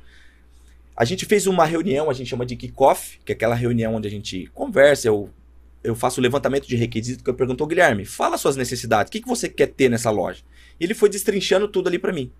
A 0.96 1.04
gente 1.04 1.24
fez 1.24 1.46
uma 1.46 1.64
reunião, 1.64 2.10
a 2.10 2.12
gente 2.12 2.28
chama 2.28 2.44
de 2.44 2.56
kickoff, 2.56 3.20
que 3.24 3.32
é 3.32 3.34
aquela 3.34 3.54
reunião 3.54 3.94
onde 3.94 4.08
a 4.08 4.10
gente 4.10 4.48
conversa, 4.52 5.06
eu, 5.06 5.30
eu 5.82 5.94
faço 5.94 6.20
o 6.20 6.22
levantamento 6.22 6.66
de 6.66 6.74
requisitos, 6.76 7.22
que 7.22 7.30
eu 7.30 7.34
pergunto, 7.34 7.62
"Ô, 7.62 7.66
Guilherme, 7.66 8.04
fala 8.04 8.36
suas 8.36 8.56
necessidades, 8.56 9.08
o 9.08 9.12
que, 9.12 9.20
que 9.22 9.28
você 9.28 9.48
quer 9.48 9.68
ter 9.68 9.88
nessa 9.88 10.10
loja? 10.10 10.42
E 10.78 10.84
ele 10.84 10.94
foi 10.94 11.08
destrinchando 11.08 11.68
tudo 11.68 11.88
ali 11.88 11.98
para 11.98 12.12
mim. 12.12 12.30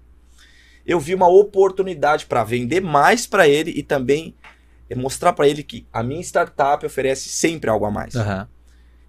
Eu 0.88 0.98
vi 0.98 1.14
uma 1.14 1.28
oportunidade 1.28 2.24
para 2.24 2.42
vender 2.42 2.80
mais 2.80 3.26
para 3.26 3.46
ele 3.46 3.70
e 3.72 3.82
também 3.82 4.34
eh, 4.88 4.94
mostrar 4.94 5.34
para 5.34 5.46
ele 5.46 5.62
que 5.62 5.86
a 5.92 6.02
minha 6.02 6.22
startup 6.22 6.84
oferece 6.84 7.28
sempre 7.28 7.68
algo 7.68 7.84
a 7.84 7.90
mais. 7.90 8.16
Aham. 8.16 8.48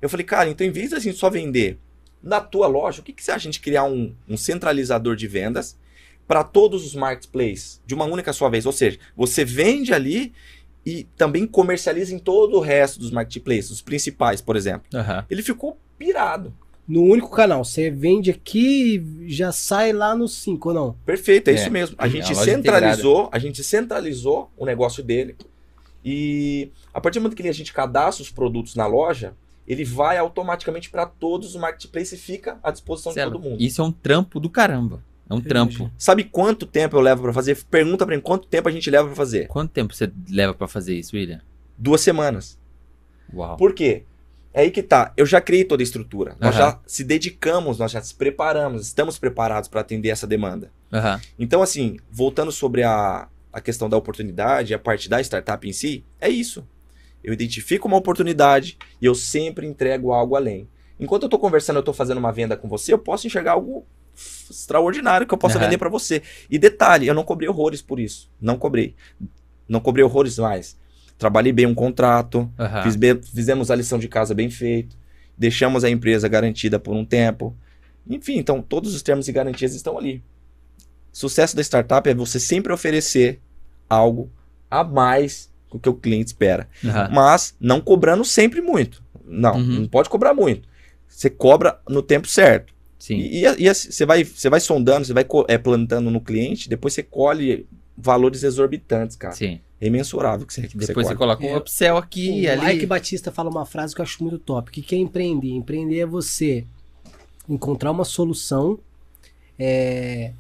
Eu 0.02 0.10
falei, 0.10 0.26
cara, 0.26 0.50
então 0.50 0.68
em 0.68 0.72
vez 0.72 0.90
da 0.90 1.00
gente 1.00 1.18
só 1.18 1.30
vender 1.30 1.80
na 2.22 2.42
tua 2.42 2.68
loja, 2.68 3.00
o 3.00 3.04
que, 3.04 3.14
que 3.14 3.24
você 3.24 3.32
acha 3.32 3.50
de 3.50 3.60
criar 3.62 3.86
um, 3.86 4.14
um 4.28 4.36
centralizador 4.36 5.16
de 5.16 5.26
vendas 5.26 5.78
para 6.28 6.44
todos 6.44 6.86
os 6.86 6.94
marketplaces 6.94 7.82
de 7.86 7.96
uma 7.96 8.04
única 8.04 8.34
só 8.34 8.50
vez? 8.50 8.66
Ou 8.66 8.74
seja, 8.74 9.00
você 9.16 9.46
vende 9.46 9.94
ali 9.94 10.34
e 10.86 11.06
também 11.16 11.48
comercializa 11.48 12.14
em 12.14 12.20
todo 12.20 12.58
o 12.58 12.60
resto 12.60 13.00
dos 13.00 13.10
marketplaces, 13.12 13.72
os 13.72 13.82
principais, 13.82 14.42
por 14.42 14.58
exemplo. 14.58 14.84
Aham. 14.94 15.26
Ele 15.30 15.42
ficou 15.42 15.78
pirado. 15.98 16.54
No 16.90 17.04
único 17.04 17.30
canal. 17.30 17.64
Você 17.64 17.92
vende 17.92 18.32
aqui 18.32 18.98
e 19.22 19.30
já 19.30 19.52
sai 19.52 19.94
lá 19.94 20.16
no 20.16 20.28
5, 20.28 20.70
ou 20.70 20.74
não? 20.74 20.94
Perfeito, 21.06 21.50
é, 21.50 21.52
É, 21.52 21.56
isso 21.56 21.70
mesmo. 21.70 21.96
A 22.00 22.08
é 22.08 22.10
gente 22.10 22.32
a 22.32 22.36
centralizou, 22.36 23.30
a 23.32 23.38
gente 23.38 23.64
centralizou 23.64 24.50
o 24.58 24.66
negócio 24.66 25.04
dele. 25.04 25.36
E 26.04 26.72
a 26.92 27.00
partir 27.00 27.20
do 27.20 27.24
momento 27.24 27.38
que 27.38 27.48
a 27.48 27.54
gente 27.54 27.72
cadastra 27.72 28.24
os 28.24 28.32
produtos 28.32 28.74
na 28.74 28.88
loja, 28.88 29.36
ele 29.68 29.86
vai 29.86 30.18
automaticamente 30.18 30.90
para 30.90 31.06
todos 31.06 31.50
os 31.50 31.62
marketplaces 31.62 32.14
e 32.14 32.18
fica 32.18 32.58
à 32.64 32.72
disposição 32.72 33.12
Celo, 33.12 33.32
de 33.32 33.38
todo 33.38 33.50
mundo. 33.52 33.62
Isso 33.62 33.82
é 33.82 33.86
um 33.86 33.92
trampo 33.92 34.40
do 34.40 34.50
caramba. 34.50 35.04
É 35.30 35.34
um 35.36 35.38
Eu 35.38 35.44
trampo. 35.44 35.74
imagino. 35.74 35.94
Sabe 35.96 36.24
quanto 36.24 36.66
tempo 36.66 36.98
eu 36.98 37.02
levo 37.02 37.22
para 37.22 37.34
fazer? 37.34 37.56
Pergunta 37.70 38.04
para 38.04 38.16
mim 38.16 38.22
quanto 38.22 38.48
tempo 38.48 38.68
a 38.68 38.72
gente 38.72 38.90
leva 38.90 39.06
para 39.06 39.16
fazer? 39.16 39.48
Quanto 39.48 39.70
tempo 39.70 39.94
você 39.94 40.12
leva 40.28 40.56
pra 40.56 40.68
fazer 40.68 40.96
isso, 40.96 41.16
William? 41.16 41.40
Duas 41.78 42.02
semanas. 42.02 42.58
Uau. 43.32 43.56
Por 43.58 43.74
quê? 43.74 44.06
É 44.54 44.62
aí 44.62 44.72
que 44.72 44.82
tá. 44.82 45.14
Eu 45.16 45.26
já 45.26 45.40
criei 45.40 45.64
toda 45.64 45.82
a 45.82 45.86
estrutura. 45.86 46.36
Nós 46.40 46.56
Aham. 46.56 46.72
já 46.72 46.80
se 46.88 47.04
dedicamos, 47.04 47.78
nós 47.78 47.92
já 47.92 48.02
se 48.02 48.16
preparamos, 48.16 48.88
estamos 48.88 49.20
preparados 49.20 49.70
para 49.70 49.82
atender 49.82 50.10
essa 50.10 50.26
demanda. 50.26 50.72
Aham. 50.92 51.22
Então, 51.38 51.62
assim, 51.62 51.98
voltando 52.12 52.52
sobre 52.52 52.84
a, 52.84 53.28
a 53.54 53.62
questão 53.62 53.88
da 53.88 53.98
oportunidade, 53.98 54.74
a 54.74 54.80
parte 54.80 55.08
da 55.08 55.22
startup 55.22 55.68
em 55.68 55.74
si, 55.74 56.04
é 56.20 56.30
isso. 56.30 56.68
Eu 57.24 57.34
identifico 57.34 57.88
uma 57.88 57.98
oportunidade 57.98 58.78
e 59.02 59.06
eu 59.06 59.14
sempre 59.14 59.68
entrego 59.68 60.12
algo 60.12 60.36
além. 60.36 60.68
Enquanto 61.00 61.24
eu 61.24 61.28
estou 61.28 61.40
conversando, 61.40 61.78
eu 61.78 61.82
estou 61.82 61.94
fazendo 61.94 62.18
uma 62.18 62.32
venda 62.32 62.58
com 62.58 62.68
você, 62.68 62.92
eu 62.92 63.00
posso 63.00 63.28
enxergar 63.28 63.54
algo 63.54 63.86
extraordinário 64.50 65.28
que 65.28 65.34
eu 65.34 65.38
possa 65.38 65.58
Aham. 65.58 65.66
vender 65.66 65.78
para 65.78 65.90
você. 65.90 66.22
E 66.50 66.58
detalhe, 66.58 67.08
eu 67.08 67.14
não 67.14 67.24
cobrei 67.24 67.48
horrores 67.48 67.82
por 67.82 68.00
isso. 68.00 68.30
Não 68.42 68.58
cobrei. 68.58 68.96
Não 69.68 69.80
cobrei 69.80 70.04
horrores 70.04 70.38
mais. 70.38 70.78
Trabalhei 71.20 71.52
bem 71.52 71.66
um 71.68 71.76
contrato, 71.76 72.50
Aham. 72.58 72.82
fiz 72.84 72.96
bem- 72.96 73.22
fizemos 73.22 73.70
a 73.70 73.76
lição 73.76 74.00
de 74.00 74.08
casa 74.08 74.34
bem 74.34 74.50
feito, 74.50 74.98
deixamos 75.38 75.84
a 75.84 75.90
empresa 75.90 76.28
garantida 76.28 76.80
por 76.80 76.96
um 76.96 77.06
tempo. 77.06 77.56
Enfim, 78.10 78.38
então 78.38 78.62
todos 78.62 78.96
os 78.96 79.04
termos 79.04 79.28
e 79.28 79.32
garantias 79.32 79.76
estão 79.76 79.98
ali. 79.98 80.24
Sucesso 81.12 81.56
da 81.56 81.62
startup 81.62 82.10
é 82.10 82.16
você 82.16 82.40
sempre 82.40 82.72
oferecer 82.72 83.40
algo 83.90 84.32
a 84.72 84.84
mais 84.84 85.52
do 85.72 85.78
que 85.78 85.90
o 85.90 85.94
cliente 85.94 86.28
espera, 86.28 86.68
Aham. 86.86 87.10
mas 87.12 87.54
não 87.60 87.82
cobrando 87.82 88.24
sempre 88.24 88.62
muito. 88.62 89.04
Não, 89.26 89.56
Uhum. 89.58 89.82
não 89.82 89.88
pode 89.88 90.10
cobrar 90.10 90.34
muito. 90.34 90.68
Você 91.08 91.30
cobra 91.30 91.80
no 91.88 92.02
tempo 92.02 92.28
certo. 92.28 92.74
Sim. 92.98 93.18
E, 93.20 93.46
assim, 93.68 93.92
você, 93.92 94.06
vai, 94.06 94.24
você 94.24 94.50
vai 94.50 94.60
sondando, 94.60 95.06
você 95.06 95.14
vai 95.14 95.26
é, 95.48 95.58
plantando 95.58 96.10
no 96.10 96.22
cliente, 96.22 96.68
depois 96.70 96.94
você 96.94 97.04
colhe 97.04 97.68
valores 97.98 98.44
exorbitantes, 98.44 99.16
cara. 99.16 99.34
Sim. 99.36 99.60
É 99.82 99.88
imensurável 99.88 100.46
que 100.46 100.54
você, 100.54 100.68
que 100.68 100.78
Depois 100.78 101.08
você 101.08 101.16
colhe. 101.16 101.18
coloca 101.18 101.44
um 101.46 101.50
É, 101.50 101.58
upsell 101.58 101.98
aqui, 101.98 102.46
o 102.46 102.52
ali. 102.52 102.66
Mike 102.66 102.86
Batista 102.86 103.32
fala 103.32 103.50
uma 103.50 103.66
frase 103.66 103.96
que 103.96 104.02
eu 104.02 104.04
acho 104.04 104.22
muito 104.24 104.38
top. 104.38 104.70
O 104.70 104.74
que 104.74 104.82
que 104.82 104.94
é 104.96 104.98
empreender? 104.98 105.52
Empreender 105.52 106.00
é 106.00 106.06
você 106.06 106.66
encontrar 107.48 107.92
uma 107.92 108.04
solução. 108.06 108.80
é, 109.58 110.34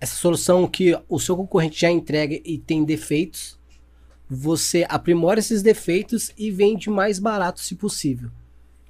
Essa 0.00 0.14
solução 0.16 0.66
que 0.68 0.96
o 1.08 1.18
seu 1.18 1.36
concorrente 1.36 1.80
já 1.80 1.90
entrega 1.90 2.40
e 2.44 2.58
tem 2.58 2.84
defeitos. 2.84 3.58
Você 4.30 4.86
aprimora 4.88 5.38
esses 5.40 5.62
defeitos 5.62 6.30
e 6.38 6.50
vende 6.50 6.88
mais 6.90 7.18
barato 7.18 7.60
se 7.60 7.74
possível. 7.74 8.30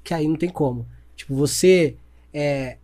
Que 0.03 0.13
aí 0.15 0.29
não 0.29 0.37
tem 0.37 0.49
como. 0.51 0.87
Tipo, 1.17 1.35
você 1.35 1.97
é, 2.33 2.77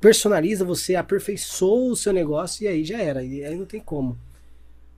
personaliza, 0.00 0.64
você 0.64 0.94
aperfeiçoa 0.94 1.92
o 1.92 1.96
seu 1.96 2.12
negócio 2.12 2.64
e 2.64 2.68
aí 2.68 2.84
já 2.84 3.00
era. 3.00 3.24
E 3.24 3.44
aí 3.44 3.56
não 3.56 3.66
tem 3.66 3.80
como. 3.80 4.16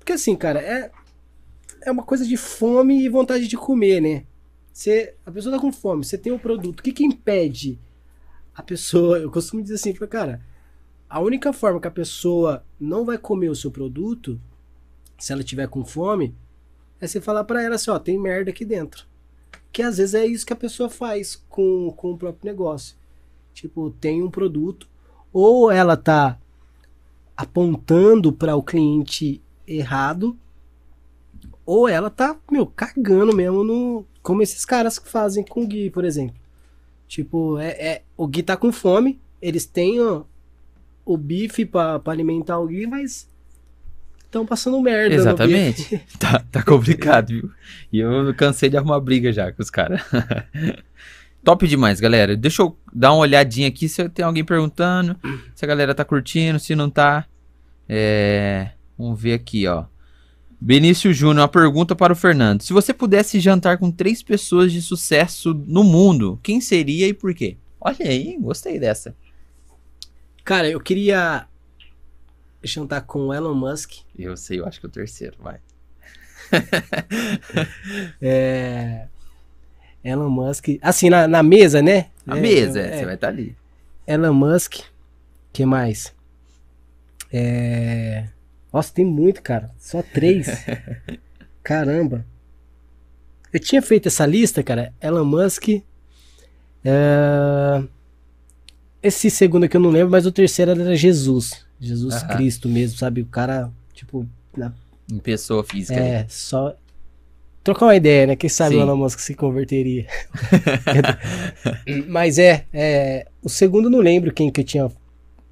Porque 0.00 0.12
assim, 0.12 0.34
cara, 0.34 0.60
é, 0.60 0.90
é 1.82 1.90
uma 1.92 2.02
coisa 2.02 2.26
de 2.26 2.36
fome 2.36 3.04
e 3.04 3.08
vontade 3.08 3.46
de 3.46 3.56
comer, 3.56 4.00
né? 4.00 4.24
Você, 4.72 5.14
a 5.24 5.30
pessoa 5.30 5.54
tá 5.54 5.60
com 5.60 5.70
fome, 5.70 6.04
você 6.04 6.18
tem 6.18 6.32
o 6.32 6.38
produto. 6.38 6.80
O 6.80 6.82
que 6.82 6.92
que 6.92 7.04
impede 7.04 7.78
a 8.54 8.62
pessoa? 8.62 9.18
Eu 9.18 9.30
costumo 9.30 9.62
dizer 9.62 9.74
assim, 9.74 9.92
tipo, 9.92 10.08
cara, 10.08 10.40
a 11.08 11.20
única 11.20 11.52
forma 11.52 11.80
que 11.80 11.86
a 11.86 11.92
pessoa 11.92 12.64
não 12.78 13.04
vai 13.04 13.18
comer 13.18 13.50
o 13.50 13.54
seu 13.54 13.70
produto, 13.70 14.40
se 15.18 15.32
ela 15.32 15.44
tiver 15.44 15.68
com 15.68 15.84
fome, 15.84 16.34
é 17.00 17.06
você 17.06 17.20
falar 17.20 17.44
pra 17.44 17.62
ela 17.62 17.74
assim, 17.74 17.90
ó, 17.90 17.98
tem 17.98 18.18
merda 18.18 18.50
aqui 18.50 18.64
dentro. 18.64 19.06
Que 19.72 19.82
às 19.82 19.98
vezes 19.98 20.14
é 20.14 20.26
isso 20.26 20.46
que 20.46 20.52
a 20.52 20.56
pessoa 20.56 20.88
faz 20.88 21.36
com, 21.48 21.92
com 21.96 22.12
o 22.12 22.18
próprio 22.18 22.50
negócio. 22.50 22.96
Tipo, 23.52 23.90
tem 23.90 24.22
um 24.22 24.30
produto, 24.30 24.88
ou 25.32 25.70
ela 25.70 25.96
tá 25.96 26.38
apontando 27.36 28.32
para 28.32 28.56
o 28.56 28.62
cliente 28.62 29.42
errado, 29.70 30.36
ou 31.64 31.88
ela 31.88 32.10
tá, 32.10 32.36
meu, 32.50 32.66
cagando 32.66 33.34
mesmo 33.34 33.62
no. 33.64 34.04
Como 34.22 34.42
esses 34.42 34.64
caras 34.64 34.98
que 34.98 35.08
fazem 35.08 35.44
com 35.44 35.62
o 35.62 35.66
Gui, 35.66 35.88
por 35.88 36.04
exemplo. 36.04 36.36
Tipo, 37.08 37.58
é, 37.58 37.68
é- 37.70 38.02
o 38.16 38.26
Gui 38.26 38.42
tá 38.42 38.56
com 38.56 38.70
fome, 38.70 39.18
eles 39.40 39.64
têm 39.64 40.00
ó, 40.00 40.24
o 41.04 41.16
bife 41.16 41.64
pra 41.64 42.00
alimentar 42.06 42.58
o 42.58 42.66
Gui, 42.66 42.86
mas 42.86 43.28
estão 44.24 44.44
passando 44.44 44.80
merda. 44.80 45.14
Exatamente. 45.14 46.00
tá, 46.18 46.40
tá 46.50 46.62
complicado, 46.62 47.28
viu? 47.28 47.50
E 47.92 47.98
eu 47.98 48.34
cansei 48.34 48.68
de 48.68 48.76
arrumar 48.76 49.00
briga 49.00 49.32
já 49.32 49.50
com 49.50 49.62
os 49.62 49.70
caras. 49.70 50.02
Top 51.42 51.66
demais, 51.66 51.98
galera. 52.00 52.36
Deixa 52.36 52.62
eu 52.62 52.76
dar 52.92 53.12
uma 53.12 53.20
olhadinha 53.22 53.68
aqui 53.68 53.88
se 53.88 54.06
tem 54.10 54.24
alguém 54.24 54.44
perguntando, 54.44 55.16
se 55.54 55.64
a 55.64 55.68
galera 55.68 55.94
tá 55.94 56.04
curtindo, 56.04 56.58
se 56.58 56.74
não 56.74 56.90
tá. 56.90 57.26
É, 57.88 58.70
Vamos 59.00 59.20
ver 59.20 59.32
aqui, 59.32 59.66
ó. 59.66 59.84
Benício 60.60 61.10
Júnior, 61.14 61.38
uma 61.42 61.48
pergunta 61.48 61.96
para 61.96 62.12
o 62.12 62.16
Fernando. 62.16 62.60
Se 62.62 62.72
você 62.74 62.92
pudesse 62.92 63.40
jantar 63.40 63.78
com 63.78 63.90
três 63.90 64.22
pessoas 64.22 64.70
de 64.70 64.82
sucesso 64.82 65.54
no 65.66 65.82
mundo, 65.82 66.38
quem 66.42 66.60
seria 66.60 67.08
e 67.08 67.14
por 67.14 67.32
quê? 67.34 67.56
Olha 67.80 67.96
aí, 68.00 68.36
gostei 68.38 68.78
dessa. 68.78 69.16
Cara, 70.44 70.68
eu 70.68 70.78
queria 70.78 71.46
jantar 72.62 73.00
com 73.02 73.28
o 73.28 73.34
Elon 73.34 73.54
Musk. 73.54 73.92
Eu 74.18 74.36
sei, 74.36 74.60
eu 74.60 74.66
acho 74.66 74.78
que 74.78 74.84
é 74.84 74.88
o 74.88 74.92
terceiro, 74.92 75.36
vai. 75.40 75.58
É... 78.20 79.06
Elon 80.04 80.28
Musk. 80.28 80.66
Assim, 80.82 81.08
na, 81.08 81.26
na 81.26 81.42
mesa, 81.42 81.80
né? 81.80 82.10
A 82.26 82.36
É, 82.36 82.40
mesa, 82.40 82.80
é, 82.80 82.98
você 82.98 83.04
vai 83.06 83.14
estar 83.14 83.28
ali. 83.28 83.56
Elon 84.06 84.34
Musk. 84.34 84.80
que 85.54 85.64
mais? 85.64 86.14
É... 87.32 88.28
Nossa, 88.72 88.92
tem 88.92 89.04
muito, 89.04 89.42
cara. 89.42 89.70
Só 89.78 90.02
três. 90.02 90.46
Caramba. 91.62 92.24
Eu 93.52 93.58
tinha 93.60 93.82
feito 93.82 94.06
essa 94.08 94.24
lista, 94.24 94.62
cara. 94.62 94.92
Elon 95.00 95.24
Musk. 95.24 95.68
é, 96.84 97.82
Esse 99.02 99.28
segundo 99.30 99.64
aqui 99.64 99.76
eu 99.76 99.80
não 99.80 99.90
lembro, 99.90 100.10
mas 100.10 100.24
o 100.26 100.32
terceiro 100.32 100.70
era 100.70 100.94
Jesus. 100.94 101.64
Jesus 101.80 102.14
Aham. 102.22 102.36
Cristo 102.36 102.68
mesmo, 102.68 102.96
sabe? 102.98 103.22
O 103.22 103.26
cara, 103.26 103.70
tipo, 103.92 104.26
na 104.56 104.72
Em 105.10 105.18
pessoa 105.18 105.64
física. 105.64 105.98
ali. 105.98 106.08
é, 106.08 106.26
só. 106.28 106.74
Trocar 107.64 107.86
uma 107.86 107.96
ideia, 107.96 108.26
né? 108.26 108.36
Quem 108.36 108.48
sabe 108.48 108.74
Sim. 108.74 108.80
o 108.80 108.82
Elon 108.82 108.96
Musk 108.96 109.18
se 109.18 109.34
converteria. 109.34 110.06
Mas 112.08 112.38
é, 112.38 112.64
é. 112.72 113.26
O 113.42 113.48
segundo 113.48 113.86
eu 113.86 113.90
não 113.90 113.98
lembro 113.98 114.32
quem 114.32 114.50
que 114.50 114.60
eu 114.60 114.64
tinha. 114.64 114.90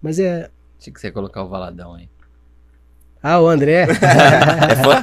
Mas 0.00 0.18
é. 0.18 0.48
Tinha 0.78 0.92
que 0.94 1.00
você 1.00 1.10
colocar 1.10 1.42
o 1.42 1.48
Valadão 1.48 1.94
aí. 1.94 2.08
Ah, 3.22 3.40
o 3.40 3.48
André. 3.48 3.86
É 4.68 4.76
fã? 4.76 5.00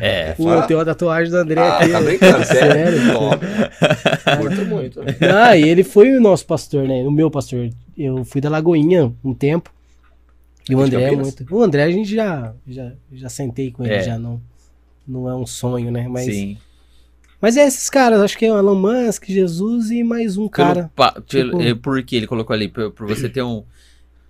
É, 0.00 0.32
Pô, 0.32 0.62
tem 0.62 0.76
uma 0.76 0.84
tatuagem 0.84 1.30
do 1.30 1.36
André 1.36 1.60
Ah, 1.60 1.78
aqui. 1.78 1.90
tá 1.92 2.00
brincando, 2.00 2.44
sério? 2.46 2.98
Sério? 3.00 4.38
Curto 4.38 4.64
muito. 4.66 5.00
Ah, 5.34 5.56
e 5.56 5.68
ele 5.68 5.82
foi 5.84 6.16
o 6.16 6.20
nosso 6.20 6.46
pastor, 6.46 6.86
né? 6.86 7.02
O 7.04 7.10
meu 7.10 7.30
pastor. 7.30 7.70
Eu 7.96 8.24
fui 8.24 8.40
da 8.40 8.48
Lagoinha 8.48 9.12
um 9.24 9.34
tempo. 9.34 9.70
E 10.68 10.74
o 10.74 10.80
André 10.80 11.02
é 11.02 11.16
muito. 11.16 11.46
O 11.50 11.62
André 11.62 11.82
a 11.84 11.90
gente 11.90 12.14
já, 12.14 12.52
já, 12.66 12.92
já 13.12 13.28
sentei 13.28 13.70
com 13.70 13.84
ele, 13.84 13.94
É. 13.94 14.02
já 14.02 14.18
não. 14.18 14.40
não 15.06 15.28
é 15.28 15.34
um 15.34 15.46
sonho, 15.46 15.90
né? 15.90 16.06
Mas, 16.08 16.26
Sim. 16.26 16.58
mas 17.40 17.56
é 17.56 17.66
esses 17.66 17.88
caras, 17.88 18.20
acho 18.20 18.36
que 18.38 18.44
é 18.46 18.52
o 18.52 18.58
Elon 18.58 18.74
Musk, 18.74 19.24
Jesus 19.26 19.90
e 19.90 20.02
mais 20.04 20.36
um 20.36 20.46
Pelo 20.48 20.50
cara. 20.50 20.90
pa- 20.94 21.20
pelo- 21.28 21.58
tipo- 21.58 21.80
por 21.80 22.02
que 22.02 22.16
ele 22.16 22.26
colocou 22.26 22.52
ali? 22.54 22.68
Por, 22.68 22.90
por 22.92 23.06
você 23.06 23.28
ter 23.28 23.42
um. 23.42 23.64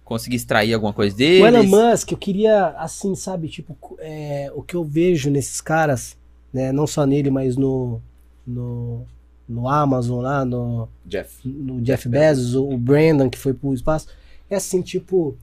Conseguir 0.09 0.37
extrair 0.37 0.73
alguma 0.73 0.95
coisa 0.95 1.15
dele? 1.15 1.43
O 1.43 1.47
Elon 1.47 1.65
Musk, 1.65 2.13
eu 2.13 2.17
queria, 2.17 2.69
assim, 2.79 3.15
sabe, 3.15 3.47
tipo, 3.47 3.77
é, 3.99 4.51
o 4.55 4.63
que 4.63 4.75
eu 4.75 4.83
vejo 4.83 5.29
nesses 5.29 5.61
caras, 5.61 6.17
né? 6.51 6.73
Não 6.73 6.87
só 6.87 7.05
nele, 7.05 7.31
mas 7.31 7.59
no, 7.59 8.01
no, 8.47 9.05
no 9.47 9.69
Amazon 9.69 10.23
lá, 10.23 10.47
no, 10.47 10.89
Jeff. 11.05 11.47
no 11.47 11.79
Jeff 11.83 12.09
Bezos, 12.09 12.55
o 12.55 12.71
o 12.71 12.79
Brandon 12.79 13.29
que 13.29 13.37
foi 13.37 13.53
pro 13.53 13.75
espaço, 13.75 14.09
é 14.49 14.57
assim, 14.57 14.81
tipo, 14.81 15.37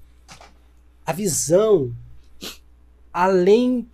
a 1.06 1.14
visão 1.14 1.94
além 3.14 3.88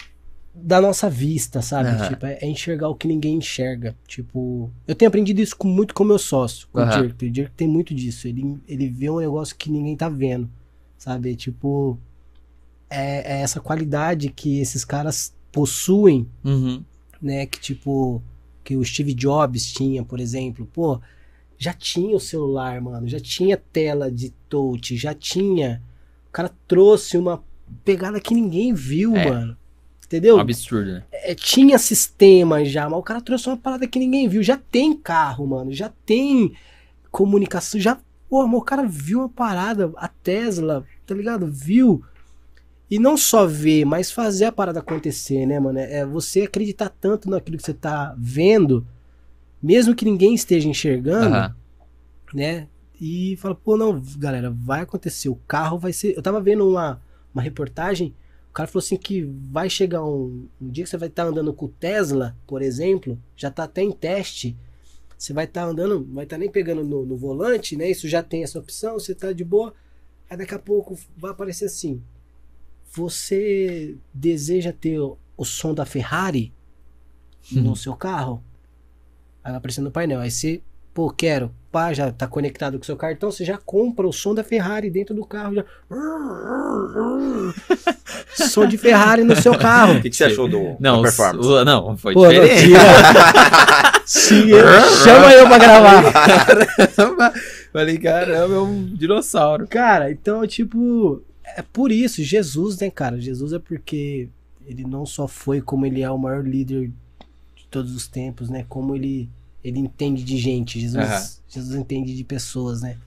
da 0.55 0.79
nossa 0.79 1.09
vista, 1.09 1.61
sabe? 1.61 1.89
Aham. 1.89 2.07
Tipo, 2.07 2.25
é, 2.27 2.39
é 2.41 2.47
enxergar 2.47 2.87
o 2.87 2.95
que 2.95 3.09
ninguém 3.09 3.35
enxerga. 3.35 3.93
Tipo, 4.07 4.71
eu 4.87 4.95
tenho 4.95 5.09
aprendido 5.09 5.41
isso 5.41 5.57
com, 5.57 5.67
muito 5.67 5.93
com 5.93 6.05
meu 6.05 6.17
sócio, 6.17 6.65
com 6.71 6.79
Aham. 6.79 6.97
o 6.97 7.01
Dirk. 7.01 7.25
O 7.25 7.29
Dirk 7.29 7.51
tem 7.57 7.67
muito 7.67 7.93
disso. 7.93 8.25
Ele, 8.25 8.57
ele 8.69 8.87
vê 8.87 9.09
um 9.09 9.19
negócio 9.19 9.53
que 9.53 9.69
ninguém 9.69 9.97
tá 9.97 10.07
vendo, 10.07 10.49
sabe? 11.01 11.35
Tipo, 11.35 11.97
é, 12.87 13.37
é 13.37 13.41
essa 13.41 13.59
qualidade 13.59 14.29
que 14.29 14.59
esses 14.59 14.85
caras 14.85 15.33
possuem 15.51 16.27
Uhum. 16.45 16.83
né, 17.19 17.47
que 17.47 17.59
tipo 17.59 18.21
que 18.63 18.75
o 18.77 18.85
Steve 18.85 19.15
Jobs 19.15 19.73
tinha, 19.73 20.03
por 20.03 20.19
exemplo, 20.19 20.67
pô, 20.71 21.01
já 21.57 21.73
tinha 21.73 22.15
o 22.15 22.19
celular, 22.19 22.79
mano, 22.79 23.07
já 23.07 23.19
tinha 23.19 23.57
tela 23.57 24.11
de 24.11 24.29
touch, 24.47 24.95
já 24.95 25.15
tinha. 25.15 25.81
O 26.29 26.31
cara 26.31 26.51
trouxe 26.67 27.17
uma 27.17 27.43
pegada 27.83 28.19
que 28.21 28.35
ninguém 28.35 28.71
viu, 28.73 29.15
É. 29.17 29.29
mano. 29.31 29.57
Entendeu? 30.05 30.39
Absurdo, 30.39 30.91
né? 30.91 31.03
É, 31.11 31.33
tinha 31.33 31.79
sistema 31.79 32.63
já, 32.63 32.87
mas 32.87 32.99
o 32.99 33.03
cara 33.03 33.19
trouxe 33.21 33.47
uma 33.47 33.57
parada 33.57 33.87
que 33.87 33.97
ninguém 33.97 34.27
viu. 34.27 34.43
Já 34.43 34.57
tem 34.57 34.93
carro, 34.95 35.47
mano, 35.47 35.71
já 35.73 35.89
tem 36.05 36.53
comunicação, 37.09 37.79
já, 37.79 37.97
pô, 38.31 38.47
mas 38.47 38.61
o 38.61 38.63
cara 38.63 38.87
viu 38.87 39.19
uma 39.19 39.27
parada, 39.27 39.91
a 39.97 40.07
Tesla, 40.07 40.85
tá 41.05 41.13
ligado? 41.13 41.47
Viu. 41.47 42.01
E 42.89 42.97
não 42.97 43.17
só 43.17 43.45
ver, 43.45 43.83
mas 43.83 44.09
fazer 44.09 44.45
a 44.45 44.51
parada 44.53 44.79
acontecer, 44.79 45.45
né, 45.45 45.59
mano? 45.59 45.79
É 45.79 46.05
você 46.05 46.43
acreditar 46.43 46.87
tanto 46.87 47.29
naquilo 47.29 47.57
que 47.57 47.63
você 47.63 47.73
tá 47.73 48.15
vendo, 48.17 48.87
mesmo 49.61 49.93
que 49.93 50.05
ninguém 50.05 50.33
esteja 50.33 50.69
enxergando, 50.69 51.35
Aham. 51.35 51.55
né? 52.33 52.67
E 52.99 53.35
fala, 53.35 53.53
pô, 53.53 53.75
não, 53.75 54.01
galera, 54.17 54.49
vai 54.49 54.81
acontecer. 54.81 55.27
O 55.27 55.35
carro 55.35 55.77
vai 55.77 55.91
ser. 55.91 56.15
Eu 56.15 56.21
tava 56.21 56.39
vendo 56.39 56.69
uma, 56.69 57.01
uma 57.33 57.43
reportagem, 57.43 58.15
o 58.49 58.53
cara 58.53 58.67
falou 58.67 58.81
assim 58.81 58.95
que 58.95 59.23
vai 59.23 59.69
chegar 59.69 60.05
um, 60.05 60.47
um 60.61 60.69
dia 60.69 60.85
que 60.85 60.89
você 60.89 60.97
vai 60.97 61.09
estar 61.09 61.25
andando 61.25 61.53
com 61.53 61.65
o 61.65 61.69
Tesla, 61.69 62.37
por 62.47 62.61
exemplo, 62.61 63.19
já 63.35 63.51
tá 63.51 63.65
até 63.65 63.81
em 63.81 63.91
teste. 63.91 64.55
Você 65.21 65.33
vai 65.33 65.45
estar 65.45 65.65
andando, 65.65 66.03
vai 66.11 66.23
estar 66.23 66.35
nem 66.39 66.49
pegando 66.49 66.83
no, 66.83 67.05
no 67.05 67.15
volante, 67.15 67.77
né? 67.77 67.87
Isso 67.91 68.09
já 68.09 68.23
tem 68.23 68.41
essa 68.41 68.57
opção, 68.57 68.95
você 68.95 69.13
tá 69.13 69.31
de 69.31 69.43
boa. 69.43 69.71
Aí 70.27 70.35
daqui 70.35 70.55
a 70.55 70.57
pouco 70.57 70.97
vai 71.15 71.29
aparecer 71.29 71.65
assim: 71.65 72.01
Você 72.91 73.97
deseja 74.11 74.73
ter 74.73 74.99
o, 74.99 75.19
o 75.37 75.45
som 75.45 75.75
da 75.75 75.85
Ferrari 75.85 76.51
no 77.51 77.69
Uhum. 77.69 77.75
seu 77.75 77.95
carro? 77.95 78.43
Aí 79.43 79.51
vai 79.51 79.57
aparecer 79.59 79.81
no 79.81 79.91
painel. 79.91 80.19
Aí 80.21 80.31
você, 80.31 80.59
pô, 80.91 81.11
quero. 81.11 81.53
Pá, 81.71 81.93
já 81.93 82.11
tá 82.11 82.27
conectado 82.27 82.77
com 82.77 82.83
o 82.83 82.85
seu 82.85 82.97
cartão, 82.97 83.31
você 83.31 83.45
já 83.45 83.57
compra 83.57 84.05
o 84.05 84.11
som 84.11 84.35
da 84.35 84.43
Ferrari 84.43 84.89
dentro 84.89 85.15
do 85.15 85.25
carro. 85.25 85.55
Já... 85.55 85.63
som 88.49 88.65
de 88.67 88.77
Ferrari 88.77 89.23
no 89.23 89.35
seu 89.35 89.57
carro. 89.57 89.97
O 89.97 90.01
que, 90.01 90.09
que 90.09 90.15
você 90.15 90.25
achou 90.25 90.47
do 90.49 90.75
Não, 90.79 90.97
da 90.97 91.03
performance? 91.03 91.47
o- 91.47 91.65
não, 91.65 91.97
foi 91.97 92.13
Pô, 92.13 92.23
não, 92.23 92.29
diferente. 92.31 92.71
eu- 94.49 95.03
chama 95.03 95.33
eu 95.33 95.47
pra 95.47 95.57
gravar. 95.57 96.11
Caramba. 96.13 97.33
Falei, 97.71 97.97
caramba, 97.97 98.55
é 98.55 98.59
um 98.59 98.83
dinossauro. 98.85 99.67
Cara, 99.67 100.11
então, 100.11 100.45
tipo, 100.45 101.21
é 101.55 101.61
por 101.61 101.91
isso, 101.91 102.21
Jesus, 102.21 102.77
né, 102.79 102.89
cara? 102.89 103.19
Jesus 103.19 103.53
é 103.53 103.59
porque 103.59 104.27
ele 104.67 104.83
não 104.85 105.05
só 105.05 105.27
foi 105.27 105.61
como 105.61 105.85
ele 105.85 106.01
é 106.01 106.09
o 106.11 106.17
maior 106.17 106.45
líder 106.45 106.87
de 107.55 107.65
todos 107.69 107.95
os 107.95 108.07
tempos, 108.07 108.49
né? 108.49 108.65
Como 108.67 108.95
ele, 108.95 109.29
ele 109.63 109.79
entende 109.79 110.23
de 110.23 110.37
gente. 110.37 110.79
Jesus, 110.79 111.05
Aham. 111.05 111.29
Jesus 111.47 111.75
entende 111.75 112.15
de 112.15 112.23
pessoas, 112.23 112.81
né? 112.81 112.97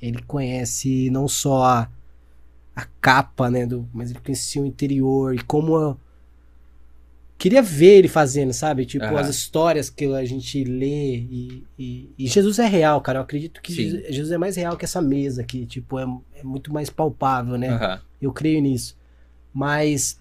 Ele 0.00 0.20
conhece 0.22 1.08
não 1.10 1.26
só 1.26 1.64
a, 1.64 1.90
a 2.76 2.84
capa, 3.00 3.50
né? 3.50 3.66
Do, 3.66 3.88
mas 3.92 4.10
ele 4.10 4.20
conhecia 4.20 4.60
o 4.62 4.66
interior 4.66 5.34
e 5.34 5.42
como. 5.42 5.76
eu 5.76 6.00
queria 7.38 7.62
ver 7.62 7.98
ele 7.98 8.08
fazendo, 8.08 8.52
sabe? 8.52 8.86
Tipo, 8.86 9.04
Aham. 9.04 9.20
as 9.20 9.28
histórias 9.28 9.90
que 9.90 10.04
a 10.06 10.24
gente 10.24 10.62
lê. 10.64 11.16
E, 11.16 11.64
e- 11.78 12.10
e 12.18 12.26
Jesus 12.26 12.58
é 12.58 12.66
real, 12.66 13.00
cara. 13.00 13.18
Eu 13.18 13.22
acredito 13.22 13.60
que. 13.62 13.72
Jesus, 13.72 14.02
Jesus 14.14 14.32
é 14.32 14.38
mais 14.38 14.56
real 14.56 14.76
que 14.76 14.84
essa 14.84 15.00
mesa 15.02 15.42
aqui. 15.42 15.66
Tipo, 15.66 15.98
é, 15.98 16.06
é 16.36 16.42
muito 16.42 16.72
mais 16.72 16.90
palpável, 16.90 17.56
né? 17.56 17.68
Aham. 17.70 18.00
Eu 18.20 18.32
creio 18.32 18.60
nisso. 18.60 18.96
Mas 19.52 20.18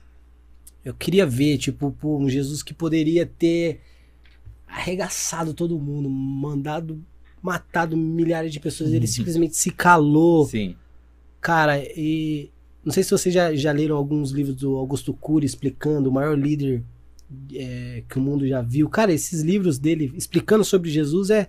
eu 0.84 0.94
queria 0.94 1.26
ver, 1.26 1.58
tipo, 1.58 1.96
um 2.04 2.30
Jesus 2.30 2.62
que 2.62 2.74
poderia 2.74 3.26
ter 3.26 3.82
arregaçado 4.74 5.54
todo 5.54 5.80
mundo, 5.80 6.10
mandado, 6.10 7.02
matado 7.42 7.96
milhares 7.96 8.52
de 8.52 8.60
pessoas. 8.60 8.92
Ele 8.92 9.08
simplesmente 9.08 9.56
se 9.56 9.72
calou. 9.72 10.48
Sim. 10.48 10.76
Cara, 11.40 11.78
e 11.96 12.50
não 12.84 12.92
sei 12.92 13.04
se 13.04 13.12
vocês 13.12 13.34
já, 13.34 13.54
já 13.54 13.72
leram 13.72 13.96
alguns 13.96 14.32
livros 14.32 14.56
do 14.56 14.76
Augusto 14.76 15.14
Cury 15.14 15.46
explicando 15.46 16.10
o 16.10 16.14
maior 16.14 16.38
líder 16.38 16.84
é, 17.54 18.04
que 18.10 18.18
o 18.18 18.22
mundo 18.22 18.48
já 18.48 18.62
viu. 18.62 18.90
Cara, 18.90 19.14
esses 19.14 19.42
livros 19.42 19.78
dele 19.78 20.12
explicando 20.16 20.64
sobre 20.64 20.90
Jesus 20.90 21.30
é 21.30 21.48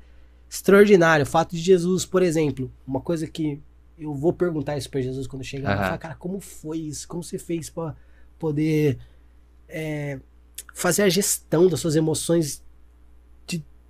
extraordinário. 0.49 1.25
O 1.25 1.29
fato 1.29 1.57
de 1.57 1.63
Jesus, 1.63 2.05
por 2.05 2.23
exemplo, 2.23 2.71
uma 2.87 3.01
coisa 3.01 3.27
que 3.27 3.61
eu 3.99 4.13
vou 4.15 4.33
perguntar 4.33 4.77
isso 4.77 4.91
pra 4.91 5.01
Jesus 5.01 5.27
quando 5.27 5.45
chegar. 5.45 5.71
Aham. 5.75 5.85
falar, 5.85 5.99
Cara, 5.99 6.15
como 6.17 6.41
foi 6.41 6.79
isso? 6.79 7.09
Como 7.09 7.23
você 7.23 7.39
fez 7.39 7.71
pra 7.71 7.95
poder 8.39 8.99
é, 9.69 10.19
fazer 10.75 11.03
a 11.03 11.09
gestão 11.09 11.69
das 11.69 11.81
suas 11.81 11.97
emoções 11.97 12.64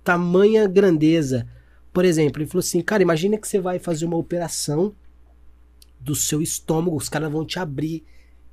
tamanha 0.05 0.67
grandeza? 0.67 1.45
Por 1.91 2.05
exemplo, 2.05 2.41
ele 2.41 2.49
falou 2.49 2.59
assim, 2.59 2.81
cara, 2.81 3.03
imagina 3.03 3.37
que 3.37 3.47
você 3.47 3.59
vai 3.59 3.79
fazer 3.79 4.05
uma 4.05 4.17
operação 4.17 4.95
do 5.99 6.15
seu 6.15 6.41
estômago, 6.41 6.95
os 6.95 7.09
caras 7.09 7.31
vão 7.31 7.43
te 7.43 7.57
abrir 7.57 8.05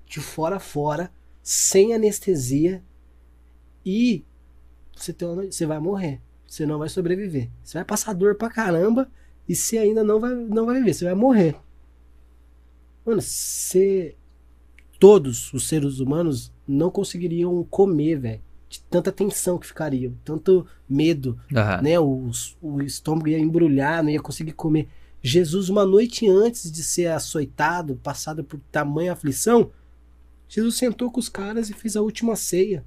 de 0.07 0.19
fora 0.21 0.57
a 0.57 0.61
fora, 0.61 1.13
sem 1.43 1.95
anestesia, 1.95 2.83
e 3.85 4.25
você, 4.97 5.13
tem 5.13 5.29
uma- 5.29 5.45
você 5.45 5.67
vai 5.67 5.79
morrer. 5.79 6.21
Você 6.47 6.65
não 6.67 6.79
vai 6.79 6.89
sobreviver. 6.89 7.51
Você 7.63 7.79
vai 7.79 7.85
passar 7.85 8.13
dor 8.13 8.35
pra 8.37 8.51
caramba 8.51 9.11
e 9.49 9.55
você 9.57 9.79
ainda 9.79 10.05
não 10.05 10.21
vai, 10.21 10.35
não 10.35 10.67
vai 10.67 10.79
viver. 10.79 10.95
Você 10.95 11.05
vai 11.05 11.15
morrer. 11.15 11.57
Mano, 13.05 13.21
você. 13.21 14.15
Todos 15.01 15.53
os 15.53 15.67
seres 15.67 15.99
humanos 15.99 16.53
não 16.69 16.91
conseguiriam 16.91 17.65
comer, 17.65 18.17
velho. 18.21 18.43
De 18.73 18.81
tanta 18.89 19.13
tensão 19.13 19.59
que 19.59 19.67
ficariam, 19.67 20.15
tanto 20.25 20.67
medo 20.89 21.39
Aham. 21.55 21.83
né? 21.83 22.01
O, 22.01 22.31
o 22.63 22.81
estômago 22.81 23.29
ia 23.29 23.39
embrulhar, 23.39 24.03
não 24.03 24.09
ia 24.09 24.19
conseguir 24.19 24.53
comer. 24.53 24.89
Jesus, 25.23 25.69
uma 25.69 25.85
noite 25.85 26.27
antes 26.27 26.73
de 26.73 26.83
ser 26.83 27.09
açoitado, 27.09 27.97
passado 28.03 28.43
por 28.43 28.59
tamanha 28.73 29.13
aflição, 29.13 29.71
Jesus 30.49 30.77
sentou 30.77 31.11
com 31.11 31.21
os 31.21 31.29
caras 31.29 31.69
e 31.69 31.75
fez 31.75 31.97
a 31.97 32.01
última 32.01 32.35
ceia. 32.35 32.83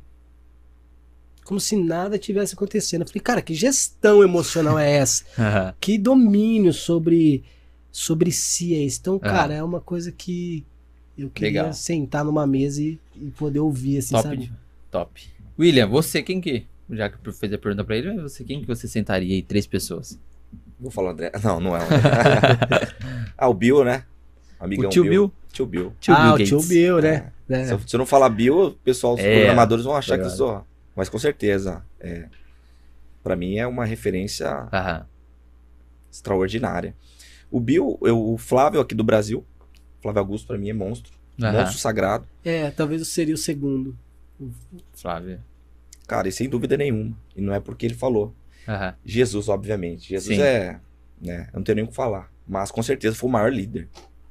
Como 1.43 1.59
se 1.59 1.75
nada 1.75 2.17
tivesse 2.17 2.55
acontecendo. 2.55 3.01
Eu 3.01 3.07
falei, 3.07 3.21
cara, 3.21 3.41
que 3.43 3.53
gestão 3.53 4.23
emocional 4.23 4.79
é 4.79 4.91
essa? 4.91 5.23
Aham. 5.37 5.75
Que 5.79 5.99
domínio 5.99 6.73
sobre, 6.73 7.43
sobre 7.91 8.31
si 8.31 8.73
é 8.73 8.83
esse? 8.83 8.97
Então, 8.99 9.19
Ah. 9.21 9.29
cara, 9.29 9.53
é 9.53 9.63
uma 9.63 9.79
coisa 9.79 10.11
que 10.11 10.65
eu 11.15 11.29
queria 11.29 11.61
Legal. 11.61 11.73
sentar 11.73 12.25
numa 12.25 12.47
mesa 12.47 12.81
e, 12.81 12.99
e 13.15 13.29
poder 13.29 13.59
ouvir, 13.59 13.99
assim, 13.99 14.15
Top. 14.15 14.23
sabe? 14.27 14.51
Top. 14.89 15.34
William, 15.57 15.87
você 15.87 16.21
quem 16.21 16.41
que. 16.41 16.65
Já 16.89 17.09
que 17.09 17.17
eu 17.23 17.33
fiz 17.33 17.51
a 17.51 17.57
pergunta 17.57 17.83
pra 17.83 17.97
ele, 17.97 18.13
mas 18.13 18.33
você 18.33 18.43
quem 18.43 18.61
que 18.61 18.67
você 18.67 18.87
sentaria 18.87 19.33
aí? 19.33 19.41
Três 19.41 19.65
pessoas. 19.65 20.19
Vou 20.79 20.91
falar 20.91 21.11
André. 21.11 21.31
Não, 21.43 21.59
não 21.59 21.75
é 21.75 21.79
o 21.79 21.83
André. 21.83 21.97
ah, 23.37 23.47
o 23.47 23.53
Bill, 23.53 23.83
né? 23.83 24.03
Amigão 24.59 24.87
o 24.87 24.89
tio 24.89 25.03
Bill. 25.03 25.33
Tio 25.51 25.65
Bill. 25.65 25.93
Tio 25.99 26.13
ah, 26.13 26.23
Bill 26.23 26.33
o 26.33 26.47
tio 26.47 26.61
Bill, 26.63 27.01
né? 27.01 27.31
É. 27.49 27.65
Se, 27.65 27.73
eu, 27.73 27.79
se 27.79 27.95
eu 27.95 27.97
não 27.97 28.05
falar 28.05 28.29
Bill, 28.29 28.67
o 28.67 28.71
pessoal, 28.71 29.13
os 29.13 29.19
É, 29.19 29.37
programadores 29.37 29.85
vão 29.85 29.95
achar 29.95 30.17
que 30.17 30.25
eu 30.25 30.29
sou. 30.29 30.65
Mas 30.95 31.09
com 31.09 31.17
certeza. 31.17 31.83
É, 31.99 32.25
para 33.23 33.35
mim 33.35 33.57
é 33.57 33.65
uma 33.65 33.85
referência 33.85 34.49
Aham. 34.71 35.05
extraordinária. 36.11 36.95
O 37.49 37.59
Bill, 37.59 37.97
eu, 38.01 38.19
o 38.19 38.37
Flávio 38.37 38.79
aqui 38.79 38.93
do 38.95 39.03
Brasil. 39.03 39.45
Flávio 40.01 40.19
Augusto 40.19 40.47
pra 40.47 40.57
mim 40.57 40.69
é 40.69 40.73
monstro. 40.73 41.13
Aham. 41.41 41.53
Monstro 41.53 41.79
sagrado. 41.79 42.27
É, 42.43 42.69
talvez 42.71 43.01
eu 43.01 43.05
seria 43.05 43.35
o 43.35 43.37
segundo. 43.37 43.97
Flávio. 44.93 45.39
Cara, 46.07 46.27
e 46.27 46.31
sem 46.31 46.47
dúvida 46.49 46.77
nenhuma. 46.77 47.17
E 47.35 47.41
não 47.41 47.53
é 47.53 47.59
porque 47.59 47.85
ele 47.85 47.95
falou. 47.95 48.33
Aham. 48.67 48.95
Jesus, 49.05 49.49
obviamente. 49.49 50.09
Jesus 50.09 50.35
Sim. 50.37 50.41
é. 50.43 50.79
Né, 51.21 51.47
eu 51.53 51.57
não 51.57 51.63
tenho 51.63 51.77
nem 51.77 51.85
o 51.85 51.87
que 51.87 51.95
falar. 51.95 52.31
Mas 52.47 52.71
com 52.71 52.83
certeza 52.83 53.15
foi 53.15 53.29
o 53.29 53.31
maior 53.31 53.51
líder. 53.51 53.87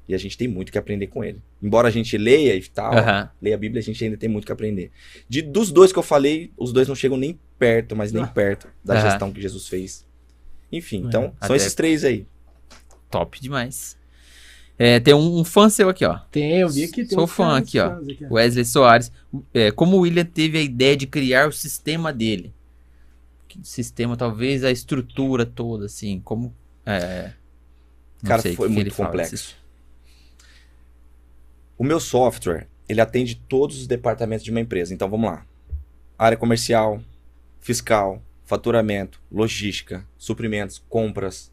E 0.07 0.15
a 0.15 0.19
gente 0.19 0.37
tem 0.37 0.47
muito 0.47 0.71
que 0.71 0.77
aprender 0.79 1.07
com 1.07 1.25
ele. 1.25 1.41
Embora 1.63 1.89
a 1.89 1.91
gente 1.91 2.17
leia 2.19 2.55
e 2.55 2.63
tal, 2.69 2.93
Aham. 2.95 3.31
leia 3.41 3.57
a 3.57 3.59
Bíblia, 3.59 3.81
a 3.81 3.83
gente 3.83 4.05
ainda 4.05 4.17
tem 4.19 4.29
muito 4.29 4.45
que 4.45 4.53
aprender. 4.53 4.91
De, 5.29 5.41
dos 5.41 5.73
dois 5.73 5.93
que 5.93 5.99
eu 5.99 6.03
falei, 6.03 6.53
os 6.59 6.73
dois 6.73 6.87
não 6.87 6.95
chegam 6.95 7.17
nem 7.17 7.39
perto, 7.59 7.97
mas 7.97 8.13
nem 8.13 8.23
Ah. 8.23 8.27
perto 8.27 8.69
da 8.85 8.95
Aham. 8.95 9.11
gestão 9.11 9.33
que 9.33 9.41
Jesus 9.41 9.67
fez. 9.67 10.07
Enfim, 10.71 11.05
É. 11.05 11.07
então, 11.09 11.23
são 11.41 11.55
Até- 11.55 11.57
esses 11.57 11.75
três 11.75 12.05
aí. 12.05 12.27
Top 13.11 13.41
demais. 13.41 13.97
É, 14.79 14.99
tem 14.99 15.15
um, 15.15 15.39
um 15.41 15.45
fã 15.45 15.69
seu 15.69 15.89
aqui, 15.89 16.05
ó. 16.05 16.19
Tem, 16.31 16.59
eu 16.59 16.69
vi 16.69 16.89
que 16.89 17.05
tem 17.05 17.17
Sou 17.17 17.25
uns 17.25 17.31
fã 17.31 17.57
aqui, 17.57 17.79
ó. 17.79 17.93
aqui, 17.93 18.27
Wesley 18.29 18.65
Soares. 18.65 19.13
É, 19.53 19.71
como 19.71 19.97
o 19.97 20.01
William 20.01 20.25
teve 20.25 20.59
a 20.59 20.63
ideia 20.63 20.97
de 20.97 21.07
criar 21.07 21.49
o 21.49 21.53
sistema 21.53 22.13
dele? 22.13 22.53
Que 23.47 23.59
sistema, 23.63 24.17
talvez 24.17 24.65
a 24.65 24.71
estrutura 24.71 25.47
toda, 25.47 25.87
assim, 25.87 26.21
como. 26.25 26.53
É, 26.85 27.33
Cara, 28.25 28.43
sei 28.43 28.57
foi 28.57 28.69
que 28.69 28.75
que 28.75 28.81
muito 28.81 28.95
fala 28.95 29.11
complexo. 29.11 29.57
O 31.79 31.85
meu 31.85 32.01
software, 32.01 32.67
ele 32.89 33.01
atende 33.01 33.37
todos 33.49 33.79
os 33.79 33.87
departamentos 33.87 34.45
de 34.45 34.51
uma 34.51 34.61
empresa. 34.61 34.93
Então, 34.93 35.09
vamos 35.09 35.31
lá. 35.31 35.47
Área 36.19 36.37
comercial, 36.37 37.01
fiscal, 37.61 38.23
faturamento, 38.45 39.21
logística, 39.31 40.07
suprimentos, 40.19 40.83
compras. 40.89 41.53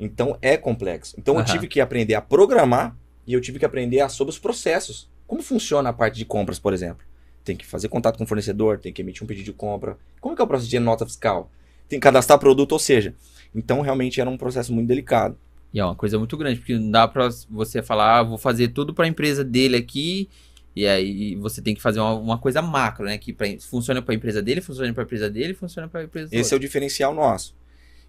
Então, 0.00 0.36
é 0.40 0.56
complexo. 0.56 1.14
Então, 1.18 1.34
eu 1.34 1.40
Aham. 1.40 1.52
tive 1.52 1.68
que 1.68 1.80
aprender 1.80 2.14
a 2.14 2.20
programar 2.20 2.96
e 3.26 3.34
eu 3.34 3.40
tive 3.40 3.58
que 3.58 3.64
aprender 3.64 4.00
a, 4.00 4.08
sobre 4.08 4.32
os 4.32 4.38
processos. 4.38 5.08
Como 5.26 5.42
funciona 5.42 5.90
a 5.90 5.92
parte 5.92 6.16
de 6.16 6.24
compras, 6.24 6.58
por 6.58 6.72
exemplo? 6.72 7.06
Tem 7.44 7.54
que 7.54 7.66
fazer 7.66 7.88
contato 7.88 8.16
com 8.16 8.24
o 8.24 8.26
fornecedor, 8.26 8.78
tem 8.78 8.92
que 8.92 9.02
emitir 9.02 9.22
um 9.22 9.26
pedido 9.26 9.44
de 9.44 9.52
compra. 9.52 9.96
Como 10.20 10.34
que 10.34 10.42
é 10.42 10.44
o 10.44 10.48
processo 10.48 10.70
de 10.70 10.78
nota 10.80 11.06
fiscal? 11.06 11.50
Tem 11.88 12.00
que 12.00 12.04
cadastrar 12.04 12.38
produto, 12.38 12.72
ou 12.72 12.78
seja... 12.78 13.14
Então, 13.54 13.80
realmente, 13.80 14.20
era 14.20 14.30
um 14.30 14.38
processo 14.38 14.72
muito 14.72 14.86
delicado. 14.86 15.36
E 15.72 15.80
é 15.80 15.84
uma 15.84 15.94
coisa 15.94 16.18
muito 16.18 16.36
grande, 16.36 16.58
porque 16.58 16.78
não 16.78 16.90
dá 16.90 17.06
pra 17.06 17.28
você 17.48 17.82
falar, 17.82 18.18
ah, 18.18 18.22
vou 18.22 18.38
fazer 18.38 18.68
tudo 18.68 18.94
pra 18.94 19.06
empresa 19.06 19.44
dele 19.44 19.76
aqui, 19.76 20.28
e 20.74 20.86
aí 20.86 21.34
você 21.36 21.60
tem 21.60 21.74
que 21.74 21.82
fazer 21.82 22.00
uma, 22.00 22.14
uma 22.14 22.38
coisa 22.38 22.62
macro, 22.62 23.04
né? 23.04 23.18
Que 23.18 23.32
pra, 23.32 23.46
funciona 23.60 24.00
pra 24.00 24.14
empresa 24.14 24.40
dele, 24.40 24.60
funciona 24.60 24.92
pra 24.92 25.02
empresa 25.02 25.28
dele, 25.28 25.54
funciona 25.54 25.88
pra 25.88 26.04
empresa 26.04 26.30
do 26.30 26.34
Esse 26.34 26.54
é 26.54 26.56
o 26.56 26.60
diferencial 26.60 27.14
nosso. 27.14 27.54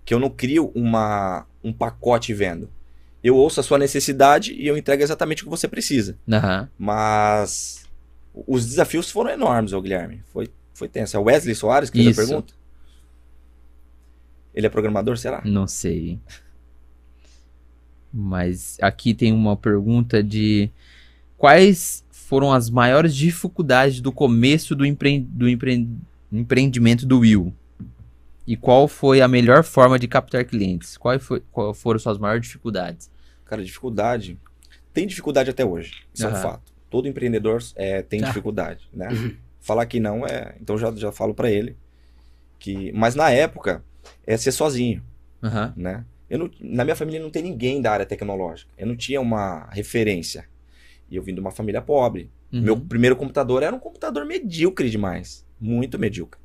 Que 0.04 0.14
eu 0.14 0.20
não 0.20 0.30
crio 0.30 0.72
uma, 0.74 1.46
um 1.64 1.72
pacote 1.72 2.32
e 2.32 2.36
vendo. 2.36 2.70
Eu 3.24 3.36
ouço 3.36 3.60
a 3.60 3.64
sua 3.64 3.78
necessidade 3.78 4.54
e 4.54 4.68
eu 4.68 4.76
entrego 4.76 5.04
exatamente 5.04 5.44
o 5.44 5.46
que 5.46 5.50
você 5.50 5.68
precisa. 5.68 6.18
Aham. 6.32 6.70
Mas 6.78 7.86
os 8.48 8.66
desafios 8.66 9.12
foram 9.12 9.30
enormes, 9.32 9.74
ô 9.74 9.82
Guilherme. 9.82 10.24
Foi, 10.34 10.50
foi 10.74 10.88
tenso. 10.88 11.16
É 11.16 11.20
o 11.20 11.24
Wesley 11.24 11.54
Soares 11.54 11.90
que 11.90 12.00
fez 12.04 12.10
Isso. 12.10 12.22
a 12.22 12.26
pergunta? 12.26 12.54
Ele 14.54 14.66
é 14.66 14.70
programador, 14.70 15.18
será? 15.18 15.42
Não 15.46 15.68
sei. 15.68 16.20
Mas 18.12 18.78
aqui 18.82 19.14
tem 19.14 19.32
uma 19.32 19.56
pergunta 19.56 20.22
de 20.22 20.70
quais 21.38 22.04
foram 22.10 22.52
as 22.52 22.70
maiores 22.70 23.16
dificuldades 23.16 24.02
do 24.02 24.12
começo 24.12 24.76
do, 24.76 24.86
empre... 24.86 25.20
do 25.20 25.48
empre... 25.48 25.88
empreendimento 26.32 27.06
do 27.06 27.20
Will? 27.20 27.54
E 28.46 28.58
qual 28.58 28.88
foi 28.88 29.22
a 29.22 29.28
melhor 29.28 29.64
forma 29.64 29.98
de 30.00 30.08
captar 30.08 30.44
clientes? 30.46 30.98
Qual, 30.98 31.18
foi... 31.20 31.42
qual 31.52 31.74
foram 31.74 32.00
suas 32.00 32.18
maiores 32.18 32.44
dificuldades? 32.48 33.10
Cara, 33.46 33.64
dificuldade. 33.64 34.38
Tem 34.94 35.06
dificuldade 35.08 35.50
até 35.50 35.64
hoje. 35.64 36.04
Isso 36.14 36.26
é 36.26 36.30
um 36.30 36.36
fato. 36.36 36.72
Todo 36.90 37.08
empreendedor 37.08 37.62
é, 37.76 38.02
tem 38.02 38.20
Tá. 38.20 38.28
dificuldade, 38.28 38.90
né? 38.94 39.08
Falar 39.60 39.86
que 39.86 40.00
não 40.00 40.26
é. 40.26 40.56
Então 40.60 40.78
já, 40.78 40.92
já 40.92 41.12
falo 41.12 41.34
pra 41.34 41.50
ele. 41.52 41.76
que 42.60 42.92
Mas 42.94 43.16
na 43.16 43.30
época, 43.32 43.84
é 44.26 44.36
ser 44.38 44.52
sozinho. 44.52 45.04
Aham. 45.44 45.74
né? 45.76 46.06
Eu 46.30 46.38
não- 46.40 46.52
na 46.62 46.84
minha 46.84 46.96
família 46.96 47.20
não 47.20 47.30
tem 47.32 47.42
ninguém 47.44 47.82
da 47.82 47.92
área 47.92 48.06
tecnológica. 48.06 48.72
Eu 48.78 48.86
não 48.88 48.96
tinha 48.96 49.20
uma 49.20 49.68
referência. 49.72 50.46
E 51.10 51.16
eu 51.16 51.24
vim 51.24 51.34
de 51.34 51.40
uma 51.42 51.52
família 51.52 51.82
pobre. 51.82 52.30
Uhum. 52.54 52.62
Meu 52.62 52.78
primeiro 52.80 53.16
computador 53.16 53.64
era 53.64 53.76
um 53.76 53.80
computador 53.80 54.26
medíocre 54.26 54.90
demais. 54.90 55.46
Muito 55.60 55.98
medíocre. 56.00 56.40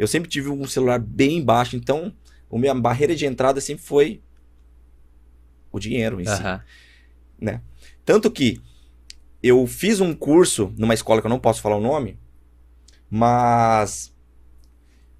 Eu 0.00 0.06
sempre 0.06 0.30
tive 0.30 0.48
um 0.48 0.66
celular 0.66 0.98
bem 0.98 1.44
baixo, 1.44 1.76
então 1.76 2.10
a 2.50 2.58
minha 2.58 2.74
barreira 2.74 3.14
de 3.14 3.26
entrada 3.26 3.60
sempre 3.60 3.84
foi 3.84 4.22
o 5.70 5.78
dinheiro 5.78 6.18
em 6.18 6.24
si. 6.24 6.30
Aham. 6.30 6.62
Tanto 8.02 8.30
que 8.30 8.58
eu 9.42 9.66
fiz 9.66 10.00
um 10.00 10.14
curso 10.14 10.72
numa 10.78 10.94
escola 10.94 11.20
que 11.20 11.26
eu 11.26 11.30
não 11.30 11.38
posso 11.38 11.60
falar 11.60 11.76
o 11.76 11.82
nome, 11.82 12.18
mas 13.10 14.10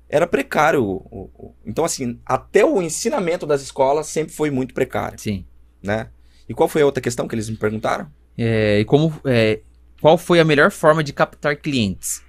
era 0.08 0.26
precário. 0.26 1.04
Então, 1.66 1.84
assim, 1.84 2.18
até 2.24 2.64
o 2.64 2.80
ensinamento 2.80 3.46
das 3.46 3.60
escolas 3.60 4.06
sempre 4.06 4.32
foi 4.32 4.50
muito 4.50 4.72
precário, 4.72 5.18
Sim. 5.18 5.44
né? 5.82 6.08
E 6.48 6.54
qual 6.54 6.70
foi 6.70 6.80
a 6.80 6.86
outra 6.86 7.02
questão 7.02 7.28
que 7.28 7.34
eles 7.34 7.50
me 7.50 7.58
perguntaram? 7.58 8.10
É, 8.38 8.80
e 8.80 8.86
como, 8.86 9.12
é, 9.26 9.60
qual 10.00 10.16
foi 10.16 10.40
a 10.40 10.44
melhor 10.44 10.70
forma 10.70 11.04
de 11.04 11.12
captar 11.12 11.54
clientes? 11.56 12.22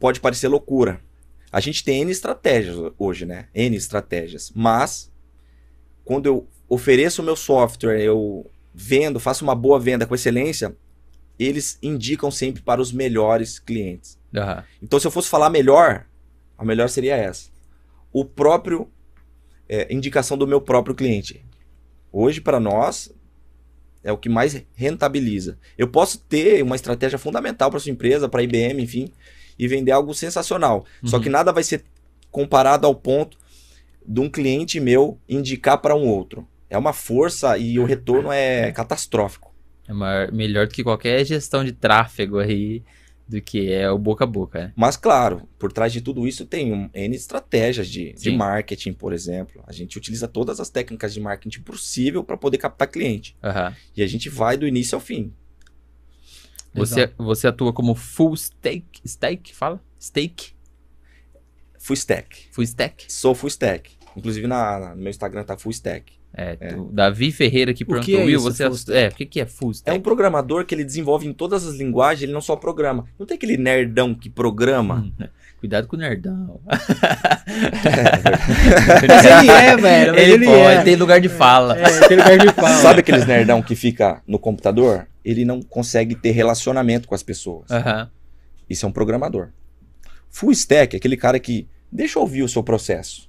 Pode 0.00 0.18
parecer 0.18 0.48
loucura. 0.48 1.00
A 1.52 1.60
gente 1.60 1.82
tem 1.82 2.02
N 2.02 2.10
estratégias 2.10 2.76
hoje, 2.98 3.26
né? 3.26 3.48
N 3.54 3.76
estratégias. 3.76 4.52
Mas, 4.54 5.10
quando 6.04 6.26
eu 6.26 6.46
ofereço 6.68 7.22
o 7.22 7.24
meu 7.24 7.36
software, 7.36 8.00
eu 8.00 8.48
vendo, 8.72 9.18
faço 9.18 9.44
uma 9.44 9.54
boa 9.54 9.78
venda 9.80 10.06
com 10.06 10.14
excelência, 10.14 10.76
eles 11.38 11.78
indicam 11.82 12.30
sempre 12.30 12.62
para 12.62 12.80
os 12.80 12.92
melhores 12.92 13.58
clientes. 13.58 14.18
Aham. 14.34 14.64
Então, 14.80 15.00
se 15.00 15.06
eu 15.06 15.10
fosse 15.10 15.28
falar 15.28 15.50
melhor, 15.50 16.06
a 16.56 16.64
melhor 16.64 16.88
seria 16.88 17.16
essa. 17.16 17.50
O 18.12 18.24
próprio 18.24 18.88
é, 19.68 19.92
indicação 19.92 20.36
do 20.36 20.46
meu 20.46 20.60
próprio 20.60 20.94
cliente. 20.94 21.44
Hoje, 22.12 22.40
para 22.40 22.60
nós, 22.60 23.12
é 24.02 24.12
o 24.12 24.18
que 24.18 24.28
mais 24.28 24.64
rentabiliza. 24.74 25.58
Eu 25.78 25.88
posso 25.88 26.18
ter 26.18 26.62
uma 26.62 26.76
estratégia 26.76 27.18
fundamental 27.18 27.70
para 27.70 27.80
sua 27.80 27.92
empresa, 27.92 28.28
para 28.28 28.40
a 28.40 28.44
IBM, 28.44 28.82
enfim, 28.82 29.12
e 29.62 29.68
vender 29.68 29.92
algo 29.92 30.14
sensacional. 30.14 30.84
Só 31.04 31.16
Uhum. 31.18 31.22
que 31.22 31.28
nada 31.28 31.52
vai 31.52 31.62
ser 31.62 31.84
comparado 32.30 32.86
ao 32.86 32.94
ponto 32.94 33.36
de 34.06 34.18
um 34.20 34.28
cliente 34.30 34.80
meu 34.80 35.18
indicar 35.28 35.78
para 35.78 35.94
um 35.94 36.06
outro. 36.08 36.46
É 36.70 36.78
uma 36.78 36.92
força 36.92 37.58
e 37.58 37.78
o 37.78 37.84
retorno 37.84 38.32
é 38.32 38.72
catastrófico. 38.72 39.54
É 39.86 39.92
maior- 39.92 40.32
melhor 40.32 40.66
do 40.66 40.72
que 40.72 40.82
qualquer 40.84 41.24
gestão 41.24 41.64
de 41.64 41.72
tráfego 41.72 42.38
aí, 42.38 42.82
do 43.28 43.40
que 43.40 43.70
é 43.72 43.88
o 43.90 43.98
boca 43.98 44.24
a 44.24 44.26
boca, 44.26 44.58
né? 44.58 44.72
Mas, 44.74 44.96
claro, 44.96 45.48
por 45.58 45.72
trás 45.72 45.92
de 45.92 46.00
tudo 46.00 46.26
isso 46.26 46.44
tem 46.46 46.72
um 46.72 46.88
N 46.94 47.14
estratégias 47.14 47.88
de, 47.88 48.12
de 48.14 48.30
marketing, 48.32 48.92
por 48.92 49.12
exemplo. 49.12 49.62
A 49.66 49.72
gente 49.72 49.96
utiliza 49.98 50.26
todas 50.26 50.58
as 50.58 50.70
técnicas 50.70 51.12
de 51.14 51.20
marketing 51.20 51.60
possível 51.60 52.24
para 52.24 52.36
poder 52.36 52.58
captar 52.58 52.88
cliente. 52.88 53.36
Aham. 53.42 53.74
E 53.96 54.02
a 54.02 54.06
gente 54.06 54.28
vai 54.28 54.56
do 54.56 54.66
início 54.66 54.96
ao 54.96 55.00
fim. 55.00 55.32
Você, 56.74 57.10
você 57.18 57.46
atua 57.48 57.72
como 57.72 57.94
full 57.94 58.36
stake, 58.36 59.00
stake, 59.06 59.54
fala? 59.54 59.80
Stake? 60.00 60.52
Full 61.78 61.96
stack. 61.96 62.48
Full 62.52 62.64
stack? 62.64 63.04
Sou 63.12 63.34
full 63.34 63.48
stack. 63.48 63.90
Inclusive 64.16 64.46
na, 64.46 64.78
na- 64.78 64.90
no 64.94 65.02
meu 65.02 65.10
Instagram 65.10 65.42
tá 65.44 65.56
full 65.56 65.72
stack. 65.72 66.12
É, 66.32 66.56
É. 66.60 66.74
o 66.76 66.84
Davi 66.84 67.32
Ferreira 67.32 67.74
que 67.74 67.82
O 67.82 67.86
perguntou, 67.86 68.04
que 68.14 68.20
é 68.20 68.24
Will, 68.24 68.38
você 68.40 68.62
é, 68.64 69.08
o 69.08 69.12
que, 69.12 69.26
que 69.26 69.40
é 69.40 69.46
full 69.46 69.70
É 69.70 69.72
stack? 69.72 69.98
um 69.98 70.00
programador 70.00 70.64
que 70.64 70.72
ele 70.74 70.84
desenvolve 70.84 71.26
em 71.26 71.32
todas 71.32 71.66
as 71.66 71.74
linguagens, 71.74 72.22
ele 72.22 72.32
não 72.32 72.40
só 72.40 72.54
programa. 72.54 73.06
Não 73.18 73.26
tem 73.26 73.34
aquele 73.36 73.56
nerdão 73.56 74.14
que 74.14 74.30
programa. 74.30 75.10
Hum, 75.20 75.26
Cuidado 75.58 75.86
com 75.88 75.96
o 75.96 75.98
nerdão. 75.98 76.60
Mas 79.08 79.24
ele 79.24 79.50
é, 79.50 79.76
velho. 79.80 80.14
Ele, 80.18 80.32
ele, 80.32 80.46
pode, 80.46 80.58
é. 80.58 80.82
tem 80.82 80.96
lugar 80.96 81.20
de 81.20 81.28
fala. 81.28 81.78
É, 81.78 82.08
tem 82.08 82.16
lugar 82.16 82.38
de 82.38 82.48
fala. 82.52 82.76
Sabe 82.76 83.00
aqueles 83.00 83.26
nerdão 83.26 83.60
que 83.62 83.74
fica 83.74 84.22
no 84.26 84.38
computador? 84.38 85.06
Ele 85.24 85.44
não 85.44 85.60
consegue 85.60 86.14
ter 86.14 86.30
relacionamento 86.30 87.08
com 87.08 87.14
as 87.14 87.22
pessoas. 87.22 87.70
Aham. 87.70 88.10
Isso 88.68 88.86
é 88.86 88.88
um 88.88 88.92
programador. 88.92 89.50
Full 90.28 90.52
stack 90.52 90.94
é 90.94 90.98
aquele 90.98 91.16
cara 91.16 91.38
que 91.40 91.68
deixa 91.90 92.18
eu 92.18 92.22
ouvir 92.22 92.42
o 92.42 92.48
seu 92.48 92.62
processo. 92.62 93.28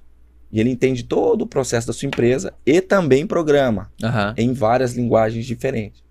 E 0.50 0.60
ele 0.60 0.70
entende 0.70 1.02
todo 1.02 1.42
o 1.42 1.46
processo 1.46 1.86
da 1.86 1.92
sua 1.92 2.06
empresa 2.06 2.52
e 2.64 2.80
também 2.80 3.26
programa 3.26 3.90
Aham. 4.02 4.34
em 4.36 4.52
várias 4.52 4.92
linguagens 4.94 5.46
diferentes. 5.46 6.04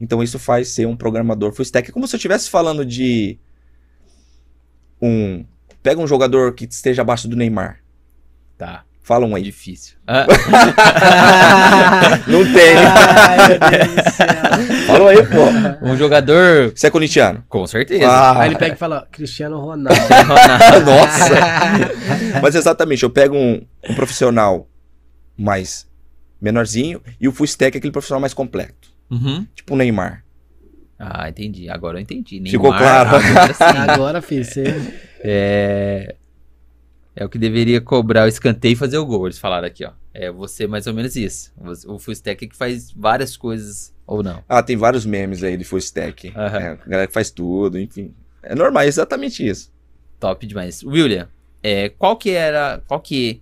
Então 0.00 0.22
isso 0.22 0.38
faz 0.38 0.68
ser 0.68 0.86
um 0.86 0.96
programador 0.96 1.52
full 1.52 1.62
stack. 1.62 1.88
É 1.88 1.92
como 1.92 2.06
se 2.06 2.14
eu 2.14 2.18
estivesse 2.18 2.50
falando 2.50 2.84
de 2.84 3.38
um. 5.00 5.44
Pega 5.82 6.00
um 6.00 6.06
jogador 6.06 6.54
que 6.54 6.64
esteja 6.64 7.02
abaixo 7.02 7.28
do 7.28 7.36
Neymar. 7.36 7.82
Tá. 8.56 8.84
Fala 9.08 9.24
um 9.24 9.32
É 9.32 9.36
aí. 9.36 9.42
difícil. 9.42 9.96
Ah, 10.06 10.26
Não 12.28 12.44
tem. 12.52 12.76
Ai, 12.76 13.48
meu 13.48 13.58
Deus 13.58 13.88
do 14.04 14.10
céu. 14.12 14.26
Fala 14.86 15.10
aí, 15.12 15.26
pô. 15.26 15.44
um 15.86 15.96
jogador. 15.96 16.72
Você 16.76 16.88
é 16.88 16.90
corintiano? 16.90 17.42
Com 17.48 17.66
certeza. 17.66 18.06
Ah, 18.06 18.42
Aí 18.42 18.50
ele 18.50 18.58
pega 18.58 18.74
e 18.74 18.76
fala, 18.76 19.08
Cristiano 19.10 19.58
Ronaldo. 19.58 19.98
Nossa! 20.84 21.34
Mas 22.42 22.54
exatamente, 22.54 23.02
eu 23.02 23.08
pego 23.08 23.34
um, 23.34 23.62
um 23.88 23.94
profissional 23.94 24.68
mais 25.38 25.86
menorzinho 26.38 27.00
e 27.18 27.26
o 27.26 27.32
full 27.32 27.46
stack 27.46 27.74
é 27.74 27.78
aquele 27.78 27.92
profissional 27.92 28.20
mais 28.20 28.34
completo. 28.34 28.90
Uhum. 29.10 29.46
Tipo 29.54 29.72
o 29.72 29.76
Neymar. 29.78 30.22
Ah, 30.98 31.30
entendi. 31.30 31.70
Agora 31.70 31.96
eu 31.96 32.02
entendi. 32.02 32.42
Ficou 32.50 32.72
Neymar, 32.74 33.08
claro. 33.08 33.24
agora 33.24 33.54
sim. 33.54 33.78
Agora, 33.90 34.20
filho, 34.20 34.44
você... 34.44 34.64
É... 35.20 36.14
é 37.20 37.24
o 37.24 37.28
que 37.28 37.36
deveria 37.38 37.80
cobrar 37.80 38.24
o 38.24 38.28
escanteio 38.28 38.74
e 38.74 38.76
fazer 38.76 38.96
o 38.98 39.04
gol. 39.04 39.26
Eles 39.26 39.38
falaram 39.38 39.66
aqui, 39.66 39.84
ó. 39.84 39.90
É 40.14 40.30
você 40.30 40.66
mais 40.68 40.86
ou 40.86 40.94
menos 40.94 41.16
isso. 41.16 41.52
O 41.86 41.98
full 41.98 42.12
stack 42.12 42.44
é 42.44 42.48
que 42.48 42.56
faz 42.56 42.92
várias 42.92 43.36
coisas 43.36 43.92
ou 44.06 44.22
não. 44.22 44.42
Ah, 44.48 44.62
tem 44.62 44.76
vários 44.76 45.04
memes 45.04 45.42
aí 45.42 45.56
de 45.56 45.64
full 45.64 45.78
stack. 45.80 46.32
Aham. 46.36 46.58
É, 46.58 46.68
a 46.70 46.74
galera 46.76 47.06
que 47.08 47.12
faz 47.12 47.30
tudo, 47.30 47.78
enfim. 47.78 48.14
É 48.42 48.54
normal, 48.54 48.84
é 48.84 48.86
exatamente 48.86 49.46
isso. 49.46 49.72
Top 50.20 50.46
demais. 50.46 50.82
William, 50.84 51.28
é, 51.62 51.88
qual 51.88 52.16
que 52.16 52.30
era, 52.30 52.80
qual 52.86 53.00
que 53.00 53.40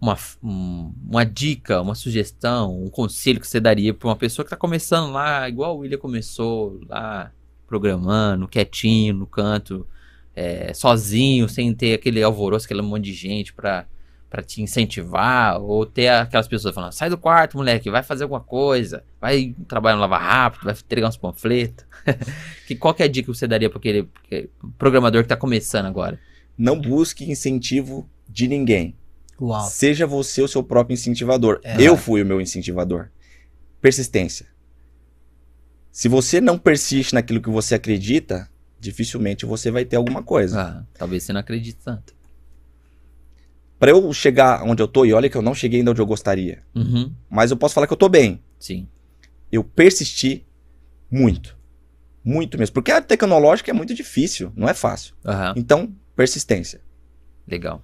uma, 0.00 0.18
um- 0.42 0.92
uma 1.08 1.24
dica, 1.24 1.80
uma 1.80 1.94
sugestão, 1.94 2.82
um 2.84 2.90
conselho 2.90 3.40
que 3.40 3.48
você 3.48 3.58
daria 3.60 3.94
para 3.94 4.08
uma 4.08 4.16
pessoa 4.16 4.44
que 4.44 4.50
tá 4.50 4.56
começando 4.56 5.10
lá, 5.10 5.48
igual 5.48 5.76
o 5.76 5.78
William 5.80 5.96
começou 5.98 6.78
lá, 6.86 7.32
programando, 7.66 8.46
quietinho, 8.46 9.14
no 9.14 9.26
canto, 9.26 9.86
é, 10.34 10.72
sozinho, 10.74 11.48
sem 11.48 11.72
ter 11.74 11.94
aquele 11.94 12.22
alvoroço, 12.22 12.66
aquele 12.66 12.82
monte 12.82 13.04
de 13.04 13.12
gente 13.12 13.52
para 13.52 13.86
para 14.34 14.42
te 14.42 14.60
incentivar, 14.60 15.62
ou 15.62 15.86
ter 15.86 16.08
aquelas 16.08 16.48
pessoas 16.48 16.74
falando, 16.74 16.90
sai 16.90 17.08
do 17.08 17.16
quarto, 17.16 17.56
moleque, 17.56 17.88
vai 17.88 18.02
fazer 18.02 18.24
alguma 18.24 18.40
coisa, 18.40 19.04
vai 19.20 19.54
trabalhar 19.68 19.94
no 19.94 20.00
Lava 20.00 20.18
Rápido, 20.18 20.64
vai 20.64 20.74
entregar 20.74 21.06
uns 21.06 21.16
panfletos. 21.16 21.86
que, 22.66 22.74
qual 22.74 22.92
que 22.92 23.04
é 23.04 23.06
a 23.06 23.08
dica 23.08 23.30
que 23.30 23.38
você 23.38 23.46
daria 23.46 23.70
para 23.70 23.78
aquele 23.78 24.08
aquele 24.24 24.50
programador 24.76 25.22
que 25.22 25.28
tá 25.28 25.36
começando 25.36 25.86
agora? 25.86 26.18
Não 26.58 26.80
busque 26.80 27.30
incentivo 27.30 28.10
de 28.28 28.48
ninguém. 28.48 28.96
Uau. 29.40 29.68
Seja 29.68 30.04
você 30.04 30.42
o 30.42 30.48
seu 30.48 30.64
próprio 30.64 30.94
incentivador. 30.94 31.60
É. 31.62 31.80
Eu 31.80 31.96
fui 31.96 32.20
o 32.20 32.26
meu 32.26 32.40
incentivador. 32.40 33.10
Persistência. 33.80 34.46
Se 35.92 36.08
você 36.08 36.40
não 36.40 36.58
persiste 36.58 37.14
naquilo 37.14 37.40
que 37.40 37.50
você 37.50 37.76
acredita, 37.76 38.50
dificilmente 38.84 39.46
você 39.46 39.70
vai 39.70 39.84
ter 39.84 39.96
alguma 39.96 40.22
coisa. 40.22 40.60
Ah, 40.60 40.84
talvez 40.94 41.22
você 41.22 41.32
não 41.32 41.40
acredite 41.40 41.78
tanto. 41.84 42.14
Pra 43.78 43.90
eu 43.90 44.12
chegar 44.12 44.62
onde 44.62 44.82
eu 44.82 44.88
tô, 44.88 45.04
e 45.04 45.12
olha 45.12 45.28
que 45.28 45.36
eu 45.36 45.42
não 45.42 45.54
cheguei 45.54 45.80
ainda 45.80 45.90
onde 45.90 46.00
eu 46.00 46.06
gostaria, 46.06 46.62
Uhum, 46.74 47.12
mas 47.28 47.50
eu 47.50 47.56
posso 47.56 47.74
falar 47.74 47.86
que 47.86 47.92
eu 47.92 47.96
tô 47.98 48.08
bem. 48.08 48.40
sim. 48.58 48.88
Eu 49.52 49.62
persisti 49.62 50.44
muito. 51.10 51.56
Muito 52.24 52.58
mesmo. 52.58 52.74
Porque 52.74 52.90
a 52.90 53.00
tecnológica 53.00 53.70
é 53.70 53.74
muito 53.74 53.94
difícil, 53.94 54.52
não 54.56 54.68
é 54.68 54.74
fácil. 54.74 55.14
Aham, 55.24 55.54
Então, 55.56 55.94
persistência. 56.16 56.80
legal. 57.46 57.80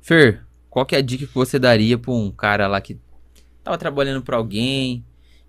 Fer, 0.00 0.44
qual 0.70 0.86
que 0.86 0.94
é 0.94 0.98
a 0.98 1.02
dica 1.02 1.26
que 1.26 1.34
você 1.34 1.58
daria 1.58 1.98
pra 1.98 2.12
um 2.12 2.30
cara 2.30 2.66
lá 2.68 2.80
que 2.80 2.98
tava 3.62 3.76
trabalhando 3.76 4.22
pra 4.22 4.36
alguém 4.36 5.04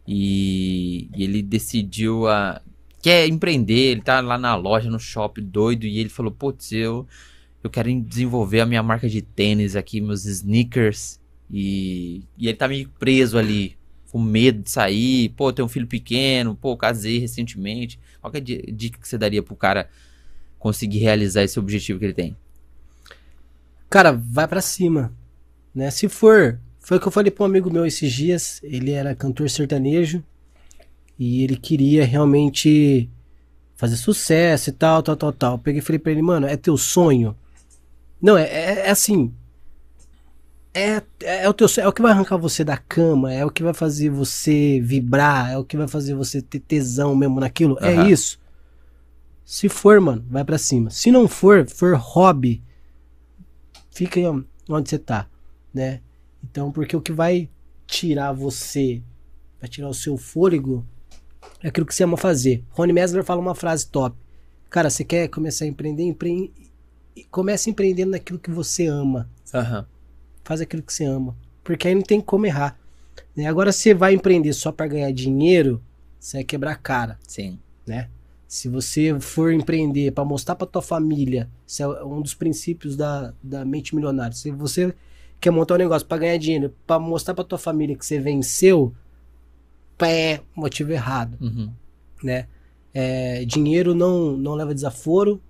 e, 0.05 1.09
e 1.15 1.23
ele 1.23 1.41
decidiu 1.41 2.27
a 2.27 2.61
quer 3.03 3.27
empreender, 3.27 3.91
ele 3.91 4.01
tá 4.01 4.21
lá 4.21 4.37
na 4.37 4.55
loja, 4.55 4.89
no 4.89 4.97
shopping, 4.97 5.43
doido, 5.43 5.85
e 5.85 5.99
ele 5.99 6.07
falou, 6.07 6.31
putz, 6.31 6.71
eu, 6.71 7.05
eu 7.61 7.69
quero 7.69 7.93
desenvolver 8.01 8.61
a 8.61 8.65
minha 8.65 8.81
marca 8.81 9.09
de 9.09 9.21
tênis 9.21 9.75
aqui, 9.75 9.99
meus 9.99 10.23
sneakers, 10.25 11.19
e, 11.51 12.23
e 12.37 12.47
ele 12.47 12.55
tá 12.57 12.65
meio 12.65 12.87
preso 12.97 13.37
ali, 13.37 13.77
com 14.09 14.21
medo 14.21 14.63
de 14.63 14.71
sair, 14.71 15.29
pô, 15.35 15.51
tem 15.51 15.65
um 15.65 15.67
filho 15.67 15.85
pequeno, 15.85 16.55
pô, 16.55 16.77
casei 16.77 17.19
recentemente. 17.19 17.99
Qual 18.21 18.31
é 18.33 18.37
a 18.37 18.39
di- 18.39 18.71
dica 18.71 18.97
que 18.97 19.07
você 19.07 19.17
daria 19.17 19.43
pro 19.43 19.55
cara 19.55 19.89
conseguir 20.57 20.99
realizar 20.99 21.43
esse 21.43 21.59
objetivo 21.59 21.99
que 21.99 22.05
ele 22.05 22.13
tem? 22.13 22.37
Cara, 23.89 24.13
vai 24.13 24.47
pra 24.47 24.61
cima, 24.61 25.11
né? 25.75 25.91
Se 25.91 26.07
for, 26.07 26.57
foi 26.79 26.97
o 26.97 26.99
que 27.01 27.07
eu 27.07 27.11
falei 27.11 27.31
pra 27.31 27.43
um 27.43 27.47
amigo 27.47 27.69
meu 27.69 27.85
esses 27.85 28.13
dias, 28.13 28.61
ele 28.63 28.91
era 28.91 29.13
cantor 29.13 29.49
sertanejo 29.49 30.23
e 31.23 31.43
ele 31.43 31.55
queria 31.55 32.05
realmente 32.05 33.09
fazer 33.75 33.95
sucesso 33.95 34.69
e 34.69 34.73
tal, 34.73 35.01
tal, 35.01 35.15
tal, 35.15 35.31
tal. 35.31 35.59
Peguei 35.59 35.79
e 35.79 35.83
falei 35.83 35.99
pra 35.99 36.11
ele, 36.11 36.21
mano, 36.21 36.45
é 36.45 36.57
teu 36.57 36.77
sonho? 36.77 37.35
Não, 38.21 38.37
é, 38.37 38.43
é, 38.43 38.87
é 38.87 38.89
assim, 38.89 39.33
é, 40.73 41.03
é, 41.21 41.47
o 41.47 41.53
teu 41.53 41.67
sonho, 41.67 41.85
é 41.85 41.87
o 41.87 41.93
que 41.93 42.01
vai 42.01 42.11
arrancar 42.11 42.37
você 42.37 42.63
da 42.63 42.75
cama, 42.75 43.31
é 43.31 43.45
o 43.45 43.51
que 43.51 43.61
vai 43.61 43.73
fazer 43.73 44.09
você 44.09 44.81
vibrar, 44.81 45.51
é 45.51 45.57
o 45.57 45.63
que 45.63 45.77
vai 45.77 45.87
fazer 45.87 46.15
você 46.15 46.41
ter 46.41 46.59
tesão 46.59 47.15
mesmo 47.15 47.39
naquilo, 47.39 47.77
Aham. 47.79 47.87
é 47.87 48.09
isso. 48.09 48.39
Se 49.45 49.69
for, 49.69 50.01
mano, 50.01 50.25
vai 50.29 50.43
pra 50.43 50.57
cima. 50.57 50.89
Se 50.89 51.11
não 51.11 51.27
for, 51.27 51.67
for 51.69 51.95
hobby, 51.95 52.63
fica 53.91 54.19
aí 54.19 54.25
onde 54.69 54.89
você 54.89 54.97
tá, 54.97 55.27
né? 55.73 56.01
Então, 56.43 56.71
porque 56.71 56.95
o 56.95 57.01
que 57.01 57.11
vai 57.11 57.49
tirar 57.85 58.31
você, 58.31 59.03
vai 59.59 59.69
tirar 59.69 59.89
o 59.89 59.93
seu 59.93 60.17
fôlego, 60.17 60.85
aquilo 61.63 61.85
que 61.85 61.95
você 61.95 62.03
ama 62.03 62.17
fazer. 62.17 62.63
Rony 62.71 62.93
Mesler 62.93 63.23
fala 63.23 63.41
uma 63.41 63.55
frase 63.55 63.87
top. 63.87 64.15
Cara, 64.69 64.89
você 64.89 65.03
quer 65.03 65.27
começar 65.27 65.65
a 65.65 65.67
empreender? 65.67 66.03
Empre... 66.03 66.51
Comece 67.29 67.69
empreendendo 67.69 68.11
naquilo 68.11 68.39
que 68.39 68.49
você 68.49 68.87
ama. 68.87 69.29
Aham. 69.53 69.85
Faz 70.43 70.61
aquilo 70.61 70.81
que 70.81 70.93
você 70.93 71.05
ama. 71.05 71.35
Porque 71.63 71.87
aí 71.87 71.95
não 71.95 72.01
tem 72.01 72.19
como 72.19 72.45
errar. 72.45 72.77
né? 73.35 73.45
Agora, 73.45 73.71
você 73.71 73.93
vai 73.93 74.13
empreender 74.13 74.51
só 74.53 74.71
para 74.71 74.87
ganhar 74.87 75.11
dinheiro, 75.11 75.81
você 76.19 76.37
vai 76.37 76.43
quebrar 76.43 76.71
a 76.71 76.75
cara 76.75 77.19
Sim. 77.27 77.59
né? 77.85 78.09
Se 78.47 78.67
você 78.67 79.19
for 79.19 79.51
empreender 79.51 80.11
para 80.11 80.23
mostrar 80.23 80.55
para 80.55 80.67
tua 80.67 80.81
família, 80.81 81.49
isso 81.65 81.81
é 81.81 82.03
um 82.03 82.21
dos 82.21 82.35
princípios 82.35 82.95
da, 82.95 83.33
da 83.41 83.65
mente 83.65 83.95
milionária. 83.95 84.35
Se 84.35 84.51
você 84.51 84.93
quer 85.39 85.49
montar 85.49 85.73
um 85.75 85.77
negócio 85.77 86.07
para 86.07 86.19
ganhar 86.19 86.37
dinheiro, 86.37 86.73
para 86.85 86.99
mostrar 86.99 87.33
para 87.33 87.43
tua 87.43 87.57
família 87.57 87.95
que 87.95 88.05
você 88.05 88.19
venceu, 88.19 88.93
pé, 89.97 90.41
motivo 90.55 90.91
errado, 90.91 91.37
Uhum. 91.41 91.71
né? 92.23 92.47
É, 92.93 93.43
dinheiro 93.45 93.95
não 93.95 94.37
não 94.37 94.53
leva 94.55 94.73
desaforo, 94.73 95.41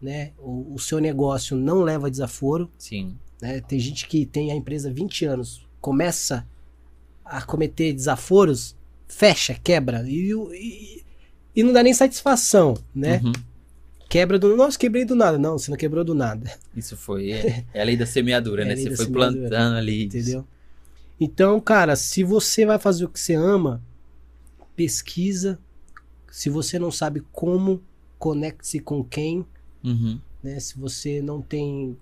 né? 0.00 0.32
O, 0.38 0.74
o 0.74 0.78
seu 0.78 0.98
negócio 0.98 1.56
não 1.56 1.82
leva 1.82 2.10
desaforo, 2.10 2.70
Sim. 2.78 3.16
né? 3.40 3.60
Tem 3.60 3.78
gente 3.78 4.06
que 4.06 4.26
tem 4.26 4.52
a 4.52 4.54
empresa 4.54 4.90
há 4.90 4.92
20 4.92 5.24
anos, 5.24 5.66
começa 5.80 6.46
a 7.24 7.40
cometer 7.42 7.92
desaforos, 7.92 8.76
fecha, 9.08 9.54
quebra 9.62 10.04
e, 10.06 10.30
e, 10.52 11.02
e 11.56 11.62
não 11.62 11.72
dá 11.72 11.82
nem 11.82 11.94
satisfação, 11.94 12.74
né? 12.94 13.20
Uhum. 13.24 13.32
Quebra 14.08 14.38
do. 14.38 14.54
Nossa, 14.56 14.78
quebrei 14.78 15.04
do 15.04 15.16
nada. 15.16 15.38
Não, 15.38 15.58
você 15.58 15.70
não 15.70 15.78
quebrou 15.78 16.04
do 16.04 16.14
nada. 16.14 16.52
Isso 16.76 16.96
foi. 16.96 17.32
É, 17.32 17.64
é 17.72 17.80
a 17.80 17.84
lei 17.84 17.96
da 17.96 18.06
semeadura, 18.06 18.62
É 18.64 18.66
né? 18.66 18.76
Você 18.76 18.94
foi 18.94 19.06
semeadura, 19.06 19.48
plantando 19.48 19.76
ali. 19.76 20.04
Entendeu? 20.04 20.46
Então, 21.20 21.60
cara, 21.60 21.94
se 21.96 22.22
você 22.24 22.66
vai 22.66 22.78
fazer 22.78 23.04
o 23.04 23.08
que 23.08 23.20
você 23.20 23.34
ama, 23.34 23.82
pesquisa. 24.74 25.58
Se 26.30 26.50
você 26.50 26.78
não 26.78 26.90
sabe 26.90 27.22
como, 27.32 27.80
conecte-se 28.18 28.80
com 28.80 29.04
quem, 29.04 29.46
Uhum. 29.84 30.18
né? 30.42 30.58
Se 30.58 30.76
você 30.78 31.22
não 31.22 31.40
tem. 31.40 31.96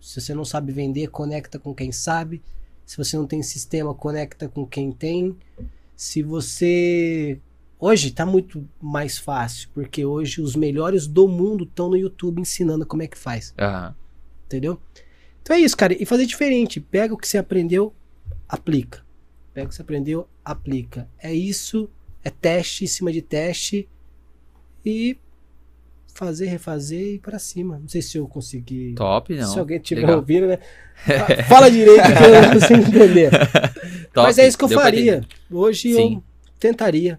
Se 0.00 0.20
você 0.20 0.34
não 0.34 0.44
sabe 0.44 0.72
vender, 0.72 1.08
conecta 1.08 1.58
com 1.58 1.74
quem 1.74 1.90
sabe. 1.92 2.42
Se 2.84 2.96
você 2.96 3.16
não 3.16 3.26
tem 3.26 3.42
sistema, 3.42 3.94
conecta 3.94 4.48
com 4.48 4.66
quem 4.66 4.92
tem. 4.92 5.36
Se 5.96 6.22
você. 6.22 7.40
Hoje 7.80 8.12
tá 8.12 8.24
muito 8.24 8.68
mais 8.80 9.18
fácil, 9.18 9.68
porque 9.74 10.04
hoje 10.04 10.40
os 10.40 10.54
melhores 10.54 11.08
do 11.08 11.26
mundo 11.26 11.64
estão 11.64 11.88
no 11.90 11.96
YouTube 11.96 12.40
ensinando 12.40 12.86
como 12.86 13.02
é 13.02 13.08
que 13.08 13.18
faz. 13.18 13.52
Aham. 13.58 13.94
Entendeu? 14.46 14.78
Então 15.42 15.56
é 15.56 15.60
isso, 15.60 15.76
cara. 15.76 15.92
E 16.00 16.06
fazer 16.06 16.26
diferente. 16.26 16.78
Pega 16.80 17.12
o 17.12 17.16
que 17.18 17.26
você 17.26 17.38
aprendeu, 17.38 17.92
aplica. 18.52 19.02
Pega 19.54 19.66
o 19.66 19.68
que 19.70 19.74
você 19.74 19.82
aprendeu, 19.82 20.28
aplica. 20.44 21.08
É 21.18 21.32
isso. 21.34 21.88
É 22.24 22.30
teste 22.30 22.84
em 22.84 22.86
cima 22.86 23.10
de 23.12 23.20
teste. 23.22 23.88
E 24.84 25.16
fazer, 26.14 26.46
refazer 26.46 27.00
e 27.00 27.14
ir 27.14 27.18
pra 27.18 27.38
cima. 27.38 27.78
Não 27.78 27.88
sei 27.88 28.02
se 28.02 28.18
eu 28.18 28.26
consegui. 28.28 28.94
Top, 28.94 29.34
não. 29.34 29.50
Se 29.50 29.58
alguém 29.58 29.78
estiver 29.78 30.02
Legal. 30.02 30.16
ouvindo, 30.16 30.46
né? 30.46 30.58
Fa- 30.96 31.42
Fala 31.48 31.70
direito 31.70 32.02
que 32.02 32.22
eu 32.24 32.42
não 32.42 32.52
consigo 32.60 32.96
entender. 32.96 33.30
Top, 34.12 34.26
Mas 34.26 34.38
é 34.38 34.46
isso 34.46 34.58
que 34.58 34.64
eu 34.64 34.68
faria. 34.68 35.22
Hoje 35.50 35.94
Sim. 35.94 36.14
eu 36.16 36.22
tentaria. 36.60 37.18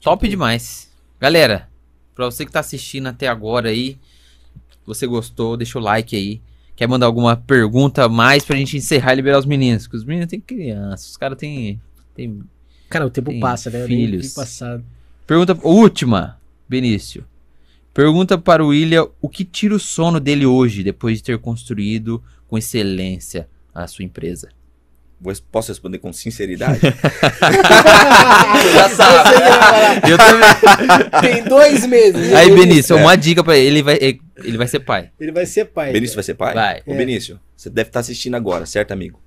Top 0.00 0.28
demais. 0.28 0.90
Galera, 1.18 1.68
pra 2.14 2.26
você 2.26 2.44
que 2.44 2.52
tá 2.52 2.60
assistindo 2.60 3.06
até 3.06 3.26
agora 3.26 3.70
aí, 3.70 3.98
você 4.86 5.06
gostou, 5.06 5.56
deixa 5.56 5.78
o 5.78 5.82
like 5.82 6.14
aí. 6.14 6.42
Quer 6.76 6.88
mandar 6.88 7.06
alguma 7.06 7.36
pergunta 7.36 8.08
mais 8.08 8.44
pra 8.44 8.56
gente 8.56 8.76
encerrar 8.76 9.12
e 9.12 9.16
liberar 9.16 9.38
os 9.38 9.46
meninos? 9.46 9.84
Porque 9.84 9.96
os 9.96 10.04
meninos 10.04 10.28
têm 10.28 10.40
criança, 10.40 11.08
os 11.08 11.16
caras 11.16 11.38
têm, 11.38 11.80
têm 12.14 12.42
Cara, 12.88 13.06
o 13.06 13.10
tempo 13.10 13.30
Tem 13.30 13.40
passa, 13.40 13.70
né? 13.70 13.82
Eu 13.82 13.88
nem 13.88 14.06
filhos. 14.06 14.34
passado. 14.34 14.84
Pergunta 15.26 15.58
última, 15.66 16.38
Benício. 16.68 17.24
Pergunta 17.92 18.38
para 18.38 18.64
o 18.64 18.68
William 18.68 19.08
o 19.20 19.28
que 19.28 19.44
tira 19.44 19.74
o 19.74 19.80
sono 19.80 20.20
dele 20.20 20.46
hoje, 20.46 20.82
depois 20.82 21.18
de 21.18 21.24
ter 21.24 21.38
construído 21.38 22.22
com 22.46 22.58
excelência 22.58 23.48
a 23.74 23.86
sua 23.86 24.04
empresa. 24.04 24.48
Posso 25.50 25.72
responder 25.72 25.98
com 25.98 26.12
sinceridade? 26.12 26.80
Já 28.74 28.88
sabe. 28.90 30.10
Eu 30.10 30.18
também. 30.18 31.10
Tem 31.20 31.44
dois 31.44 31.86
meses. 31.86 32.32
Aí, 32.34 32.50
né? 32.50 32.56
Benício, 32.56 32.96
uma 32.96 33.16
dica 33.16 33.42
para 33.42 33.56
ele, 33.56 33.78
ele 33.78 33.82
vai, 33.82 33.98
ele 34.00 34.58
vai 34.58 34.68
ser 34.68 34.80
pai. 34.80 35.10
Ele 35.18 35.32
vai 35.32 35.46
ser 35.46 35.64
pai. 35.66 35.92
Benício 35.92 36.14
vai 36.14 36.24
ser 36.24 36.34
pai? 36.34 36.54
Vai. 36.54 36.82
Ô, 36.86 36.92
É. 36.92 36.96
Benício, 36.96 37.40
você 37.56 37.70
deve 37.70 37.88
estar 37.88 38.00
assistindo 38.00 38.34
agora, 38.34 38.66
certo, 38.66 38.92
amigo? 38.92 39.20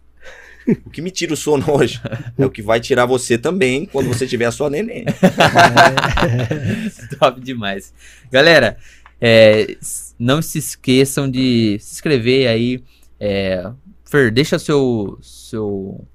O 0.86 0.90
que 0.90 1.02
me 1.02 1.10
tira 1.10 1.34
o 1.34 1.38
sono 1.38 1.64
hoje 1.72 2.02
é 2.38 2.45
o 2.45 2.49
que 2.49 2.61
vai 2.61 2.80
tirar 2.82 3.06
você 3.06 3.38
também 3.38 3.86
quando 3.86 4.07
você 4.10 4.28
tiver 4.28 4.45
a 4.45 4.52
sua 4.52 4.69
neném. 4.69 5.06
Top 7.19 7.40
demais. 7.40 7.94
Galera, 8.30 8.76
é, 9.22 9.78
não 10.19 10.41
se 10.41 10.57
esqueçam 10.60 11.32
de 11.32 11.78
se 11.80 11.94
inscrever 11.94 12.49
aí, 12.49 12.84
é, 13.19 13.64
Fer, 14.07 14.31
deixa 14.31 14.57
seu. 14.57 15.17
seu 15.21 16.05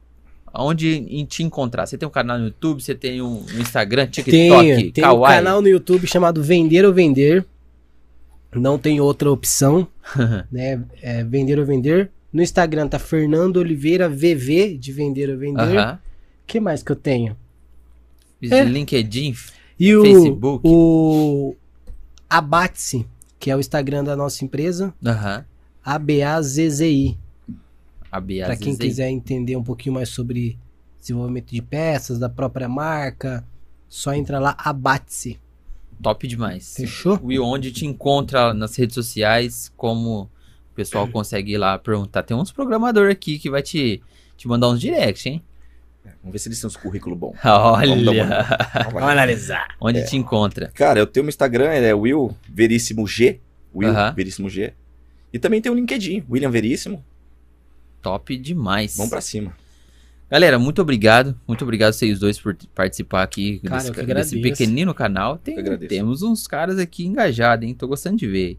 Onde 0.55 0.89
em 1.09 1.24
te 1.24 1.43
encontrar? 1.43 1.86
Você 1.86 1.97
tem 1.97 2.06
um 2.06 2.12
canal 2.12 2.39
no 2.39 2.44
YouTube, 2.47 2.82
você 2.82 2.94
tem 2.94 3.23
um 3.23 3.43
Instagram, 3.59 4.06
TikTok, 4.06 4.31
Tenho, 4.31 4.93
tem 4.93 5.05
um 5.05 5.06
Kawaii? 5.06 5.36
canal 5.36 5.62
no 5.62 5.69
YouTube 5.69 6.06
chamado 6.06 6.43
Vender 6.43 6.85
ou 6.85 6.93
Vender. 6.93 7.47
Não 8.55 8.78
tem 8.78 9.01
outra 9.01 9.31
opção, 9.31 9.89
né? 10.52 10.82
É 11.01 11.24
Vender 11.24 11.59
ou 11.59 11.64
Vender. 11.64 12.10
No 12.31 12.43
Instagram 12.43 12.86
tá 12.86 12.98
Fernando 12.98 13.56
Oliveira 13.59 14.10
VV 14.10 14.77
de 14.77 14.93
Vender 14.93 15.31
ou 15.31 15.39
Vender. 15.39 15.78
O 15.81 15.98
que 16.47 16.60
mais 16.60 16.82
que 16.82 16.93
eu 16.93 16.97
tenho? 16.97 17.35
É. 18.43 18.62
LinkedIn. 18.64 19.35
E 19.78 19.97
o, 19.97 20.02
Facebook. 20.02 20.60
o 20.64 21.56
Abate-se, 22.28 23.06
que 23.39 23.51
é 23.51 23.56
o 23.56 23.60
Instagram 23.60 24.05
da 24.05 24.14
nossa 24.14 24.44
empresa, 24.44 24.93
Aham. 25.05 25.44
ABAZZI. 25.82 27.19
A 28.12 28.20
Bia 28.20 28.44
Para 28.44 28.56
quem 28.59 28.76
quiser 28.76 29.09
entender 29.09 29.56
um 29.56 29.64
pouquinho 29.64 29.94
mais 29.94 30.10
sobre 30.10 30.59
desenvolvimento 31.01 31.51
de 31.51 31.62
peças, 31.62 32.18
da 32.18 32.28
própria 32.28 32.68
marca, 32.68 33.43
só 33.89 34.12
entra 34.12 34.39
lá, 34.39 34.55
Abate-se. 34.59 35.40
Top 36.02 36.28
demais. 36.28 36.74
Fechou? 36.76 37.18
Will, 37.24 37.43
onde 37.43 37.72
te 37.72 37.86
encontra 37.86 38.52
nas 38.52 38.76
redes 38.76 38.94
sociais, 38.94 39.72
como 39.76 40.22
o 40.24 40.74
pessoal 40.74 41.09
consegue 41.10 41.55
ir 41.55 41.59
lá 41.59 41.78
perguntar. 41.78 42.22
Tem 42.22 42.36
uns 42.36 42.52
programadores 42.52 43.10
aqui 43.10 43.39
que 43.39 43.48
vai 43.48 43.62
te, 43.62 44.02
te 44.36 44.47
mandar 44.47 44.68
uns 44.68 44.80
direct, 44.80 45.28
hein? 45.28 45.43
Vamos 46.20 46.32
ver 46.32 46.39
se 46.39 46.48
eles 46.48 46.60
têm 46.60 46.68
uns 46.68 46.76
currículos 46.76 47.18
bons. 47.18 47.36
Olha! 47.44 48.47
Vamos 48.93 49.09
analisar. 49.09 49.68
Onde 49.80 50.05
te 50.05 50.16
encontra? 50.16 50.70
Cara, 50.74 50.98
eu 50.98 51.06
tenho 51.06 51.24
um 51.24 51.28
Instagram, 51.28 51.72
ele 51.72 51.86
é 51.86 51.94
Will 51.94 52.36
Veríssimo 52.48 53.06
G. 53.06 53.40
Will 53.74 53.90
Aham. 53.90 54.12
Veríssimo 54.12 54.51
G. 54.51 54.74
E 55.32 55.39
também 55.39 55.62
tem 55.62 55.72
o 55.72 55.74
LinkedIn, 55.74 56.24
William 56.28 56.51
Veríssimo. 56.51 57.02
Top 58.03 58.37
demais. 58.37 58.97
Vamos 58.97 59.11
pra 59.11 59.20
cima. 59.20 59.57
Galera, 60.31 60.59
muito 60.59 60.81
obrigado. 60.83 61.39
Muito 61.47 61.62
obrigado 61.62 61.93
vocês 61.93 62.19
dois 62.19 62.39
por 62.41 62.57
participar 62.74 63.23
aqui 63.23 63.61
Cara, 63.61 63.83
desse, 63.83 64.05
desse 64.05 64.41
pequenino 64.41 64.93
canal. 64.95 65.39
Tem- 65.39 65.55
temos 65.89 66.23
uns 66.23 66.47
caras 66.47 66.79
aqui 66.79 67.07
engajados, 67.07 67.66
hein? 67.69 67.74
Tô 67.74 67.87
gostando 67.87 68.16
de 68.16 68.27
ver. 68.27 68.59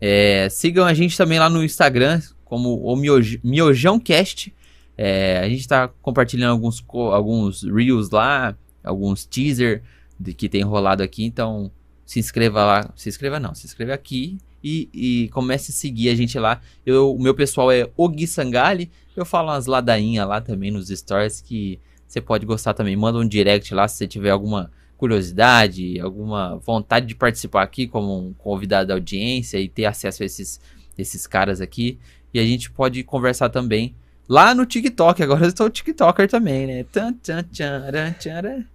É, 0.00 0.48
sigam 0.48 0.86
a 0.86 0.94
gente 0.94 1.16
também 1.16 1.38
lá 1.38 1.50
no 1.50 1.62
Instagram, 1.62 2.22
como 2.44 2.80
o 2.82 2.96
Mioj- 2.96 3.38
MiojãoCast. 3.44 4.54
É, 4.96 5.40
a 5.40 5.48
gente 5.48 5.66
tá 5.66 5.88
compartilhando 6.00 6.52
alguns, 6.52 6.82
alguns 7.12 7.62
reels 7.64 8.10
lá, 8.10 8.56
alguns 8.84 9.24
teaser 9.26 9.82
de 10.18 10.32
que 10.32 10.48
tem 10.48 10.62
rolado 10.62 11.02
aqui. 11.02 11.24
Então, 11.24 11.70
se 12.06 12.18
inscreva 12.20 12.64
lá. 12.64 12.90
Se 12.94 13.08
inscreva 13.08 13.40
não, 13.40 13.54
se 13.54 13.66
inscreva 13.66 13.94
aqui 13.94 14.38
e, 14.62 14.88
e 14.92 15.28
comece 15.28 15.70
a 15.70 15.74
seguir 15.74 16.08
a 16.10 16.14
gente 16.14 16.38
lá. 16.38 16.60
Eu, 16.84 17.14
o 17.14 17.20
meu 17.20 17.34
pessoal 17.34 17.70
é 17.70 17.88
o 17.96 18.08
Gui 18.08 18.26
Sangali. 18.26 18.90
Eu 19.16 19.24
falo 19.24 19.48
umas 19.48 19.66
ladainhas 19.66 20.26
lá 20.26 20.40
também 20.40 20.70
nos 20.70 20.88
stories 20.88 21.40
que 21.40 21.78
você 22.06 22.20
pode 22.20 22.44
gostar 22.44 22.74
também. 22.74 22.96
Manda 22.96 23.18
um 23.18 23.26
direct 23.26 23.72
lá 23.74 23.86
se 23.86 23.96
você 23.96 24.06
tiver 24.06 24.30
alguma 24.30 24.70
curiosidade, 24.96 25.98
alguma 26.00 26.56
vontade 26.58 27.06
de 27.06 27.14
participar 27.14 27.62
aqui 27.62 27.86
como 27.86 28.18
um 28.18 28.34
convidado 28.34 28.88
da 28.88 28.94
audiência 28.94 29.58
e 29.58 29.68
ter 29.68 29.86
acesso 29.86 30.22
a 30.22 30.26
esses, 30.26 30.60
esses 30.98 31.26
caras 31.26 31.60
aqui. 31.60 31.98
E 32.34 32.38
a 32.38 32.44
gente 32.44 32.70
pode 32.70 33.02
conversar 33.02 33.48
também 33.48 33.94
lá 34.28 34.54
no 34.54 34.66
TikTok. 34.66 35.22
Agora 35.22 35.46
eu 35.46 35.56
sou 35.56 35.68
TikToker 35.68 36.28
também, 36.28 36.66
né? 36.66 36.84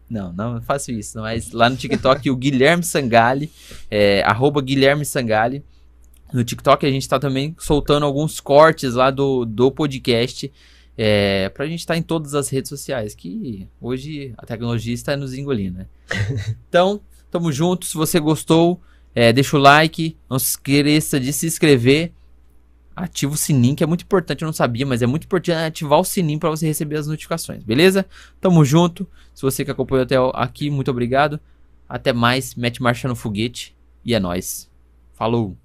Não, 0.09 0.33
não 0.33 0.61
faço 0.61 0.91
isso. 0.91 1.19
Mas 1.19 1.51
lá 1.51 1.69
no 1.69 1.77
TikTok 1.77 2.29
o 2.29 2.35
Guilherme 2.35 2.83
Sangali, 2.83 3.51
é, 3.89 4.21
arroba 4.23 4.61
Guilherme 4.61 5.05
Sangali. 5.05 5.63
No 6.33 6.43
TikTok 6.43 6.85
a 6.85 6.91
gente 6.91 7.07
tá 7.07 7.19
também 7.19 7.55
soltando 7.59 8.05
alguns 8.05 8.39
cortes 8.39 8.93
lá 8.95 9.11
do, 9.11 9.45
do 9.45 9.71
podcast. 9.71 10.51
É, 10.97 11.49
pra 11.49 11.67
gente 11.67 11.79
estar 11.79 11.97
em 11.97 12.01
todas 12.01 12.33
as 12.33 12.47
redes 12.49 12.69
sociais, 12.69 13.13
que 13.13 13.67
hoje 13.81 14.33
a 14.37 14.45
tecnologia 14.45 14.93
está 14.93 15.17
nos 15.17 15.33
engolindo, 15.33 15.79
né? 15.79 15.87
então, 16.69 17.01
tamo 17.29 17.51
junto. 17.51 17.85
Se 17.85 17.95
você 17.95 18.19
gostou, 18.19 18.79
é, 19.13 19.33
deixa 19.33 19.57
o 19.57 19.59
like. 19.59 20.17
Não 20.29 20.39
se 20.39 20.51
esqueça 20.51 21.19
de 21.19 21.31
se 21.33 21.47
inscrever. 21.47 22.11
Ativa 22.95 23.33
o 23.33 23.37
sininho, 23.37 23.75
que 23.75 23.83
é 23.83 23.87
muito 23.87 24.03
importante. 24.03 24.41
Eu 24.41 24.45
não 24.45 24.53
sabia, 24.53 24.85
mas 24.85 25.01
é 25.01 25.05
muito 25.05 25.25
importante 25.25 25.51
ativar 25.51 25.99
o 25.99 26.05
sininho 26.05 26.39
para 26.39 26.49
você 26.49 26.65
receber 26.65 26.95
as 26.95 27.07
notificações, 27.07 27.61
beleza? 27.61 28.05
Tamo 28.39 28.63
junto. 28.63 29.05
Se 29.33 29.41
você 29.41 29.65
que 29.65 29.71
acompanhou 29.71 30.03
até 30.03 30.15
aqui, 30.33 30.69
muito 30.69 30.91
obrigado. 30.91 31.39
Até 31.89 32.13
mais. 32.13 32.55
Mete 32.55 32.81
marcha 32.81 33.07
no 33.07 33.15
foguete. 33.15 33.75
E 34.03 34.13
é 34.13 34.19
nóis. 34.19 34.69
Falou. 35.13 35.57